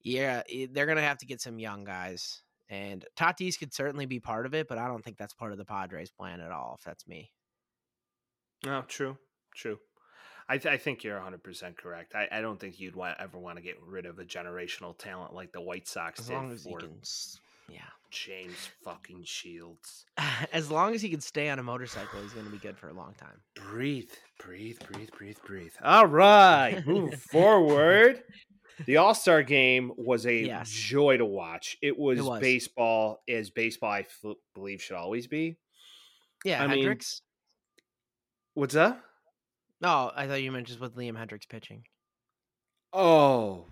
yeah, 0.00 0.42
eh, 0.48 0.66
they're 0.70 0.86
gonna 0.86 1.00
have 1.02 1.18
to 1.18 1.26
get 1.26 1.40
some 1.40 1.58
young 1.58 1.84
guys, 1.84 2.42
and 2.68 3.04
Tatis 3.16 3.58
could 3.58 3.72
certainly 3.74 4.06
be 4.06 4.20
part 4.20 4.46
of 4.46 4.54
it, 4.54 4.68
but 4.68 4.78
I 4.78 4.86
don't 4.88 5.02
think 5.02 5.16
that's 5.16 5.34
part 5.34 5.52
of 5.52 5.58
the 5.58 5.64
Padres' 5.64 6.10
plan 6.10 6.40
at 6.40 6.52
all. 6.52 6.76
If 6.78 6.84
that's 6.84 7.06
me, 7.06 7.32
No, 8.64 8.82
true, 8.82 9.18
true. 9.54 9.80
I, 10.48 10.58
th- 10.58 10.72
I 10.72 10.78
think 10.78 11.04
you're 11.04 11.16
100 11.16 11.42
percent 11.42 11.76
correct. 11.78 12.14
I, 12.14 12.28
I 12.30 12.40
don't 12.40 12.58
think 12.60 12.78
you'd 12.80 12.96
want, 12.96 13.18
ever 13.20 13.38
want 13.38 13.56
to 13.58 13.62
get 13.62 13.80
rid 13.82 14.06
of 14.06 14.18
a 14.18 14.24
generational 14.24 14.96
talent 14.96 15.34
like 15.34 15.52
the 15.52 15.60
White 15.60 15.88
Sox 15.88 16.20
as 16.20 16.26
did 16.26 16.34
long 16.34 16.52
as 16.52 16.64
for 16.64 16.80
can, 16.80 16.98
s- 17.02 17.40
yeah, 17.68 17.80
James 18.10 18.68
fucking 18.84 19.24
Shields. 19.24 20.04
as 20.52 20.70
long 20.70 20.94
as 20.94 21.02
he 21.02 21.08
can 21.08 21.20
stay 21.20 21.48
on 21.50 21.58
a 21.58 21.62
motorcycle, 21.62 22.20
he's 22.22 22.32
gonna 22.32 22.50
be 22.50 22.58
good 22.58 22.78
for 22.78 22.88
a 22.88 22.92
long 22.92 23.14
time. 23.14 23.40
Breathe, 23.54 24.10
breathe, 24.38 24.78
breathe, 24.90 25.10
breathe, 25.16 25.38
breathe. 25.44 25.72
All 25.82 26.06
right, 26.06 26.86
move 26.86 27.14
forward. 27.30 28.22
The 28.84 28.98
All 28.98 29.14
Star 29.14 29.42
game 29.42 29.92
was 29.96 30.26
a 30.26 30.34
Yes. 30.34 30.70
joy 30.70 31.16
to 31.16 31.24
watch. 31.24 31.78
It 31.80 31.98
was, 31.98 32.20
was. 32.22 32.40
baseball, 32.40 33.22
as 33.28 33.48
baseball 33.50 33.90
I 33.90 34.00
f- 34.00 34.36
believe 34.54 34.82
should 34.82 34.96
always 34.96 35.26
be. 35.26 35.56
Yeah, 36.44 36.62
I 36.62 36.66
mean- 36.66 36.84
Hendriks. 36.84 37.22
What's 38.54 38.74
that? 38.74 39.00
No, 39.80 40.10
I 40.14 40.26
thought 40.26 40.42
you 40.42 40.50
meant 40.52 40.66
just 40.66 40.80
with 40.80 40.94
Liam 40.96 41.14
Hendriks 41.16 41.48
pitching. 41.48 41.84
Oh, 42.92 43.66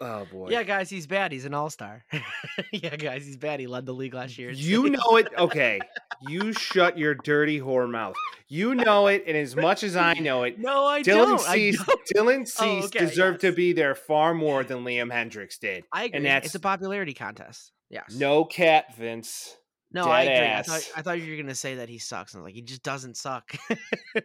oh 0.00 0.26
boy. 0.30 0.48
Yeah, 0.50 0.62
guys, 0.62 0.88
he's 0.90 1.06
bad. 1.06 1.32
He's 1.32 1.44
an 1.44 1.54
all 1.54 1.70
star. 1.70 2.04
yeah, 2.72 2.96
guys, 2.96 3.24
he's 3.26 3.36
bad. 3.36 3.60
He 3.60 3.66
led 3.66 3.86
the 3.86 3.92
league 3.92 4.14
last 4.14 4.38
year. 4.38 4.50
You 4.50 4.90
know 4.90 5.16
it. 5.16 5.28
Okay. 5.38 5.80
You 6.28 6.52
shut 6.52 6.98
your 6.98 7.14
dirty 7.14 7.60
whore 7.60 7.88
mouth. 7.88 8.16
You 8.48 8.74
know 8.74 9.06
it, 9.06 9.22
and 9.26 9.36
as 9.36 9.54
much 9.54 9.84
as 9.84 9.94
I 9.94 10.14
know 10.14 10.42
it, 10.42 10.58
No, 10.58 10.84
I 10.84 11.00
Dylan 11.02 11.04
don't. 11.38 11.48
I, 11.48 11.54
Cease, 11.54 11.84
don't. 11.84 12.00
Dylan 12.16 12.40
oh, 12.40 12.44
Cease 12.80 12.84
okay, 12.86 12.98
deserved 12.98 13.40
to 13.42 13.52
be 13.52 13.72
there 13.72 13.94
far 13.94 14.34
more 14.34 14.64
than 14.64 14.78
Liam 14.84 15.12
Hendriks 15.12 15.60
did. 15.60 15.84
I 15.92 16.04
agree. 16.04 16.20
that's- 16.22 16.46
It's 16.46 16.54
a 16.56 16.60
popularity 16.60 17.14
contest. 17.14 17.70
Yes. 17.88 18.16
No 18.16 18.44
cat, 18.44 18.96
Vince. 18.96 19.56
no, 19.92 20.06
I 20.10 20.24
dead 20.24 20.42
agree. 20.42 20.54
I 20.54 20.62
thought, 20.62 20.90
I 20.96 21.02
thought 21.02 21.20
you 21.20 21.30
were 21.30 21.40
gonna 21.40 21.54
say 21.54 21.76
that 21.76 21.88
he 21.88 21.98
sucks. 21.98 22.34
And 22.34 22.40
I 22.40 22.44
like, 22.46 22.54
he 22.54 22.62
just 22.62 22.82
doesn't 22.82 23.16
suck. 23.16 23.54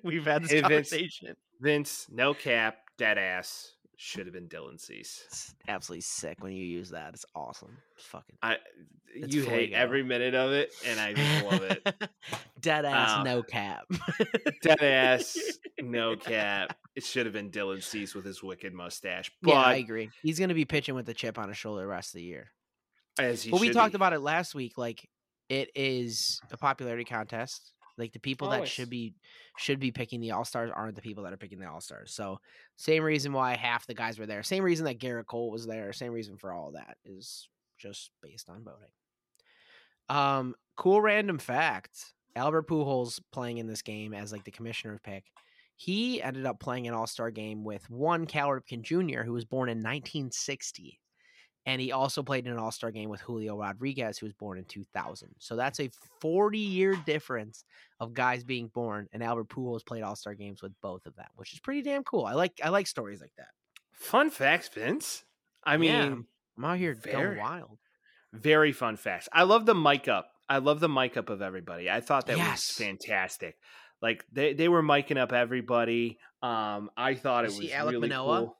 We've 0.03 0.25
had 0.25 0.43
this 0.43 0.51
Hey, 0.51 0.61
Vince. 0.61 0.89
conversation. 0.89 1.35
Vince, 1.61 2.07
no 2.11 2.33
cap, 2.33 2.77
dead 2.97 3.17
ass. 3.19 3.72
Should 3.95 4.25
have 4.25 4.33
been 4.33 4.49
Dylan 4.49 4.79
Cease. 4.79 5.23
It's 5.27 5.55
absolutely 5.67 6.01
sick 6.01 6.43
when 6.43 6.51
you 6.51 6.65
use 6.65 6.89
that. 6.89 7.13
It's 7.13 7.25
awesome. 7.35 7.77
It's 7.95 8.05
fucking 8.05 8.35
I, 8.41 8.57
It's 9.13 9.33
you 9.33 9.43
hate 9.43 9.71
every 9.71 10.03
minute 10.03 10.33
of 10.33 10.51
it, 10.51 10.73
and 10.85 10.99
I 10.99 11.11
love 11.43 11.61
it. 11.63 11.87
Dead 12.59 12.85
ass, 12.85 13.19
Uh, 13.19 13.23
no 13.23 13.43
cap. 13.43 13.85
Dead 14.63 14.81
ass, 14.81 15.37
no 15.79 16.15
cap. 16.17 16.75
It 16.95 17.03
should 17.03 17.25
have 17.27 17.33
been 17.33 17.51
Dylan 17.51 17.83
Cease 17.83 18.15
with 18.15 18.25
his 18.25 18.41
wicked 18.43 18.73
mustache. 18.73 19.31
But 19.41 19.51
yeah, 19.51 19.59
I 19.61 19.75
agree. 19.75 20.09
He's 20.23 20.39
gonna 20.39 20.53
be 20.55 20.65
pitching 20.65 20.95
with 20.95 21.05
the 21.05 21.13
chip 21.13 21.37
on 21.37 21.47
his 21.49 21.57
shoulder 21.57 21.81
the 21.81 21.87
rest 21.87 22.09
of 22.13 22.17
the 22.17 22.23
year. 22.23 22.51
as 23.19 23.43
he 23.43 23.51
but 23.51 23.59
we 23.61 23.69
talked 23.69 23.93
be. 23.93 23.97
about 23.97 24.13
it 24.13 24.19
last 24.19 24.55
week. 24.55 24.77
Like 24.77 25.07
it 25.49 25.69
is 25.75 26.41
a 26.51 26.57
popularity 26.57 27.03
contest. 27.05 27.73
Like 27.97 28.13
the 28.13 28.19
people 28.19 28.49
that 28.49 28.67
should 28.67 28.89
be 28.89 29.13
should 29.57 29.79
be 29.79 29.91
picking 29.91 30.19
the 30.19 30.31
all 30.31 30.45
stars 30.45 30.71
aren't 30.73 30.95
the 30.95 31.01
people 31.01 31.23
that 31.23 31.33
are 31.33 31.37
picking 31.37 31.59
the 31.59 31.69
all 31.69 31.81
stars. 31.81 32.13
So 32.13 32.39
same 32.75 33.03
reason 33.03 33.33
why 33.33 33.55
half 33.55 33.85
the 33.85 33.93
guys 33.93 34.17
were 34.17 34.25
there. 34.25 34.43
Same 34.43 34.63
reason 34.63 34.85
that 34.85 34.99
Gerrit 34.99 35.27
Cole 35.27 35.51
was 35.51 35.67
there. 35.67 35.93
Same 35.93 36.11
reason 36.11 36.37
for 36.37 36.51
all 36.51 36.71
that 36.71 36.97
is 37.05 37.47
just 37.77 38.11
based 38.21 38.49
on 38.49 38.63
voting. 38.63 38.89
Um, 40.09 40.55
cool 40.75 41.01
random 41.01 41.37
fact. 41.37 42.13
Albert 42.35 42.67
Pujols 42.67 43.19
playing 43.31 43.59
in 43.59 43.67
this 43.67 43.83
game 43.83 44.13
as 44.13 44.31
like 44.31 44.43
the 44.43 44.51
commissioner 44.51 44.99
pick. 45.03 45.25
He 45.75 46.21
ended 46.21 46.45
up 46.45 46.59
playing 46.59 46.87
an 46.87 46.93
All 46.93 47.07
Star 47.07 47.31
game 47.31 47.63
with 47.63 47.89
one 47.89 48.25
Cal 48.25 48.49
Ripken 48.49 48.81
Jr., 48.81 49.21
who 49.23 49.33
was 49.33 49.45
born 49.45 49.69
in 49.69 49.77
1960. 49.77 50.99
And 51.65 51.79
he 51.79 51.91
also 51.93 52.23
played 52.23 52.45
in 52.45 52.51
an 52.51 52.59
All 52.59 52.71
Star 52.71 52.91
game 52.91 53.09
with 53.09 53.21
Julio 53.21 53.57
Rodriguez, 53.57 54.17
who 54.17 54.25
was 54.25 54.33
born 54.33 54.57
in 54.57 54.65
2000. 54.65 55.29
So 55.39 55.55
that's 55.55 55.79
a 55.79 55.89
40 56.19 56.57
year 56.59 56.95
difference 57.05 57.63
of 57.99 58.13
guys 58.13 58.43
being 58.43 58.67
born. 58.67 59.07
And 59.13 59.23
Albert 59.23 59.47
Pujols 59.49 59.85
played 59.85 60.03
All 60.03 60.15
Star 60.15 60.33
games 60.33 60.61
with 60.61 60.73
both 60.81 61.05
of 61.05 61.15
them, 61.15 61.27
which 61.35 61.53
is 61.53 61.59
pretty 61.59 61.81
damn 61.81 62.03
cool. 62.03 62.25
I 62.25 62.33
like 62.33 62.59
I 62.63 62.69
like 62.69 62.87
stories 62.87 63.21
like 63.21 63.31
that. 63.37 63.47
Fun 63.93 64.29
facts, 64.29 64.67
Vince. 64.73 65.23
I 65.63 65.77
mean, 65.77 65.91
Yeah, 65.91 66.15
I'm 66.57 66.65
out 66.65 66.77
here 66.77 66.93
very- 66.95 67.35
going 67.35 67.37
wild. 67.37 67.77
very 68.33 68.71
fun 68.73 68.97
facts. 68.97 69.29
I 69.31 69.43
love 69.43 69.65
the 69.65 69.75
mic 69.75 70.07
up. 70.07 70.29
I 70.49 70.57
love 70.57 70.81
the 70.81 70.89
mic 70.89 71.15
up 71.15 71.29
of 71.29 71.41
everybody. 71.41 71.89
I 71.89 72.01
thought 72.01 72.25
that 72.27 72.35
Yes. 72.37 72.67
was 72.77 72.85
fantastic. 72.85 73.57
Like 74.01 74.25
they, 74.33 74.53
they 74.53 74.67
were 74.67 74.83
miking 74.83 75.17
up 75.17 75.31
everybody. 75.31 76.17
Um, 76.41 76.89
I 76.97 77.13
thought 77.15 77.45
it 77.45 77.51
was 77.55 77.61
Alek 77.61 77.91
really 77.91 78.09
Manoah? 78.09 78.39
cool. 78.39 78.57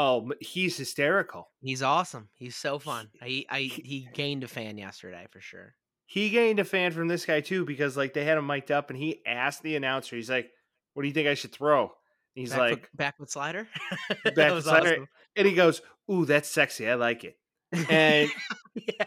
Oh, 0.00 0.30
he's 0.40 0.76
hysterical. 0.76 1.48
He's 1.60 1.82
awesome. 1.82 2.28
He's 2.34 2.54
so 2.54 2.78
fun. 2.78 3.08
I, 3.20 3.44
I 3.50 3.60
he 3.62 4.08
gained 4.14 4.44
a 4.44 4.48
fan 4.48 4.78
yesterday 4.78 5.26
for 5.30 5.40
sure. 5.40 5.74
He 6.06 6.30
gained 6.30 6.60
a 6.60 6.64
fan 6.64 6.92
from 6.92 7.08
this 7.08 7.26
guy 7.26 7.40
too 7.40 7.64
because 7.64 7.96
like 7.96 8.14
they 8.14 8.24
had 8.24 8.38
him 8.38 8.46
mic'd 8.46 8.70
up 8.70 8.90
and 8.90 8.98
he 8.98 9.20
asked 9.26 9.62
the 9.62 9.74
announcer. 9.74 10.14
He's 10.14 10.30
like, 10.30 10.50
"What 10.94 11.02
do 11.02 11.08
you 11.08 11.14
think 11.14 11.26
I 11.28 11.34
should 11.34 11.52
throw?" 11.52 11.90
He's 12.34 12.50
Back 12.50 12.58
like, 12.60 12.70
foot, 12.82 12.88
backward 12.96 13.30
slider. 13.30 13.66
Back 14.24 14.34
That 14.36 14.48
foot 14.48 14.54
was 14.54 14.64
slider. 14.66 14.88
awesome. 14.92 15.08
and 15.36 15.46
he 15.48 15.54
goes, 15.54 15.82
"Ooh, 16.10 16.24
that's 16.24 16.48
sexy. 16.48 16.88
I 16.88 16.94
like 16.94 17.24
it." 17.24 17.36
And 17.90 18.30
yeah. 18.76 19.04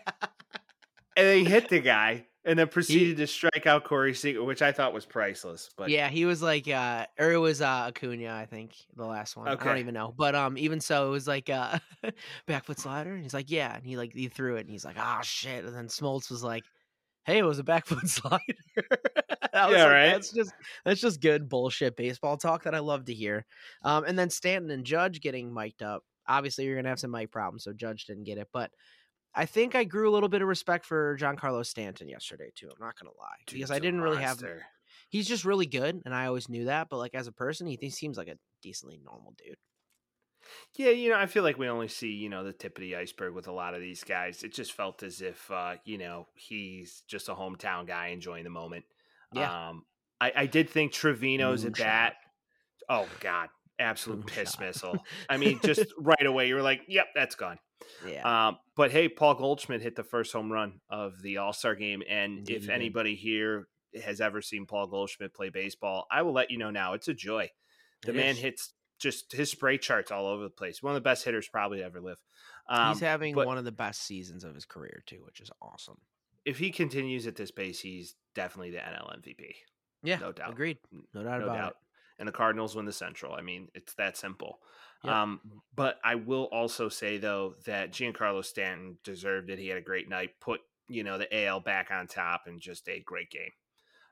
and 1.16 1.26
then 1.28 1.38
he 1.38 1.46
hit 1.46 1.70
the 1.70 1.80
guy 1.80 2.28
and 2.44 2.58
then 2.58 2.68
proceeded 2.68 3.18
to 3.18 3.28
strike 3.28 3.68
out 3.68 3.84
Corey 3.84 4.14
Seager, 4.14 4.44
which 4.44 4.62
I 4.62 4.72
thought 4.72 4.94
was 4.94 5.06
priceless. 5.06 5.70
But 5.78 5.90
yeah, 5.90 6.10
he 6.10 6.26
was 6.26 6.42
like, 6.42 6.68
uh, 6.68 7.06
or 7.20 7.32
it 7.32 7.38
was 7.38 7.62
uh, 7.62 7.86
Acuna, 7.88 8.34
I 8.34 8.46
think, 8.46 8.76
the 8.96 9.06
last 9.06 9.38
one. 9.38 9.48
I 9.48 9.56
don't 9.56 9.78
even 9.78 9.94
know, 9.94 10.14
but 10.18 10.34
um, 10.34 10.58
even 10.58 10.80
so, 10.80 11.08
it 11.08 11.12
was 11.12 11.28
like 11.28 11.50
uh, 11.50 11.78
back 12.48 12.66
foot 12.66 12.80
slider, 12.80 13.14
and 13.14 13.24
he's 13.24 13.34
like, 13.34 13.52
yeah, 13.52 13.76
and 13.76 13.86
he 13.86 13.98
like 13.98 14.14
he 14.14 14.28
threw 14.28 14.56
it, 14.56 14.62
and 14.62 14.70
he's 14.70 14.86
like, 14.86 14.98
ah, 14.98 15.22
shit, 15.22 15.66
and 15.66 15.76
then 15.76 15.88
Smoltz 15.88 16.32
was 16.32 16.44
like, 16.44 16.64
hey, 17.26 17.38
it 17.38 17.46
was 17.46 17.60
a 17.60 17.64
back 17.64 17.86
foot 17.88 18.08
slider. 18.08 18.40
Yeah, 19.54 19.66
like, 19.66 19.76
right? 19.76 20.12
That's 20.12 20.32
just 20.32 20.54
that's 20.86 21.02
just 21.02 21.20
good 21.20 21.50
bullshit 21.50 21.98
baseball 21.98 22.38
talk 22.38 22.64
that 22.64 22.74
I 22.74 22.80
love 22.80 23.04
to 23.06 23.14
hear. 23.14 23.46
Um, 23.84 24.06
and 24.06 24.18
then 24.18 24.30
Stanton 24.30 24.72
and 24.72 24.86
Judge 24.86 25.20
getting 25.20 25.54
mic'd 25.54 25.84
up. 25.84 26.06
Obviously, 26.26 26.64
you're 26.64 26.78
gonna 26.78 26.88
have 26.88 27.02
some 27.02 27.12
mic 27.12 27.32
problems, 27.32 27.66
so 27.66 27.74
Judge 27.74 28.06
didn't 28.06 28.24
get 28.24 28.38
it, 28.38 28.48
but. 28.54 28.72
I 29.34 29.46
think 29.46 29.76
I 29.76 29.84
grew 29.84 30.10
a 30.10 30.14
little 30.14 30.30
bit 30.30 30.42
of 30.42 30.48
respect 30.48 30.86
for 30.86 31.18
Giancarlo 31.18 31.66
Stanton 31.66 32.10
yesterday 32.10 32.52
too. 32.56 32.68
I'm 32.68 32.86
not 32.86 33.00
gonna 33.00 33.16
lie 33.18 33.38
because 33.48 33.72
I 33.72 33.80
didn't 33.80 34.02
really 34.02 34.22
have 34.22 34.42
monster. 34.42 34.64
he's 35.10 35.28
just 35.28 35.46
really 35.46 35.66
good, 35.66 36.02
and 36.06 36.14
I 36.14 36.26
always 36.26 36.50
knew 36.50 36.66
that. 36.66 36.90
But 36.90 36.98
like 36.98 37.16
as 37.16 37.28
a 37.28 37.32
person, 37.32 37.68
he, 37.68 37.90
seems 37.90 38.18
like 38.18 38.28
a 38.28 38.38
decently 38.62 39.00
normal 39.04 39.34
dude. 39.38 39.56
Yeah, 40.76 40.90
you 40.90 41.10
know, 41.10 41.18
I 41.18 41.28
feel 41.28 41.44
like 41.44 41.58
we 41.58 41.70
only 41.70 41.88
see, 41.88 42.12
you 42.12 42.28
know, 42.28 42.44
the 42.44 42.52
tip 42.52 42.78
of 42.78 42.82
the 42.82 42.96
iceberg 42.96 43.34
with 43.34 43.48
a 43.48 43.52
lot 43.52 43.74
of 43.74 43.80
these 43.80 44.04
guys. 44.04 44.44
It 44.44 44.54
just 44.54 44.74
felt 44.74 45.04
as 45.04 45.22
if, 45.22 45.50
uh, 45.52 45.76
you 45.86 45.98
know, 45.98 46.28
he's 46.34 47.04
just 47.08 47.30
a 47.30 47.34
hometown 47.34 47.88
guy 47.88 48.08
enjoying 48.08 48.44
the 48.44 48.50
moment. 48.50 48.86
Yeah. 49.34 49.70
Um, 49.70 49.86
I, 50.20 50.34
I 50.36 50.46
did 50.46 50.70
think 50.70 50.94
Trevino's 50.94 51.64
at 51.64 51.78
bat. 51.78 52.16
Oh 52.90 53.08
God, 53.20 53.50
absolute 53.82 54.26
piss 54.26 54.56
Moonshot. 54.56 54.60
missile. 54.68 55.06
I 55.30 55.38
mean, 55.38 55.60
just 55.64 55.86
right 55.98 56.26
away, 56.26 56.48
you 56.48 56.56
were 56.56 56.62
like, 56.62 56.82
"Yep, 56.88 57.08
that's 57.16 57.36
gone." 57.36 57.58
Yeah, 58.08 58.48
Um, 58.48 58.58
but 58.76 58.92
hey, 58.92 59.10
Paul 59.10 59.34
Goldschmidt 59.36 59.82
hit 59.82 59.96
the 59.96 60.04
first 60.04 60.32
home 60.32 60.52
run 60.52 60.80
of 60.90 61.22
the 61.22 61.38
All 61.38 61.52
Star 61.54 61.76
game, 61.76 62.04
and 62.08 62.40
Indeed 62.40 62.56
if 62.64 62.70
anybody 62.70 63.16
here 63.16 63.68
has 64.06 64.22
ever 64.22 64.42
seen 64.42 64.66
Paul 64.68 64.88
Goldschmidt 64.88 65.34
play 65.34 65.50
baseball, 65.50 66.06
I 66.12 66.22
will 66.22 66.34
let 66.34 66.52
you 66.52 66.58
know 66.58 66.70
now. 66.72 66.94
It's 66.94 67.08
a 67.08 67.14
joy. 67.14 67.50
The 68.04 68.12
It 68.12 68.16
man 68.16 68.30
is. 68.36 68.38
hits 68.40 68.74
just 69.00 69.32
his 69.34 69.50
spray 69.50 69.78
charts 69.80 70.12
all 70.12 70.28
over 70.28 70.44
the 70.44 70.50
place. 70.52 70.82
One 70.84 70.92
of 70.92 70.96
the 70.96 71.02
best 71.10 71.26
hitters 71.26 71.48
probably 71.52 71.80
to 71.80 71.84
ever 71.86 72.00
live. 72.00 72.18
Um, 72.70 72.90
he's 72.94 73.02
having 73.02 73.36
one 73.36 73.58
of 73.58 73.66
the 73.66 73.72
best 73.72 74.04
seasons 74.04 74.44
of 74.44 74.54
his 74.54 74.64
career 74.66 75.04
too, 75.08 75.22
which 75.26 75.42
is 75.42 75.50
awesome. 75.62 75.98
if 76.46 76.60
he 76.60 76.70
continues 76.72 77.26
at 77.28 77.36
this 77.36 77.50
pace, 77.52 77.80
he's 77.80 78.16
definitely 78.36 78.72
the 78.72 78.78
NL 78.78 79.18
MVP, 79.20 79.56
Yeah, 80.04 80.18
No 80.18 80.32
doubt. 80.32 80.52
Agreed. 80.52 80.78
No 81.14 81.24
doubt 81.24 81.40
no 81.42 81.46
about 81.48 81.56
doubt. 81.58 81.76
And 82.22 82.28
the 82.28 82.32
Cardinals 82.32 82.76
win 82.76 82.86
the 82.86 82.94
Central. 82.94 83.34
I 83.34 83.42
mean, 83.42 83.68
it's 83.74 83.96
that 83.96 84.16
simple. 84.16 84.60
Yep. 85.04 85.14
Um, 85.14 85.42
but 85.76 85.98
I 86.04 86.14
will 86.16 86.44
also 86.52 86.88
say 86.88 87.18
though 87.18 87.56
that 87.66 87.92
Giancarlo 87.92 88.46
Stanton 88.46 89.00
deserved 89.04 89.50
it. 89.50 89.58
He 89.58 89.68
had 89.70 89.80
a 89.80 89.82
great 89.82 90.08
night. 90.08 90.40
Put 90.40 90.62
you 90.88 91.04
know 91.04 91.18
the 91.18 91.46
AL 91.46 91.62
back 91.62 91.90
on 91.92 92.06
top 92.06 92.44
and 92.46 92.62
just 92.62 92.88
a 92.88 93.00
great 93.04 93.32
game. 93.32 93.50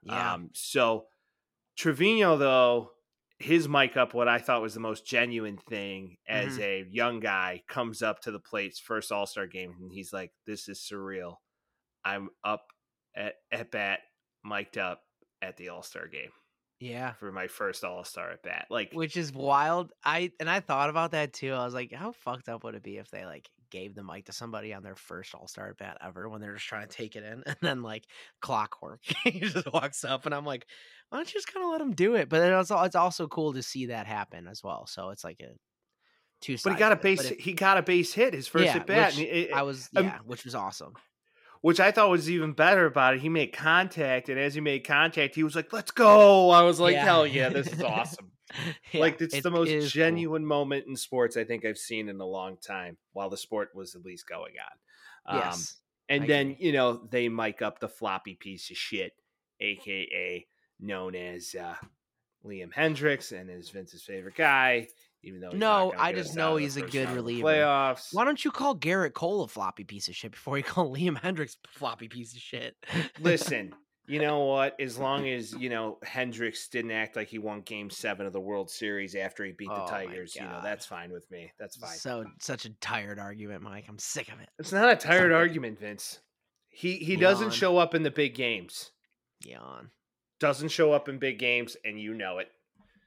Yeah, 0.03 0.33
Um, 0.33 0.49
so 0.53 1.05
Trevino, 1.77 2.35
though, 2.37 2.91
his 3.37 3.69
mic 3.69 3.95
up, 3.95 4.13
what 4.15 4.27
I 4.27 4.39
thought 4.39 4.61
was 4.63 4.73
the 4.73 4.79
most 4.79 5.05
genuine 5.05 5.57
thing 5.57 6.17
as 6.27 6.53
Mm-hmm. 6.53 6.61
a 6.61 6.85
young 6.89 7.19
guy 7.19 7.61
comes 7.69 8.01
up 8.01 8.21
to 8.21 8.31
the 8.31 8.39
plate's 8.39 8.79
first 8.79 9.11
All 9.11 9.27
Star 9.27 9.45
game, 9.45 9.75
and 9.79 9.91
he's 9.93 10.11
like, 10.11 10.31
"This 10.47 10.67
is 10.67 10.79
surreal. 10.79 11.35
I'm 12.03 12.29
up 12.43 12.65
at 13.15 13.35
at 13.51 13.69
bat, 13.71 13.99
mic'd 14.43 14.77
up 14.79 15.03
at 15.41 15.57
the 15.57 15.69
All 15.69 15.83
Star 15.83 16.07
game 16.07 16.31
yeah. 16.79 17.13
for 17.13 17.31
my 17.31 17.47
first 17.47 17.83
All 17.83 18.03
Star 18.03 18.31
at 18.31 18.43
bat." 18.43 18.67
Like, 18.69 18.91
Which 18.93 19.17
is 19.17 19.31
wild. 19.33 19.91
I 20.03 20.31
and 20.39 20.49
I 20.49 20.59
thought 20.59 20.89
about 20.89 21.11
that 21.11 21.33
too. 21.33 21.53
I 21.53 21.65
was 21.65 21.73
like, 21.73 21.91
how 21.93 22.11
fucked 22.11 22.49
up 22.49 22.63
would 22.63 22.75
it 22.75 22.83
be 22.83 22.97
if 22.97 23.09
they 23.09 23.25
like 23.25 23.49
gave 23.71 23.93
the 23.93 24.03
mic 24.03 24.25
to 24.25 24.33
somebody 24.33 24.73
on 24.73 24.81
their 24.83 24.95
first 24.95 25.35
All 25.35 25.47
Star 25.47 25.69
at 25.69 25.77
bat 25.77 25.97
ever 26.03 26.27
when 26.29 26.41
they're 26.41 26.55
just 26.55 26.65
trying 26.65 26.87
to 26.87 26.95
take 26.95 27.15
it 27.15 27.23
in, 27.23 27.43
and 27.45 27.57
then 27.61 27.81
like 27.83 28.05
clockwork, 28.41 29.01
he 29.23 29.39
just 29.39 29.71
walks 29.71 30.03
up, 30.03 30.25
and 30.25 30.33
I'm 30.33 30.45
like, 30.45 30.65
why 31.09 31.17
don't 31.17 31.27
you 31.33 31.39
just 31.39 31.53
kind 31.53 31.65
of 31.65 31.71
let 31.71 31.81
him 31.81 31.93
do 31.93 32.15
it? 32.15 32.29
But 32.29 32.41
it's 32.41 32.71
it's 32.71 32.95
also 32.95 33.27
cool 33.27 33.53
to 33.53 33.63
see 33.63 33.87
that 33.87 34.07
happen 34.07 34.47
as 34.47 34.63
well. 34.63 34.85
So 34.87 35.09
it's 35.09 35.23
like 35.23 35.39
a 35.41 35.53
two. 36.41 36.57
but 36.63 36.73
he 36.73 36.79
got 36.79 36.91
a 36.91 36.95
base. 36.95 37.27
he 37.39 37.53
got 37.53 37.77
a 37.77 37.81
base 37.81 38.13
hit 38.13 38.33
his 38.33 38.47
first 38.47 38.65
Yeah, 38.65 38.77
at 38.77 38.87
bat, 38.87 39.17
and 39.17 39.27
it- 39.27 39.53
I 39.53 39.63
was 39.63 39.89
um, 39.95 40.05
yeah, 40.05 40.19
which 40.25 40.45
was 40.45 40.55
awesome. 40.55 40.93
Which 41.61 41.79
I 41.81 41.91
thought 41.91 42.09
was 42.09 42.29
even 42.29 42.53
better 42.53 42.85
about 42.85 43.15
it. 43.15 43.19
He 43.19 43.27
made 43.29 43.51
contact, 43.51 44.29
and 44.29 44.39
as 44.39 44.53
he 44.55 44.61
made 44.61 44.85
contact, 44.87 45.35
he 45.35 45.43
was 45.43 45.55
like, 45.55 45.73
"Let's 45.73 45.91
go!" 45.91 46.49
I 46.51 46.61
was 46.61 46.79
like, 46.79 46.93
Yeah. 46.93 47.03
"Hell 47.03 47.27
yeah, 47.27 47.49
this 47.49 47.67
is 47.67 47.81
awesome!" 47.83 48.31
Yeah, 48.93 49.01
like 49.01 49.21
it's 49.21 49.35
it 49.35 49.43
the 49.43 49.51
most 49.51 49.69
is 49.69 49.83
cool. 49.83 49.89
genuine 50.01 50.45
moment 50.45 50.85
in 50.87 50.95
sports 50.95 51.37
I 51.37 51.43
think 51.43 51.65
I've 51.65 51.77
seen 51.77 52.09
in 52.09 52.19
a 52.19 52.25
long 52.25 52.57
time, 52.57 52.97
while 53.13 53.29
the 53.29 53.37
sport 53.37 53.69
was 53.75 53.93
at 53.95 54.03
least 54.05 54.25
going 54.27 54.53
on. 55.27 55.35
Um, 55.35 55.41
Yes, 55.45 55.75
and 56.07 56.23
I 56.23 56.27
then 56.27 56.51
agree. 56.51 56.65
you 56.67 56.71
know 56.71 57.05
they 57.11 57.27
mic 57.29 57.61
up 57.61 57.79
the 57.79 57.89
floppy 57.89 58.35
piece 58.35 58.69
of 58.71 58.77
shit, 58.77 59.13
aka 59.59 60.47
known 60.79 61.13
as 61.15 61.55
uh, 61.59 61.75
Liam 62.45 62.73
Hendriks, 62.73 63.37
and 63.37 63.49
is 63.49 63.69
Vince's 63.69 64.03
favorite 64.03 64.35
guy. 64.35 64.87
Even 65.23 65.41
though 65.41 65.49
he's 65.51 65.59
No, 65.59 65.93
I 65.97 66.13
just 66.13 66.35
know 66.35 66.43
out 66.43 66.51
of 66.51 66.57
the 66.57 66.63
he's 66.63 66.77
a 66.77 66.81
good 66.81 67.05
round 67.07 67.09
of 67.09 67.25
the 67.25 67.31
reliever. 67.31 67.47
Playoffs. 67.47 68.07
Why 68.13 68.23
don't 68.25 68.43
you 68.43 68.51
call 68.51 68.75
Gerrit 68.75 69.13
Cole 69.13 69.43
a 69.43 69.47
floppy 69.47 69.83
piece 69.83 70.07
of 70.07 70.15
shit 70.15 70.31
before 70.31 70.57
you 70.57 70.63
call 70.63 70.89
Liam 70.95 71.19
Hendriks 71.19 71.57
a 71.65 71.77
floppy 71.77 72.07
piece 72.07 72.33
of 72.33 72.39
shit? 72.39 72.75
Listen, 73.19 73.73
you 74.07 74.19
know 74.19 74.39
what? 74.45 74.79
As 74.79 74.97
long 74.97 75.27
as 75.27 75.53
you 75.53 75.69
know 75.69 75.97
Hendriks 76.05 76.69
didn't 76.69 76.91
act 76.91 77.15
like 77.15 77.27
he 77.27 77.37
won 77.37 77.61
Game 77.61 77.89
Seven 77.89 78.25
of 78.25 78.33
the 78.33 78.39
World 78.39 78.69
Series 78.69 79.13
after 79.15 79.43
he 79.43 79.51
beat 79.51 79.69
Oh 79.71 79.85
the 79.85 79.91
Tigers, 79.91 80.35
you 80.35 80.43
know 80.43 80.61
that's 80.63 80.85
fine 80.85 81.11
with 81.11 81.29
me. 81.29 81.51
That's 81.59 81.75
fine. 81.75 81.97
So 81.97 82.25
such 82.39 82.65
a 82.65 82.69
tired 82.75 83.19
argument, 83.19 83.61
Mike. 83.61 83.85
I'm 83.89 83.99
sick 83.99 84.29
of 84.31 84.39
it. 84.39 84.49
it's 84.57 84.71
not 84.71 84.89
a 84.89 84.95
tired 84.95 85.31
argument, 85.31 85.79
Vince. 85.79 86.19
He 86.69 86.95
he 86.97 87.17
doesn't 87.17 87.53
show 87.53 87.77
up 87.77 87.93
in 87.93 88.03
the 88.03 88.11
big 88.11 88.35
games. 88.35 88.91
Yawn. 89.43 89.89
Doesn't 90.39 90.69
show 90.69 90.93
up 90.93 91.09
in 91.09 91.17
big 91.19 91.37
games, 91.37 91.75
and 91.83 91.99
you 91.99 92.13
know 92.13 92.37
it. 92.37 92.47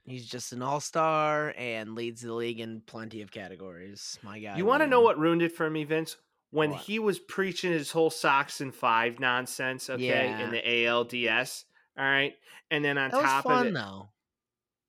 He's 0.05 0.25
just 0.27 0.51
an 0.51 0.61
all 0.61 0.79
star 0.81 1.53
and 1.57 1.95
leads 1.95 2.21
the 2.21 2.33
league 2.33 2.59
in 2.59 2.81
plenty 2.85 3.21
of 3.21 3.31
categories. 3.31 4.19
My 4.21 4.39
God. 4.39 4.57
you 4.57 4.65
want 4.65 4.81
to 4.83 4.87
know 4.87 5.01
what 5.01 5.17
ruined 5.17 5.41
it 5.41 5.53
for 5.55 5.69
me, 5.69 5.83
Vince? 5.85 6.17
When 6.51 6.71
What? 6.71 6.81
he 6.81 6.99
was 6.99 7.19
preaching 7.19 7.71
his 7.71 7.91
whole 7.91 8.09
Sox 8.09 8.59
and 8.61 8.75
five 8.75 9.19
nonsense, 9.19 9.89
okay, 9.89 10.03
Yeah. 10.05 10.39
in 10.39 10.51
the 10.51 10.61
ALDS, 10.61 11.63
all 11.97 12.03
right, 12.05 12.33
and 12.69 12.83
then 12.85 12.97
on 12.97 13.11
That 13.11 13.17
was 13.21 13.25
top 13.25 13.43
fun 13.45 13.61
of 13.61 13.67
it, 13.67 13.73
though. 13.75 14.09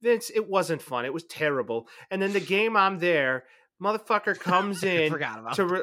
Vince, 0.02 0.30
it 0.34 0.46
wasn't 0.48 0.82
fun. 0.82 1.04
It 1.06 1.14
was 1.14 1.24
terrible. 1.24 1.88
And 2.10 2.20
then 2.20 2.32
the 2.34 2.40
game 2.40 2.76
I'm 2.76 2.98
there, 2.98 3.44
motherfucker 3.82 4.38
comes 4.38 4.82
I 4.84 4.88
in 4.88 5.12
forgot 5.12 5.38
about 5.38 5.54
to 5.54 5.64
re- 5.66 5.82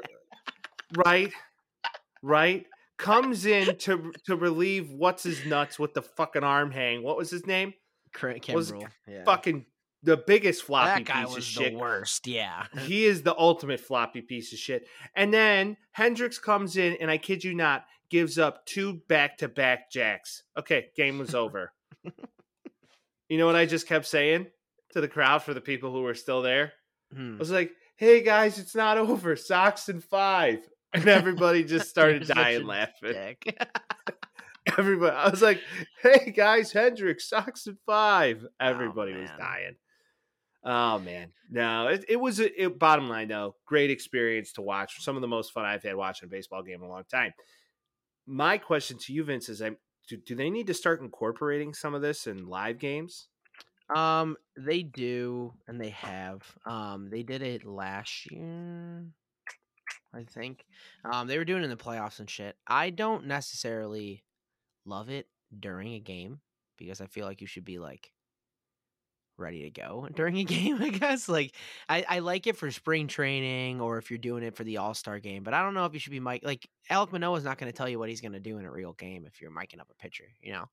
right, 1.06 1.34
right, 2.22 2.66
comes 2.98 3.46
in 3.48 3.78
to 3.78 4.12
to 4.26 4.36
relieve 4.36 4.92
what's 4.92 5.24
his 5.24 5.46
nuts 5.46 5.80
with 5.80 5.94
the 5.96 6.02
fucking 6.04 6.44
arm 6.44 6.70
hang. 6.72 7.02
What 7.02 7.18
was 7.18 7.32
his 7.32 7.48
name? 7.48 7.74
Cra- 8.14 8.40
was. 8.54 8.74
Yeah. 9.08 9.24
Fucking 9.26 9.66
the 10.04 10.18
biggest 10.18 10.64
floppy 10.64 11.04
that 11.04 11.14
guy 11.14 11.26
piece 11.26 11.36
was 11.36 11.58
of 11.58 11.64
shit. 11.64 11.74
worst. 11.74 12.28
Yeah. 12.28 12.66
He 12.82 13.06
is 13.06 13.22
the 13.22 13.38
ultimate 13.38 13.80
floppy 13.80 14.22
piece 14.22 14.52
of 14.54 14.60
shit. 14.60 14.88
And 15.16 15.34
then 15.34 15.78
Hendriks 15.98 16.42
comes 16.42 16.78
in, 16.78 16.98
and 17.00 17.12
I 17.12 17.18
kid 17.18 17.44
you 17.44 17.54
not, 17.54 17.86
gives 18.10 18.40
up 18.40 18.66
two 18.66 19.02
back 19.08 19.38
to 19.40 19.48
back 19.48 19.92
jacks. 19.92 20.44
Okay, 20.58 20.88
game 20.96 21.20
was 21.20 21.36
over. 21.36 21.72
you 23.30 23.38
know 23.38 23.46
what 23.46 23.56
I 23.56 23.66
just 23.66 23.88
kept 23.88 24.06
saying 24.06 24.48
to 24.94 25.02
the 25.02 25.08
crowd 25.08 25.44
for 25.44 25.54
the 25.54 25.62
people 25.62 25.92
who 25.92 26.02
were 26.02 26.16
still 26.16 26.42
there? 26.42 26.74
Hmm. 27.14 27.36
I 27.36 27.40
was 27.40 27.52
like, 27.52 27.72
hey 27.96 28.24
guys, 28.24 28.58
it's 28.58 28.76
not 28.76 28.98
over. 28.98 29.36
Sox 29.36 29.88
and 29.90 30.04
five. 30.04 30.60
And 30.94 31.08
everybody 31.08 31.64
just 31.64 31.90
started 31.90 32.28
dying 32.28 32.66
laughing. 32.66 33.38
Everybody, 34.78 35.16
I 35.16 35.30
was 35.30 35.42
like, 35.42 35.60
"Hey 36.02 36.32
guys, 36.36 36.72
Hendriks, 36.72 37.22
Sox 37.22 37.66
at 37.68 37.76
five. 37.86 38.46
Everybody 38.60 39.14
was 39.14 39.30
dying. 39.38 39.76
Oh 40.64 41.00
man, 41.00 41.32
no, 41.50 41.88
it, 41.88 42.06
it 42.08 42.18
was 42.18 42.40
a 42.40 42.64
it, 42.64 42.78
bottom 42.78 43.10
line 43.10 43.30
though. 43.30 43.56
Great 43.66 43.90
experience 43.90 44.54
to 44.54 44.62
watch. 44.62 45.04
Some 45.04 45.16
of 45.16 45.22
the 45.22 45.28
most 45.28 45.52
fun 45.52 45.66
I've 45.66 45.82
had 45.82 45.96
watching 45.96 46.28
a 46.28 46.30
baseball 46.30 46.62
game 46.62 46.82
in 46.84 46.88
a 46.88 46.90
long 46.90 47.06
time. 47.10 47.34
My 48.28 48.60
question 48.60 49.00
to 49.00 49.14
you, 49.14 49.24
Vince, 49.24 49.50
is: 49.50 49.64
I 49.64 49.72
do, 50.08 50.18
do 50.18 50.36
they 50.36 50.52
need 50.52 50.68
to 50.68 50.76
start 50.76 51.02
incorporating 51.02 51.74
some 51.74 51.96
of 51.96 52.04
this 52.04 52.28
in 52.28 52.48
live 52.48 52.78
games? 52.78 53.30
Um, 53.96 54.38
they 54.56 54.84
do, 54.84 55.54
and 55.68 55.82
they 55.82 55.90
have. 55.90 56.44
Um, 56.68 57.10
they 57.10 57.24
did 57.24 57.42
it 57.42 57.66
last 57.66 58.32
year, 58.32 59.06
I 60.14 60.24
think. 60.24 60.66
Um, 61.04 61.28
they 61.28 61.40
were 61.40 61.46
doing 61.46 61.62
it 61.62 61.66
in 61.66 61.72
the 61.72 61.78
playoffs 61.78 62.20
and 62.20 62.30
shit. 62.30 62.56
I 62.68 62.92
don't 62.92 63.26
necessarily 63.26 64.24
love 64.86 65.10
it 65.10 65.28
during 65.58 65.94
a 65.94 66.00
game 66.00 66.40
because 66.78 67.02
I 67.02 67.06
feel 67.08 67.26
like 67.26 67.42
you 67.42 67.48
should 67.48 67.66
be 67.66 67.80
like 67.80 68.12
ready 69.38 69.64
to 69.64 69.70
go 69.72 70.08
during 70.16 70.38
a 70.38 70.44
game. 70.44 70.82
I 70.82 70.90
guess 70.90 71.28
like 71.28 71.54
I, 71.90 72.06
I 72.08 72.20
like 72.20 72.46
it 72.48 72.58
for 72.58 72.70
spring 72.72 73.08
training 73.08 73.82
or 73.82 73.98
if 73.98 74.12
you're 74.12 74.18
doing 74.20 74.44
it 74.44 74.56
for 74.56 74.64
the 74.64 74.78
All 74.78 74.94
Star 74.94 75.20
game, 75.20 75.44
but 75.44 75.54
I 75.54 75.64
don't 75.64 75.74
know 75.74 75.86
if 75.86 75.94
you 75.94 76.00
should 76.00 76.12
be 76.12 76.20
mic 76.20 76.44
like 76.44 76.68
Alek 76.90 77.12
Manoah 77.12 77.38
is 77.38 77.44
not 77.44 77.58
going 77.58 77.72
to 77.72 77.76
tell 77.76 77.90
you 77.90 77.98
what 78.00 78.10
he's 78.10 78.22
going 78.22 78.34
to 78.34 78.40
do 78.40 78.58
in 78.58 78.66
a 78.66 78.72
real 78.72 78.94
game 78.94 79.26
if 79.26 79.42
you're 79.42 79.52
miking 79.52 79.80
up 79.80 79.88
a 79.90 79.96
pitcher. 79.96 80.26
You 80.42 80.54
know, 80.54 80.66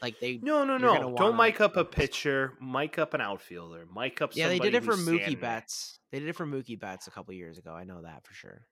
like 0.00 0.20
they 0.20 0.38
No, 0.42 0.64
no, 0.64 0.76
no. 0.78 0.88
gonna 0.94 1.00
Don't 1.00 1.14
wanna- 1.14 1.36
mic 1.36 1.60
up 1.60 1.76
a 1.76 1.84
pitcher. 1.84 2.52
Mic 2.60 2.98
up 2.98 3.14
an 3.14 3.20
outfielder. 3.20 3.86
Mic 3.94 4.22
up. 4.22 4.32
yeah 4.34 4.48
they 4.48 4.58
did 4.58 4.74
it 4.74 4.84
for 4.84 4.94
Mookie 4.94 5.16
standing. 5.18 5.40
Betts. 5.40 5.98
They 6.10 6.18
did 6.20 6.28
it 6.28 6.36
for 6.36 6.46
Mookie 6.46 6.78
Betts 6.78 7.06
a 7.06 7.10
couple 7.10 7.34
years 7.34 7.58
ago. 7.58 7.72
I 7.72 7.84
know 7.84 8.02
that 8.02 8.24
for 8.24 8.34
sure. 8.34 8.66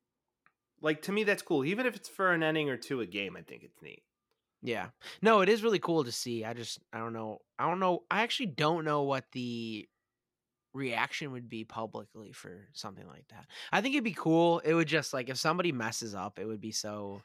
Like 0.83 1.03
to 1.03 1.13
me, 1.13 1.25
that's 1.25 1.43
cool. 1.43 1.65
Even 1.65 1.87
if 1.87 1.97
it's 1.97 2.09
for 2.09 2.33
an 2.33 2.43
inning 2.43 2.71
or 2.71 2.77
two 2.77 3.01
a 3.01 3.07
game, 3.07 3.37
I 3.37 3.43
think 3.43 3.63
it's 3.65 3.83
neat. 3.83 4.03
Yeah. 4.63 4.89
No, 5.23 5.41
it 5.41 5.49
is 5.49 5.63
really 5.63 5.79
cool 5.79 6.05
to 6.05 6.13
see. 6.13 6.45
I 6.45 6.53
just 6.53 6.79
I 6.93 6.99
don't 6.99 7.13
know. 7.13 7.39
I 7.59 7.69
don't 7.69 7.81
know. 7.81 8.05
I 8.11 8.23
actually 8.23 8.47
don't 8.47 8.85
know 8.85 9.03
what 9.03 9.25
the 9.33 9.89
reaction 10.73 11.33
would 11.33 11.49
be 11.49 11.65
publicly 11.65 12.33
for 12.33 12.69
something 12.73 13.07
like 13.07 13.27
that. 13.31 13.47
I 13.73 13.81
think 13.81 13.95
it'd 13.95 14.05
be 14.05 14.13
cool. 14.13 14.61
It 14.61 14.75
would 14.75 14.89
just 14.89 15.13
like 15.13 15.29
if 15.29 15.39
somebody 15.39 15.73
messes 15.73 16.15
up, 16.15 16.39
it 16.39 16.47
would 16.47 16.61
be 16.61 16.73
so 16.73 17.23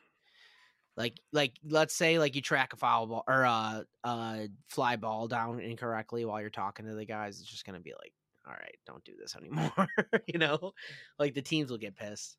like 0.98 1.20
like 1.34 1.54
let's 1.68 1.94
say 1.96 2.20
like 2.20 2.36
you 2.36 2.42
track 2.42 2.74
a 2.74 2.78
foul 2.78 3.08
ball 3.08 3.24
or 3.28 3.44
a 3.44 3.86
uh 4.04 4.40
fly 4.70 4.96
ball 4.96 5.28
down 5.28 5.60
incorrectly 5.60 6.24
while 6.26 6.40
you're 6.40 6.50
talking 6.50 6.86
to 6.86 6.96
the 6.96 7.06
guys, 7.06 7.40
it's 7.40 7.50
just 7.50 7.66
gonna 7.66 7.80
be 7.82 7.94
like, 7.94 8.14
all 8.48 8.54
right, 8.54 8.78
don't 8.86 9.04
do 9.04 9.14
this 9.20 9.36
anymore. 9.36 9.72
you 10.28 10.40
know? 10.40 10.74
Like 11.20 11.34
the 11.34 11.42
teams 11.42 11.70
will 11.70 11.78
get 11.78 11.96
pissed. 11.96 12.38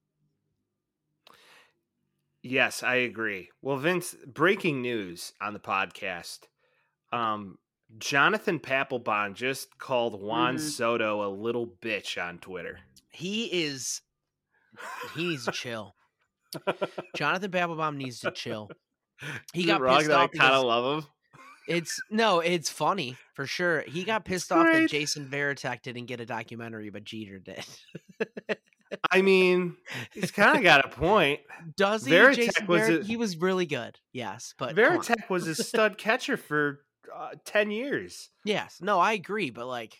Yes, 2.49 2.83
I 2.83 2.97
agree. 2.97 3.51
Well, 3.63 3.77
Vince, 3.77 4.15
breaking 4.27 4.83
news 4.83 5.33
on 5.41 5.53
the 5.53 5.59
podcast. 5.61 6.41
Um, 7.13 7.59
Jonathan 7.99 8.59
Papelbon 8.61 9.35
just 9.35 9.79
called 9.79 10.21
Juan 10.21 10.57
Mhm. 10.57 10.61
Soto 10.61 11.27
a 11.27 11.31
little 11.31 11.67
bitch 11.67 12.23
on 12.23 12.39
Twitter. 12.39 12.81
He 13.11 13.47
is 13.65 14.01
he 15.15 15.29
needs 15.29 15.45
to 15.47 15.53
chill. 15.53 15.95
Jonathan 17.17 17.51
Papelbon 17.51 17.97
needs 17.97 18.21
to 18.21 18.31
chill. 18.31 18.71
He 19.53 19.65
got 19.65 19.81
wrong 19.81 19.99
pissed 19.99 20.09
that 20.09 20.19
off 20.19 20.31
I 20.35 20.39
kind 20.39 20.55
of 20.55 20.65
love 20.65 20.99
him. 21.03 21.11
It's 21.69 22.01
no, 22.11 22.41
it's 22.41 22.71
funny 22.71 23.17
for 23.35 23.47
sure. 23.47 23.83
He 23.87 24.05
got 24.05 24.25
pissed 24.25 24.53
off 24.53 24.67
that. 24.71 24.89
Jason 24.89 25.29
Varitek 25.29 25.83
didn't 25.83 26.07
get 26.07 26.21
a 26.21 26.27
documentary, 26.27 26.91
but 26.91 27.05
Jeter 27.05 27.39
did. 27.39 27.65
I 29.11 29.23
mean, 29.23 29.77
he's 30.13 30.31
kind 30.31 30.57
of 30.57 30.63
got 30.63 30.85
a 30.85 30.89
point. 30.89 31.41
Does 31.77 32.05
he? 32.05 32.13
Varitek 32.13 32.35
Jason 32.37 32.67
was 32.67 32.81
Ver- 32.89 33.01
a- 33.01 33.05
he 33.05 33.17
was 33.17 33.37
really 33.37 33.67
good. 33.67 33.99
Yes, 34.13 34.55
but. 34.59 34.75
Varitek 34.77 35.29
was 35.31 35.47
a 35.49 35.55
stud 35.55 35.99
catcher 35.99 36.37
for 36.37 36.81
uh, 37.15 37.31
10 37.45 37.71
years. 37.71 38.31
Yes, 38.45 38.79
no, 38.81 38.99
I 38.99 39.13
agree, 39.13 39.51
but 39.51 39.67
like, 39.67 39.97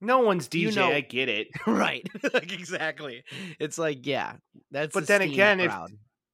No 0.00 0.20
one's 0.20 0.48
DJ. 0.48 0.60
You 0.60 0.72
know- 0.72 0.92
I 0.92 1.00
get 1.00 1.28
it. 1.28 1.48
right? 1.66 2.06
like 2.34 2.52
exactly. 2.52 3.22
It's 3.58 3.78
like, 3.78 4.06
yeah, 4.06 4.34
that's. 4.70 4.94
But 4.94 5.06
then 5.06 5.22
again, 5.22 5.60
if- 5.60 5.72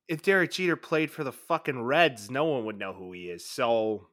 If 0.09 0.23
Derek 0.23 0.53
Jeter 0.53 0.77
played 0.77 1.11
for 1.11 1.25
the 1.25 1.33
fucking 1.33 1.83
Reds, 1.83 2.31
no 2.31 2.45
one 2.45 2.65
would 2.67 2.79
know 2.79 2.93
who 2.93 3.11
he 3.13 3.23
is. 3.29 3.49
So 3.51 4.07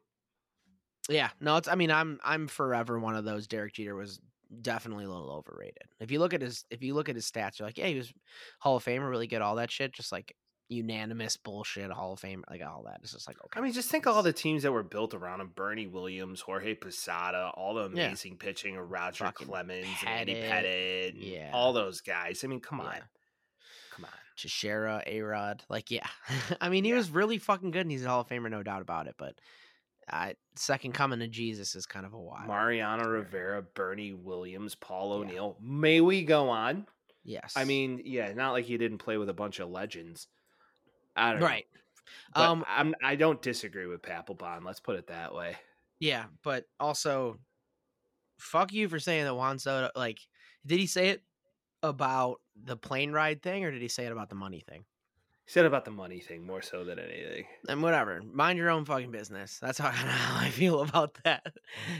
Yeah, 1.07 1.29
no, 1.39 1.57
it's. 1.57 1.67
I 1.67 1.75
mean, 1.75 1.91
I'm 1.91 2.19
I'm 2.23 2.47
forever 2.47 2.97
one 2.97 3.15
of 3.15 3.25
those. 3.25 3.45
Derek 3.45 3.73
Jeter 3.73 3.93
was 3.93 4.19
definitely 4.61 5.05
a 5.05 5.09
little 5.09 5.31
overrated. 5.31 5.83
If 5.99 6.11
you 6.11 6.19
look 6.19 6.33
at 6.33 6.41
his, 6.41 6.65
if 6.69 6.81
you 6.83 6.93
look 6.93 7.09
at 7.09 7.15
his 7.15 7.29
stats, 7.29 7.59
you're 7.59 7.67
like, 7.67 7.77
yeah, 7.77 7.87
he 7.87 7.95
was 7.95 8.13
Hall 8.59 8.75
of 8.77 8.85
Famer, 8.85 9.09
really 9.09 9.27
good, 9.27 9.41
all 9.41 9.55
that 9.55 9.71
shit. 9.71 9.93
Just 9.93 10.11
like 10.11 10.35
unanimous 10.69 11.37
bullshit, 11.37 11.91
Hall 11.91 12.13
of 12.13 12.19
Fame, 12.19 12.43
like 12.49 12.61
all 12.63 12.83
that. 12.83 12.99
It's 13.03 13.11
just 13.13 13.27
like, 13.27 13.37
okay. 13.45 13.59
I 13.59 13.63
mean, 13.63 13.73
just 13.73 13.89
think 13.89 14.05
of 14.07 14.15
all 14.15 14.23
the 14.23 14.33
teams 14.33 14.63
that 14.63 14.71
were 14.71 14.81
built 14.83 15.13
around 15.13 15.41
him: 15.41 15.51
Bernie 15.53 15.87
Williams, 15.87 16.41
Jorge 16.41 16.73
Posada, 16.75 17.51
all 17.55 17.73
the 17.75 17.89
Yeah. 17.93 18.05
amazing 18.07 18.37
pitching 18.37 18.77
of 18.77 18.89
Roger 18.89 19.25
Fucking 19.25 19.47
Clemens, 19.47 19.87
and 20.05 20.29
Andy 20.29 20.35
Pettitte. 20.35 20.49
Pettitte, 20.49 21.13
Yeah. 21.17 21.51
all 21.53 21.73
those 21.73 22.01
guys. 22.01 22.43
I 22.43 22.47
mean, 22.47 22.59
come 22.61 22.79
on, 22.81 22.93
Yeah. 22.95 23.01
come 23.91 24.05
on. 24.05 24.11
Chishera, 24.37 25.03
A 25.05 25.21
Rod, 25.21 25.63
like 25.69 25.91
yeah. 25.91 26.07
I 26.61 26.69
mean, 26.69 26.83
he 26.85 26.89
Yeah. 26.91 26.97
was 26.97 27.09
really 27.11 27.37
fucking 27.37 27.71
good, 27.71 27.81
and 27.81 27.91
he's 27.91 28.05
a 28.05 28.09
Hall 28.09 28.21
of 28.21 28.27
Famer, 28.29 28.49
no 28.49 28.63
doubt 28.63 28.81
about 28.81 29.07
it. 29.07 29.15
But 29.17 29.35
uh, 30.09 30.33
second 30.55 30.93
coming 30.93 31.19
to 31.19 31.27
Jesus 31.27 31.75
is 31.75 31.85
kind 31.85 32.05
of 32.05 32.13
a 32.13 32.19
wild. 32.19 32.47
Mariano 32.47 33.07
Rivera, 33.07 33.61
Bernie 33.61 34.13
Williams, 34.13 34.75
Paul 34.75 35.09
Yeah. 35.09 35.15
O'Neill. 35.15 35.57
May 35.61 36.01
we 36.01 36.23
go 36.23 36.49
on? 36.49 36.87
yes, 37.23 37.53
I 37.55 37.63
mean, 37.63 38.01
yeah, 38.03 38.33
not 38.33 38.51
like 38.51 38.65
he 38.65 38.77
didn't 38.77 38.97
play 38.97 39.17
with 39.17 39.29
a 39.29 39.33
bunch 39.33 39.59
of 39.59 39.69
legends. 39.69 40.27
I 41.15 41.33
don't 41.33 41.41
right. 41.41 41.65
know. 42.35 42.41
Um, 42.41 42.65
I'm 42.67 42.95
I 43.03 43.15
don't 43.15 43.41
disagree 43.41 43.85
with 43.85 44.01
Papelbon. 44.01 44.65
Let's 44.65 44.79
put 44.79 44.97
it 44.97 45.07
that 45.07 45.33
way. 45.33 45.55
Yeah, 45.99 46.25
but 46.43 46.65
also, 46.79 47.39
fuck 48.39 48.73
you 48.73 48.89
for 48.89 48.99
saying 48.99 49.23
that 49.23 49.35
Juan 49.35 49.57
Soto. 49.59 49.89
Like, 49.95 50.19
did 50.65 50.79
he 50.79 50.87
say 50.87 51.09
it 51.09 51.23
about 51.81 52.41
the 52.61 52.75
plane 52.75 53.11
ride 53.11 53.41
thing, 53.41 53.63
or 53.63 53.71
did 53.71 53.81
he 53.81 53.87
say 53.87 54.05
it 54.05 54.11
about 54.11 54.29
the 54.29 54.35
money 54.35 54.61
thing? 54.67 54.83
He 55.45 55.51
said 55.51 55.65
about 55.65 55.83
the 55.83 55.91
money 55.91 56.19
thing 56.19 56.47
more 56.47 56.61
so 56.61 56.85
than 56.85 56.99
anything. 56.99 57.45
And 57.67 57.83
whatever, 57.83 58.21
mind 58.31 58.57
your 58.57 58.69
own 58.69 58.85
fucking 58.85 59.11
business. 59.11 59.59
That's 59.61 59.77
how, 59.77 59.89
how 59.91 60.39
I 60.39 60.49
feel 60.49 60.81
about 60.81 61.15
that. 61.23 61.53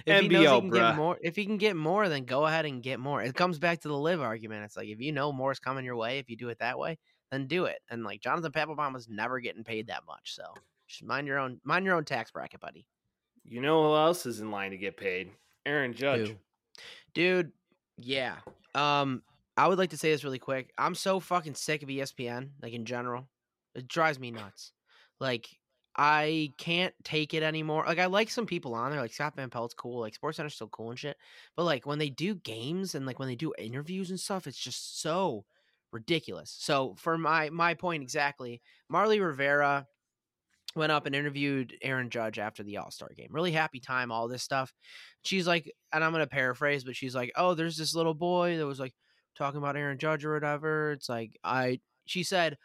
If 0.06 0.22
he 0.22 0.28
knows 0.30 0.50
he 0.50 0.62
can 0.62 0.72
bruh. 0.72 0.74
get 0.74 0.96
more, 0.96 1.18
if 1.22 1.36
he 1.36 1.46
can 1.46 1.58
get 1.58 1.76
more, 1.76 2.08
then 2.08 2.24
go 2.24 2.46
ahead 2.46 2.66
and 2.66 2.82
get 2.82 3.00
more. 3.00 3.22
It 3.22 3.36
comes 3.36 3.60
back 3.60 3.82
to 3.82 3.90
the 3.90 3.98
LIV 3.98 4.22
argument. 4.22 4.64
It's 4.64 4.78
like 4.78 4.88
if 4.88 5.02
you 5.02 5.12
know 5.12 5.34
more's 5.34 5.60
coming 5.60 5.84
your 5.84 5.98
way, 5.98 6.20
if 6.20 6.30
you 6.30 6.38
do 6.38 6.50
it 6.50 6.60
that 6.60 6.80
way, 6.80 6.98
then 7.32 7.48
do 7.48 7.66
it. 7.66 7.80
And 7.90 8.04
like 8.04 8.22
Jonathan 8.22 8.52
Papelbon 8.52 8.94
was 8.94 9.10
never 9.10 9.40
getting 9.40 9.64
paid 9.64 9.88
that 9.88 10.04
much, 10.08 10.36
so 10.36 10.44
just 10.88 11.04
mind 11.04 11.28
your 11.28 11.40
own, 11.40 11.60
mind 11.64 11.86
your 11.86 11.96
own 11.96 12.06
tax 12.06 12.32
bracket, 12.32 12.62
buddy. 12.62 12.86
You 13.44 13.62
know 13.62 13.84
who 13.84 13.96
else 13.96 14.26
is 14.26 14.40
in 14.40 14.52
line 14.52 14.72
to 14.72 14.78
get 14.78 14.96
paid? 14.96 15.32
Aaron 15.66 15.94
Judge. 15.94 16.30
Who? 16.30 16.36
Dude, 17.14 17.52
yeah. 17.98 18.36
Um, 18.74 19.22
I 19.58 19.68
would 19.68 19.78
like 19.78 19.92
to 19.92 19.98
say 19.98 20.12
this 20.12 20.24
really 20.24 20.40
quick. 20.40 20.72
I'm 20.78 20.96
so 20.96 21.20
fucking 21.20 21.56
sick 21.56 21.84
of 21.84 21.90
ESPN, 21.90 22.50
like 22.62 22.74
in 22.74 22.86
general. 22.86 23.28
It 23.76 23.88
drives 23.88 24.20
me 24.20 24.32
nuts. 24.32 24.72
Like, 25.20 25.48
I 25.96 26.52
can't 26.58 26.94
take 27.04 27.34
it 27.34 27.44
anymore. 27.44 27.84
Like, 27.86 28.00
I 28.00 28.08
like 28.08 28.30
some 28.30 28.46
people 28.46 28.74
on 28.74 28.92
there, 28.92 29.00
like 29.00 29.14
Scott 29.14 29.36
Van 29.36 29.50
Pelt's 29.50 29.76
cool, 29.76 30.00
like 30.00 30.20
SportsCenter's 30.20 30.56
still 30.56 30.68
cool 30.70 30.90
and 30.90 30.98
shit. 30.98 31.18
But 31.56 31.66
like 31.66 31.86
when 31.86 32.00
they 32.00 32.10
do 32.10 32.36
games 32.36 32.96
and 32.96 33.06
like 33.06 33.20
when 33.20 33.28
they 33.28 33.36
do 33.36 33.54
interviews 33.58 34.10
and 34.10 34.20
stuff, 34.20 34.48
it's 34.48 34.58
just 34.58 35.02
so 35.02 35.46
ridiculous. 35.92 36.56
So 36.58 36.96
for 36.98 37.18
my 37.18 37.52
my 37.52 37.76
point 37.76 38.02
exactly, 38.02 38.62
Marly 38.90 39.20
Rivera 39.20 39.88
went 40.76 40.92
up 40.92 41.06
and 41.06 41.14
interviewed 41.14 41.78
Aaron 41.84 42.10
Judge 42.10 42.40
after 42.40 42.64
the 42.64 42.78
All 42.78 42.90
Star 42.90 43.12
game. 43.16 43.30
Really 43.30 43.52
happy 43.52 43.80
time, 43.80 44.12
all 44.12 44.28
this 44.28 44.42
stuff. 44.42 44.74
She's 45.22 45.46
like, 45.46 45.72
and 45.92 46.04
I'm 46.04 46.12
gonna 46.12 46.26
paraphrase, 46.26 46.84
but 46.84 46.96
she's 46.96 47.14
like, 47.14 47.32
oh, 47.36 47.54
there's 47.54 47.78
this 47.78 47.94
little 47.94 48.16
boy 48.16 48.58
that 48.58 48.66
was 48.66 48.80
like 48.80 48.96
talking 49.36 49.60
about 49.60 49.78
Aaron 49.78 50.00
Judge 50.00 50.26
or 50.26 50.34
whatever. 50.34 50.94
It's 50.94 51.08
like 51.08 51.38
I, 51.44 51.80
she 52.06 52.24
said. 52.24 52.58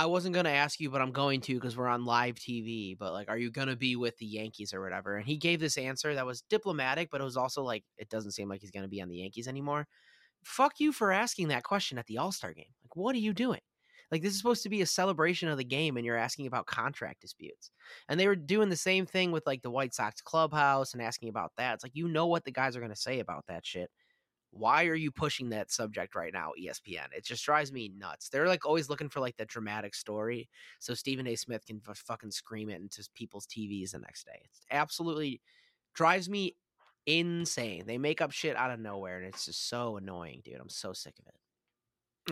I 0.00 0.06
wasn't 0.06 0.34
gonna 0.34 0.48
ask 0.48 0.80
you, 0.80 0.88
but 0.88 1.02
I'm 1.02 1.12
going 1.12 1.42
to 1.42 1.54
because 1.56 1.76
we're 1.76 1.86
on 1.86 2.06
live 2.06 2.36
TV. 2.36 2.96
But 2.96 3.12
like, 3.12 3.28
are 3.28 3.36
you 3.36 3.50
gonna 3.50 3.76
be 3.76 3.96
with 3.96 4.16
the 4.16 4.24
Yankees 4.24 4.72
or 4.72 4.80
whatever? 4.80 5.16
And 5.16 5.26
he 5.26 5.36
gave 5.36 5.60
this 5.60 5.76
answer 5.76 6.14
that 6.14 6.24
was 6.24 6.40
diplomatic, 6.40 7.10
but 7.12 7.20
it 7.20 7.24
was 7.24 7.36
also 7.36 7.62
like, 7.62 7.84
it 7.98 8.08
doesn't 8.08 8.30
seem 8.30 8.48
like 8.48 8.62
he's 8.62 8.70
gonna 8.70 8.88
be 8.88 9.02
on 9.02 9.10
the 9.10 9.18
Yankees 9.18 9.46
anymore. 9.46 9.86
Fuck 10.42 10.80
you 10.80 10.92
for 10.92 11.12
asking 11.12 11.48
that 11.48 11.64
question 11.64 11.98
at 11.98 12.06
the 12.06 12.16
All 12.16 12.32
Star 12.32 12.54
game. 12.54 12.72
Like, 12.82 12.96
what 12.96 13.14
are 13.14 13.18
you 13.18 13.34
doing? 13.34 13.60
Like, 14.10 14.22
this 14.22 14.32
is 14.32 14.38
supposed 14.38 14.62
to 14.62 14.70
be 14.70 14.80
a 14.80 14.86
celebration 14.86 15.50
of 15.50 15.58
the 15.58 15.64
game, 15.64 15.98
and 15.98 16.06
you're 16.06 16.16
asking 16.16 16.46
about 16.46 16.66
contract 16.66 17.20
disputes. 17.20 17.70
And 18.08 18.18
they 18.18 18.26
were 18.26 18.36
doing 18.36 18.70
the 18.70 18.76
same 18.76 19.04
thing 19.04 19.32
with 19.32 19.46
like 19.46 19.60
the 19.60 19.70
White 19.70 19.92
Sox 19.92 20.22
clubhouse 20.22 20.94
and 20.94 21.02
asking 21.02 21.28
about 21.28 21.52
that. 21.58 21.74
It's 21.74 21.84
like 21.84 21.94
you 21.94 22.08
know 22.08 22.26
what 22.26 22.46
the 22.46 22.52
guys 22.52 22.74
are 22.74 22.80
gonna 22.80 22.96
say 22.96 23.20
about 23.20 23.44
that 23.48 23.66
shit. 23.66 23.90
Why 24.52 24.86
are 24.86 24.94
you 24.96 25.10
pushing 25.12 25.50
that 25.50 25.70
subject 25.70 26.14
right 26.14 26.32
now, 26.32 26.52
ESPN? 26.60 27.06
It 27.16 27.24
just 27.24 27.44
drives 27.44 27.72
me 27.72 27.92
nuts. 27.96 28.28
They're 28.28 28.48
like 28.48 28.66
always 28.66 28.88
looking 28.88 29.08
for 29.08 29.20
like 29.20 29.36
the 29.36 29.44
dramatic 29.44 29.94
story 29.94 30.48
so 30.80 30.92
Stephen 30.94 31.26
A. 31.26 31.36
Smith 31.36 31.64
can 31.66 31.80
f- 31.88 31.96
fucking 31.98 32.32
scream 32.32 32.68
it 32.68 32.80
into 32.80 33.08
people's 33.14 33.46
TVs 33.46 33.92
the 33.92 33.98
next 34.00 34.24
day. 34.24 34.40
It's 34.44 34.60
absolutely 34.70 35.40
drives 35.94 36.28
me 36.28 36.56
insane. 37.06 37.84
They 37.86 37.98
make 37.98 38.20
up 38.20 38.32
shit 38.32 38.56
out 38.56 38.70
of 38.70 38.80
nowhere 38.80 39.18
and 39.18 39.26
it's 39.26 39.46
just 39.46 39.68
so 39.68 39.96
annoying, 39.96 40.42
dude. 40.44 40.56
I'm 40.60 40.68
so 40.68 40.92
sick 40.92 41.14
of 41.18 41.26
it. 41.26 41.34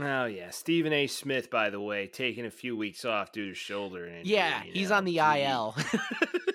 Oh 0.00 0.26
yeah, 0.26 0.50
Stephen 0.50 0.92
A. 0.92 1.06
Smith, 1.06 1.50
by 1.50 1.70
the 1.70 1.80
way, 1.80 2.06
taking 2.06 2.46
a 2.46 2.50
few 2.50 2.76
weeks 2.76 3.04
off 3.04 3.32
due 3.32 3.48
to 3.48 3.54
shoulder 3.54 4.06
injury. 4.06 4.34
Yeah, 4.34 4.62
he's 4.62 4.90
know. 4.90 4.96
on 4.96 5.04
the 5.04 5.12
He- 5.12 5.42
IL. 5.42 5.76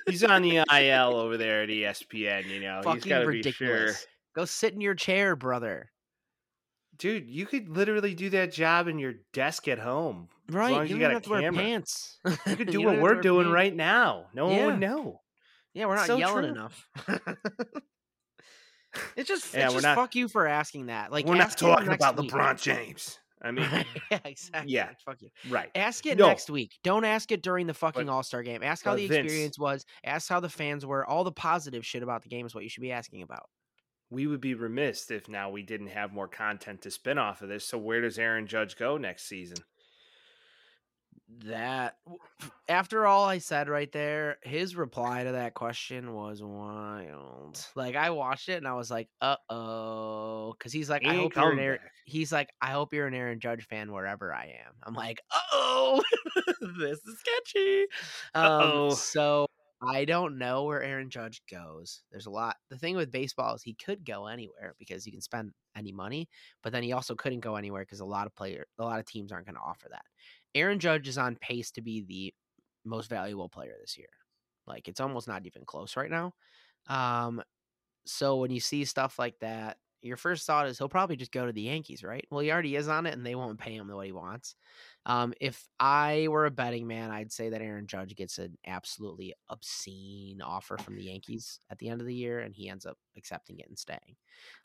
He's 0.07 0.23
on 0.23 0.41
the 0.41 0.57
IL 0.69 1.15
over 1.15 1.37
there 1.37 1.63
at 1.63 1.69
ESPN. 1.69 2.45
You 2.47 2.59
know, 2.59 2.81
he's 2.93 3.05
got 3.05 3.19
to 3.19 3.27
be 3.27 3.41
sure. 3.41 3.91
Go 4.35 4.45
sit 4.45 4.73
in 4.73 4.81
your 4.81 4.95
chair, 4.95 5.35
brother. 5.35 5.89
Dude, 6.97 7.27
you 7.27 7.45
could 7.45 7.69
literally 7.69 8.13
do 8.13 8.29
that 8.31 8.51
job 8.51 8.87
in 8.87 8.99
your 8.99 9.13
desk 9.33 9.67
at 9.67 9.79
home. 9.79 10.29
Right? 10.49 10.73
you 10.73 10.81
you 10.81 10.87
don't 10.89 10.99
got 10.99 11.11
a 11.11 11.13
have 11.15 11.23
to 11.23 11.29
wear 11.29 11.41
camera. 11.41 11.63
pants. 11.63 12.19
You 12.45 12.55
could 12.55 12.67
do 12.67 12.83
don't 12.83 12.85
what 12.85 13.01
we're 13.01 13.21
doing 13.21 13.45
pants. 13.45 13.53
right 13.53 13.75
now. 13.75 14.25
No 14.33 14.47
one 14.47 14.55
Yeah. 14.55 14.65
would 14.67 14.79
know. 14.79 15.21
Yeah, 15.73 15.85
we're 15.87 15.95
not 15.95 16.07
So 16.07 16.17
yelling 16.17 16.43
true. 16.43 16.51
enough. 16.53 16.87
it's 19.15 19.27
just, 19.27 19.53
Yeah, 19.53 19.65
it's 19.65 19.73
we're 19.73 19.77
just 19.77 19.83
not- 19.83 19.95
fuck 19.95 20.15
you 20.15 20.27
for 20.27 20.47
asking 20.47 20.87
that. 20.87 21.11
Like, 21.11 21.25
we're 21.25 21.35
not 21.35 21.57
talking 21.57 21.91
about 21.91 22.17
week. 22.19 22.31
LeBron 22.31 22.61
James. 22.61 23.19
I 23.41 23.51
mean, 23.51 23.67
yeah, 24.09 24.19
exactly. 24.23 24.71
Yeah. 24.71 24.87
like, 24.87 25.01
fuck 25.05 25.21
you. 25.21 25.29
right. 25.49 25.69
Ask 25.75 26.05
it 26.05 26.17
No. 26.17 26.27
next 26.27 26.49
week. 26.49 26.71
Don't 26.83 27.03
ask 27.03 27.29
it 27.31 27.41
during 27.41 27.67
the 27.67 27.73
fucking 27.73 28.07
All 28.07 28.23
Star 28.23 28.41
game. 28.41 28.63
Ask 28.63 28.85
how 28.85 28.91
but 28.91 28.97
the 28.97 29.07
Vince- 29.07 29.25
experience 29.25 29.59
was. 29.59 29.85
Ask 30.05 30.29
how 30.29 30.39
the 30.39 30.47
fans 30.49 30.85
were. 30.85 31.05
All 31.05 31.25
the 31.25 31.31
positive 31.33 31.85
shit 31.85 32.03
about 32.03 32.23
the 32.23 32.29
game 32.29 32.45
is 32.45 32.55
what 32.55 32.63
you 32.63 32.69
should 32.69 32.81
be 32.81 32.93
asking 32.93 33.21
about. 33.21 33.43
We 34.13 34.27
would 34.27 34.41
be 34.41 34.53
remiss 34.53 35.09
if 35.09 35.27
now 35.27 35.49
we 35.49 35.63
didn't 35.63 35.87
have 35.87 36.13
more 36.13 36.27
content 36.27 36.83
to 36.83 36.91
spin 36.91 37.17
off 37.17 37.41
of 37.41 37.49
this. 37.49 37.65
So 37.65 37.79
where 37.79 37.99
does 38.01 38.19
Aaron 38.19 38.45
Judge 38.45 38.77
go 38.77 38.95
next 38.97 39.23
season? 39.23 39.57
That 41.45 41.97
after 42.69 43.07
all 43.07 43.25
I 43.25 43.39
said 43.39 43.67
right 43.67 43.91
there, 43.91 44.37
his 44.43 44.75
reply 44.75 45.23
to 45.23 45.31
that 45.31 45.55
question 45.55 46.13
was 46.13 46.43
wild. 46.43 47.59
Like 47.75 47.95
I 47.95 48.11
watched 48.11 48.49
it 48.49 48.57
and 48.57 48.67
I 48.67 48.73
was 48.75 48.91
like, 48.91 49.09
"Uh 49.19 49.37
oh," 49.49 50.53
because 50.57 50.71
he's 50.71 50.91
like, 50.91 51.01
He 51.01 51.07
"I 51.09 51.15
hope 51.15 51.35
you're 51.35 51.51
an 51.51 51.57
Aaron." 51.59 51.79
back. 51.81 51.91
He's 52.05 52.31
like, 52.31 52.49
"I 52.61 52.71
hope 52.71 52.93
you're 52.93 53.07
an 53.07 53.15
Aaron 53.15 53.39
Judge 53.39 53.65
fan 53.65 53.91
wherever 53.91 54.31
I 54.31 54.55
am." 54.65 54.73
I'm 54.83 54.93
like, 54.93 55.21
"Uh 55.31 55.39
oh, 55.53 56.03
this 56.77 56.99
is 56.99 57.19
sketchy." 57.19 57.81
Um, 58.35 58.43
Uh-oh. 58.45 58.89
so 58.91 59.47
I 59.87 60.05
don't 60.05 60.37
know 60.37 60.63
where 60.63 60.83
Aaron 60.83 61.09
Judge 61.09 61.41
goes. 61.49 62.03
There's 62.11 62.25
a 62.25 62.31
lot. 62.31 62.55
The 62.69 62.77
thing 62.77 62.95
with 62.95 63.11
baseball 63.11 63.55
is 63.55 63.63
he 63.63 63.73
could 63.73 64.05
go 64.05 64.27
anywhere 64.27 64.75
because 64.79 65.05
you 65.05 65.11
can 65.11 65.21
spend 65.21 65.51
any 65.75 65.91
money, 65.91 66.29
but 66.61 66.71
then 66.71 66.83
he 66.83 66.93
also 66.93 67.15
couldn't 67.15 67.41
go 67.41 67.55
anywhere 67.55 67.83
because 67.83 67.99
a 67.99 68.05
lot 68.05 68.27
of 68.27 68.35
player, 68.35 68.65
a 68.79 68.83
lot 68.83 68.99
of 68.99 69.05
teams 69.05 69.31
aren't 69.31 69.45
going 69.45 69.55
to 69.55 69.61
offer 69.61 69.87
that. 69.89 70.05
Aaron 70.55 70.79
Judge 70.79 71.07
is 71.07 71.17
on 71.17 71.35
pace 71.35 71.71
to 71.71 71.81
be 71.81 72.01
the 72.01 72.33
most 72.85 73.09
valuable 73.09 73.49
player 73.49 73.75
this 73.81 73.97
year. 73.97 74.09
Like 74.67 74.87
it's 74.87 74.99
almost 74.99 75.27
not 75.27 75.45
even 75.45 75.65
close 75.65 75.97
right 75.97 76.11
now. 76.11 76.33
Um, 76.87 77.41
so 78.05 78.37
when 78.37 78.51
you 78.51 78.59
see 78.59 78.85
stuff 78.85 79.17
like 79.17 79.39
that, 79.39 79.77
your 80.03 80.17
first 80.17 80.45
thought 80.45 80.67
is 80.67 80.77
he'll 80.77 80.89
probably 80.89 81.15
just 81.15 81.31
go 81.31 81.45
to 81.45 81.53
the 81.53 81.61
Yankees, 81.61 82.03
right? 82.03 82.25
Well, 82.29 82.41
he 82.41 82.51
already 82.51 82.75
is 82.75 82.89
on 82.89 83.05
it, 83.05 83.13
and 83.13 83.25
they 83.25 83.35
won't 83.35 83.57
pay 83.57 83.75
him 83.75 83.87
what 83.87 84.05
he 84.05 84.11
wants. 84.11 84.55
Um, 85.05 85.33
if 85.39 85.67
I 85.79 86.27
were 86.29 86.45
a 86.45 86.51
betting 86.51 86.87
man, 86.87 87.09
I'd 87.09 87.31
say 87.31 87.49
that 87.49 87.61
Aaron 87.61 87.87
Judge 87.87 88.15
gets 88.15 88.37
an 88.37 88.57
absolutely 88.67 89.33
obscene 89.49 90.41
offer 90.41 90.77
from 90.77 90.95
the 90.95 91.03
Yankees 91.03 91.59
at 91.69 91.79
the 91.79 91.89
end 91.89 92.01
of 92.01 92.07
the 92.07 92.13
year, 92.13 92.39
and 92.39 92.53
he 92.53 92.69
ends 92.69 92.85
up 92.85 92.97
accepting 93.17 93.59
it 93.59 93.69
and 93.69 93.79
staying. 93.79 94.17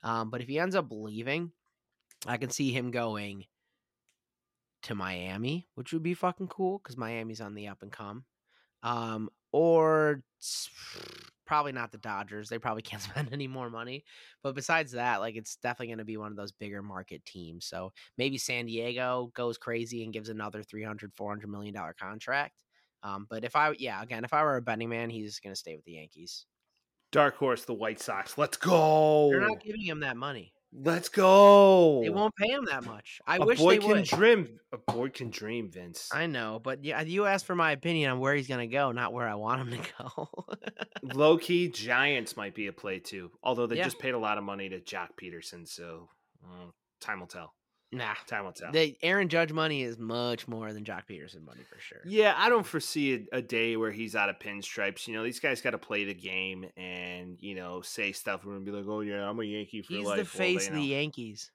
Um, 0.03 0.31
but 0.31 0.41
if 0.41 0.49
he 0.49 0.59
ends 0.59 0.75
up 0.75 0.89
leaving, 0.91 1.53
I 2.27 2.37
can 2.37 2.51
see 2.51 2.73
him 2.73 2.91
going 2.91 3.45
to 4.83 4.95
Miami, 4.95 5.69
which 5.77 5.93
would 5.93 6.03
be 6.03 6.15
fucking 6.15 6.49
cool 6.49 6.79
because 6.79 6.97
Miami's 6.97 7.41
on 7.41 7.55
the 7.55 7.69
up 7.69 7.83
and 7.83 7.93
come. 7.93 8.25
Um, 8.83 9.29
or 9.53 10.23
probably 11.49 11.73
not 11.73 11.91
the 11.91 11.99
Dodgers. 11.99 12.49
They 12.49 12.59
probably 12.59 12.83
can't 12.89 13.03
spend 13.03 13.31
any 13.33 13.49
more 13.49 13.71
money. 13.71 14.05
But 14.45 14.55
besides 14.55 14.93
that, 14.93 15.19
like 15.19 15.35
it's 15.35 15.57
definitely 15.57 15.89
going 15.89 15.99
to 15.99 16.05
be 16.05 16.19
one 16.19 16.31
of 16.31 16.37
those 16.37 16.53
bigger 16.53 16.83
market 16.83 17.25
teams. 17.25 17.67
So 17.67 17.93
maybe 18.17 18.39
San 18.39 18.67
Diego 18.67 19.33
goes 19.35 19.59
crazy 19.59 20.05
and 20.05 20.13
gives 20.13 20.29
another 20.29 20.63
300, 20.63 21.13
400 21.17 21.51
million 21.51 21.75
dollar 21.75 21.97
contract. 21.99 22.53
Um, 23.03 23.27
but 23.29 23.45
if 23.45 23.57
I, 23.57 23.75
yeah, 23.79 24.03
again, 24.03 24.25
if 24.25 24.33
I 24.33 24.43
were 24.43 24.57
a 24.57 24.63
betting 24.63 24.89
man, 24.89 25.11
he's 25.11 25.41
going 25.41 25.53
to 25.53 25.59
stay 25.59 25.75
with 25.75 25.85
the 25.85 25.93
Yankees. 25.93 26.47
Dark 27.11 27.37
horse, 27.37 27.65
the 27.65 27.75
White 27.75 28.01
Sox. 28.01 28.37
Let's 28.37 28.57
go. 28.59 29.31
They're 29.31 29.41
not 29.41 29.63
giving 29.63 29.83
him 29.83 30.01
that 30.01 30.17
money. 30.17 30.53
Let's 30.73 31.09
go. 31.09 32.03
They 32.03 32.11
won't 32.11 32.35
pay 32.37 32.51
him 32.51 32.67
that 32.67 32.85
much. 32.85 33.21
I 33.27 33.37
a 33.39 33.41
wish 33.45 33.59
boy 33.59 33.75
they 33.75 33.79
can 33.79 33.89
would. 33.89 34.05
dream. 34.05 34.61
A 34.73 34.77
boy 34.93 35.09
can 35.09 35.31
dream, 35.31 35.71
Vince. 35.71 36.11
I 36.13 36.27
know, 36.27 36.61
but 36.63 36.85
yeah, 36.85 37.01
you 37.01 37.25
asked 37.25 37.47
for 37.47 37.55
my 37.55 37.73
opinion 37.73 38.11
on 38.11 38.19
where 38.21 38.35
he's 38.35 38.49
gonna 38.49 38.67
go, 38.67 38.93
not 38.93 39.13
where 39.15 39.27
I 39.27 39.35
want 39.35 39.63
him 39.63 39.81
to 39.83 39.89
go. 39.99 40.29
Low 41.03 41.39
key, 41.39 41.69
Giants 41.71 42.37
might 42.37 42.55
be 42.55 42.67
a 42.67 42.73
play 42.73 42.99
too. 42.99 43.31
Although 43.43 43.67
they 43.67 43.77
Yeah. 43.79 43.85
just 43.85 43.99
paid 43.99 44.13
a 44.15 44.19
lot 44.19 44.37
of 44.37 44.45
money 44.45 44.69
to 44.69 44.79
Joc 44.81 45.09
Pederson, 45.21 45.67
so 45.67 46.09
uh, 46.45 46.67
time 47.01 47.21
will 47.21 47.27
tell. 47.29 47.55
Nah, 47.91 48.15
Time 48.27 48.45
will 48.45 48.53
tell. 48.53 48.71
the 48.71 48.97
Aaron 49.03 49.29
Judge 49.31 49.51
money 49.51 49.83
is 49.83 49.97
much 49.99 50.47
more 50.47 50.73
than 50.75 50.85
Joc 50.85 51.05
Pederson 51.11 51.43
money 51.47 51.63
for 51.73 51.81
sure. 51.81 52.01
Yeah, 52.05 52.35
I 52.37 52.51
don't 52.51 52.67
foresee 52.67 53.27
a, 53.33 53.39
a 53.39 53.43
day 53.43 53.77
where 53.77 53.91
he's 53.91 54.15
out 54.15 54.29
of 54.29 54.39
pinstripes. 54.39 55.07
You 55.09 55.15
know, 55.15 55.25
these 55.25 55.41
guys 55.41 55.63
got 55.63 55.71
to 55.71 55.79
play 55.79 56.05
the 56.05 56.13
game 56.15 56.67
and 56.77 57.39
you 57.41 57.55
know 57.55 57.81
say 57.81 58.13
stuff 58.13 58.45
and 58.45 58.65
be 58.65 58.71
like, 58.73 58.85
"Oh 58.87 59.01
yeah, 59.01 59.27
I'm 59.29 59.41
a 59.41 59.45
Yankee 59.45 59.81
for 59.83 59.95
he's 59.95 60.07
life." 60.07 60.19
the 60.19 60.25
face 60.27 60.65
they 60.69 60.75
of 60.75 60.75
the. 60.81 60.83
Yankees. 60.87 61.51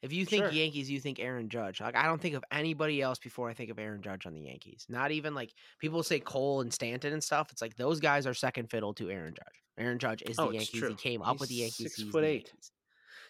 If 0.00 0.12
you 0.12 0.24
think 0.26 0.44
Sure. 0.44 0.52
Yankees, 0.52 0.88
you 0.90 1.00
think 1.00 1.18
Aaron 1.18 1.48
Judge. 1.48 1.80
Like 1.80 1.96
I 1.96 2.04
don't 2.04 2.20
think 2.20 2.34
of 2.36 2.44
anybody 2.52 3.00
else 3.02 3.18
before 3.18 3.48
I 3.50 3.54
think 3.54 3.70
of 3.70 3.78
Aaron 3.80 4.00
Judge 4.02 4.26
on 4.26 4.34
the 4.34 4.42
Yankees. 4.42 4.84
Not 4.90 5.10
even 5.10 5.34
like 5.34 5.52
people 5.80 6.02
say 6.04 6.20
Cole 6.20 6.60
and 6.60 6.72
Stanton 6.72 7.12
and 7.14 7.24
stuff. 7.24 7.50
It's 7.50 7.62
like 7.62 7.76
those 7.76 7.98
guys 7.98 8.26
are 8.26 8.34
second 8.34 8.70
fiddle 8.70 8.92
to 8.94 9.10
Aaron 9.10 9.34
Judge. 9.34 9.62
Aaron 9.78 9.98
Judge 9.98 10.22
is 10.22 10.38
Oh, 10.38 10.50
the 10.52 10.58
it's 10.58 10.72
Yankees. 10.72 10.90
He 10.90 11.10
came 11.10 11.22
up 11.22 11.40
with 11.40 11.48
the 11.48 11.56
Yankees. 11.56 11.76
six 11.78 11.96
he's 11.96 12.10
foot 12.10 12.24
eight. 12.24 12.44
Yankees. 12.46 12.72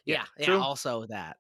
Yeah, 0.05 0.25
Yeah, 0.39 0.51
yeah. 0.55 0.59
Also 0.59 1.07
that. 1.09 1.37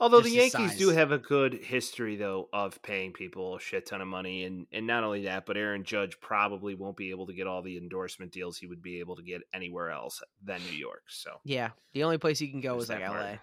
Although 0.00 0.20
the 0.20 0.34
just 0.34 0.54
Yankees 0.54 0.78
do 0.78 0.88
have 0.90 1.12
a 1.12 1.18
good 1.18 1.54
history 1.54 2.16
though 2.16 2.48
of 2.52 2.80
paying 2.82 3.12
people 3.12 3.56
a 3.56 3.60
shit 3.60 3.86
ton 3.86 4.00
of 4.00 4.08
money, 4.08 4.44
and 4.44 4.66
and 4.72 4.86
not 4.86 5.04
only 5.04 5.24
that, 5.24 5.46
but 5.46 5.56
Aaron 5.56 5.84
Judge 5.84 6.20
probably 6.20 6.74
won't 6.74 6.96
be 6.96 7.10
able 7.10 7.26
to 7.26 7.34
get 7.34 7.46
all 7.46 7.62
the 7.62 7.76
endorsement 7.76 8.32
deals 8.32 8.58
he 8.58 8.66
would 8.66 8.82
be 8.82 9.00
able 9.00 9.16
to 9.16 9.22
get 9.22 9.42
anywhere 9.52 9.90
else 9.90 10.22
than 10.42 10.60
New 10.70 10.76
York. 10.76 11.02
So 11.08 11.30
Yeah, 11.44 11.70
the 11.92 12.04
only 12.04 12.18
place 12.18 12.38
he 12.38 12.48
can 12.48 12.60
go 12.60 12.72
There's 12.72 12.84
is 12.84 12.90
like 12.90 13.04
part. 13.04 13.20
L.A. 13.20 13.40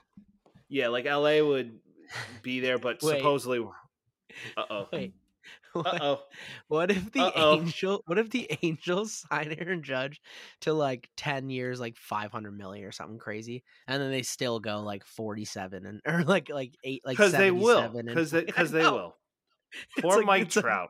yeah, 0.70 0.88
like 0.90 1.06
LA 1.06 1.42
would 1.42 1.80
be 2.42 2.60
there, 2.60 2.78
but 2.78 3.02
supposedly, 3.02 3.66
uh 4.58 4.64
oh, 4.70 4.88
Wait, 4.92 5.14
oh, 6.02 6.22
what 6.68 6.92
if 6.92 7.12
the 7.12 7.22
Uh-oh. 7.22 7.58
angel? 7.60 8.04
What 8.06 8.18
if 8.18 8.30
the 8.30 8.50
Angels 8.62 9.26
sign 9.32 9.56
Aaron 9.60 9.84
Judge 9.84 10.22
to 10.62 10.74
like 10.74 11.10
ten 11.18 11.50
years, 11.50 11.80
like 11.80 11.98
five 11.98 12.32
hundred 12.32 12.58
million 12.58 12.86
or 12.86 12.92
something 12.92 13.20
crazy, 13.20 13.64
and 13.88 14.02
then 14.02 14.12
they 14.12 14.22
still 14.22 14.60
go 14.60 14.82
like 14.82 15.04
forty-seven 15.06 15.86
and 15.86 16.02
or 16.08 16.24
like 16.24 16.50
like 16.50 16.76
eight, 16.84 17.02
like 17.06 17.18
because 17.18 17.34
they 17.34 17.52
will, 17.52 17.90
because 17.90 18.32
they 18.32 18.44
because 18.44 18.72
they 18.72 18.84
will. 18.84 19.16
Poor 20.00 20.18
like- 20.18 20.26
Mike 20.26 20.50
Trout. 20.50 20.90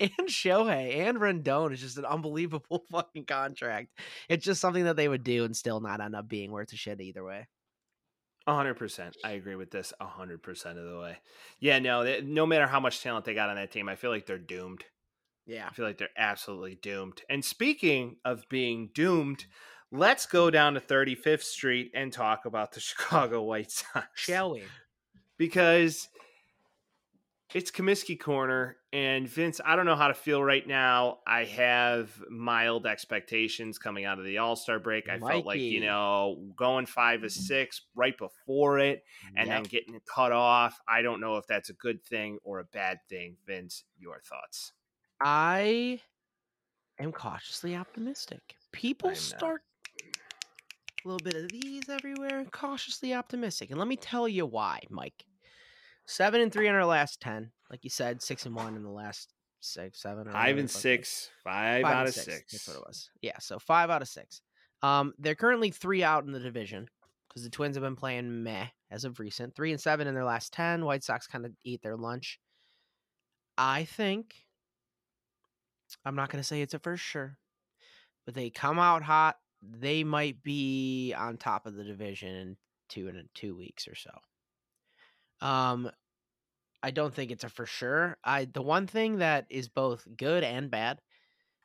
and 0.00 0.10
Shohei 0.28 1.06
and 1.06 1.18
Rendon 1.18 1.72
is 1.72 1.80
just 1.80 1.98
an 1.98 2.04
unbelievable 2.04 2.84
fucking 2.90 3.26
contract. 3.26 3.88
It's 4.28 4.44
just 4.44 4.60
something 4.60 4.84
that 4.84 4.96
they 4.96 5.08
would 5.08 5.24
do 5.24 5.44
and 5.44 5.56
still 5.56 5.80
not 5.80 6.00
end 6.00 6.14
up 6.14 6.28
being 6.28 6.50
worth 6.50 6.72
a 6.72 6.76
shit 6.76 7.00
either 7.00 7.24
way. 7.24 7.46
A 8.46 8.54
hundred 8.54 8.74
percent. 8.74 9.16
I 9.24 9.32
agree 9.32 9.56
with 9.56 9.70
this 9.70 9.92
a 10.00 10.06
hundred 10.06 10.42
percent 10.42 10.78
of 10.78 10.84
the 10.88 10.98
way. 10.98 11.18
Yeah, 11.58 11.78
no, 11.80 12.04
they, 12.04 12.20
no 12.20 12.46
matter 12.46 12.66
how 12.66 12.78
much 12.78 13.02
talent 13.02 13.24
they 13.24 13.34
got 13.34 13.48
on 13.50 13.56
that 13.56 13.72
team, 13.72 13.88
I 13.88 13.96
feel 13.96 14.10
like 14.10 14.26
they're 14.26 14.38
doomed. 14.38 14.84
Yeah. 15.46 15.66
I 15.68 15.74
feel 15.74 15.84
like 15.84 15.98
they're 15.98 16.08
absolutely 16.16 16.76
doomed. 16.80 17.22
And 17.30 17.44
speaking 17.44 18.16
of 18.24 18.48
being 18.48 18.90
doomed, 18.94 19.46
let's 19.92 20.26
go 20.26 20.44
mm-hmm. 20.44 20.52
down 20.52 20.74
to 20.74 20.80
35th 20.80 21.42
Street 21.42 21.90
and 21.94 22.12
talk 22.12 22.44
about 22.44 22.72
the 22.72 22.80
Chicago 22.80 23.42
White 23.42 23.70
Sox. 23.70 24.06
Shall 24.14 24.52
we? 24.52 24.62
Because 25.38 26.08
it's 27.54 27.70
Comiskey 27.70 28.18
Corner, 28.18 28.76
and 28.92 29.28
Vince, 29.28 29.60
I 29.64 29.76
don't 29.76 29.86
know 29.86 29.94
how 29.94 30.08
to 30.08 30.14
feel 30.14 30.42
right 30.42 30.66
now. 30.66 31.18
I 31.26 31.44
have 31.44 32.10
mild 32.28 32.86
expectations 32.86 33.78
coming 33.78 34.04
out 34.04 34.18
of 34.18 34.24
the 34.24 34.38
All 34.38 34.56
Star 34.56 34.80
break. 34.80 35.08
I 35.08 35.18
felt 35.18 35.46
like, 35.46 35.60
you 35.60 35.80
know, 35.80 36.44
going 36.56 36.86
five 36.86 37.20
to 37.20 37.26
mm. 37.26 37.30
six 37.30 37.82
right 37.94 38.16
before 38.18 38.80
it 38.80 39.04
and 39.36 39.48
then 39.48 39.62
getting 39.62 39.98
cut 40.12 40.32
off. 40.32 40.80
I 40.88 41.02
don't 41.02 41.20
know 41.20 41.36
if 41.36 41.46
that's 41.46 41.70
a 41.70 41.74
good 41.74 42.04
thing 42.04 42.38
or 42.42 42.58
a 42.58 42.64
bad 42.64 42.98
thing. 43.08 43.36
Vince, 43.46 43.84
your 43.98 44.20
thoughts? 44.28 44.72
I 45.20 46.00
am 46.98 47.12
cautiously 47.12 47.76
optimistic. 47.76 48.56
People 48.72 49.14
start 49.14 49.62
a 51.04 51.08
little 51.08 51.24
bit 51.24 51.34
of 51.34 51.48
these 51.50 51.88
everywhere, 51.88 52.44
cautiously 52.50 53.14
optimistic. 53.14 53.70
And 53.70 53.78
let 53.78 53.86
me 53.86 53.96
tell 53.96 54.28
you 54.28 54.46
why, 54.46 54.80
Mike. 54.90 55.24
Seven 56.06 56.40
and 56.40 56.52
three 56.52 56.68
in 56.68 56.74
our 56.74 56.86
last 56.86 57.20
ten, 57.20 57.50
like 57.70 57.82
you 57.84 57.90
said, 57.90 58.22
six 58.22 58.46
and 58.46 58.54
one 58.54 58.76
in 58.76 58.82
the 58.82 58.90
last 58.90 59.34
six, 59.60 60.00
seven, 60.00 60.28
or 60.28 60.32
Five 60.32 60.58
and 60.58 60.70
six, 60.70 61.30
five, 61.42 61.82
Five 61.82 61.94
out 61.94 62.06
of 62.06 62.14
six. 62.14 62.52
That's 62.52 62.68
what 62.68 62.76
it 62.76 62.86
was. 62.86 63.10
Yeah, 63.22 63.38
so 63.40 63.58
five 63.58 63.90
out 63.90 64.02
of 64.02 64.08
six. 64.08 64.40
Um, 64.82 65.14
they're 65.18 65.34
currently 65.34 65.70
three 65.70 66.04
out 66.04 66.24
in 66.24 66.32
the 66.32 66.38
division 66.38 66.88
because 67.28 67.42
the 67.42 67.50
Twins 67.50 67.76
have 67.76 67.82
been 67.82 67.96
playing 67.96 68.44
meh 68.44 68.66
as 68.90 69.04
of 69.04 69.18
recent. 69.18 69.54
Three 69.56 69.72
and 69.72 69.80
seven 69.80 70.06
in 70.06 70.14
their 70.14 70.24
last 70.24 70.52
ten. 70.52 70.84
White 70.84 71.02
Sox 71.02 71.26
kind 71.26 71.44
of 71.44 71.52
eat 71.64 71.82
their 71.82 71.96
lunch. 71.96 72.38
I 73.58 73.84
think 73.84 74.34
I'm 76.04 76.14
not 76.14 76.30
going 76.30 76.40
to 76.40 76.46
say 76.46 76.62
it's 76.62 76.74
a 76.74 76.78
for 76.78 76.96
sure, 76.96 77.38
but 78.24 78.34
they 78.34 78.50
come 78.50 78.78
out 78.78 79.02
hot. 79.02 79.36
They 79.62 80.04
might 80.04 80.42
be 80.42 81.14
on 81.16 81.36
top 81.36 81.66
of 81.66 81.74
the 81.74 81.84
division 81.84 82.34
in 82.34 82.56
two 82.88 83.08
in 83.08 83.28
two 83.34 83.56
weeks 83.56 83.88
or 83.88 83.94
so. 83.94 84.10
Um, 85.40 85.90
I 86.82 86.90
don't 86.90 87.14
think 87.14 87.30
it's 87.30 87.44
a 87.44 87.48
for 87.48 87.66
sure. 87.66 88.16
I 88.24 88.44
the 88.44 88.62
one 88.62 88.86
thing 88.86 89.18
that 89.18 89.46
is 89.50 89.68
both 89.68 90.06
good 90.16 90.44
and 90.44 90.70
bad 90.70 91.00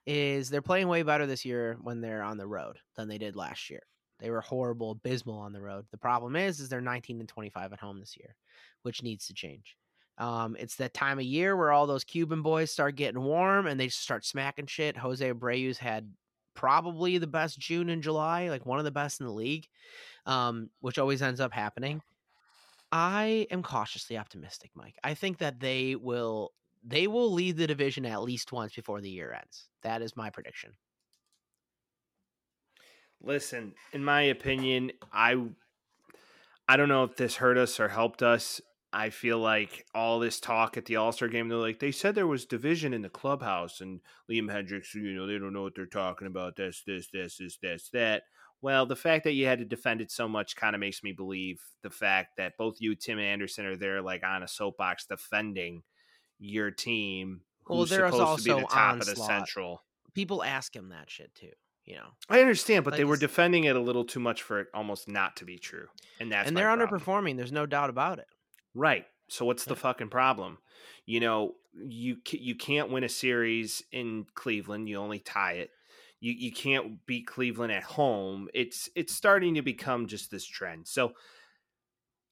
is 0.05 0.49
they're 0.49 0.61
playing 0.61 0.87
way 0.87 1.03
better 1.03 1.25
this 1.25 1.45
year 1.45 1.77
when 1.81 2.01
they're 2.01 2.23
on 2.23 2.37
the 2.37 2.47
road 2.47 2.79
than 2.95 3.07
they 3.07 3.17
did 3.17 3.35
last 3.35 3.69
year. 3.69 3.83
They 4.19 4.29
were 4.29 4.41
horrible, 4.41 4.91
abysmal 4.91 5.37
on 5.37 5.53
the 5.53 5.61
road. 5.61 5.85
The 5.91 5.97
problem 5.97 6.35
is, 6.35 6.59
is 6.59 6.69
they're 6.69 6.81
19 6.81 7.19
and 7.19 7.29
25 7.29 7.73
at 7.73 7.79
home 7.79 7.99
this 7.99 8.15
year, 8.17 8.35
which 8.83 9.03
needs 9.03 9.27
to 9.27 9.33
change. 9.33 9.75
Um, 10.17 10.55
it's 10.59 10.75
that 10.75 10.93
time 10.93 11.17
of 11.17 11.25
year 11.25 11.55
where 11.55 11.71
all 11.71 11.87
those 11.87 12.03
Cuban 12.03 12.43
boys 12.43 12.71
start 12.71 12.95
getting 12.95 13.21
warm 13.21 13.65
and 13.65 13.79
they 13.79 13.89
start 13.89 14.25
smacking 14.25 14.67
shit. 14.67 14.97
Jose 14.97 15.27
Abreu's 15.27 15.79
had 15.79 16.11
probably 16.53 17.17
the 17.17 17.27
best 17.27 17.59
June 17.59 17.89
and 17.89 18.03
July, 18.03 18.49
like 18.49 18.65
one 18.65 18.77
of 18.77 18.85
the 18.85 18.91
best 18.91 19.19
in 19.19 19.25
the 19.25 19.33
league, 19.33 19.67
um, 20.27 20.69
which 20.81 20.99
always 20.99 21.21
ends 21.21 21.39
up 21.39 21.51
happening. 21.51 22.01
I 22.91 23.47
am 23.51 23.63
cautiously 23.63 24.17
optimistic, 24.17 24.71
Mike. 24.75 24.95
I 25.03 25.13
think 25.13 25.37
that 25.37 25.59
they 25.59 25.95
will 25.95 26.51
they 26.83 27.07
will 27.07 27.31
lead 27.31 27.57
the 27.57 27.67
division 27.67 28.05
at 28.05 28.23
least 28.23 28.51
once 28.51 28.73
before 28.73 29.01
the 29.01 29.09
year 29.09 29.31
ends. 29.33 29.67
That 29.83 30.01
is 30.01 30.17
my 30.17 30.29
prediction. 30.29 30.71
Listen, 33.21 33.73
in 33.93 34.03
my 34.03 34.21
opinion, 34.23 34.91
I 35.13 35.35
I 36.67 36.77
don't 36.77 36.89
know 36.89 37.03
if 37.03 37.15
this 37.15 37.35
hurt 37.35 37.57
us 37.57 37.79
or 37.79 37.89
helped 37.89 38.23
us. 38.23 38.61
I 38.93 39.09
feel 39.09 39.39
like 39.39 39.85
all 39.95 40.19
this 40.19 40.39
talk 40.41 40.75
at 40.75 40.85
the 40.85 40.97
All 40.97 41.13
Star 41.13 41.29
game, 41.29 41.47
they're 41.47 41.57
like, 41.57 41.79
they 41.79 41.91
said 41.91 42.13
there 42.13 42.27
was 42.27 42.45
division 42.45 42.93
in 42.93 43.03
the 43.03 43.09
clubhouse, 43.09 43.79
and 43.79 44.01
Liam 44.29 44.51
Hendriks, 44.51 44.93
you 44.93 45.13
know, 45.13 45.27
they 45.27 45.37
don't 45.37 45.53
know 45.53 45.61
what 45.61 45.75
they're 45.75 45.85
talking 45.85 46.27
about. 46.27 46.57
This, 46.57 46.83
this, 46.85 47.07
this, 47.13 47.37
this, 47.37 47.57
this, 47.61 47.89
that. 47.93 48.23
Well, 48.61 48.85
the 48.85 48.95
fact 48.95 49.23
that 49.23 49.33
you 49.33 49.47
had 49.47 49.59
to 49.59 49.65
defend 49.65 50.01
it 50.01 50.11
so 50.11 50.27
much 50.27 50.55
kind 50.55 50.75
of 50.75 50.79
makes 50.79 51.03
me 51.03 51.11
believe 51.13 51.61
the 51.81 51.89
fact 51.89 52.37
that 52.37 52.57
both 52.57 52.79
you, 52.79 52.95
Tim 52.95 53.19
Anderson, 53.19 53.65
are 53.65 53.75
there 53.75 54.01
like 54.01 54.23
on 54.23 54.43
a 54.43 54.47
soapbox 54.47 55.05
defending 55.05 55.83
your 56.39 56.71
team. 56.71 57.41
Well, 57.67 57.85
there's 57.85 58.13
supposed 58.13 58.21
also 58.21 58.37
to 58.37 58.43
be 58.43 58.61
the 58.61 58.67
top 58.67 58.99
of 58.99 59.07
the 59.07 59.15
central. 59.15 59.83
People 60.13 60.43
ask 60.43 60.75
him 60.75 60.89
that 60.89 61.09
shit 61.09 61.33
too, 61.35 61.51
you 61.85 61.95
know. 61.95 62.09
I 62.29 62.39
understand, 62.39 62.83
but 62.85 62.91
Like 62.91 62.99
they 62.99 63.05
were 63.05 63.17
defending 63.17 63.63
it 63.63 63.75
a 63.75 63.79
little 63.79 64.05
too 64.05 64.19
much 64.19 64.41
for 64.41 64.59
it 64.59 64.67
almost 64.73 65.07
not 65.07 65.37
to 65.37 65.45
be 65.45 65.57
true, 65.57 65.87
and 66.19 66.31
that's 66.31 66.47
and 66.47 66.57
they're 66.57 66.67
problem. 66.67 66.99
underperforming. 66.99 67.37
There's 67.37 67.51
no 67.51 67.65
doubt 67.65 67.89
about 67.89 68.19
it. 68.19 68.27
Right. 68.73 69.05
So 69.29 69.45
what's 69.45 69.65
the 69.65 69.75
Yeah. 69.75 69.81
fucking 69.81 70.09
problem? 70.09 70.57
You 71.05 71.19
know, 71.19 71.55
you 71.73 72.17
you 72.29 72.55
can't 72.55 72.89
win 72.89 73.03
a 73.03 73.09
series 73.09 73.81
in 73.91 74.25
Cleveland. 74.33 74.89
You 74.89 74.97
only 74.97 75.19
tie 75.19 75.53
it. 75.53 75.71
You 76.21 76.33
you 76.33 76.51
can't 76.51 77.05
beat 77.05 77.27
Cleveland 77.27 77.73
at 77.73 77.83
home. 77.83 78.47
It's 78.53 78.89
it's 78.95 79.13
starting 79.13 79.55
to 79.55 79.61
become 79.61 80.07
just 80.07 80.31
this 80.31 80.45
trend. 80.45 80.87
So 80.87 81.13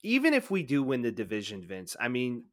even 0.02 0.32
if 0.32 0.50
we 0.50 0.62
do 0.62 0.82
win 0.82 1.02
the 1.02 1.12
division, 1.12 1.62
Vince, 1.62 1.96
I 2.00 2.08
mean, 2.08 2.44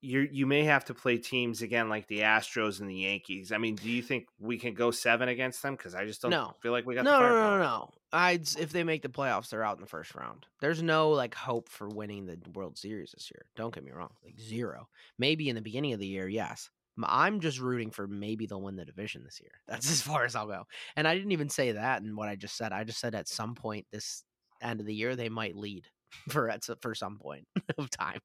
you 0.00 0.20
you 0.30 0.46
may 0.46 0.64
have 0.64 0.84
to 0.86 0.94
play 0.94 1.18
teams 1.18 1.62
again 1.62 1.88
like 1.88 2.06
the 2.08 2.20
Astros 2.20 2.80
and 2.80 2.88
the 2.88 2.94
Yankees. 2.94 3.52
I 3.52 3.58
mean, 3.58 3.74
do 3.76 3.88
you 3.90 4.02
think 4.02 4.26
we 4.38 4.58
can 4.58 4.74
go 4.74 4.90
seven 4.90 5.28
against 5.28 5.62
them? 5.62 5.74
Because 5.76 5.94
I 5.94 6.04
just 6.06 6.22
don't 6.22 6.30
No. 6.30 6.54
feel 6.62 6.72
like 6.72 6.86
we 6.86 6.94
got 6.94 7.04
No, 7.04 7.20
no, 7.20 7.28
no, 7.28 7.50
no, 7.50 7.58
no. 7.58 7.90
I'd 8.12 8.48
if 8.58 8.72
they 8.72 8.84
make 8.84 9.02
the 9.02 9.08
playoffs, 9.08 9.50
they're 9.50 9.64
out 9.64 9.76
in 9.76 9.82
the 9.82 9.88
first 9.88 10.14
round. 10.14 10.46
There's 10.60 10.82
no 10.82 11.10
like 11.10 11.34
hope 11.34 11.68
for 11.68 11.88
winning 11.88 12.26
the 12.26 12.38
World 12.54 12.78
Series 12.78 13.12
this 13.12 13.30
year. 13.30 13.44
Don't 13.56 13.74
get 13.74 13.84
me 13.84 13.92
wrong, 13.92 14.14
like 14.24 14.40
zero. 14.40 14.88
Maybe 15.18 15.48
in 15.48 15.54
the 15.56 15.62
beginning 15.62 15.92
of 15.92 16.00
the 16.00 16.06
year, 16.06 16.26
yes. 16.28 16.70
I'm 17.06 17.40
just 17.40 17.60
rooting 17.60 17.90
for 17.90 18.06
maybe 18.06 18.46
they'll 18.46 18.62
win 18.62 18.76
the 18.76 18.84
division 18.84 19.22
this 19.24 19.40
year. 19.40 19.52
That's 19.68 19.90
as 19.90 20.00
far 20.10 20.24
as 20.24 20.34
I'll 20.34 20.46
go. 20.46 20.64
And 20.96 21.06
I 21.06 21.14
didn't 21.14 21.32
even 21.32 21.48
say 21.48 21.72
that 21.72 22.02
in 22.02 22.16
what 22.16 22.28
I 22.28 22.36
just 22.36 22.56
said. 22.56 22.72
I 22.72 22.84
just 22.84 22.98
said 23.00 23.14
at 23.14 23.28
some 23.28 23.54
point 23.54 23.86
this 23.92 24.24
end 24.60 24.80
of 24.80 24.86
the 24.86 24.94
year 24.94 25.14
they 25.16 25.28
might 25.28 25.54
lead 25.56 25.86
for 26.28 26.48
at 26.50 26.64
for 26.80 26.94
some 26.94 27.18
point 27.18 27.46
of 27.78 27.90
time. 27.90 28.20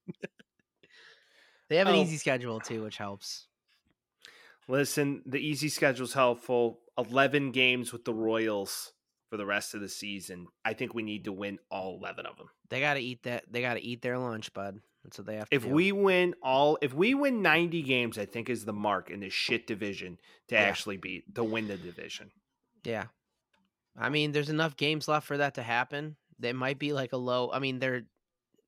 they 1.69 1.77
have 1.77 1.87
an 1.87 1.95
Oh. 1.95 2.01
easy 2.01 2.17
schedule 2.17 2.59
too, 2.59 2.83
which 2.83 2.97
helps. 2.97 3.47
Listen, 4.67 5.21
the 5.25 5.39
easy 5.39 5.67
schedule's 5.69 6.13
helpful. 6.13 6.79
11 6.97 7.51
games 7.51 7.91
with 7.91 8.05
the 8.05 8.13
Royals 8.13 8.93
for 9.29 9.35
the 9.37 9.45
rest 9.45 9.73
of 9.73 9.81
the 9.81 9.89
season. 9.89 10.47
I 10.63 10.73
think 10.73 10.93
we 10.93 11.03
need 11.03 11.25
to 11.25 11.33
win 11.33 11.59
all 11.69 11.97
11 11.99 12.25
of 12.25 12.37
them. 12.37 12.49
They 12.69 12.79
got 12.79 12.93
to 12.93 12.99
eat 13.01 13.23
that. 13.23 13.43
They 13.51 13.61
got 13.61 13.73
to 13.73 13.83
eat 13.83 14.01
their 14.01 14.17
lunch, 14.17 14.53
bud. 14.53 14.79
That's 15.03 15.17
what 15.17 15.27
they 15.27 15.35
have 15.35 15.49
to 15.49 15.55
If 15.55 15.65
we 15.65 15.91
win 15.91 16.33
all 16.41 16.77
if 16.81 16.93
we 16.93 17.13
win 17.13 17.41
90 17.41 17.81
games, 17.81 18.17
I 18.17 18.25
think 18.25 18.49
is 18.49 18.65
the 18.65 18.73
mark 18.73 19.09
in 19.09 19.19
this 19.19 19.33
shit 19.33 19.67
division 19.67 20.17
to 20.47 20.55
Yeah. 20.55 20.61
actually 20.61 20.97
beat 20.97 21.35
to 21.35 21.43
win 21.43 21.67
the 21.67 21.77
division. 21.77 22.31
Yeah. 22.83 23.05
I 23.97 24.09
mean, 24.09 24.31
there's 24.31 24.49
enough 24.49 24.75
games 24.77 25.07
left 25.07 25.27
for 25.27 25.37
that 25.37 25.55
to 25.55 25.63
happen. 25.63 26.15
They 26.39 26.53
might 26.53 26.79
be 26.79 26.93
like 26.93 27.13
a 27.13 27.17
low. 27.17 27.51
I 27.51 27.59
mean, 27.59 27.79
they're 27.79 28.03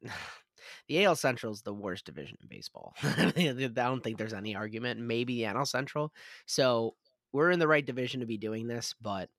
the 0.87 1.05
AL 1.05 1.15
Central 1.15 1.51
is 1.53 1.61
the 1.61 1.73
worst 1.73 2.05
division 2.05 2.37
in 2.41 2.47
baseball. 2.47 2.93
I 3.03 3.71
don't 3.73 4.03
think 4.03 4.17
there's 4.17 4.33
any 4.33 4.55
argument. 4.55 4.99
Maybe 4.99 5.37
the 5.37 5.49
NL 5.51 5.67
Central. 5.67 6.13
So 6.45 6.95
we're 7.31 7.51
in 7.51 7.59
the 7.59 7.67
right 7.67 7.85
division 7.85 8.19
to 8.19 8.25
be 8.25 8.37
doing 8.37 8.67
this, 8.67 8.93
but 9.01 9.29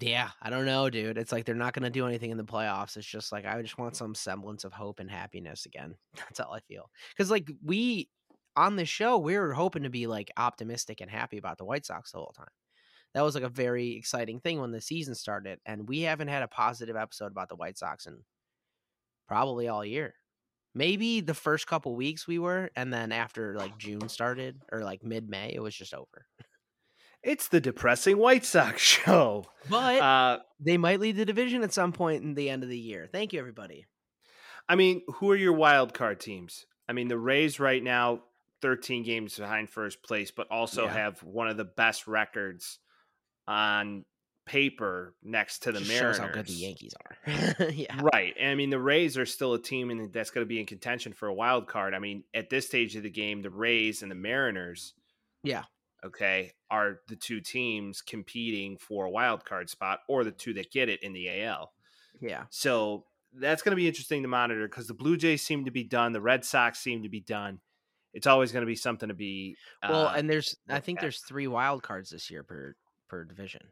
yeah, 0.00 0.30
I 0.42 0.50
don't 0.50 0.66
know, 0.66 0.90
dude. 0.90 1.18
It's 1.18 1.32
like 1.32 1.44
they're 1.44 1.54
not 1.54 1.72
going 1.72 1.84
to 1.84 1.90
do 1.90 2.06
anything 2.06 2.30
in 2.30 2.36
the 2.36 2.44
playoffs. 2.44 2.96
It's 2.96 3.06
just 3.06 3.32
like 3.32 3.46
I 3.46 3.60
just 3.62 3.78
want 3.78 3.96
some 3.96 4.14
semblance 4.14 4.64
of 4.64 4.72
hope 4.72 5.00
and 5.00 5.10
happiness 5.10 5.66
again. 5.66 5.94
That's 6.16 6.40
all 6.40 6.54
I 6.54 6.60
feel. 6.60 6.90
Because 7.10 7.30
like 7.30 7.50
we 7.64 8.08
on 8.56 8.76
this 8.76 8.88
show, 8.88 9.18
we 9.18 9.36
were 9.38 9.52
hoping 9.52 9.84
to 9.84 9.90
be 9.90 10.06
like 10.06 10.30
optimistic 10.36 11.00
and 11.00 11.10
happy 11.10 11.38
about 11.38 11.58
the 11.58 11.64
White 11.64 11.86
Sox 11.86 12.12
the 12.12 12.18
whole 12.18 12.34
time 12.36 12.48
that 13.14 13.22
was 13.22 13.34
like 13.34 13.44
a 13.44 13.48
very 13.48 13.96
exciting 13.96 14.40
thing 14.40 14.60
when 14.60 14.72
the 14.72 14.80
season 14.80 15.14
started 15.14 15.58
and 15.66 15.88
we 15.88 16.02
haven't 16.02 16.28
had 16.28 16.42
a 16.42 16.48
positive 16.48 16.96
episode 16.96 17.32
about 17.32 17.48
the 17.48 17.56
white 17.56 17.78
sox 17.78 18.06
in 18.06 18.18
probably 19.26 19.68
all 19.68 19.84
year 19.84 20.14
maybe 20.74 21.20
the 21.20 21.34
first 21.34 21.66
couple 21.66 21.94
weeks 21.94 22.26
we 22.26 22.38
were 22.38 22.70
and 22.76 22.92
then 22.92 23.12
after 23.12 23.54
like 23.56 23.76
june 23.78 24.08
started 24.08 24.60
or 24.72 24.80
like 24.80 25.02
mid-may 25.02 25.52
it 25.54 25.60
was 25.60 25.74
just 25.74 25.94
over 25.94 26.26
It's 27.28 27.48
the 27.48 27.60
depressing 27.60 28.16
White 28.18 28.44
Sox 28.44 28.80
show. 28.94 29.44
but 29.68 30.00
Uh 30.00 30.38
they 30.60 30.76
might 30.78 30.98
lead 31.00 31.16
the 31.16 31.24
division 31.24 31.62
at 31.62 31.72
some 31.72 31.92
point 31.92 32.22
in 32.24 32.34
the 32.34 32.48
end 32.50 32.62
of 32.62 32.68
the 32.68 32.78
year 32.78 33.06
thank 33.12 33.32
you 33.32 33.38
everybody 33.38 33.86
I 34.70 34.74
mean, 34.74 35.02
who 35.14 35.30
are 35.30 35.36
your 35.36 35.54
wild 35.54 35.94
card 35.94 36.20
teams? 36.20 36.66
I 36.88 36.92
mean, 36.92 37.08
the 37.08 37.16
Rays 37.18 37.58
right 37.58 37.82
now 37.82 38.20
13 38.60 39.02
games 39.02 39.38
behind 39.38 39.70
first 39.70 40.02
place, 40.02 40.30
but 40.30 40.46
also 40.50 40.84
Yeah. 40.84 40.92
have 40.92 41.22
one 41.22 41.48
of 41.48 41.56
the 41.56 41.64
best 41.64 42.06
records 42.06 42.78
on 43.46 44.04
paper 44.44 45.14
next 45.22 45.60
to 45.64 45.72
the 45.72 45.78
Just 45.78 45.90
Mariners. 45.90 46.16
shows 46.16 46.26
how 46.26 46.32
good 46.32 46.46
the 46.46 46.52
yankees 46.52 46.94
are 47.04 47.70
yeah 47.70 47.98
Right. 48.12 48.34
And 48.38 48.50
I 48.50 48.54
mean, 48.56 48.70
the 48.70 48.78
Rays 48.80 49.16
are 49.18 49.26
still 49.26 49.54
a 49.54 49.60
team 49.62 49.90
and 49.90 50.12
that's 50.12 50.30
going 50.30 50.44
to 50.44 50.48
be 50.48 50.60
in 50.60 50.66
contention 50.66 51.12
for 51.14 51.28
a 51.28 51.34
wild 51.34 51.66
card. 51.66 51.94
I 51.94 51.98
mean, 51.98 52.24
at 52.34 52.50
this 52.50 52.66
stage 52.66 52.94
of 52.96 53.02
the 53.02 53.10
game, 53.10 53.40
the 53.42 53.50
Rays 53.50 54.02
and 54.02 54.10
the 54.10 54.14
Mariners, 54.16 54.92
yeah 55.42 55.64
okay, 56.04 56.52
are 56.70 57.00
the 57.08 57.16
two 57.16 57.40
teams 57.40 58.02
competing 58.02 58.76
for 58.76 59.06
a 59.06 59.10
wild 59.10 59.44
card 59.44 59.68
spot 59.70 60.00
or 60.08 60.24
the 60.24 60.30
two 60.30 60.54
that 60.54 60.70
get 60.70 60.88
it 60.88 61.02
in 61.02 61.12
the 61.12 61.42
AL. 61.42 61.72
yeah 62.20 62.44
So 62.50 63.04
that's 63.34 63.62
going 63.62 63.72
to 63.72 63.76
be 63.76 63.88
interesting 63.88 64.22
to 64.22 64.28
monitor 64.28 64.66
because 64.68 64.86
the 64.86 64.94
Blue 64.94 65.16
Jays 65.16 65.42
seem 65.42 65.64
to 65.64 65.70
be 65.70 65.84
done. 65.84 66.12
The 66.12 66.20
Red 66.20 66.44
Sox 66.44 66.78
seem 66.78 67.02
to 67.02 67.08
be 67.08 67.20
done. 67.20 67.60
It's 68.14 68.26
always 68.26 68.52
going 68.52 68.62
to 68.62 68.66
be 68.66 68.76
something 68.76 69.08
to 69.08 69.14
be. 69.14 69.56
well 69.86 70.06
uh, 70.06 70.14
and 70.16 70.28
there's 70.28 70.56
i 70.68 70.80
think 70.80 70.98
at. 70.98 71.02
there's 71.02 71.20
three 71.20 71.46
wild 71.46 71.82
cards 71.82 72.10
this 72.10 72.30
year 72.30 72.42
per 72.42 72.74
per 73.08 73.24
division 73.24 73.62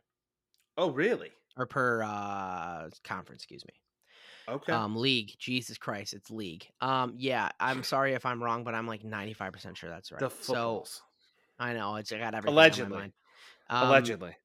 oh, 0.76 0.90
really? 0.90 1.30
or 1.56 1.66
per 1.66 2.02
uh 2.02 2.90
conference 3.02 3.42
excuse 3.42 3.64
me 3.64 3.72
Okay. 4.48 4.72
Um, 4.72 4.96
league. 4.96 5.32
Jesus 5.38 5.76
Christ, 5.76 6.14
it's 6.14 6.30
league. 6.30 6.66
Um, 6.80 7.14
yeah, 7.16 7.48
I'm 7.58 7.82
sorry 7.82 8.12
if 8.12 8.24
I'm 8.24 8.42
wrong, 8.42 8.64
but 8.64 8.74
I'm 8.74 8.86
like 8.86 9.02
95% 9.02 9.76
sure 9.76 9.90
that's 9.90 10.12
right. 10.12 10.20
the 10.20 10.30
so 10.30 10.34
footballs. 10.36 11.02
I 11.58 11.72
know 11.72 11.96
it's 11.96 12.12
I 12.12 12.18
got 12.18 12.34
everything. 12.34 12.52
Allegedly. 12.52 12.84
On 12.84 12.90
my 12.90 12.98
mind. 12.98 13.12
Um, 13.68 13.88
Allegedly. 13.88 14.36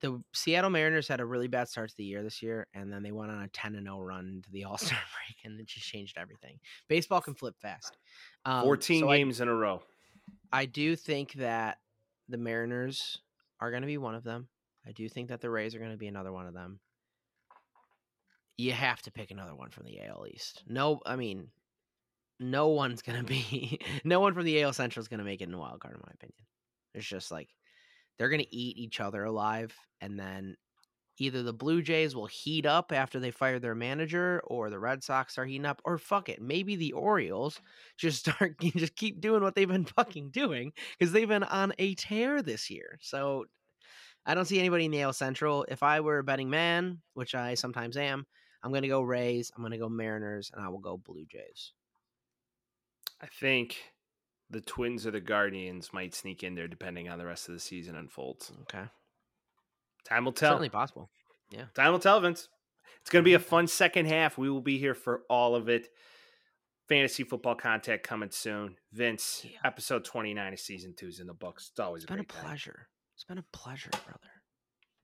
the 0.00 0.22
Seattle 0.32 0.70
Mariners 0.70 1.08
had 1.08 1.20
a 1.20 1.24
really 1.26 1.48
bad 1.48 1.68
start 1.68 1.88
to 1.90 1.96
the 1.96 2.04
year 2.04 2.22
this 2.22 2.42
year, 2.42 2.66
and 2.74 2.92
then 2.92 3.02
they 3.02 3.12
went 3.12 3.30
on 3.32 3.42
a 3.42 3.48
10 3.48 3.74
and 3.74 3.86
0 3.86 4.00
run 4.00 4.42
to 4.44 4.50
the 4.52 4.64
All 4.64 4.78
Star 4.78 4.98
break, 4.98 5.36
and 5.44 5.58
it 5.58 5.66
just 5.66 5.86
changed 5.86 6.16
everything. 6.18 6.58
Baseball 6.88 7.20
can 7.20 7.34
flip 7.34 7.54
fast. 7.60 7.96
Um, 8.44 8.64
14 8.64 9.00
so 9.00 9.08
I- 9.08 9.16
games 9.18 9.40
in 9.40 9.48
a 9.48 9.54
row. 9.54 9.82
I 10.52 10.66
do 10.66 10.94
think 10.96 11.32
that 11.34 11.78
the 12.28 12.38
Mariners 12.38 13.18
are 13.60 13.70
going 13.70 13.82
to 13.82 13.86
be 13.86 13.98
one 13.98 14.14
of 14.14 14.24
them. 14.24 14.48
I 14.86 14.92
do 14.92 15.08
think 15.08 15.28
that 15.28 15.40
the 15.40 15.50
Rays 15.50 15.74
are 15.74 15.78
going 15.78 15.90
to 15.90 15.96
be 15.96 16.06
another 16.06 16.32
one 16.32 16.46
of 16.46 16.54
them. 16.54 16.80
You 18.56 18.72
have 18.72 19.02
to 19.02 19.10
pick 19.10 19.30
another 19.30 19.54
one 19.54 19.70
from 19.70 19.84
the 19.84 20.00
AL 20.02 20.26
East. 20.32 20.62
No, 20.68 21.00
I 21.04 21.16
mean, 21.16 21.48
no 22.40 22.68
one's 22.68 23.02
to 23.18 23.24
be, 23.24 23.80
no 24.04 24.20
one 24.20 24.34
from 24.34 24.44
the 24.44 24.62
AL 24.62 24.72
Central 24.72 25.02
is 25.02 25.08
to 25.18 25.24
make 25.24 25.40
it 25.40 25.44
in 25.44 25.52
the 25.52 25.58
wild 25.58 25.80
card, 25.80 25.94
in 25.94 26.00
my 26.04 26.12
opinion. 26.14 26.46
It's 26.94 27.06
just 27.06 27.30
like 27.30 27.48
they're 28.18 28.28
to 28.40 28.56
eat 28.56 28.76
each 28.76 29.00
other 29.00 29.24
alive, 29.24 29.74
and 30.00 30.18
then 30.18 30.56
either 31.18 31.42
the 31.42 31.52
Blue 31.52 31.82
Jays 31.82 32.14
will 32.14 32.26
heat 32.26 32.66
up 32.66 32.92
after 32.92 33.20
they 33.20 33.30
fire 33.30 33.58
their 33.58 33.74
manager, 33.74 34.42
or 34.46 34.70
the 34.70 34.78
Red 34.78 35.02
Sox 35.02 35.38
are 35.38 35.44
heating 35.44 35.66
up, 35.66 35.80
or 35.84 35.98
fuck 35.98 36.28
it, 36.28 36.42
maybe 36.42 36.76
the 36.76 36.92
Orioles 36.92 37.60
just 37.96 38.18
start 38.26 38.58
just 38.60 38.96
keep 38.96 39.20
doing 39.20 39.42
what 39.42 39.54
they've 39.54 39.68
been 39.68 39.84
fucking 39.84 40.30
doing 40.30 40.72
because 40.98 41.12
they've 41.12 41.28
been 41.28 41.44
on 41.44 41.72
a 41.78 41.94
tear 41.94 42.42
this 42.42 42.70
year. 42.70 42.98
So 43.00 43.46
I 44.26 44.34
don't 44.34 44.46
see 44.46 44.58
anybody 44.58 44.86
in 44.86 44.90
the 44.90 45.02
AL 45.02 45.12
Central. 45.12 45.66
If 45.68 45.82
I 45.82 46.00
were 46.00 46.18
a 46.18 46.24
betting 46.24 46.50
man, 46.50 47.00
which 47.14 47.34
I 47.34 47.54
sometimes 47.54 47.96
am, 47.96 48.26
I'm 48.62 48.72
gonna 48.72 48.88
go 48.88 49.02
Rays. 49.02 49.52
I'm 49.54 49.62
gonna 49.62 49.78
go 49.78 49.88
Mariners, 49.88 50.50
and 50.54 50.64
I 50.64 50.68
will 50.68 50.78
go 50.78 50.96
Blue 50.96 51.26
Jays. 51.30 51.72
I 53.24 53.28
think 53.40 53.78
the 54.50 54.60
Twins 54.60 55.06
or 55.06 55.10
the 55.10 55.20
Guardians 55.20 55.90
might 55.94 56.14
sneak 56.14 56.42
in 56.44 56.54
there 56.54 56.68
depending 56.68 57.08
on 57.08 57.18
the 57.18 57.24
rest 57.24 57.48
of 57.48 57.54
the 57.54 57.60
season 57.60 57.96
unfolds. 57.96 58.52
Okay, 58.62 58.84
Time 60.04 60.26
will 60.26 60.32
tell. 60.32 60.50
certainly 60.50 60.68
possible. 60.68 61.08
Yeah. 61.50 61.64
Time 61.74 61.92
will 61.92 61.98
tell, 61.98 62.20
Vince. 62.20 62.48
It's 63.00 63.10
going 63.10 63.22
to 63.22 63.28
be 63.28 63.34
a 63.34 63.38
mm-hmm. 63.38 63.48
fun 63.48 63.66
second 63.66 64.06
half. 64.06 64.36
We 64.36 64.50
will 64.50 64.60
be 64.60 64.78
here 64.78 64.94
for 64.94 65.22
all 65.30 65.54
of 65.54 65.68
it. 65.70 65.88
Fantasy 66.88 67.22
football 67.24 67.54
content 67.54 68.02
coming 68.02 68.30
soon. 68.30 68.76
Vince, 68.92 69.44
Yeah. 69.44 69.58
episode 69.64 70.04
29 70.04 70.52
of 70.52 70.60
season 70.60 70.94
two 70.94 71.08
is 71.08 71.20
in 71.20 71.26
the 71.26 71.34
books. 71.34 71.68
It's 71.70 71.80
always 71.80 72.02
It's 72.02 72.10
a 72.10 72.12
been 72.14 72.20
a 72.20 72.24
great 72.24 72.28
time. 72.36 72.44
pleasure. 72.44 72.88
It's 73.14 73.24
been 73.24 73.38
a 73.38 73.44
pleasure, 73.52 73.90
brother. 73.90 74.18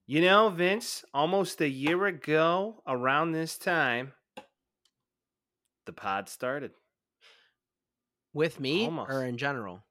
You 0.06 0.20
know, 0.20 0.50
Vince, 0.50 1.04
almost 1.14 1.60
a 1.62 1.68
year 1.68 2.04
ago, 2.06 2.82
around 2.86 3.32
this 3.32 3.56
time, 3.56 4.12
the 5.86 5.92
pod 5.92 6.28
started 6.28 6.72
With 8.32 8.60
me 8.60 8.84
Almost. 8.84 9.10
or 9.10 9.24
in 9.24 9.36
general? 9.38 9.82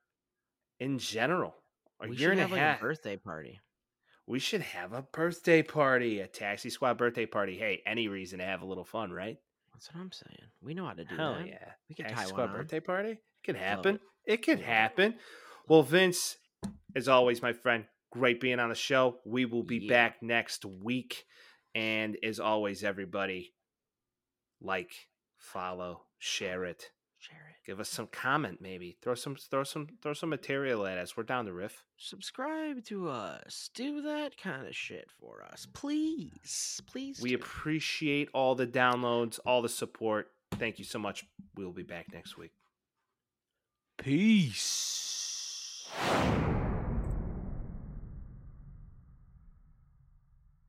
in 0.80 0.98
general. 0.98 1.56
A 2.02 2.08
we 2.08 2.16
year 2.16 2.32
and 2.32 2.40
a 2.40 2.44
have 2.44 2.52
like 2.52 2.62
half. 2.62 2.78
a 2.80 2.82
birthday 2.82 3.18
party. 3.18 3.60
we 4.26 4.40
should 4.40 4.62
have 4.62 4.94
a 4.94 5.02
birthday 5.02 5.62
party, 5.62 6.22
a 6.22 6.28
taxi 6.28 6.70
squad 6.70 6.98
birthday 6.98 7.26
party. 7.26 7.58
Hey, 7.58 7.82
any 7.86 8.08
reason 8.08 8.40
to 8.40 8.46
have 8.46 8.62
a 8.62 8.66
little 8.66 8.86
fun, 8.86 9.12
right? 9.12 9.38
That's 9.74 9.94
what 9.94 10.00
I'm 10.02 10.12
saying. 10.14 10.50
We 10.62 10.74
know 10.74 10.86
how 10.86 10.94
to 10.94 11.04
do 11.04 11.16
Hell 11.16 11.36
that. 11.36 11.48
yeah. 11.48 11.72
We 11.90 11.96
could 11.96 12.06
Taxi 12.08 12.24
tie 12.24 12.30
squad 12.30 12.50
on. 12.50 12.56
birthday 12.56 12.80
party? 12.80 13.10
It 13.12 13.20
can 13.44 13.56
happen. 13.56 13.96
it. 13.96 14.02
It 14.34 14.42
can 14.44 14.58
happen. 14.60 15.16
Well, 15.68 15.84
Vince, 15.84 16.38
as 16.96 17.08
always, 17.10 17.42
my 17.42 17.52
friend, 17.54 17.86
great 18.12 18.40
being 18.40 18.60
on 18.60 18.70
the 18.70 18.76
show. 18.76 19.20
We 19.26 19.46
will 19.46 19.64
be 19.64 19.78
Yeah. 19.80 19.90
back 19.90 20.22
next 20.24 20.64
week. 20.66 21.26
And 21.76 22.18
as 22.24 22.40
always, 22.40 22.84
everybody, 22.84 23.54
like, 24.62 24.92
follow. 25.38 26.06
Share 26.20 26.66
it. 26.66 26.92
Give 27.70 27.80
us 27.80 27.90
some 27.90 28.08
comment, 28.08 28.62
maybe. 28.62 28.98
Throw 29.00 29.14
some 29.14 29.36
throw 29.36 29.64
some 29.64 29.90
throw 30.02 30.14
some 30.14 30.30
material 30.30 30.88
at 30.88 30.98
us. 30.98 31.16
We're 31.16 31.22
down 31.22 31.46
to 31.46 31.54
riff. 31.54 31.84
Subscribe 31.98 32.84
to 32.86 33.10
us. 33.10 33.70
Do 33.76 34.02
that 34.02 34.40
kind 34.40 34.66
of 34.66 34.76
shit 34.76 35.12
for 35.20 35.44
us, 35.44 35.68
please. 35.72 36.82
Please. 36.88 37.22
We 37.22 37.30
do. 37.30 37.36
appreciate 37.36 38.30
all 38.34 38.56
the 38.56 38.66
downloads, 38.66 39.40
all 39.46 39.62
the 39.62 39.70
support. 39.70 40.32
Thank 40.54 40.80
you 40.80 40.84
so 40.84 40.98
much. 40.98 41.28
We'll 41.56 41.72
be 41.72 41.84
back 41.84 42.08
next 42.12 42.40
week. 42.40 42.54
Peace. 44.00 45.92